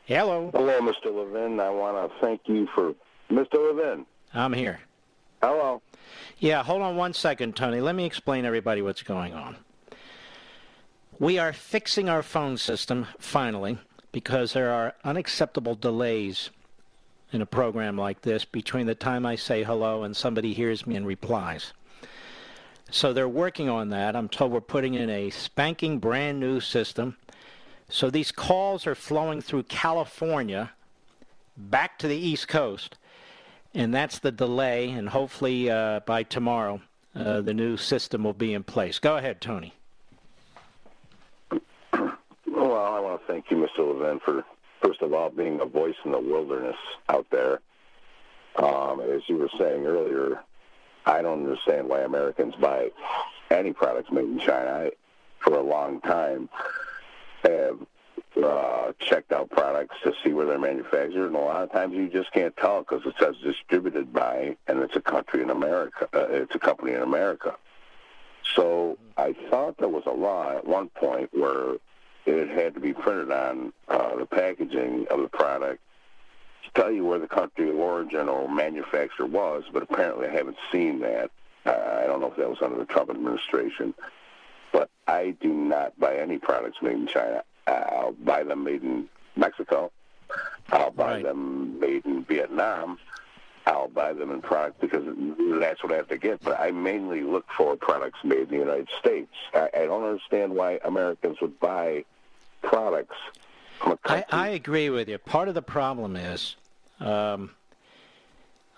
Hello. 0.06 0.50
Hello, 0.52 0.80
Mr. 0.80 1.14
Levin. 1.14 1.60
I 1.60 1.70
want 1.70 2.10
to 2.10 2.20
thank 2.20 2.40
you 2.46 2.66
for 2.74 2.94
Mr. 3.30 3.54
Levin. 3.54 4.06
I'm 4.34 4.52
here. 4.52 4.80
Hello. 5.40 5.82
Yeah, 6.38 6.64
hold 6.64 6.82
on 6.82 6.96
one 6.96 7.12
second, 7.12 7.54
Tony. 7.54 7.80
Let 7.80 7.94
me 7.94 8.04
explain 8.04 8.44
everybody 8.44 8.82
what's 8.82 9.02
going 9.02 9.34
on. 9.34 9.56
We 11.20 11.36
are 11.40 11.52
fixing 11.52 12.08
our 12.08 12.22
phone 12.22 12.58
system 12.58 13.08
finally 13.18 13.78
because 14.12 14.52
there 14.52 14.70
are 14.70 14.94
unacceptable 15.02 15.74
delays 15.74 16.50
in 17.32 17.42
a 17.42 17.46
program 17.46 17.98
like 17.98 18.22
this 18.22 18.44
between 18.44 18.86
the 18.86 18.94
time 18.94 19.26
I 19.26 19.34
say 19.34 19.64
hello 19.64 20.04
and 20.04 20.16
somebody 20.16 20.54
hears 20.54 20.86
me 20.86 20.94
and 20.94 21.04
replies. 21.04 21.72
So 22.92 23.12
they're 23.12 23.28
working 23.28 23.68
on 23.68 23.88
that. 23.88 24.14
I'm 24.14 24.28
told 24.28 24.52
we're 24.52 24.60
putting 24.60 24.94
in 24.94 25.10
a 25.10 25.30
spanking 25.30 25.98
brand 25.98 26.38
new 26.38 26.60
system. 26.60 27.16
So 27.88 28.10
these 28.10 28.30
calls 28.30 28.86
are 28.86 28.94
flowing 28.94 29.40
through 29.40 29.64
California 29.64 30.70
back 31.56 31.98
to 31.98 32.06
the 32.06 32.16
East 32.16 32.46
Coast. 32.46 32.96
And 33.74 33.92
that's 33.92 34.20
the 34.20 34.30
delay, 34.30 34.90
and 34.90 35.08
hopefully 35.08 35.68
uh, 35.68 36.00
by 36.06 36.22
tomorrow 36.22 36.80
uh, 37.14 37.40
the 37.40 37.54
new 37.54 37.76
system 37.76 38.22
will 38.22 38.34
be 38.34 38.54
in 38.54 38.62
place. 38.62 39.00
Go 39.00 39.16
ahead, 39.16 39.40
Tony. 39.40 39.74
Well, 42.58 42.92
I 42.92 42.98
want 42.98 43.20
to 43.20 43.32
thank 43.32 43.52
you, 43.52 43.56
Mr. 43.56 43.86
Levin, 43.86 44.18
for 44.18 44.44
first 44.82 45.00
of 45.00 45.12
all 45.12 45.30
being 45.30 45.60
a 45.60 45.64
voice 45.64 45.94
in 46.04 46.10
the 46.10 46.18
wilderness 46.18 46.76
out 47.08 47.24
there. 47.30 47.60
Um, 48.56 49.00
as 49.00 49.22
you 49.28 49.36
were 49.36 49.50
saying 49.56 49.86
earlier, 49.86 50.40
I 51.06 51.22
don't 51.22 51.44
understand 51.44 51.88
why 51.88 52.00
Americans 52.00 52.56
buy 52.56 52.90
any 53.52 53.72
products 53.72 54.10
made 54.10 54.24
in 54.24 54.40
China. 54.40 54.70
I, 54.70 54.90
for 55.38 55.54
a 55.54 55.62
long 55.62 56.00
time, 56.00 56.48
have 57.44 57.78
uh, 58.42 58.92
checked 58.98 59.30
out 59.32 59.50
products 59.50 59.94
to 60.02 60.12
see 60.24 60.32
where 60.32 60.46
they're 60.46 60.58
manufactured, 60.58 61.28
and 61.28 61.36
a 61.36 61.38
lot 61.38 61.62
of 61.62 61.70
times 61.70 61.94
you 61.94 62.08
just 62.08 62.32
can't 62.32 62.56
tell 62.56 62.80
because 62.80 63.06
it 63.06 63.14
says 63.20 63.36
distributed 63.40 64.12
by, 64.12 64.56
and 64.66 64.80
it's 64.80 64.96
a 64.96 65.00
country 65.00 65.42
in 65.42 65.50
America. 65.50 66.08
Uh, 66.12 66.26
it's 66.30 66.56
a 66.56 66.58
company 66.58 66.92
in 66.92 67.02
America. 67.02 67.54
So 68.56 68.98
I 69.16 69.36
thought 69.48 69.76
there 69.78 69.88
was 69.88 70.06
a 70.06 70.12
law 70.12 70.56
at 70.56 70.66
one 70.66 70.88
point 70.88 71.30
where 71.32 71.76
it 72.28 72.48
had 72.50 72.74
to 72.74 72.80
be 72.80 72.92
printed 72.92 73.30
on 73.30 73.72
uh, 73.88 74.16
the 74.16 74.26
packaging 74.26 75.06
of 75.10 75.20
the 75.22 75.28
product 75.28 75.80
to 76.64 76.80
tell 76.80 76.90
you 76.90 77.04
where 77.04 77.18
the 77.18 77.28
country 77.28 77.70
of 77.70 77.76
origin 77.76 78.28
or 78.28 78.48
manufacturer 78.48 79.26
was, 79.26 79.64
but 79.72 79.82
apparently 79.82 80.28
I 80.28 80.32
haven't 80.32 80.58
seen 80.70 81.00
that. 81.00 81.30
Uh, 81.64 82.00
I 82.02 82.06
don't 82.06 82.20
know 82.20 82.30
if 82.30 82.36
that 82.36 82.48
was 82.48 82.62
under 82.62 82.78
the 82.78 82.84
Trump 82.84 83.10
administration, 83.10 83.94
but 84.72 84.90
I 85.06 85.34
do 85.40 85.48
not 85.48 85.98
buy 85.98 86.16
any 86.16 86.38
products 86.38 86.78
made 86.82 86.94
in 86.94 87.06
China. 87.06 87.42
I'll 87.66 88.12
buy 88.12 88.44
them 88.44 88.64
made 88.64 88.82
in 88.82 89.08
Mexico. 89.36 89.90
I'll 90.70 90.90
buy 90.90 91.22
them 91.22 91.80
made 91.80 92.04
in 92.04 92.24
Vietnam. 92.24 92.98
I'll 93.66 93.88
buy 93.88 94.14
them 94.14 94.30
in 94.30 94.40
product 94.40 94.80
because 94.80 95.04
that's 95.60 95.82
what 95.82 95.92
I 95.92 95.96
have 95.96 96.08
to 96.08 96.16
get. 96.16 96.42
But 96.42 96.58
I 96.58 96.70
mainly 96.70 97.20
look 97.22 97.44
for 97.54 97.76
products 97.76 98.18
made 98.24 98.40
in 98.40 98.48
the 98.48 98.56
United 98.56 98.88
States. 98.98 99.32
I, 99.54 99.68
I 99.74 99.86
don't 99.86 100.04
understand 100.04 100.54
why 100.54 100.80
Americans 100.84 101.38
would 101.42 101.60
buy 101.60 102.04
products 102.62 103.16
I, 104.04 104.24
I 104.30 104.48
agree 104.48 104.90
with 104.90 105.08
you. 105.08 105.18
Part 105.18 105.48
of 105.48 105.54
the 105.54 105.62
problem 105.62 106.16
is 106.16 106.56
um, 107.00 107.50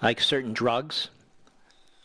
like 0.02 0.20
certain 0.20 0.52
drugs, 0.52 1.08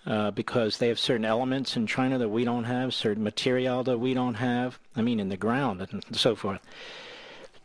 uh, 0.05 0.31
because 0.31 0.77
they 0.77 0.87
have 0.87 0.99
certain 0.99 1.25
elements 1.25 1.75
in 1.75 1.87
China 1.87 2.17
that 2.17 2.29
we 2.29 2.43
don't 2.43 2.65
have, 2.65 2.93
certain 2.93 3.23
material 3.23 3.83
that 3.83 3.97
we 3.97 4.13
don't 4.13 4.35
have. 4.35 4.79
I 4.95 5.01
mean, 5.01 5.19
in 5.19 5.29
the 5.29 5.37
ground 5.37 5.81
and 5.81 6.03
so 6.11 6.35
forth. 6.35 6.61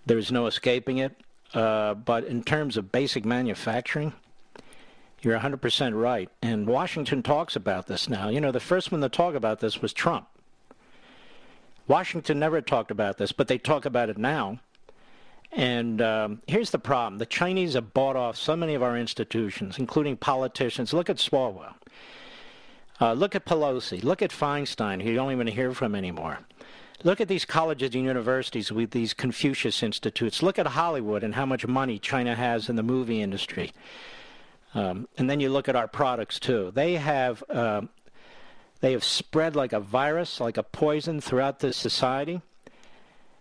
There's 0.07 0.33
no 0.33 0.47
escaping 0.47 0.99
it. 0.99 1.15
Uh, 1.53 1.95
but 1.95 2.25
in 2.25 2.43
terms 2.43 2.77
of 2.77 2.93
basic 2.93 3.25
manufacturing, 3.25 4.15
you're 5.21 5.39
100% 5.39 6.01
right. 6.01 6.31
And 6.41 6.67
Washington 6.67 7.23
talks 7.23 7.57
about 7.57 7.89
this 7.89 8.09
now. 8.09 8.29
You 8.29 8.41
know, 8.41 8.53
the 8.53 8.61
first 8.61 8.91
one 8.91 9.01
to 9.01 9.09
talk 9.09 9.35
about 9.35 9.61
this 9.61 9.83
was 9.83 9.93
Trump. 9.93 10.29
Washington 11.91 12.39
never 12.39 12.61
talked 12.61 12.93
about 12.93 13.19
this, 13.19 13.33
but 13.33 13.49
they 13.49 13.59
talk 13.59 13.85
about 13.85 14.09
it 14.09 14.17
now. 14.17 14.61
And 15.51 16.01
um, 16.01 16.41
here's 16.47 16.71
the 16.71 16.79
problem 16.79 17.19
the 17.19 17.27
Chinese 17.27 17.75
have 17.75 17.93
bought 17.93 18.15
off 18.15 18.37
so 18.37 18.55
many 18.55 18.75
of 18.75 18.83
our 18.83 18.97
institutions, 18.97 19.77
including 19.77 20.17
politicians. 20.17 20.93
Look 20.93 21.11
at 21.11 21.17
Swalwell. 21.17 21.75
Uh, 23.01 23.15
look 23.15 23.35
at 23.35 23.45
Pelosi. 23.45 24.05
Look 24.05 24.23
at 24.23 24.31
Feinstein, 24.31 25.03
who 25.03 25.09
you 25.11 25.17
don't 25.17 25.33
even 25.33 25.49
hear 25.49 25.73
from 25.73 25.97
anymore. 25.97 26.39
Look 27.03 27.21
at 27.21 27.27
these 27.27 27.45
colleges 27.45 27.93
and 27.97 28.05
universities 28.05 28.71
with 28.71 28.93
these 28.93 29.13
Confucius 29.13 29.83
institutes. 29.83 30.45
Look 30.45 30.61
at 30.61 30.69
Hollywood 30.69 31.25
and 31.25 31.35
how 31.35 31.47
much 31.47 31.67
money 31.67 31.99
China 31.99 32.37
has 32.37 32.69
in 32.69 32.77
the 32.77 32.85
movie 32.85 33.21
industry. 33.21 33.73
Um, 34.75 35.09
and 35.19 35.29
then 35.29 35.41
you 35.41 35.49
look 35.49 35.69
at 35.69 35.75
our 35.75 35.89
products 35.89 36.39
too. 36.39 36.71
They 36.73 36.95
have 36.95 37.43
um, 37.51 37.89
they 38.81 38.93
have 38.93 39.05
spread 39.05 39.57
like 39.57 39.73
a 39.73 39.81
virus, 39.81 40.41
like 40.41 40.57
a 40.57 40.63
poison 40.63 41.21
throughout 41.21 41.61
this 41.61 41.77
society. 41.77 42.41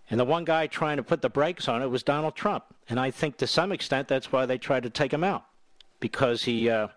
And 0.09 0.19
the 0.19 0.25
one 0.25 0.43
guy 0.43 0.67
trying 0.67 0.97
to 0.97 1.03
put 1.03 1.21
the 1.21 1.29
brakes 1.29 1.67
on 1.67 1.81
it 1.81 1.87
was 1.87 2.03
Donald 2.03 2.35
Trump. 2.35 2.65
And 2.89 2.99
I 2.99 3.11
think 3.11 3.37
to 3.37 3.47
some 3.47 3.71
extent 3.71 4.07
that's 4.07 4.31
why 4.31 4.45
they 4.45 4.57
tried 4.57 4.83
to 4.83 4.89
take 4.89 5.13
him 5.13 5.23
out, 5.23 5.45
because 5.99 6.43
he 6.43 6.69
uh, 6.69 6.87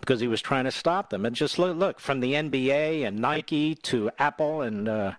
because 0.00 0.20
he 0.20 0.28
was 0.28 0.42
trying 0.42 0.64
to 0.64 0.70
stop 0.70 1.08
them. 1.08 1.24
And 1.24 1.34
just 1.34 1.58
look, 1.58 1.76
look 1.76 1.98
from 1.98 2.20
the 2.20 2.34
NBA 2.34 3.06
and 3.06 3.18
Nike 3.18 3.74
to 3.76 4.10
Apple 4.18 4.60
and 4.60 4.88
uh, 4.88 5.12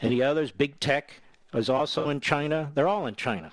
and 0.00 0.12
the 0.12 0.22
others, 0.22 0.52
big 0.52 0.78
tech 0.78 1.20
is 1.52 1.68
also 1.68 2.08
in 2.08 2.20
China. 2.20 2.70
They're 2.74 2.88
all 2.88 3.06
in 3.06 3.16
China. 3.16 3.52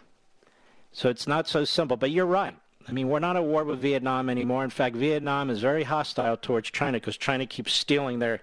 So 0.91 1.09
it's 1.09 1.27
not 1.27 1.47
so 1.47 1.65
simple. 1.65 1.97
But 1.97 2.11
you're 2.11 2.25
right. 2.25 2.55
I 2.87 2.91
mean, 2.91 3.09
we're 3.09 3.19
not 3.19 3.35
at 3.35 3.43
war 3.43 3.63
with 3.63 3.79
Vietnam 3.79 4.29
anymore. 4.29 4.63
In 4.63 4.69
fact, 4.69 4.95
Vietnam 4.95 5.49
is 5.49 5.59
very 5.59 5.83
hostile 5.83 6.37
towards 6.37 6.69
China 6.69 6.97
because 6.97 7.17
China 7.17 7.45
keeps 7.45 7.73
stealing 7.73 8.19
their 8.19 8.41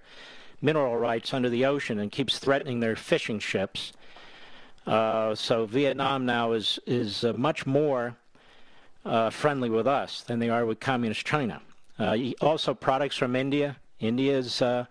mineral 0.62 0.96
rights 0.96 1.32
under 1.34 1.48
the 1.48 1.64
ocean 1.64 1.98
and 1.98 2.10
keeps 2.10 2.38
threatening 2.38 2.80
their 2.80 2.96
fishing 2.96 3.38
ships. 3.38 3.92
Uh, 4.86 5.34
so 5.34 5.66
Vietnam 5.66 6.24
now 6.24 6.52
is 6.52 6.78
is 6.86 7.24
uh, 7.24 7.32
much 7.36 7.66
more 7.66 8.16
uh, 9.04 9.30
friendly 9.30 9.70
with 9.70 9.86
us 9.86 10.22
than 10.22 10.38
they 10.38 10.48
are 10.48 10.64
with 10.64 10.80
communist 10.80 11.26
China. 11.26 11.60
Uh, 11.98 12.16
also, 12.40 12.72
products 12.74 13.16
from 13.16 13.36
India. 13.36 13.76
India 13.98 14.38
is 14.38 14.62
uh, 14.62 14.86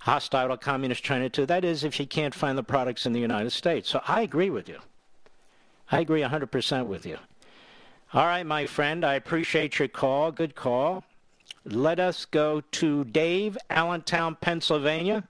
hostile 0.00 0.48
to 0.48 0.56
communist 0.56 1.02
China 1.02 1.28
too. 1.28 1.46
That 1.46 1.64
is, 1.64 1.82
if 1.82 1.98
you 1.98 2.06
can't 2.06 2.34
find 2.34 2.56
the 2.56 2.62
products 2.62 3.06
in 3.06 3.12
the 3.12 3.20
United 3.20 3.50
States. 3.50 3.88
So 3.88 4.00
I 4.06 4.22
agree 4.22 4.50
with 4.50 4.68
you. 4.68 4.78
I 5.90 6.00
agree 6.00 6.22
100% 6.22 6.86
with 6.86 7.04
you. 7.04 7.18
All 8.14 8.26
right, 8.26 8.44
my 8.44 8.66
friend, 8.66 9.06
I 9.06 9.14
appreciate 9.14 9.78
your 9.78 9.88
call. 9.88 10.32
Good 10.32 10.54
call. 10.54 11.02
Let 11.64 11.98
us 11.98 12.26
go 12.26 12.60
to 12.60 13.04
Dave, 13.04 13.56
Allentown, 13.70 14.36
Pennsylvania, 14.38 15.26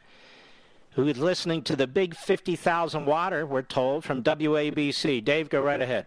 who 0.90 1.06
is 1.06 1.16
listening 1.16 1.62
to 1.62 1.76
the 1.76 1.86
big 1.86 2.16
50,000 2.16 3.06
water, 3.06 3.46
we're 3.46 3.62
told, 3.62 4.02
from 4.02 4.24
WABC. 4.24 5.24
Dave, 5.24 5.48
go 5.48 5.60
right 5.60 5.80
ahead. 5.80 6.06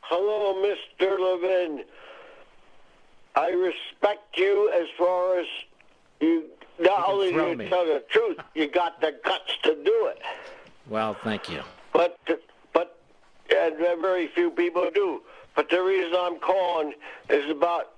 Hello, 0.00 0.54
Mr. 0.64 1.18
Levin. 1.18 1.84
I 3.36 3.50
respect 3.50 4.38
you 4.38 4.72
as 4.74 4.88
far 4.96 5.38
as 5.38 5.46
you 6.20 6.44
not 6.78 7.06
only 7.06 7.28
you 7.28 7.56
me. 7.56 7.68
tell 7.68 7.84
the 7.84 8.02
truth, 8.08 8.38
you 8.54 8.68
got 8.68 9.02
the 9.02 9.14
guts 9.22 9.52
to 9.64 9.74
do 9.84 10.06
it. 10.06 10.22
Well, 10.88 11.14
thank 11.22 11.50
you. 11.50 11.60
But 11.92 12.18
but 12.26 12.40
and 13.56 13.76
very 14.00 14.28
few 14.28 14.50
people 14.50 14.90
do. 14.94 15.20
But 15.56 15.68
the 15.70 15.82
reason 15.82 16.14
I'm 16.18 16.38
calling 16.38 16.94
is 17.28 17.50
about. 17.50 17.92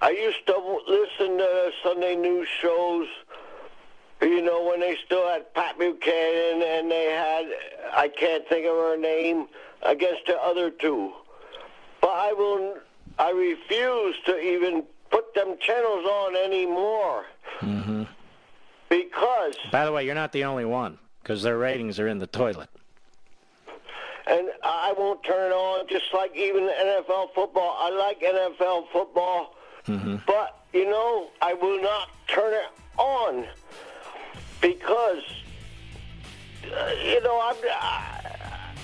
I 0.00 0.10
used 0.10 0.46
to 0.46 0.80
listen 0.86 1.38
to 1.38 1.70
Sunday 1.82 2.14
news 2.16 2.48
shows. 2.60 3.06
You 4.20 4.42
know 4.42 4.62
when 4.64 4.80
they 4.80 4.96
still 5.04 5.26
had 5.28 5.52
Pat 5.54 5.78
Buchanan 5.78 6.62
and 6.62 6.90
they 6.90 7.06
had 7.10 7.46
I 7.94 8.08
can't 8.08 8.46
think 8.48 8.66
of 8.66 8.72
her 8.74 8.96
name 8.96 9.46
against 9.82 10.26
the 10.26 10.40
other 10.42 10.70
two. 10.70 11.12
But 12.00 12.10
I 12.10 12.32
will. 12.32 12.74
I 13.18 13.30
refuse 13.30 14.16
to 14.26 14.38
even 14.40 14.82
put 15.10 15.34
them 15.34 15.56
channels 15.60 16.04
on 16.06 16.36
anymore 16.36 17.24
Mm-hmm. 17.60 18.02
because 18.88 19.54
By 19.70 19.84
the 19.84 19.92
way, 19.92 20.04
you're 20.04 20.14
not 20.16 20.32
the 20.32 20.44
only 20.44 20.64
one 20.64 20.98
because 21.22 21.42
their 21.44 21.56
ratings 21.56 22.00
are 22.00 22.08
in 22.08 22.18
the 22.18 22.26
toilet. 22.26 22.68
And 24.26 24.48
I 24.62 24.94
won't 24.96 25.22
turn 25.22 25.50
it 25.50 25.54
on. 25.54 25.86
Just 25.88 26.06
like 26.14 26.34
even 26.36 26.64
NFL 26.64 27.34
football, 27.34 27.76
I 27.78 27.90
like 27.90 28.20
NFL 28.20 28.88
football, 28.92 29.54
hmm 29.86 30.16
but 30.26 30.60
you 30.72 30.88
know 30.88 31.28
I 31.42 31.54
will 31.54 31.80
not 31.82 32.08
turn 32.26 32.52
it 32.54 32.70
on 32.98 33.46
because 34.60 35.22
uh, 36.64 36.90
you 37.04 37.22
know 37.22 37.40
I'm 37.40 37.56
I, 37.80 38.30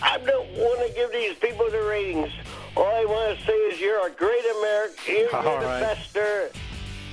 I 0.02 0.18
don't 0.18 0.50
want 0.52 0.86
to 0.88 0.94
give 0.94 1.12
these 1.12 1.34
people 1.34 1.70
the 1.70 1.82
ratings. 1.82 2.30
All 2.76 2.86
I 2.86 3.04
want 3.04 3.38
to 3.38 3.44
say 3.46 3.52
is 3.52 3.80
you're 3.80 4.06
a 4.06 4.10
great 4.10 4.44
American. 4.58 5.14
You're, 5.16 5.34
All 5.36 5.42
you're 5.44 5.60
the 5.60 5.66
right. 5.66 5.80
best 5.80 6.14
there. 6.14 6.50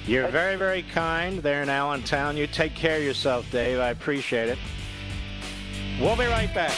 You're 0.06 0.28
very, 0.30 0.56
very 0.56 0.84
kind 0.84 1.40
there 1.40 1.62
in 1.64 1.70
Allentown. 1.70 2.38
You 2.38 2.48
take 2.48 2.76
care 2.76 2.98
of 2.98 3.04
yourself, 3.04 3.50
Dave. 3.52 3.80
I 3.80 3.90
appreciate 3.90 4.48
it. 4.48 4.58
We'll 6.00 6.16
be 6.16 6.26
right 6.26 6.54
back. 6.54 6.74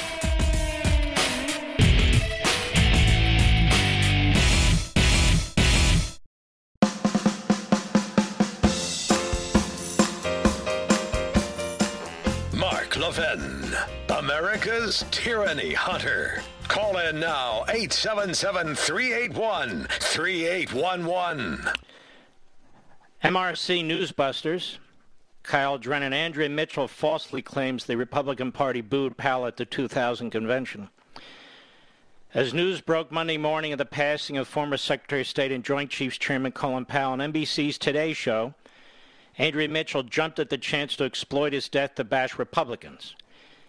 Levin, 13.10 13.76
America's 14.08 15.04
Tyranny 15.10 15.74
Hunter. 15.74 16.44
Call 16.68 16.96
in 17.00 17.20
now, 17.20 17.64
877 17.68 18.76
381 18.76 19.88
3811. 19.90 21.66
MRC 23.24 23.84
Newsbusters. 23.84 24.78
Kyle 25.42 25.80
Drennan. 25.80 26.14
Andrea 26.14 26.50
Mitchell 26.50 26.88
falsely 26.88 27.42
claims 27.42 27.86
the 27.86 27.98
Republican 27.98 28.52
Party 28.52 28.82
booed 28.82 29.18
Powell 29.18 29.48
at 29.48 29.58
the 29.58 29.66
2000 29.66 30.30
convention. 30.30 30.90
As 32.36 32.54
news 32.54 32.80
broke 32.80 33.12
Monday 33.12 33.38
morning 33.38 33.72
of 33.72 33.80
the 33.80 33.86
passing 33.86 34.38
of 34.38 34.48
former 34.48 34.78
Secretary 34.78 35.22
of 35.22 35.28
State 35.28 35.52
and 35.52 35.64
Joint 35.64 35.90
Chiefs 35.90 36.20
Chairman 36.20 36.52
Colin 36.52 36.86
Powell 36.86 37.14
on 37.14 37.20
NBC's 37.20 37.80
Today 37.80 38.14
Show, 38.14 38.54
Andrea 39.40 39.70
Mitchell 39.70 40.04
jumped 40.04 40.38
at 40.38 40.50
the 40.50 40.58
chance 40.58 40.98
to 40.98 41.06
exploit 41.06 41.54
his 41.54 41.70
death 41.70 41.96
to 41.96 42.04
bash 42.04 42.38
Republicans. 42.38 43.16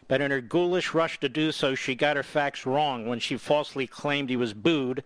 But 0.08 0.20
in 0.20 0.32
her 0.32 0.40
ghoulish 0.40 0.92
rush 0.92 1.20
to 1.20 1.28
do 1.28 1.52
so, 1.52 1.76
she 1.76 1.94
got 1.94 2.16
her 2.16 2.24
facts 2.24 2.66
wrong 2.66 3.06
when 3.06 3.20
she 3.20 3.36
falsely 3.36 3.86
claimed 3.86 4.28
he 4.28 4.36
was 4.36 4.52
booed 4.52 5.04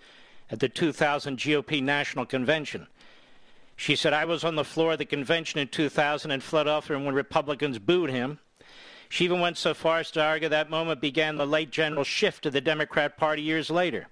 at 0.50 0.60
the 0.60 0.70
2000 0.70 1.36
GOP 1.36 1.82
National 1.82 2.24
Convention. 2.24 2.86
She 3.76 3.94
said, 3.94 4.14
I 4.14 4.24
was 4.24 4.42
on 4.42 4.54
the 4.54 4.64
floor 4.64 4.92
of 4.92 4.98
the 4.98 5.04
convention 5.04 5.60
in 5.60 5.68
2000 5.68 6.30
in 6.30 6.40
Philadelphia 6.40 6.98
when 6.98 7.14
Republicans 7.14 7.78
booed 7.78 8.08
him. 8.08 8.38
She 9.10 9.26
even 9.26 9.40
went 9.40 9.58
so 9.58 9.74
far 9.74 9.98
as 9.98 10.10
to 10.12 10.22
argue 10.22 10.48
that 10.48 10.70
moment 10.70 11.02
began 11.02 11.36
the 11.36 11.46
late 11.46 11.70
general 11.70 12.04
shift 12.04 12.42
to 12.44 12.50
the 12.50 12.62
Democrat 12.62 13.18
Party 13.18 13.42
years 13.42 13.68
later. 13.68 14.06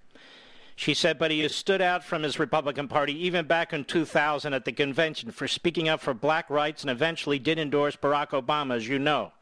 She 0.77 0.95
said, 0.95 1.19
but 1.19 1.31
he 1.31 1.41
has 1.41 1.55
stood 1.55 1.83
out 1.83 2.03
from 2.03 2.23
his 2.23 2.39
Republican 2.39 2.89
Party 2.89 3.13
even 3.27 3.47
back 3.47 3.73
in 3.73 3.85
2000 3.85 4.55
at 4.55 4.65
the 4.65 4.73
convention 4.73 5.31
for 5.31 5.47
speaking 5.47 5.89
up 5.89 6.01
for 6.01 6.15
black 6.15 6.49
rights 6.49 6.83
and 6.83 6.91
eventually 6.91 7.39
did 7.39 7.59
endorse 7.59 7.97
Barack 7.97 8.31
Obama, 8.31 8.77
as 8.77 8.89
you 8.89 8.99
know. 8.99 9.33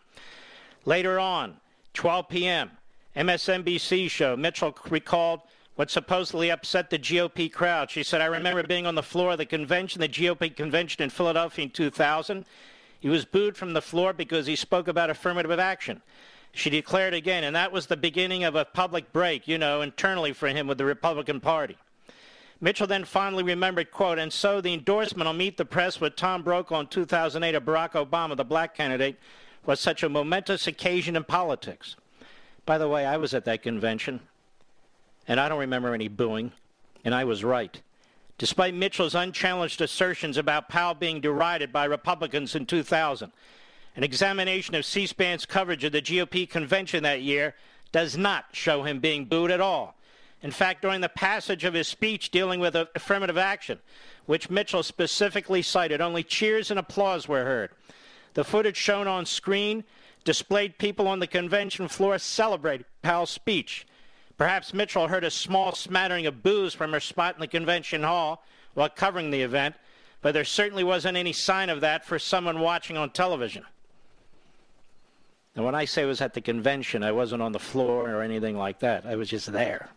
Later 0.84 1.18
on, 1.18 1.56
12 1.94 2.28
p.m., 2.28 2.70
MSNBC 3.16 4.10
show, 4.10 4.36
Mitchell 4.36 4.76
recalled 4.88 5.40
what 5.76 5.90
supposedly 5.90 6.50
upset 6.50 6.90
the 6.90 6.98
GOP 6.98 7.50
crowd. 7.50 7.90
She 7.90 8.02
said, 8.02 8.20
I 8.20 8.26
remember 8.26 8.62
being 8.62 8.86
on 8.86 8.94
the 8.94 9.02
floor 9.02 9.32
of 9.32 9.38
the 9.38 9.46
convention, 9.46 10.00
the 10.00 10.08
GOP 10.08 10.54
convention 10.54 11.02
in 11.02 11.10
Philadelphia 11.10 11.64
in 11.64 11.70
2000. 11.70 12.44
He 13.00 13.08
was 13.08 13.24
booed 13.24 13.56
from 13.56 13.72
the 13.72 13.80
floor 13.80 14.12
because 14.12 14.46
he 14.46 14.56
spoke 14.56 14.88
about 14.88 15.10
affirmative 15.10 15.58
action. 15.58 16.02
She 16.52 16.70
declared 16.70 17.14
again, 17.14 17.44
and 17.44 17.54
that 17.54 17.72
was 17.72 17.86
the 17.86 17.96
beginning 17.96 18.44
of 18.44 18.54
a 18.54 18.64
public 18.64 19.12
break, 19.12 19.46
you 19.46 19.58
know, 19.58 19.82
internally 19.82 20.32
for 20.32 20.48
him 20.48 20.66
with 20.66 20.78
the 20.78 20.84
Republican 20.84 21.40
Party. 21.40 21.76
Mitchell 22.60 22.86
then 22.86 23.04
finally 23.04 23.42
remembered, 23.42 23.90
quote, 23.90 24.18
and 24.18 24.32
so 24.32 24.60
the 24.60 24.74
endorsement 24.74 25.26
on 25.26 25.38
Meet 25.38 25.56
the 25.56 25.64
Press 25.64 26.00
with 26.00 26.16
Tom 26.16 26.42
Brokaw 26.42 26.80
in 26.80 26.86
2008 26.88 27.54
of 27.54 27.64
Barack 27.64 27.92
Obama, 27.92 28.36
the 28.36 28.44
black 28.44 28.74
candidate, 28.74 29.16
was 29.64 29.80
such 29.80 30.02
a 30.02 30.08
momentous 30.08 30.66
occasion 30.66 31.16
in 31.16 31.24
politics. 31.24 31.96
By 32.66 32.76
the 32.76 32.88
way, 32.88 33.06
I 33.06 33.16
was 33.16 33.32
at 33.32 33.46
that 33.46 33.62
convention, 33.62 34.20
and 35.26 35.40
I 35.40 35.48
don't 35.48 35.58
remember 35.58 35.94
any 35.94 36.08
booing, 36.08 36.52
and 37.04 37.14
I 37.14 37.24
was 37.24 37.44
right. 37.44 37.80
Despite 38.36 38.74
Mitchell's 38.74 39.14
unchallenged 39.14 39.80
assertions 39.80 40.36
about 40.36 40.68
Powell 40.68 40.94
being 40.94 41.20
derided 41.20 41.72
by 41.72 41.84
Republicans 41.84 42.54
in 42.54 42.66
2000, 42.66 43.32
an 44.00 44.04
examination 44.04 44.74
of 44.74 44.86
C 44.86 45.06
SPAN's 45.06 45.44
coverage 45.44 45.84
of 45.84 45.92
the 45.92 46.00
GOP 46.00 46.48
convention 46.48 47.02
that 47.02 47.20
year 47.20 47.54
does 47.92 48.16
not 48.16 48.46
show 48.50 48.82
him 48.82 48.98
being 48.98 49.26
booed 49.26 49.50
at 49.50 49.60
all. 49.60 49.94
In 50.40 50.50
fact, 50.50 50.80
during 50.80 51.02
the 51.02 51.10
passage 51.10 51.64
of 51.64 51.74
his 51.74 51.86
speech 51.86 52.30
dealing 52.30 52.60
with 52.60 52.74
affirmative 52.74 53.36
action, 53.36 53.78
which 54.24 54.48
Mitchell 54.48 54.82
specifically 54.82 55.60
cited, 55.60 56.00
only 56.00 56.22
cheers 56.22 56.70
and 56.70 56.80
applause 56.80 57.28
were 57.28 57.44
heard. 57.44 57.72
The 58.32 58.42
footage 58.42 58.78
shown 58.78 59.06
on 59.06 59.26
screen 59.26 59.84
displayed 60.24 60.78
people 60.78 61.06
on 61.06 61.18
the 61.18 61.26
convention 61.26 61.86
floor 61.86 62.18
celebrating 62.18 62.86
Powell's 63.02 63.28
speech. 63.28 63.86
Perhaps 64.38 64.72
Mitchell 64.72 65.08
heard 65.08 65.24
a 65.24 65.30
small 65.30 65.72
smattering 65.72 66.24
of 66.24 66.42
boos 66.42 66.72
from 66.72 66.92
her 66.92 67.00
spot 67.00 67.34
in 67.34 67.42
the 67.42 67.46
convention 67.46 68.02
hall 68.04 68.46
while 68.72 68.88
covering 68.88 69.30
the 69.30 69.42
event, 69.42 69.74
but 70.22 70.32
there 70.32 70.46
certainly 70.46 70.84
wasn't 70.84 71.18
any 71.18 71.34
sign 71.34 71.68
of 71.68 71.82
that 71.82 72.06
for 72.06 72.18
someone 72.18 72.60
watching 72.60 72.96
on 72.96 73.10
television. 73.10 73.66
And 75.56 75.64
when 75.64 75.74
I 75.74 75.84
say 75.84 76.02
I 76.02 76.06
was 76.06 76.20
at 76.20 76.34
the 76.34 76.40
convention, 76.40 77.02
I 77.02 77.12
wasn't 77.12 77.42
on 77.42 77.52
the 77.52 77.58
floor 77.58 78.10
or 78.10 78.22
anything 78.22 78.56
like 78.56 78.78
that. 78.80 79.04
I 79.04 79.16
was 79.16 79.28
just 79.28 79.52
there. 79.52 79.88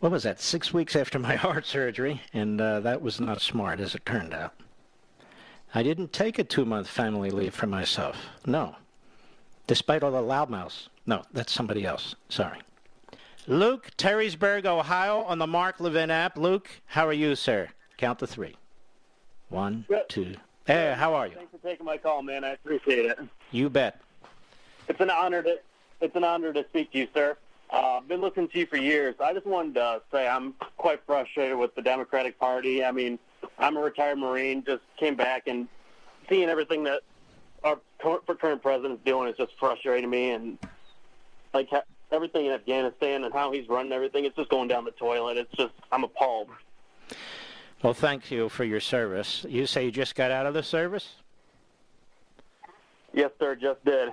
What 0.00 0.12
was 0.12 0.22
that? 0.22 0.40
Six 0.40 0.72
weeks 0.72 0.94
after 0.94 1.18
my 1.18 1.34
heart 1.44 1.66
surgery, 1.66 2.22
and 2.32 2.60
uh, 2.60 2.80
that 2.80 3.02
was 3.02 3.20
not 3.20 3.40
smart, 3.40 3.80
as 3.80 3.94
it 3.94 4.06
turned 4.06 4.34
out. 4.34 4.54
I 5.74 5.82
didn't 5.82 6.12
take 6.12 6.38
a 6.38 6.44
two-month 6.44 6.88
family 6.88 7.30
leave 7.30 7.54
for 7.54 7.66
myself. 7.66 8.16
No, 8.46 8.76
despite 9.66 10.02
all 10.02 10.12
the 10.12 10.18
loudmouths. 10.18 10.88
No, 11.06 11.22
that's 11.32 11.52
somebody 11.52 11.84
else. 11.84 12.14
Sorry. 12.28 12.60
Luke, 13.46 13.90
Perrysburg, 13.96 14.66
Ohio, 14.66 15.22
on 15.22 15.38
the 15.38 15.46
Mark 15.46 15.80
Levin 15.80 16.10
app. 16.10 16.36
Luke, 16.36 16.68
how 16.86 17.06
are 17.06 17.12
you, 17.14 17.34
sir? 17.34 17.68
Count 17.96 18.18
to 18.18 18.26
three. 18.26 18.56
One, 19.48 19.86
two. 20.08 20.36
Hey, 20.68 20.94
how 20.94 21.14
are 21.14 21.26
you? 21.26 21.34
Thanks 21.34 21.50
for 21.50 21.66
taking 21.66 21.86
my 21.86 21.96
call, 21.96 22.20
man. 22.20 22.44
I 22.44 22.50
appreciate 22.50 23.06
it. 23.06 23.18
You 23.52 23.70
bet. 23.70 24.02
It's 24.86 25.00
an 25.00 25.08
honor 25.08 25.42
to 25.42 25.58
it's 26.02 26.14
an 26.14 26.24
honor 26.24 26.52
to 26.52 26.62
speak 26.68 26.92
to 26.92 26.98
you, 26.98 27.08
sir. 27.14 27.38
Uh, 27.72 27.96
I've 27.96 28.06
been 28.06 28.20
listening 28.20 28.48
to 28.48 28.58
you 28.58 28.66
for 28.66 28.76
years. 28.76 29.14
I 29.18 29.32
just 29.32 29.46
wanted 29.46 29.76
to 29.76 30.02
say 30.12 30.28
I'm 30.28 30.52
quite 30.76 31.00
frustrated 31.06 31.56
with 31.56 31.74
the 31.74 31.80
Democratic 31.80 32.38
Party. 32.38 32.84
I 32.84 32.92
mean, 32.92 33.18
I'm 33.58 33.78
a 33.78 33.80
retired 33.80 34.18
Marine, 34.18 34.62
just 34.62 34.82
came 34.98 35.16
back 35.16 35.44
and 35.46 35.68
seeing 36.28 36.50
everything 36.50 36.84
that 36.84 37.00
our 37.64 37.78
cur- 37.98 38.20
current 38.34 38.60
president's 38.60 39.02
doing 39.06 39.30
is 39.30 39.38
just 39.38 39.52
frustrating 39.58 40.10
me. 40.10 40.32
And 40.32 40.58
like 41.54 41.70
everything 42.12 42.44
in 42.44 42.52
Afghanistan 42.52 43.24
and 43.24 43.32
how 43.32 43.52
he's 43.52 43.70
running 43.70 43.92
everything, 43.92 44.26
it's 44.26 44.36
just 44.36 44.50
going 44.50 44.68
down 44.68 44.84
the 44.84 44.90
toilet. 44.90 45.38
It's 45.38 45.52
just 45.56 45.72
I'm 45.90 46.04
appalled. 46.04 46.48
Well, 47.82 47.94
thank 47.94 48.30
you 48.30 48.48
for 48.48 48.64
your 48.64 48.80
service. 48.80 49.46
You 49.48 49.66
say 49.66 49.84
you 49.84 49.92
just 49.92 50.14
got 50.16 50.30
out 50.30 50.46
of 50.46 50.54
the 50.54 50.62
service? 50.62 51.14
Yes, 53.12 53.30
sir. 53.38 53.54
Just 53.54 53.84
did. 53.84 54.10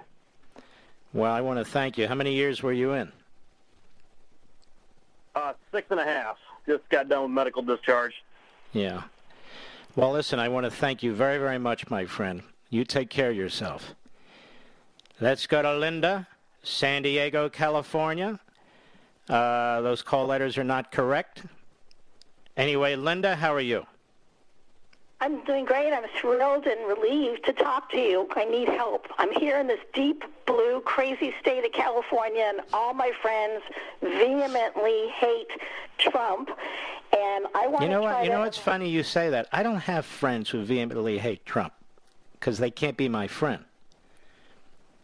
Well, 1.13 1.31
I 1.31 1.41
want 1.41 1.59
to 1.59 1.65
thank 1.65 1.97
you. 1.97 2.07
How 2.07 2.15
many 2.15 2.33
years 2.33 2.61
were 2.61 2.73
you 2.73 2.93
in? 2.93 3.11
Uh, 5.35 5.53
six 5.71 5.87
and 5.89 5.99
a 5.99 6.03
half. 6.03 6.37
Just 6.67 6.87
got 6.89 7.09
done 7.09 7.23
with 7.23 7.31
medical 7.31 7.61
discharge. 7.61 8.13
Yeah. 8.73 9.03
Well, 9.95 10.11
listen, 10.11 10.39
I 10.39 10.49
want 10.49 10.65
to 10.65 10.71
thank 10.71 11.01
you 11.01 11.13
very, 11.13 11.37
very 11.37 11.57
much, 11.57 11.89
my 11.89 12.05
friend. 12.05 12.43
You 12.69 12.83
take 12.83 13.09
care 13.09 13.31
of 13.31 13.35
yourself. 13.35 13.95
Let's 15.19 15.47
go 15.47 15.61
to 15.61 15.75
Linda, 15.75 16.27
San 16.63 17.01
Diego, 17.01 17.49
California. 17.49 18.39
Uh, 19.29 19.81
those 19.81 20.01
call 20.01 20.27
letters 20.27 20.57
are 20.57 20.63
not 20.63 20.91
correct. 20.91 21.43
Anyway, 22.57 22.95
Linda, 22.95 23.35
how 23.35 23.53
are 23.53 23.61
you? 23.61 23.85
I'm 25.21 25.43
doing 25.45 25.65
great. 25.65 25.93
I'm 25.93 26.03
thrilled 26.19 26.65
and 26.67 26.87
relieved 26.87 27.45
to 27.45 27.53
talk 27.53 27.89
to 27.91 27.97
you. 27.97 28.27
I 28.35 28.45
need 28.45 28.67
help. 28.67 29.07
I'm 29.17 29.31
here 29.31 29.59
in 29.59 29.67
this 29.67 29.79
deep 29.93 30.23
blue, 30.45 30.81
crazy 30.81 31.33
state 31.39 31.65
of 31.65 31.71
California, 31.71 32.43
and 32.43 32.61
all 32.73 32.93
my 32.93 33.11
friends 33.21 33.63
vehemently 34.01 35.07
hate 35.09 35.49
Trump. 35.97 36.49
And 37.17 37.45
I 37.55 37.67
want 37.67 37.83
You 37.83 37.89
know 37.89 38.01
to 38.01 38.07
what? 38.07 38.23
You 38.25 38.29
know 38.29 38.41
what's 38.41 38.57
funny? 38.57 38.89
You 38.89 39.03
say 39.03 39.29
that. 39.29 39.47
I 39.51 39.63
don't 39.63 39.77
have 39.77 40.05
friends 40.05 40.49
who 40.49 40.63
vehemently 40.63 41.17
hate 41.17 41.45
Trump 41.45 41.73
because 42.33 42.57
they 42.57 42.69
can't 42.69 42.97
be 42.97 43.07
my 43.07 43.27
friend. 43.27 43.63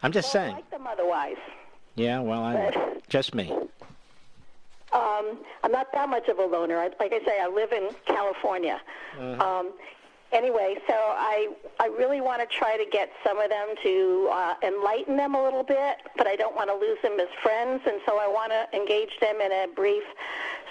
I'm 0.04 0.12
just 0.12 0.34
well, 0.34 0.44
saying. 0.44 0.56
like 0.56 0.70
them 0.72 0.88
otherwise. 0.88 1.38
Yeah, 1.96 2.20
well, 2.20 2.44
I 2.44 2.98
just 3.08 3.34
me. 3.34 3.54
Um, 4.94 5.40
I'm 5.64 5.72
not 5.72 5.88
that 5.94 6.10
much 6.10 6.28
of 6.28 6.40
a 6.40 6.46
loner. 6.46 6.78
I, 6.78 6.90
like 7.00 7.14
I 7.14 7.24
say, 7.26 7.40
I 7.42 7.48
live 7.48 7.72
in 7.72 7.90
California. 8.06 8.80
Mhm. 9.18 9.42
Um, 9.42 9.74
anyway, 10.34 10.78
so 10.88 10.94
I 10.94 11.50
I 11.80 11.88
really 11.88 12.20
want 12.22 12.42
to 12.42 12.48
try 12.58 12.78
to 12.78 12.86
get 12.92 13.10
some 13.26 13.40
of 13.40 13.50
them 13.50 13.68
to 13.84 14.30
uh, 14.32 14.56
enlighten 14.64 15.16
them 15.18 15.34
a 15.36 15.42
little 15.44 15.64
bit, 15.64 15.98
but 16.18 16.28
I 16.28 16.36
don't 16.36 16.56
want 16.56 16.70
to 16.70 16.76
lose 16.76 16.98
them 17.02 17.20
as 17.20 17.28
friends, 17.42 17.82
and 17.86 18.02
so 18.06 18.18
I 18.20 18.28
want 18.28 18.52
to 18.52 18.78
engage 18.78 19.18
them 19.20 19.40
in 19.42 19.52
a 19.52 19.68
brief, 19.74 20.04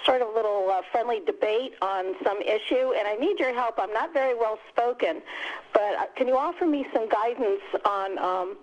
sort 0.05 0.21
of 0.21 0.27
little 0.35 0.69
uh, 0.69 0.81
friendly 0.91 1.19
debate 1.25 1.73
on 1.81 2.13
some 2.23 2.39
issue. 2.41 2.93
And 2.97 3.07
I 3.07 3.15
need 3.15 3.39
your 3.39 3.53
help. 3.53 3.75
I'm 3.79 3.93
not 3.93 4.13
very 4.13 4.35
well 4.35 4.59
spoken, 4.69 5.21
but 5.73 5.95
uh, 5.97 6.05
can 6.15 6.27
you 6.27 6.37
offer 6.37 6.65
me 6.65 6.85
some 6.93 7.09
guidance 7.09 7.61
on? 7.85 8.17
Um, 8.19 8.57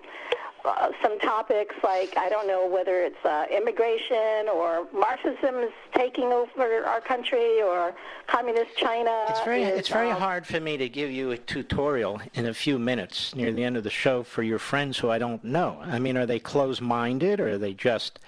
uh, 0.69 0.93
some 1.03 1.19
topics 1.21 1.75
like 1.83 2.17
I 2.17 2.29
don't 2.29 2.47
know 2.47 2.67
whether 2.67 3.03
it's 3.03 3.25
uh, 3.25 3.47
immigration 3.51 4.49
or 4.53 4.87
Marxism 4.93 5.57
is 5.57 5.73
taking 5.95 6.27
over 6.27 6.85
our 6.85 7.01
country 7.01 7.63
or 7.63 7.95
communist 8.27 8.77
China. 8.77 9.27
It's 9.29 9.41
very 9.41 9.63
is, 9.63 9.79
it's 9.79 9.89
very 9.89 10.11
um, 10.11 10.21
hard 10.21 10.47
for 10.47 10.61
me 10.61 10.77
to 10.77 10.89
give 10.89 11.11
you 11.11 11.31
a 11.31 11.39
tutorial 11.39 12.21
in 12.35 12.47
a 12.47 12.55
few 12.55 12.79
minutes 12.79 13.35
near 13.35 13.53
the 13.53 13.65
end 13.65 13.77
of 13.77 13.85
the 13.85 13.91
show 13.91 14.23
for 14.23 14.43
your 14.43 14.59
friends 14.59 14.99
who 14.99 15.11
I 15.11 15.19
don't 15.19 15.43
know. 15.43 15.81
I 15.85 15.99
mean, 15.99 16.17
are 16.17 16.27
they 16.27 16.39
closed-minded 16.39 17.41
or 17.41 17.51
are 17.51 17.59
they 17.59 17.75
just 17.75 18.19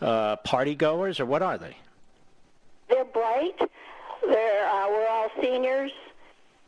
uh, 0.00 0.36
party 0.36 0.74
goers 0.74 1.20
or 1.20 1.26
what 1.26 1.42
are 1.42 1.58
they? 1.58 1.76
They're 2.88 3.04
bright. 3.04 3.58
They're 4.26 4.68
uh, 4.68 4.88
we're 4.88 5.08
all 5.08 5.30
seniors. 5.40 5.92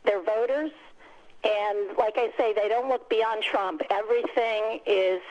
They're 0.05 0.23
voters, 0.23 0.71
and 1.45 1.97
like 1.97 2.15
I 2.17 2.31
say, 2.37 2.53
they 2.53 2.67
don't 2.67 2.89
look 2.89 3.09
beyond 3.09 3.43
Trump. 3.43 3.81
Everything 3.89 4.79
is 4.85 5.21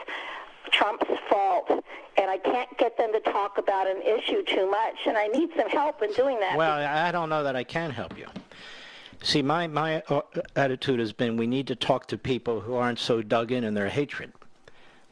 Trump's 0.70 1.06
fault, 1.28 1.68
and 2.16 2.30
I 2.30 2.38
can't 2.38 2.76
get 2.78 2.96
them 2.96 3.12
to 3.12 3.20
talk 3.20 3.58
about 3.58 3.86
an 3.86 4.00
issue 4.02 4.42
too 4.44 4.70
much. 4.70 4.96
And 5.06 5.16
I 5.16 5.26
need 5.26 5.50
some 5.56 5.68
help 5.68 6.02
in 6.02 6.12
doing 6.12 6.40
that. 6.40 6.56
Well, 6.56 6.86
I 6.86 7.10
don't 7.12 7.28
know 7.28 7.42
that 7.42 7.56
I 7.56 7.64
can 7.64 7.90
help 7.90 8.16
you. 8.16 8.26
See, 9.22 9.42
my 9.42 9.66
my 9.66 10.02
uh, 10.08 10.20
attitude 10.54 11.00
has 11.00 11.12
been 11.12 11.36
we 11.36 11.46
need 11.46 11.66
to 11.68 11.74
talk 11.74 12.06
to 12.08 12.18
people 12.18 12.60
who 12.60 12.74
aren't 12.74 12.98
so 12.98 13.22
dug 13.22 13.52
in 13.52 13.64
in 13.64 13.74
their 13.74 13.88
hatred. 13.88 14.32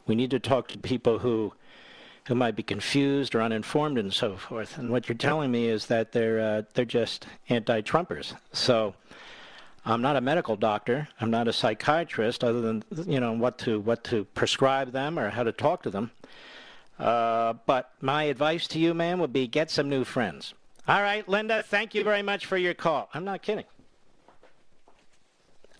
We 0.05 0.15
need 0.15 0.31
to 0.31 0.39
talk 0.39 0.67
to 0.69 0.77
people 0.77 1.19
who 1.19 1.53
who 2.27 2.35
might 2.35 2.55
be 2.55 2.63
confused 2.63 3.35
or 3.35 3.41
uninformed 3.41 3.97
and 3.97 4.13
so 4.13 4.37
forth. 4.37 4.77
And 4.77 4.89
what 4.89 5.09
you're 5.09 5.17
telling 5.17 5.51
me 5.51 5.67
is 5.67 5.87
that 5.87 6.11
they're 6.11 6.39
uh, 6.39 6.61
they're 6.73 6.85
just 6.85 7.25
anti-Trumpers. 7.49 8.35
So 8.51 8.93
I'm 9.85 10.01
not 10.01 10.15
a 10.15 10.21
medical 10.21 10.55
doctor. 10.55 11.09
I'm 11.19 11.29
not 11.29 11.47
a 11.47 11.53
psychiatrist, 11.53 12.43
other 12.43 12.61
than 12.61 12.83
you 13.05 13.19
know 13.19 13.33
what 13.33 13.57
to 13.59 13.79
what 13.79 14.03
to 14.05 14.23
prescribe 14.25 14.91
them 14.91 15.19
or 15.19 15.29
how 15.29 15.43
to 15.43 15.51
talk 15.51 15.83
to 15.83 15.89
them. 15.89 16.11
Uh, 16.97 17.53
but 17.65 17.91
my 17.99 18.23
advice 18.23 18.67
to 18.67 18.79
you, 18.79 18.93
man, 18.93 19.19
would 19.19 19.33
be 19.33 19.47
get 19.47 19.69
some 19.69 19.89
new 19.89 20.03
friends. 20.03 20.53
All 20.87 21.01
right, 21.01 21.27
Linda. 21.27 21.63
Thank 21.63 21.95
you 21.95 22.03
very 22.03 22.21
much 22.21 22.45
for 22.45 22.57
your 22.57 22.73
call. 22.73 23.09
I'm 23.13 23.25
not 23.25 23.41
kidding. 23.41 23.65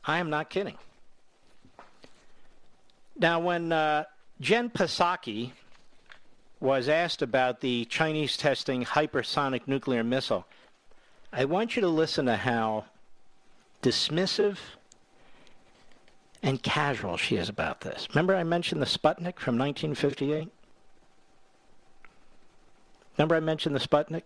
I 0.05 0.17
am 0.19 0.29
not 0.29 0.49
kidding. 0.49 0.77
Now, 3.17 3.39
when 3.39 3.71
uh, 3.71 4.03
Jen 4.41 4.69
Psaki 4.69 5.51
was 6.59 6.89
asked 6.89 7.21
about 7.21 7.61
the 7.61 7.85
Chinese 7.85 8.35
testing 8.35 8.83
hypersonic 8.83 9.61
nuclear 9.67 10.03
missile, 10.03 10.45
I 11.31 11.45
want 11.45 11.75
you 11.75 11.81
to 11.81 11.87
listen 11.87 12.25
to 12.25 12.35
how 12.35 12.85
dismissive 13.83 14.57
and 16.41 16.63
casual 16.63 17.17
she 17.17 17.35
is 17.35 17.49
about 17.49 17.81
this. 17.81 18.07
Remember, 18.09 18.35
I 18.35 18.43
mentioned 18.43 18.81
the 18.81 18.87
Sputnik 18.87 19.39
from 19.39 19.57
1958? 19.57 20.49
Remember, 23.17 23.35
I 23.35 23.39
mentioned 23.39 23.75
the 23.75 23.79
Sputnik? 23.79 24.23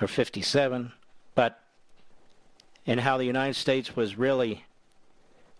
Or 0.00 0.06
57? 0.06 0.92
But 1.34 1.58
and 2.86 3.00
how 3.00 3.16
the 3.16 3.24
United 3.24 3.54
States 3.54 3.94
was 3.94 4.16
really 4.18 4.64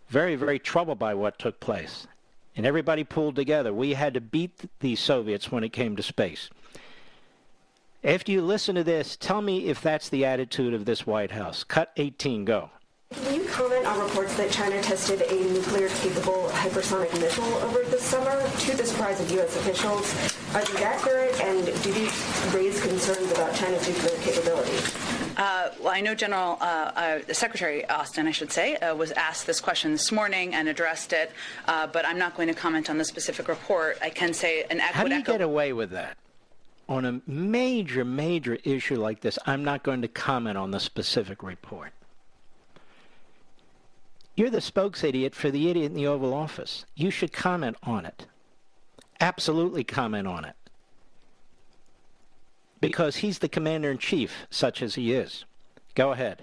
very, 0.09 0.36
very 0.36 0.59
troubled 0.59 0.99
by 0.99 1.15
what 1.15 1.39
took 1.39 1.61
place. 1.61 2.07
And 2.55 2.66
everybody 2.66 3.05
pulled 3.05 3.36
together. 3.36 3.73
We 3.73 3.94
had 3.94 4.15
to 4.15 4.20
beat 4.20 4.69
the 4.81 4.97
Soviets 4.97 5.51
when 5.51 5.65
it 5.65 5.73
came 5.73 5.97
to 5.97 6.03
space. 6.03 6.51
After 8.05 8.33
you 8.33 8.43
listen 8.43 8.74
to 8.74 8.83
this, 8.83 9.16
tell 9.16 9.41
me 9.43 9.69
if 9.69 9.81
that's 9.81 10.09
the 10.09 10.24
attitude 10.24 10.74
of 10.74 10.87
this 10.87 11.07
White 11.07 11.31
House. 11.31 11.62
Cut 11.62 11.93
18, 11.97 12.45
go. 12.45 12.70
Can 13.15 13.35
you 13.35 13.45
comment 13.45 13.87
on 13.87 14.01
reports 14.01 14.37
that 14.39 14.51
China 14.51 14.83
tested 14.83 15.20
a 15.20 15.53
nuclear-capable 15.53 16.49
hypersonic 16.49 17.12
missile 17.20 17.45
over 17.45 17.85
the 17.85 17.99
summer 17.99 18.43
to 18.61 18.77
the 18.77 18.85
surprise 18.85 19.20
of 19.20 19.31
U.S. 19.33 19.55
officials? 19.55 20.12
Are 20.53 20.65
these 20.65 20.81
accurate, 20.81 21.41
and 21.43 21.65
do 21.65 21.93
these 21.93 22.53
raise 22.53 22.83
concerns 22.83 23.31
about 23.31 23.55
China's 23.55 23.87
nuclear 23.87 24.19
capability? 24.23 24.77
Uh, 25.37 25.69
well, 25.81 25.93
I 25.93 26.01
know 26.01 26.15
General 26.16 26.59
uh, 26.61 26.65
uh, 26.65 27.33
Secretary 27.33 27.89
Austin, 27.89 28.27
I 28.27 28.33
should 28.33 28.51
say, 28.51 28.77
uh, 28.77 28.97
was 28.97 29.12
asked 29.12 29.47
this 29.47 29.61
question 29.61 29.93
this 29.93 30.11
morning 30.11 30.55
and 30.55 30.69
addressed 30.69 31.12
it, 31.12 31.31
uh, 31.69 31.87
but 31.87 32.05
I'm 32.05 32.19
not 32.19 32.35
going 32.35 32.49
to 32.49 32.55
comment 32.55 32.91
on 32.91 32.99
the 32.99 33.05
specific 33.05 33.47
report. 33.47 33.99
I 34.03 34.11
can 34.11 34.35
say 34.35 34.65
an 34.70 34.81
How 34.81 35.05
would 35.05 35.11
do 35.11 35.15
you 35.15 35.20
echo. 35.20 35.33
get 35.33 35.41
away 35.43 35.73
with 35.73 35.91
that? 35.91 36.16
On 36.89 37.05
a 37.05 37.21
major, 37.27 38.05
major 38.05 38.59
issue 38.65 38.97
like 38.97 39.21
this, 39.21 39.39
I'm 39.47 39.65
not 39.65 39.83
going 39.83 40.03
to 40.03 40.09
comment 40.09 40.59
on 40.59 40.73
the 40.73 40.81
specific 40.81 41.43
report. 41.43 41.93
You're 44.37 44.51
the 44.51 44.61
spokes 44.61 45.05
idiot 45.05 45.35
for 45.35 45.51
the 45.51 45.69
idiot 45.69 45.93
in 45.93 45.95
the 45.95 46.07
Oval 46.07 46.35
Office. 46.35 46.85
You 46.95 47.11
should 47.11 47.33
comment 47.33 47.77
on 47.83 48.07
it. 48.07 48.27
Absolutely 49.21 49.85
comment 49.85 50.27
on 50.27 50.45
it. 50.45 50.57
Because 52.81 53.17
he's 53.17 53.39
the 53.39 53.49
commander 53.49 53.91
in 53.91 53.99
chief, 53.99 54.47
such 54.51 54.83
as 54.83 54.97
he 54.97 55.13
is. 55.13 55.45
Go 55.95 56.13
ahead. 56.13 56.43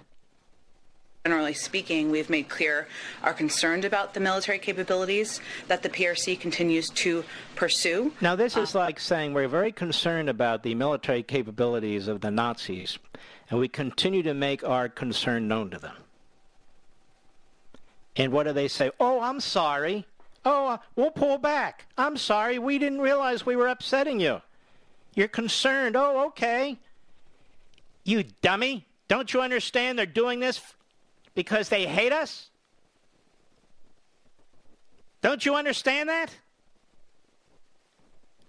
Generally 1.26 1.56
speaking, 1.56 2.12
we've 2.12 2.30
made 2.30 2.48
clear 2.48 2.88
our 3.24 3.34
concerned 3.34 3.84
about 3.84 4.14
the 4.14 4.22
military 4.22 4.58
capabilities 4.58 5.42
that 5.68 5.84
the 5.84 5.90
PRC 5.90 6.40
continues 6.40 6.90
to 6.92 7.26
pursue. 7.56 8.14
Now, 8.22 8.38
this 8.38 8.56
is 8.56 8.74
like 8.74 9.02
saying 9.02 9.34
we're 9.34 9.50
very 9.50 9.74
concerned 9.74 10.30
about 10.30 10.64
the 10.64 10.76
military 10.76 11.22
capabilities 11.22 12.08
of 12.08 12.22
the 12.22 12.32
Nazis, 12.32 12.98
and 13.50 13.60
we 13.60 13.68
continue 13.68 14.24
to 14.24 14.34
make 14.34 14.64
our 14.64 14.88
concern 14.88 15.50
known 15.50 15.70
to 15.72 15.78
them. 15.78 15.96
And 18.16 18.32
what 18.32 18.48
do 18.48 18.54
they 18.54 18.70
say? 18.70 18.90
Oh, 18.98 19.20
I'm 19.20 19.42
sorry. 19.42 20.06
Oh, 20.46 20.68
uh, 20.68 20.78
we'll 20.96 21.12
pull 21.12 21.38
back. 21.38 21.86
I'm 21.98 22.16
sorry. 22.16 22.60
We 22.60 22.78
didn't 22.78 23.02
realize 23.02 23.46
we 23.46 23.58
were 23.58 23.68
upsetting 23.68 24.22
you. 24.22 24.42
You're 25.16 25.28
concerned. 25.28 25.98
Oh, 25.98 26.28
okay. 26.28 26.78
You 28.06 28.24
dummy. 28.42 28.86
Don't 29.10 29.34
you 29.34 29.42
understand 29.42 30.00
they're 30.00 30.06
doing 30.06 30.40
this 30.40 30.62
because 31.40 31.70
they 31.70 31.86
hate 31.86 32.12
us? 32.12 32.50
Don't 35.22 35.46
you 35.46 35.56
understand 35.56 36.10
that? 36.10 36.36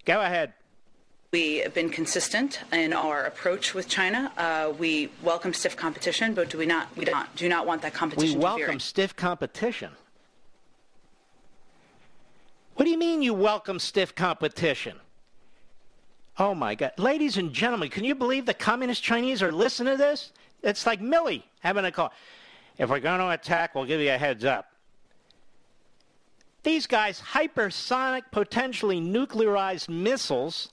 Go 0.04 0.20
ahead. 0.20 0.54
We 1.30 1.58
have 1.58 1.72
been 1.72 1.90
consistent 1.90 2.58
in 2.72 2.92
our 2.92 3.26
approach 3.26 3.74
with 3.74 3.86
China. 3.86 4.32
Uh, 4.36 4.72
we 4.76 5.08
welcome 5.22 5.54
stiff 5.54 5.76
competition, 5.76 6.34
but 6.34 6.50
do 6.50 6.58
we 6.58 6.66
not? 6.66 6.88
We 6.96 7.04
do 7.04 7.12
not, 7.12 7.36
do 7.36 7.48
not 7.48 7.64
want 7.64 7.80
that 7.82 7.94
competition 7.94 8.40
to 8.40 8.44
welcome 8.44 8.80
stiff 8.80 9.14
competition. 9.14 9.92
What 12.74 12.86
do 12.86 12.90
you 12.90 12.98
mean 12.98 13.22
you 13.22 13.34
welcome 13.34 13.78
stiff 13.78 14.16
competition? 14.16 14.96
Oh 16.40 16.56
my 16.56 16.74
God. 16.74 16.90
Ladies 16.98 17.36
and 17.36 17.52
gentlemen, 17.52 17.88
can 17.88 18.02
you 18.02 18.16
believe 18.16 18.46
the 18.46 18.54
communist 18.54 19.00
Chinese 19.00 19.44
are 19.44 19.52
listening 19.52 19.94
to 19.94 19.96
this? 19.96 20.32
It's 20.64 20.86
like 20.86 21.00
Milley 21.00 21.44
having 21.60 21.84
a 21.84 21.92
call. 21.92 22.12
If 22.80 22.88
we're 22.88 22.98
going 22.98 23.20
to 23.20 23.28
attack, 23.28 23.74
we'll 23.74 23.84
give 23.84 24.00
you 24.00 24.10
a 24.10 24.16
heads 24.16 24.42
up. 24.42 24.72
These 26.62 26.86
guys, 26.86 27.20
hypersonic, 27.20 28.22
potentially 28.32 29.02
nuclearized 29.02 29.90
missiles 29.90 30.70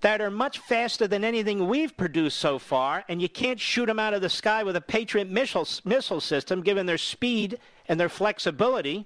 that 0.00 0.22
are 0.22 0.30
much 0.30 0.58
faster 0.58 1.06
than 1.06 1.22
anything 1.22 1.68
we've 1.68 1.94
produced 1.98 2.38
so 2.38 2.58
far, 2.58 3.04
and 3.10 3.20
you 3.20 3.28
can't 3.28 3.60
shoot 3.60 3.84
them 3.84 3.98
out 3.98 4.14
of 4.14 4.22
the 4.22 4.30
sky 4.30 4.62
with 4.62 4.74
a 4.74 4.80
Patriot 4.80 5.28
missile, 5.28 5.68
missile 5.84 6.22
system, 6.22 6.62
given 6.62 6.86
their 6.86 6.96
speed 6.96 7.58
and 7.86 8.00
their 8.00 8.08
flexibility. 8.08 9.04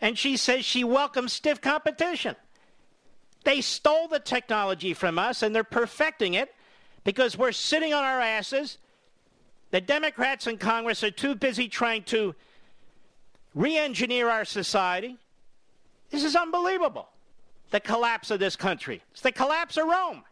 And 0.00 0.16
she 0.16 0.38
says 0.38 0.64
she 0.64 0.82
welcomes 0.82 1.34
stiff 1.34 1.60
competition. 1.60 2.36
They 3.44 3.60
stole 3.60 4.08
the 4.08 4.18
technology 4.18 4.94
from 4.94 5.18
us 5.18 5.42
and 5.42 5.54
they're 5.54 5.62
perfecting 5.62 6.32
it 6.32 6.54
because 7.04 7.36
we're 7.36 7.52
sitting 7.52 7.92
on 7.92 8.02
our 8.02 8.20
asses. 8.20 8.78
The 9.70 9.80
Democrats 9.80 10.46
in 10.46 10.56
Congress 10.56 11.04
are 11.04 11.10
too 11.10 11.34
busy 11.34 11.68
trying 11.68 12.02
to 12.04 12.34
re 13.54 13.76
engineer 13.76 14.28
our 14.28 14.44
society. 14.44 15.18
This 16.10 16.24
is 16.24 16.34
unbelievable. 16.34 17.08
The 17.70 17.80
collapse 17.80 18.30
of 18.30 18.40
this 18.40 18.56
country. 18.56 19.02
It's 19.12 19.20
the 19.20 19.32
collapse 19.32 19.76
of 19.76 19.86
Rome. 19.86 20.24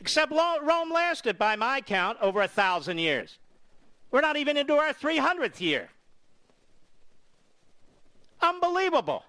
Except 0.00 0.32
Rome 0.32 0.92
lasted, 0.92 1.38
by 1.38 1.56
my 1.56 1.80
count, 1.80 2.18
over 2.20 2.42
a 2.42 2.48
thousand 2.48 2.98
years. 2.98 3.38
We're 4.10 4.20
not 4.20 4.36
even 4.36 4.56
into 4.56 4.74
our 4.74 4.92
300th 4.92 5.60
year. 5.60 5.88
Unbelievable. 8.40 9.24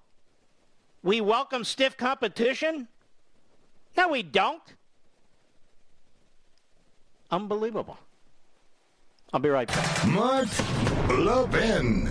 We 1.04 1.22
welcome 1.22 1.64
stiff 1.64 1.98
competition? 1.98 2.88
No, 3.96 4.10
we 4.10 4.24
don't. 4.24 4.62
Unbelievable. 7.30 7.98
I'll 9.34 9.40
be 9.42 9.50
right 9.50 9.68
back. 9.68 10.08
Mark 10.08 10.48
Levin. 11.10 12.08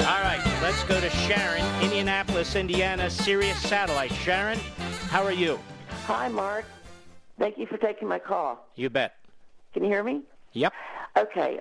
All 0.00 0.22
right, 0.22 0.42
let's 0.60 0.82
go 0.84 1.00
to 1.00 1.08
Sharon, 1.10 1.64
Indianapolis, 1.82 2.56
Indiana, 2.56 3.08
Sirius 3.08 3.58
Satellite. 3.60 4.12
Sharon, 4.12 4.58
how 5.10 5.22
are 5.22 5.32
you? 5.32 5.60
Hi, 6.06 6.26
Mark. 6.28 6.64
Thank 7.38 7.58
you 7.58 7.66
for 7.66 7.76
taking 7.76 8.08
my 8.08 8.18
call. 8.18 8.66
You 8.74 8.90
bet. 8.90 9.14
Can 9.72 9.84
you 9.84 9.90
hear 9.90 10.02
me? 10.02 10.22
Yep. 10.52 10.72
Okay. 11.16 11.60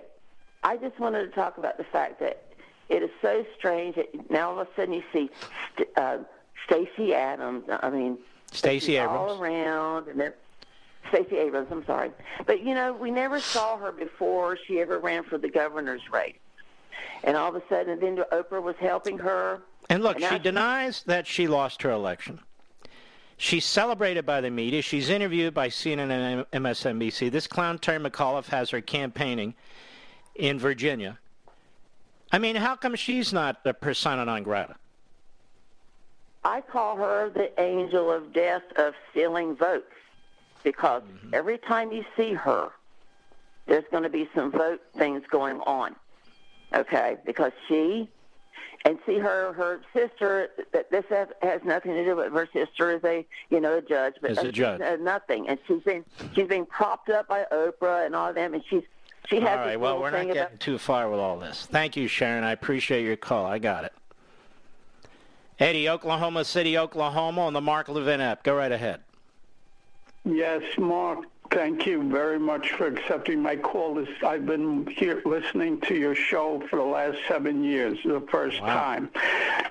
I 0.63 0.77
just 0.77 0.99
wanted 0.99 1.25
to 1.25 1.31
talk 1.31 1.57
about 1.57 1.77
the 1.77 1.83
fact 1.85 2.19
that 2.19 2.43
it 2.89 3.03
is 3.03 3.09
so 3.21 3.45
strange 3.57 3.95
that 3.95 4.29
now 4.29 4.51
all 4.51 4.59
of 4.59 4.67
a 4.67 4.71
sudden 4.75 4.93
you 4.93 5.03
see 5.13 5.29
St- 5.75 5.89
uh, 5.97 6.17
Stacey 6.65 7.13
Adams. 7.13 7.65
I 7.69 7.89
mean, 7.89 8.17
Stacey 8.51 8.97
Abrams. 8.97 9.17
all 9.31 9.41
around, 9.41 10.07
and 10.07 10.19
then 10.19 10.33
Stacey 11.09 11.37
Abrams. 11.37 11.67
I'm 11.71 11.85
sorry, 11.85 12.11
but 12.45 12.63
you 12.63 12.73
know 12.73 12.93
we 12.93 13.11
never 13.11 13.39
saw 13.39 13.77
her 13.77 13.91
before 13.91 14.57
she 14.67 14.79
ever 14.79 14.99
ran 14.99 15.23
for 15.23 15.37
the 15.37 15.49
governor's 15.49 16.09
race, 16.11 16.37
and 17.23 17.35
all 17.37 17.49
of 17.49 17.55
a 17.55 17.63
sudden, 17.69 17.99
then 17.99 18.17
Oprah 18.31 18.61
was 18.61 18.75
helping 18.79 19.17
her. 19.19 19.61
And 19.89 20.03
look, 20.03 20.19
now 20.19 20.31
she 20.31 20.39
denies 20.39 21.03
that 21.03 21.27
she 21.27 21.47
lost 21.47 21.81
her 21.83 21.91
election. 21.91 22.39
She's 23.37 23.65
celebrated 23.65 24.25
by 24.25 24.41
the 24.41 24.49
media. 24.49 24.81
She's 24.81 25.09
interviewed 25.09 25.53
by 25.53 25.69
CNN 25.69 26.45
and 26.51 26.63
MSNBC. 26.63 27.31
This 27.31 27.45
clown 27.45 27.77
Terry 27.77 27.99
McAuliffe 27.99 28.47
has 28.47 28.71
her 28.71 28.81
campaigning 28.81 29.53
in 30.35 30.57
Virginia. 30.57 31.19
I 32.31 32.39
mean, 32.39 32.55
how 32.55 32.75
come 32.75 32.95
she's 32.95 33.31
not 33.31 33.63
the 33.63 33.73
persona 33.73 34.25
non 34.25 34.43
grata? 34.43 34.75
I 36.43 36.61
call 36.61 36.97
her 36.97 37.29
the 37.29 37.59
angel 37.61 38.11
of 38.11 38.33
death 38.33 38.63
of 38.75 38.93
stealing 39.11 39.55
votes 39.55 39.91
because 40.63 41.03
Mm-hmm. 41.03 41.33
every 41.33 41.57
time 41.59 41.91
you 41.91 42.03
see 42.15 42.33
her, 42.33 42.69
there's 43.67 43.83
going 43.91 44.03
to 44.03 44.09
be 44.09 44.27
some 44.33 44.51
vote 44.51 44.81
things 44.97 45.23
going 45.29 45.59
on. 45.61 45.95
Okay, 46.73 47.17
because 47.25 47.51
she 47.67 48.09
and 48.87 48.97
see 49.05 49.17
her 49.19 49.51
her 49.53 49.81
sister 49.93 50.49
that 50.71 50.89
this 50.89 51.03
has, 51.09 51.27
has 51.41 51.61
nothing 51.65 51.91
to 51.91 52.05
do 52.05 52.15
with 52.15 52.31
her 52.31 52.47
sister 52.53 52.95
is 52.95 53.03
a 53.03 53.25
you 53.49 53.59
know 53.59 53.77
a 53.77 53.81
judge 53.81 54.15
but 54.21 54.31
Is 54.31 54.37
a 54.37 54.47
uh, 54.47 54.51
judge. 54.51 54.81
uh, 54.81 54.95
nothing 54.95 55.47
and 55.49 55.59
she's 55.67 55.83
been 55.83 56.05
she's 56.33 56.47
being 56.47 56.65
propped 56.65 57.09
up 57.09 57.27
by 57.27 57.45
Oprah 57.51 58.05
and 58.05 58.15
all 58.15 58.29
of 58.29 58.35
them 58.35 58.53
and 58.53 58.63
she's 58.69 58.83
she 59.27 59.41
has 59.41 59.43
All 59.43 59.57
this 59.57 59.65
right, 59.65 59.79
well, 59.79 59.99
we're 59.99 60.11
thing 60.11 60.29
not 60.29 60.37
about 60.37 60.43
getting 60.51 60.57
too 60.59 60.77
far 60.77 61.09
with 61.09 61.19
all 61.19 61.37
this. 61.37 61.65
Thank 61.65 61.97
you, 61.97 62.07
Sharon. 62.07 62.45
I 62.45 62.53
appreciate 62.53 63.03
your 63.03 63.17
call. 63.17 63.45
I 63.45 63.59
got 63.59 63.83
it. 63.83 63.93
Eddie, 65.59 65.89
Oklahoma 65.89 66.45
City, 66.45 66.77
Oklahoma, 66.77 67.41
on 67.41 67.51
the 67.51 67.59
Mark 67.59 67.89
Levin 67.89 68.21
app. 68.21 68.43
Go 68.43 68.55
right 68.55 68.71
ahead. 68.71 69.01
Yes, 70.23 70.61
Mark. 70.77 71.25
Thank 71.51 71.85
you 71.85 72.03
very 72.09 72.39
much 72.39 72.71
for 72.73 72.87
accepting 72.87 73.41
my 73.41 73.55
call. 73.55 74.05
I've 74.25 74.45
been 74.45 74.85
here 74.87 75.21
listening 75.25 75.79
to 75.81 75.95
your 75.95 76.15
show 76.15 76.61
for 76.69 76.77
the 76.77 76.85
last 76.85 77.19
seven 77.27 77.63
years, 77.63 77.97
the 78.03 78.21
first 78.29 78.59
time. 78.59 79.09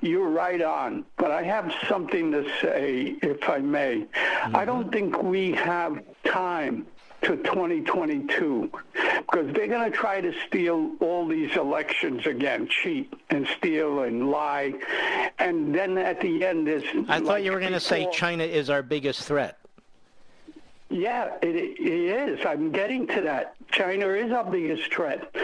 You're 0.01 0.29
right 0.29 0.63
on. 0.63 1.05
But 1.17 1.31
I 1.31 1.43
have 1.43 1.73
something 1.89 2.33
to 2.33 2.45
say, 2.61 3.17
if 3.23 3.49
I 3.49 3.59
may. 3.59 4.07
I 4.15 4.49
mm-hmm. 4.49 4.67
don't 4.67 4.93
think 4.93 5.23
we 5.23 5.53
have 5.53 6.03
time 6.25 6.87
to 7.23 7.37
2022 7.37 8.71
because 8.93 9.53
they're 9.53 9.67
going 9.67 9.91
to 9.91 9.97
try 9.97 10.21
to 10.21 10.33
steal 10.47 10.93
all 11.01 11.27
these 11.27 11.57
elections 11.57 12.27
again, 12.27 12.69
cheat 12.69 13.13
and 13.31 13.47
steal 13.59 14.03
and 14.03 14.31
lie. 14.31 14.75
And 15.39 15.75
then 15.75 15.99
at 15.99 16.21
the 16.21 16.45
end, 16.45 16.67
there's. 16.67 16.85
I 17.09 17.19
thought 17.19 17.25
like 17.25 17.45
you 17.45 17.53
were 17.53 17.61
going 17.61 17.73
to 17.73 17.81
say 17.81 18.09
China 18.13 18.45
is 18.45 18.71
our 18.71 18.83
biggest 18.83 19.23
threat. 19.23 19.59
Yeah, 20.89 21.35
it, 21.43 21.57
it 21.57 21.81
is. 21.81 22.47
I'm 22.47 22.71
getting 22.71 23.07
to 23.09 23.21
that. 23.23 23.55
China 23.71 24.09
is 24.11 24.31
our 24.31 24.45
biggest 24.45 24.93
threat, 24.93 25.35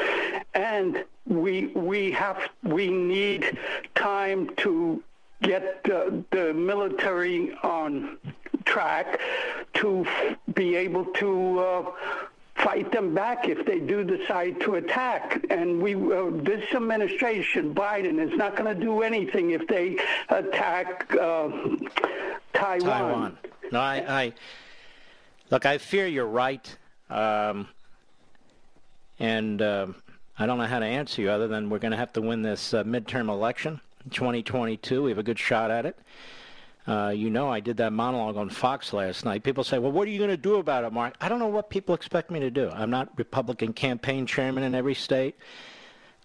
and 0.55 1.05
we 1.27 1.67
we 1.69 2.13
have 2.13 2.39
we 2.63 2.89
need 2.89 3.59
time 3.95 4.51
to 4.59 5.03
get 5.43 5.83
the, 5.83 6.23
the 6.31 6.55
military 6.55 7.53
on 7.63 8.19
track 8.65 9.21
to 9.75 10.07
be 10.55 10.77
able 10.77 11.05
to. 11.07 11.59
Uh, 11.59 11.91
fight 12.57 12.93
them 12.93 13.13
back 13.13 13.49
if 13.49 13.67
they 13.67 13.81
do 13.81 14.05
decide 14.05 14.61
to 14.61 14.77
attack. 14.77 15.45
And 15.51 15.83
we, 15.83 15.97
uh, 15.97 16.31
this 16.31 16.73
administration, 16.73 17.75
Biden, 17.75 18.25
is 18.25 18.37
not 18.39 18.55
going 18.57 18.73
to 18.73 18.81
do 18.81 19.03
anything 19.03 19.51
if 19.51 19.67
they 19.67 19.99
attack 20.29 21.13
uh, 21.15 21.49
Taiwan. 22.53 22.81
Taiwan. 22.81 23.39
No, 23.73 23.81
I, 23.81 24.05
I 24.07 24.33
look. 25.53 25.67
I 25.67 25.79
fear 25.79 26.07
you're 26.07 26.27
right, 26.27 26.77
um, 27.11 27.69
and 29.19 29.61
um, 29.61 29.95
I 30.39 30.47
don't 30.47 30.59
know 30.59 30.67
how 30.67 30.79
to 30.79 30.87
answer 30.87 31.21
you 31.23 31.31
other 31.31 31.47
than 31.47 31.69
we're 31.69 31.79
going 31.79 31.93
to 31.93 31.99
have 31.99 32.13
to 32.15 32.23
win 32.23 32.43
this 32.43 32.75
uh, 32.75 32.83
midterm 32.83 33.29
election, 33.29 33.81
in 34.05 34.11
2022. 34.11 35.03
We 35.03 35.11
have 35.11 35.19
a 35.19 35.23
good 35.23 35.39
shot 35.39 35.71
at 35.71 35.85
it. 35.85 35.99
Uh, 36.89 37.13
you 37.15 37.31
know, 37.31 37.49
I 37.49 37.61
did 37.61 37.77
that 37.77 37.93
monologue 37.93 38.37
on 38.37 38.49
Fox 38.49 38.93
last 38.93 39.25
night. 39.25 39.45
People 39.45 39.63
say, 39.63 39.79
"Well, 39.79 39.93
what 39.93 40.09
are 40.09 40.11
you 40.11 40.19
going 40.19 40.31
to 40.31 40.37
do 40.37 40.57
about 40.57 40.85
it, 40.85 40.93
Mark?" 40.93 41.15
I 41.21 41.29
don't 41.29 41.39
know 41.39 41.47
what 41.47 41.69
people 41.69 41.95
expect 41.95 42.31
me 42.31 42.41
to 42.41 42.51
do. 42.51 42.71
I'm 42.71 42.91
not 42.91 43.11
Republican 43.17 43.75
campaign 43.75 44.27
chairman 44.27 44.65
in 44.65 44.75
every 44.75 44.95
state. 44.95 45.37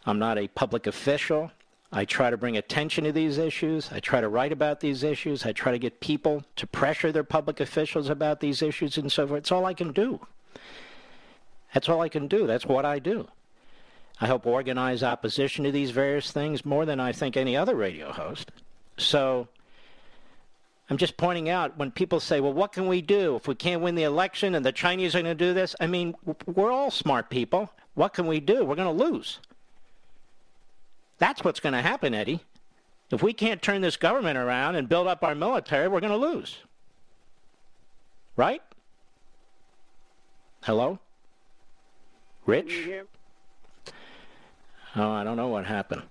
I'm 0.06 0.20
not 0.20 0.38
a 0.38 0.48
public 0.48 0.88
official. 0.88 1.52
I 1.91 2.03
try 2.05 2.30
to 2.30 2.38
bring 2.38 2.57
attention 2.57 3.05
to 3.05 3.11
these 3.11 3.38
issues. 3.38 3.89
I 3.91 3.99
try 3.99 4.19
to 4.19 4.27
write 4.27 4.51
about 4.51 4.81
these 4.81 5.03
issues. 5.03 5.45
I 5.45 5.53
try 5.53 5.72
to 5.72 5.80
get 5.80 6.01
people 6.01 6.43
to 6.57 6.68
pressure 6.68 7.11
their 7.11 7.23
public 7.23 7.59
officials 7.59 8.09
about 8.09 8.39
these 8.41 8.61
issues 8.61 8.97
and 8.97 9.11
so 9.11 9.27
forth. 9.27 9.39
It's 9.39 9.51
all 9.51 9.65
I 9.65 9.73
can 9.73 9.93
do. 9.93 10.26
That's 11.73 11.88
all 11.88 12.01
I 12.01 12.09
can 12.09 12.27
do. 12.27 12.45
That's 12.45 12.65
what 12.65 12.85
I 12.85 12.99
do. 12.99 13.27
I 14.19 14.26
help 14.26 14.45
organize 14.45 15.03
opposition 15.03 15.64
to 15.64 15.72
these 15.72 15.91
various 15.91 16.31
things 16.31 16.65
more 16.65 16.85
than 16.85 16.99
I 16.99 17.11
think 17.11 17.38
any 17.38 17.55
other 17.55 17.76
radio 17.76 18.11
host. 18.11 18.51
So 18.97 19.47
I'm 20.89 20.97
just 20.97 21.18
pointing 21.18 21.49
out 21.49 21.77
when 21.77 21.91
people 21.91 22.19
say, 22.19 22.39
well, 22.39 22.53
what 22.53 22.73
can 22.73 22.88
we 22.88 23.01
do 23.01 23.35
if 23.35 23.47
we 23.47 23.55
can't 23.55 23.81
win 23.81 23.95
the 23.95 24.03
election 24.03 24.55
and 24.55 24.65
the 24.65 24.72
Chinese 24.72 25.15
are 25.15 25.22
going 25.22 25.38
to 25.38 25.45
do 25.45 25.53
this? 25.53 25.76
I 25.80 25.88
mean, 25.88 26.15
we're 26.45 26.72
all 26.72 26.91
smart 26.91 27.30
people. 27.30 27.69
What 27.93 28.14
can 28.14 28.26
we 28.26 28.39
do? 28.39 28.65
We're 28.65 28.76
going 28.76 28.97
to 28.97 29.03
lose. 29.05 29.39
That's 31.18 31.44
what's 31.44 31.60
going 31.60 31.73
to 31.73 31.81
happen, 31.81 32.14
Eddie. 32.14 32.41
If 33.10 33.23
we 33.23 33.34
can't 33.34 33.61
turn 33.61 33.81
this 33.81 33.98
government 33.98 34.38
around 34.38 34.76
and 34.76 34.89
build 34.89 35.07
up 35.07 35.23
our 35.23 35.35
military, 35.35 35.88
we're 35.88 36.02
going 36.02 36.11
to 36.11 36.18
lose. 36.18 36.57
Right? 38.35 38.61
Hello? 40.64 40.99
Rich? 42.45 42.89
Oh, 44.95 45.11
I 45.11 45.23
don't 45.23 45.38
know 45.38 45.48
what 45.48 45.65
happened. 45.65 46.03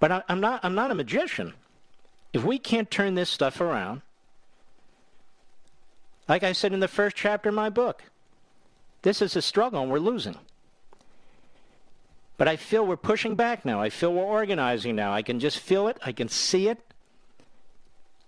But 0.00 0.12
I, 0.12 0.22
I'm 0.28 0.40
not 0.40 0.60
I'm 0.62 0.74
not 0.74 0.90
a 0.90 0.94
magician. 0.94 1.54
If 2.32 2.44
we 2.44 2.58
can't 2.58 2.90
turn 2.90 3.14
this 3.14 3.30
stuff 3.30 3.60
around, 3.60 4.02
like 6.28 6.42
I 6.42 6.52
said 6.52 6.72
in 6.72 6.80
the 6.80 6.88
first 6.88 7.16
chapter 7.16 7.50
of 7.50 7.54
my 7.54 7.70
book, 7.70 8.02
this 9.02 9.22
is 9.22 9.36
a 9.36 9.42
struggle 9.42 9.82
and 9.82 9.90
we're 9.90 9.98
losing. 9.98 10.36
But 12.36 12.48
I 12.48 12.56
feel 12.56 12.86
we're 12.86 12.96
pushing 12.96 13.36
back 13.36 13.64
now. 13.64 13.80
I 13.80 13.90
feel 13.90 14.12
we're 14.12 14.22
organizing 14.22 14.96
now. 14.96 15.12
I 15.12 15.22
can 15.22 15.38
just 15.38 15.58
feel 15.58 15.86
it. 15.86 15.98
I 16.04 16.12
can 16.12 16.28
see 16.28 16.68
it. 16.68 16.78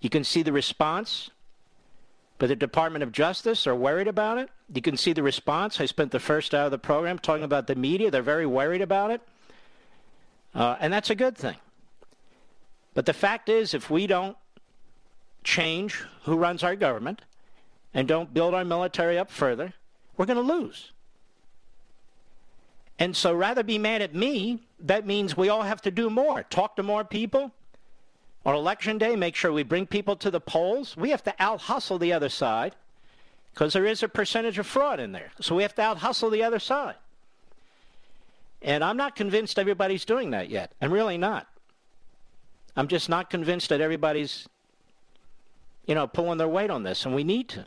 You 0.00 0.10
can 0.10 0.22
see 0.22 0.42
the 0.42 0.52
response. 0.52 1.30
But 2.38 2.48
the 2.48 2.56
Department 2.56 3.02
of 3.02 3.12
Justice 3.12 3.66
are 3.66 3.74
worried 3.74 4.08
about 4.08 4.38
it. 4.38 4.50
You 4.72 4.82
can 4.82 4.96
see 4.96 5.12
the 5.12 5.22
response. 5.22 5.80
I 5.80 5.86
spent 5.86 6.12
the 6.12 6.20
first 6.20 6.54
hour 6.54 6.66
of 6.66 6.70
the 6.70 6.78
program 6.78 7.18
talking 7.18 7.44
about 7.44 7.66
the 7.66 7.74
media. 7.74 8.10
They're 8.10 8.22
very 8.22 8.46
worried 8.46 8.82
about 8.82 9.10
it. 9.10 9.22
Uh, 10.54 10.76
and 10.80 10.92
that's 10.92 11.10
a 11.10 11.14
good 11.14 11.36
thing. 11.36 11.56
But 12.94 13.06
the 13.06 13.12
fact 13.12 13.48
is, 13.48 13.74
if 13.74 13.90
we 13.90 14.06
don't 14.06 14.36
change 15.44 16.04
who 16.24 16.36
runs 16.36 16.62
our 16.62 16.76
government 16.76 17.22
and 17.92 18.06
don't 18.06 18.32
build 18.32 18.54
our 18.54 18.64
military 18.64 19.18
up 19.18 19.30
further, 19.30 19.74
we're 20.16 20.26
going 20.26 20.36
to 20.36 20.54
lose. 20.54 20.92
And 22.98 23.14
so 23.14 23.34
rather 23.34 23.62
be 23.62 23.78
mad 23.78 24.00
at 24.02 24.14
me, 24.14 24.60
that 24.80 25.06
means 25.06 25.36
we 25.36 25.48
all 25.48 25.62
have 25.62 25.82
to 25.82 25.90
do 25.90 26.08
more. 26.08 26.42
Talk 26.44 26.76
to 26.76 26.82
more 26.82 27.04
people. 27.04 27.52
On 28.44 28.54
election 28.54 28.96
day, 28.96 29.16
make 29.16 29.34
sure 29.34 29.52
we 29.52 29.64
bring 29.64 29.86
people 29.86 30.16
to 30.16 30.30
the 30.30 30.40
polls. 30.40 30.96
We 30.96 31.10
have 31.10 31.22
to 31.24 31.34
out 31.38 31.62
hustle 31.62 31.98
the 31.98 32.12
other 32.12 32.28
side 32.28 32.74
because 33.52 33.72
there 33.72 33.86
is 33.86 34.02
a 34.02 34.08
percentage 34.08 34.58
of 34.58 34.66
fraud 34.66 35.00
in 35.00 35.12
there. 35.12 35.30
So 35.40 35.54
we 35.54 35.62
have 35.62 35.74
to 35.74 35.82
out 35.82 35.98
hustle 35.98 36.30
the 36.30 36.42
other 36.42 36.58
side. 36.58 36.94
And 38.62 38.82
I'm 38.82 38.96
not 38.96 39.16
convinced 39.16 39.58
everybody's 39.58 40.04
doing 40.04 40.30
that 40.30 40.48
yet. 40.48 40.72
I'm 40.80 40.92
really 40.92 41.18
not. 41.18 41.46
I'm 42.76 42.88
just 42.88 43.08
not 43.08 43.30
convinced 43.30 43.68
that 43.70 43.80
everybody's, 43.80 44.48
you 45.86 45.94
know, 45.94 46.06
pulling 46.06 46.38
their 46.38 46.48
weight 46.48 46.70
on 46.70 46.82
this, 46.82 47.04
and 47.04 47.14
we 47.14 47.24
need 47.24 47.48
to. 47.50 47.64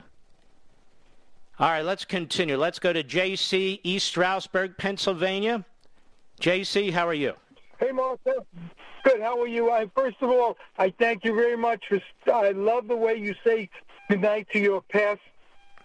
All 1.59 1.69
right, 1.69 1.83
let's 1.83 2.05
continue. 2.05 2.55
Let's 2.55 2.79
go 2.79 2.93
to 2.93 3.03
JC, 3.03 3.81
East 3.83 4.07
Stroudsburg, 4.07 4.77
Pennsylvania. 4.77 5.65
JC, 6.39 6.89
how 6.89 7.05
are 7.05 7.13
you? 7.13 7.33
Hey, 7.81 7.91
Martha. 7.91 8.45
Good. 9.03 9.19
How 9.19 9.41
are 9.41 9.47
you? 9.47 9.69
I, 9.69 9.89
first 9.93 10.15
of 10.21 10.29
all, 10.29 10.57
I 10.77 10.89
thank 10.97 11.25
you 11.25 11.35
very 11.35 11.57
much. 11.57 11.83
For, 11.89 11.99
I 12.33 12.51
love 12.51 12.87
the 12.87 12.95
way 12.95 13.15
you 13.15 13.35
say 13.43 13.69
goodnight 14.09 14.47
to 14.53 14.59
your 14.59 14.81
past 14.83 15.19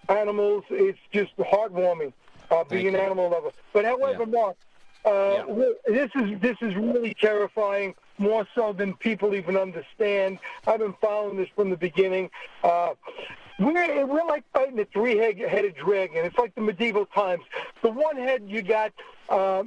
animals. 0.09 0.63
It's 0.71 0.99
just 1.13 1.37
heartwarming 1.39 2.13
uh, 2.53 2.63
being 2.63 2.87
an 2.87 2.95
animal 2.95 3.31
lover. 3.31 3.51
But 3.73 3.85
however, 3.85 4.27
yeah. 4.29 4.41
Mark, 4.41 4.57
uh, 5.05 5.45
yeah. 5.49 5.71
this 5.89 6.11
is 6.15 6.41
this 6.41 6.57
is 6.61 6.77
really 6.77 7.15
terrifying. 7.15 7.97
More 8.19 8.47
so 8.55 8.73
than 8.73 8.95
people 8.95 9.35
even 9.35 9.57
understand. 9.57 10.39
I've 10.69 10.79
been 10.79 10.95
following 11.01 11.37
this 11.37 11.49
from 11.57 11.71
the 11.71 11.77
beginning. 11.77 12.31
Uh, 12.63 12.91
we're, 13.59 14.07
we're 14.07 14.27
like 14.27 14.45
fighting 14.53 14.79
a 14.79 14.85
three-headed 14.85 15.77
dragon. 15.77 16.25
It's 16.25 16.39
like 16.39 16.55
the 16.55 16.61
medieval 16.61 17.07
times. 17.07 17.45
The 17.83 17.91
one 17.91 18.17
head 18.17 18.43
you 18.47 18.63
got, 18.63 18.93
uh, 19.29 19.65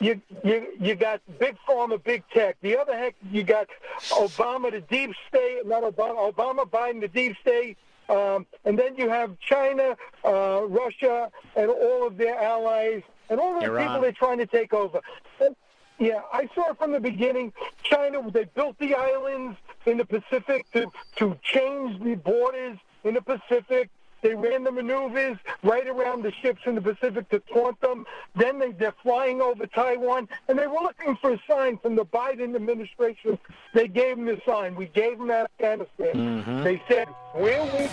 you 0.00 0.20
you 0.42 0.66
you 0.80 0.94
got 0.94 1.20
big 1.38 1.56
pharma, 1.68 2.02
big 2.02 2.22
tech. 2.32 2.56
The 2.62 2.78
other 2.78 2.96
head 2.96 3.14
you 3.30 3.42
got 3.42 3.68
Obama, 4.10 4.70
the 4.70 4.80
deep 4.80 5.14
state, 5.28 5.66
not 5.66 5.82
Obama, 5.82 6.32
Obama, 6.32 6.68
Biden, 6.68 7.00
the 7.00 7.08
deep 7.08 7.36
state. 7.40 7.76
Um, 8.08 8.46
and 8.64 8.76
then 8.76 8.96
you 8.96 9.08
have 9.08 9.38
China, 9.38 9.96
uh, 10.24 10.62
Russia, 10.66 11.30
and 11.54 11.70
all 11.70 12.06
of 12.06 12.16
their 12.16 12.34
allies, 12.40 13.02
and 13.28 13.38
all 13.38 13.54
the 13.54 13.60
people 13.60 14.00
they're 14.00 14.10
trying 14.10 14.38
to 14.38 14.46
take 14.46 14.74
over. 14.74 15.00
And, 15.40 15.54
yeah, 16.00 16.22
I 16.32 16.48
saw 16.54 16.70
it 16.70 16.78
from 16.78 16.90
the 16.90 16.98
beginning. 16.98 17.52
China, 17.84 18.28
they 18.32 18.46
built 18.46 18.76
the 18.80 18.96
islands 18.96 19.56
in 19.86 19.98
the 19.98 20.04
Pacific 20.04 20.66
to, 20.72 20.90
to 21.16 21.38
change 21.42 22.02
the 22.02 22.16
borders 22.16 22.78
in 23.04 23.14
the 23.14 23.22
Pacific. 23.22 23.90
They 24.22 24.34
ran 24.34 24.64
the 24.64 24.72
maneuvers 24.72 25.38
right 25.62 25.86
around 25.86 26.24
the 26.24 26.32
ships 26.42 26.60
in 26.66 26.74
the 26.74 26.80
Pacific 26.80 27.28
to 27.30 27.38
taunt 27.52 27.80
them. 27.80 28.04
Then 28.36 28.58
they, 28.58 28.72
they're 28.72 28.94
flying 29.02 29.40
over 29.40 29.66
Taiwan, 29.66 30.28
and 30.48 30.58
they 30.58 30.66
were 30.66 30.80
looking 30.82 31.16
for 31.16 31.32
a 31.32 31.42
sign 31.48 31.78
from 31.78 31.96
the 31.96 32.04
Biden 32.04 32.54
administration. 32.54 33.38
They 33.72 33.88
gave 33.88 34.16
them 34.16 34.26
the 34.26 34.40
sign. 34.44 34.74
We 34.74 34.86
gave 34.86 35.18
them 35.18 35.30
Afghanistan. 35.30 36.14
Mm-hmm. 36.14 36.62
They 36.64 36.82
said, 36.86 37.08
we're 37.34 37.62
weak. 37.64 37.90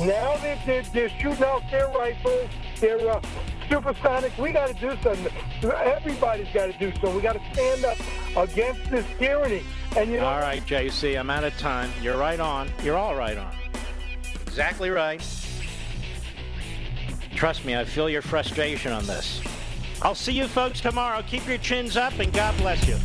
Now 0.00 0.36
they're, 0.38 0.60
they're, 0.66 0.82
they're 0.94 1.20
shooting 1.20 1.44
out 1.44 1.62
their 1.70 1.88
rifles. 1.88 2.48
They're 2.80 3.10
uh, 3.10 3.20
supersonic. 3.68 4.36
We 4.38 4.52
got 4.52 4.68
to 4.68 4.74
do 4.74 4.96
something. 5.02 5.32
Everybody's 5.62 6.48
got 6.54 6.66
to 6.66 6.78
do 6.78 6.90
something. 6.92 7.16
We 7.16 7.22
got 7.22 7.34
to 7.34 7.52
stand 7.52 7.84
up 7.84 7.98
against 8.36 8.90
this 8.90 9.04
tyranny. 9.18 9.62
And 9.96 10.10
you 10.10 10.18
know, 10.18 10.26
all 10.26 10.40
right, 10.40 10.64
JC, 10.66 11.18
I'm 11.18 11.30
out 11.30 11.44
of 11.44 11.56
time. 11.58 11.90
You're 12.02 12.18
right 12.18 12.40
on. 12.40 12.70
You're 12.82 12.96
all 12.96 13.14
right 13.14 13.36
on 13.36 13.55
exactly 14.56 14.88
right. 14.88 15.20
Trust 17.34 17.66
me, 17.66 17.76
I 17.76 17.84
feel 17.84 18.08
your 18.08 18.22
frustration 18.22 18.90
on 18.90 19.04
this. 19.04 19.42
I'll 20.00 20.14
see 20.14 20.32
you 20.32 20.48
folks 20.48 20.80
tomorrow. 20.80 21.22
Keep 21.28 21.46
your 21.46 21.58
chins 21.58 21.98
up 21.98 22.18
and 22.20 22.32
God 22.32 22.56
bless 22.56 22.88
you. 22.88 22.96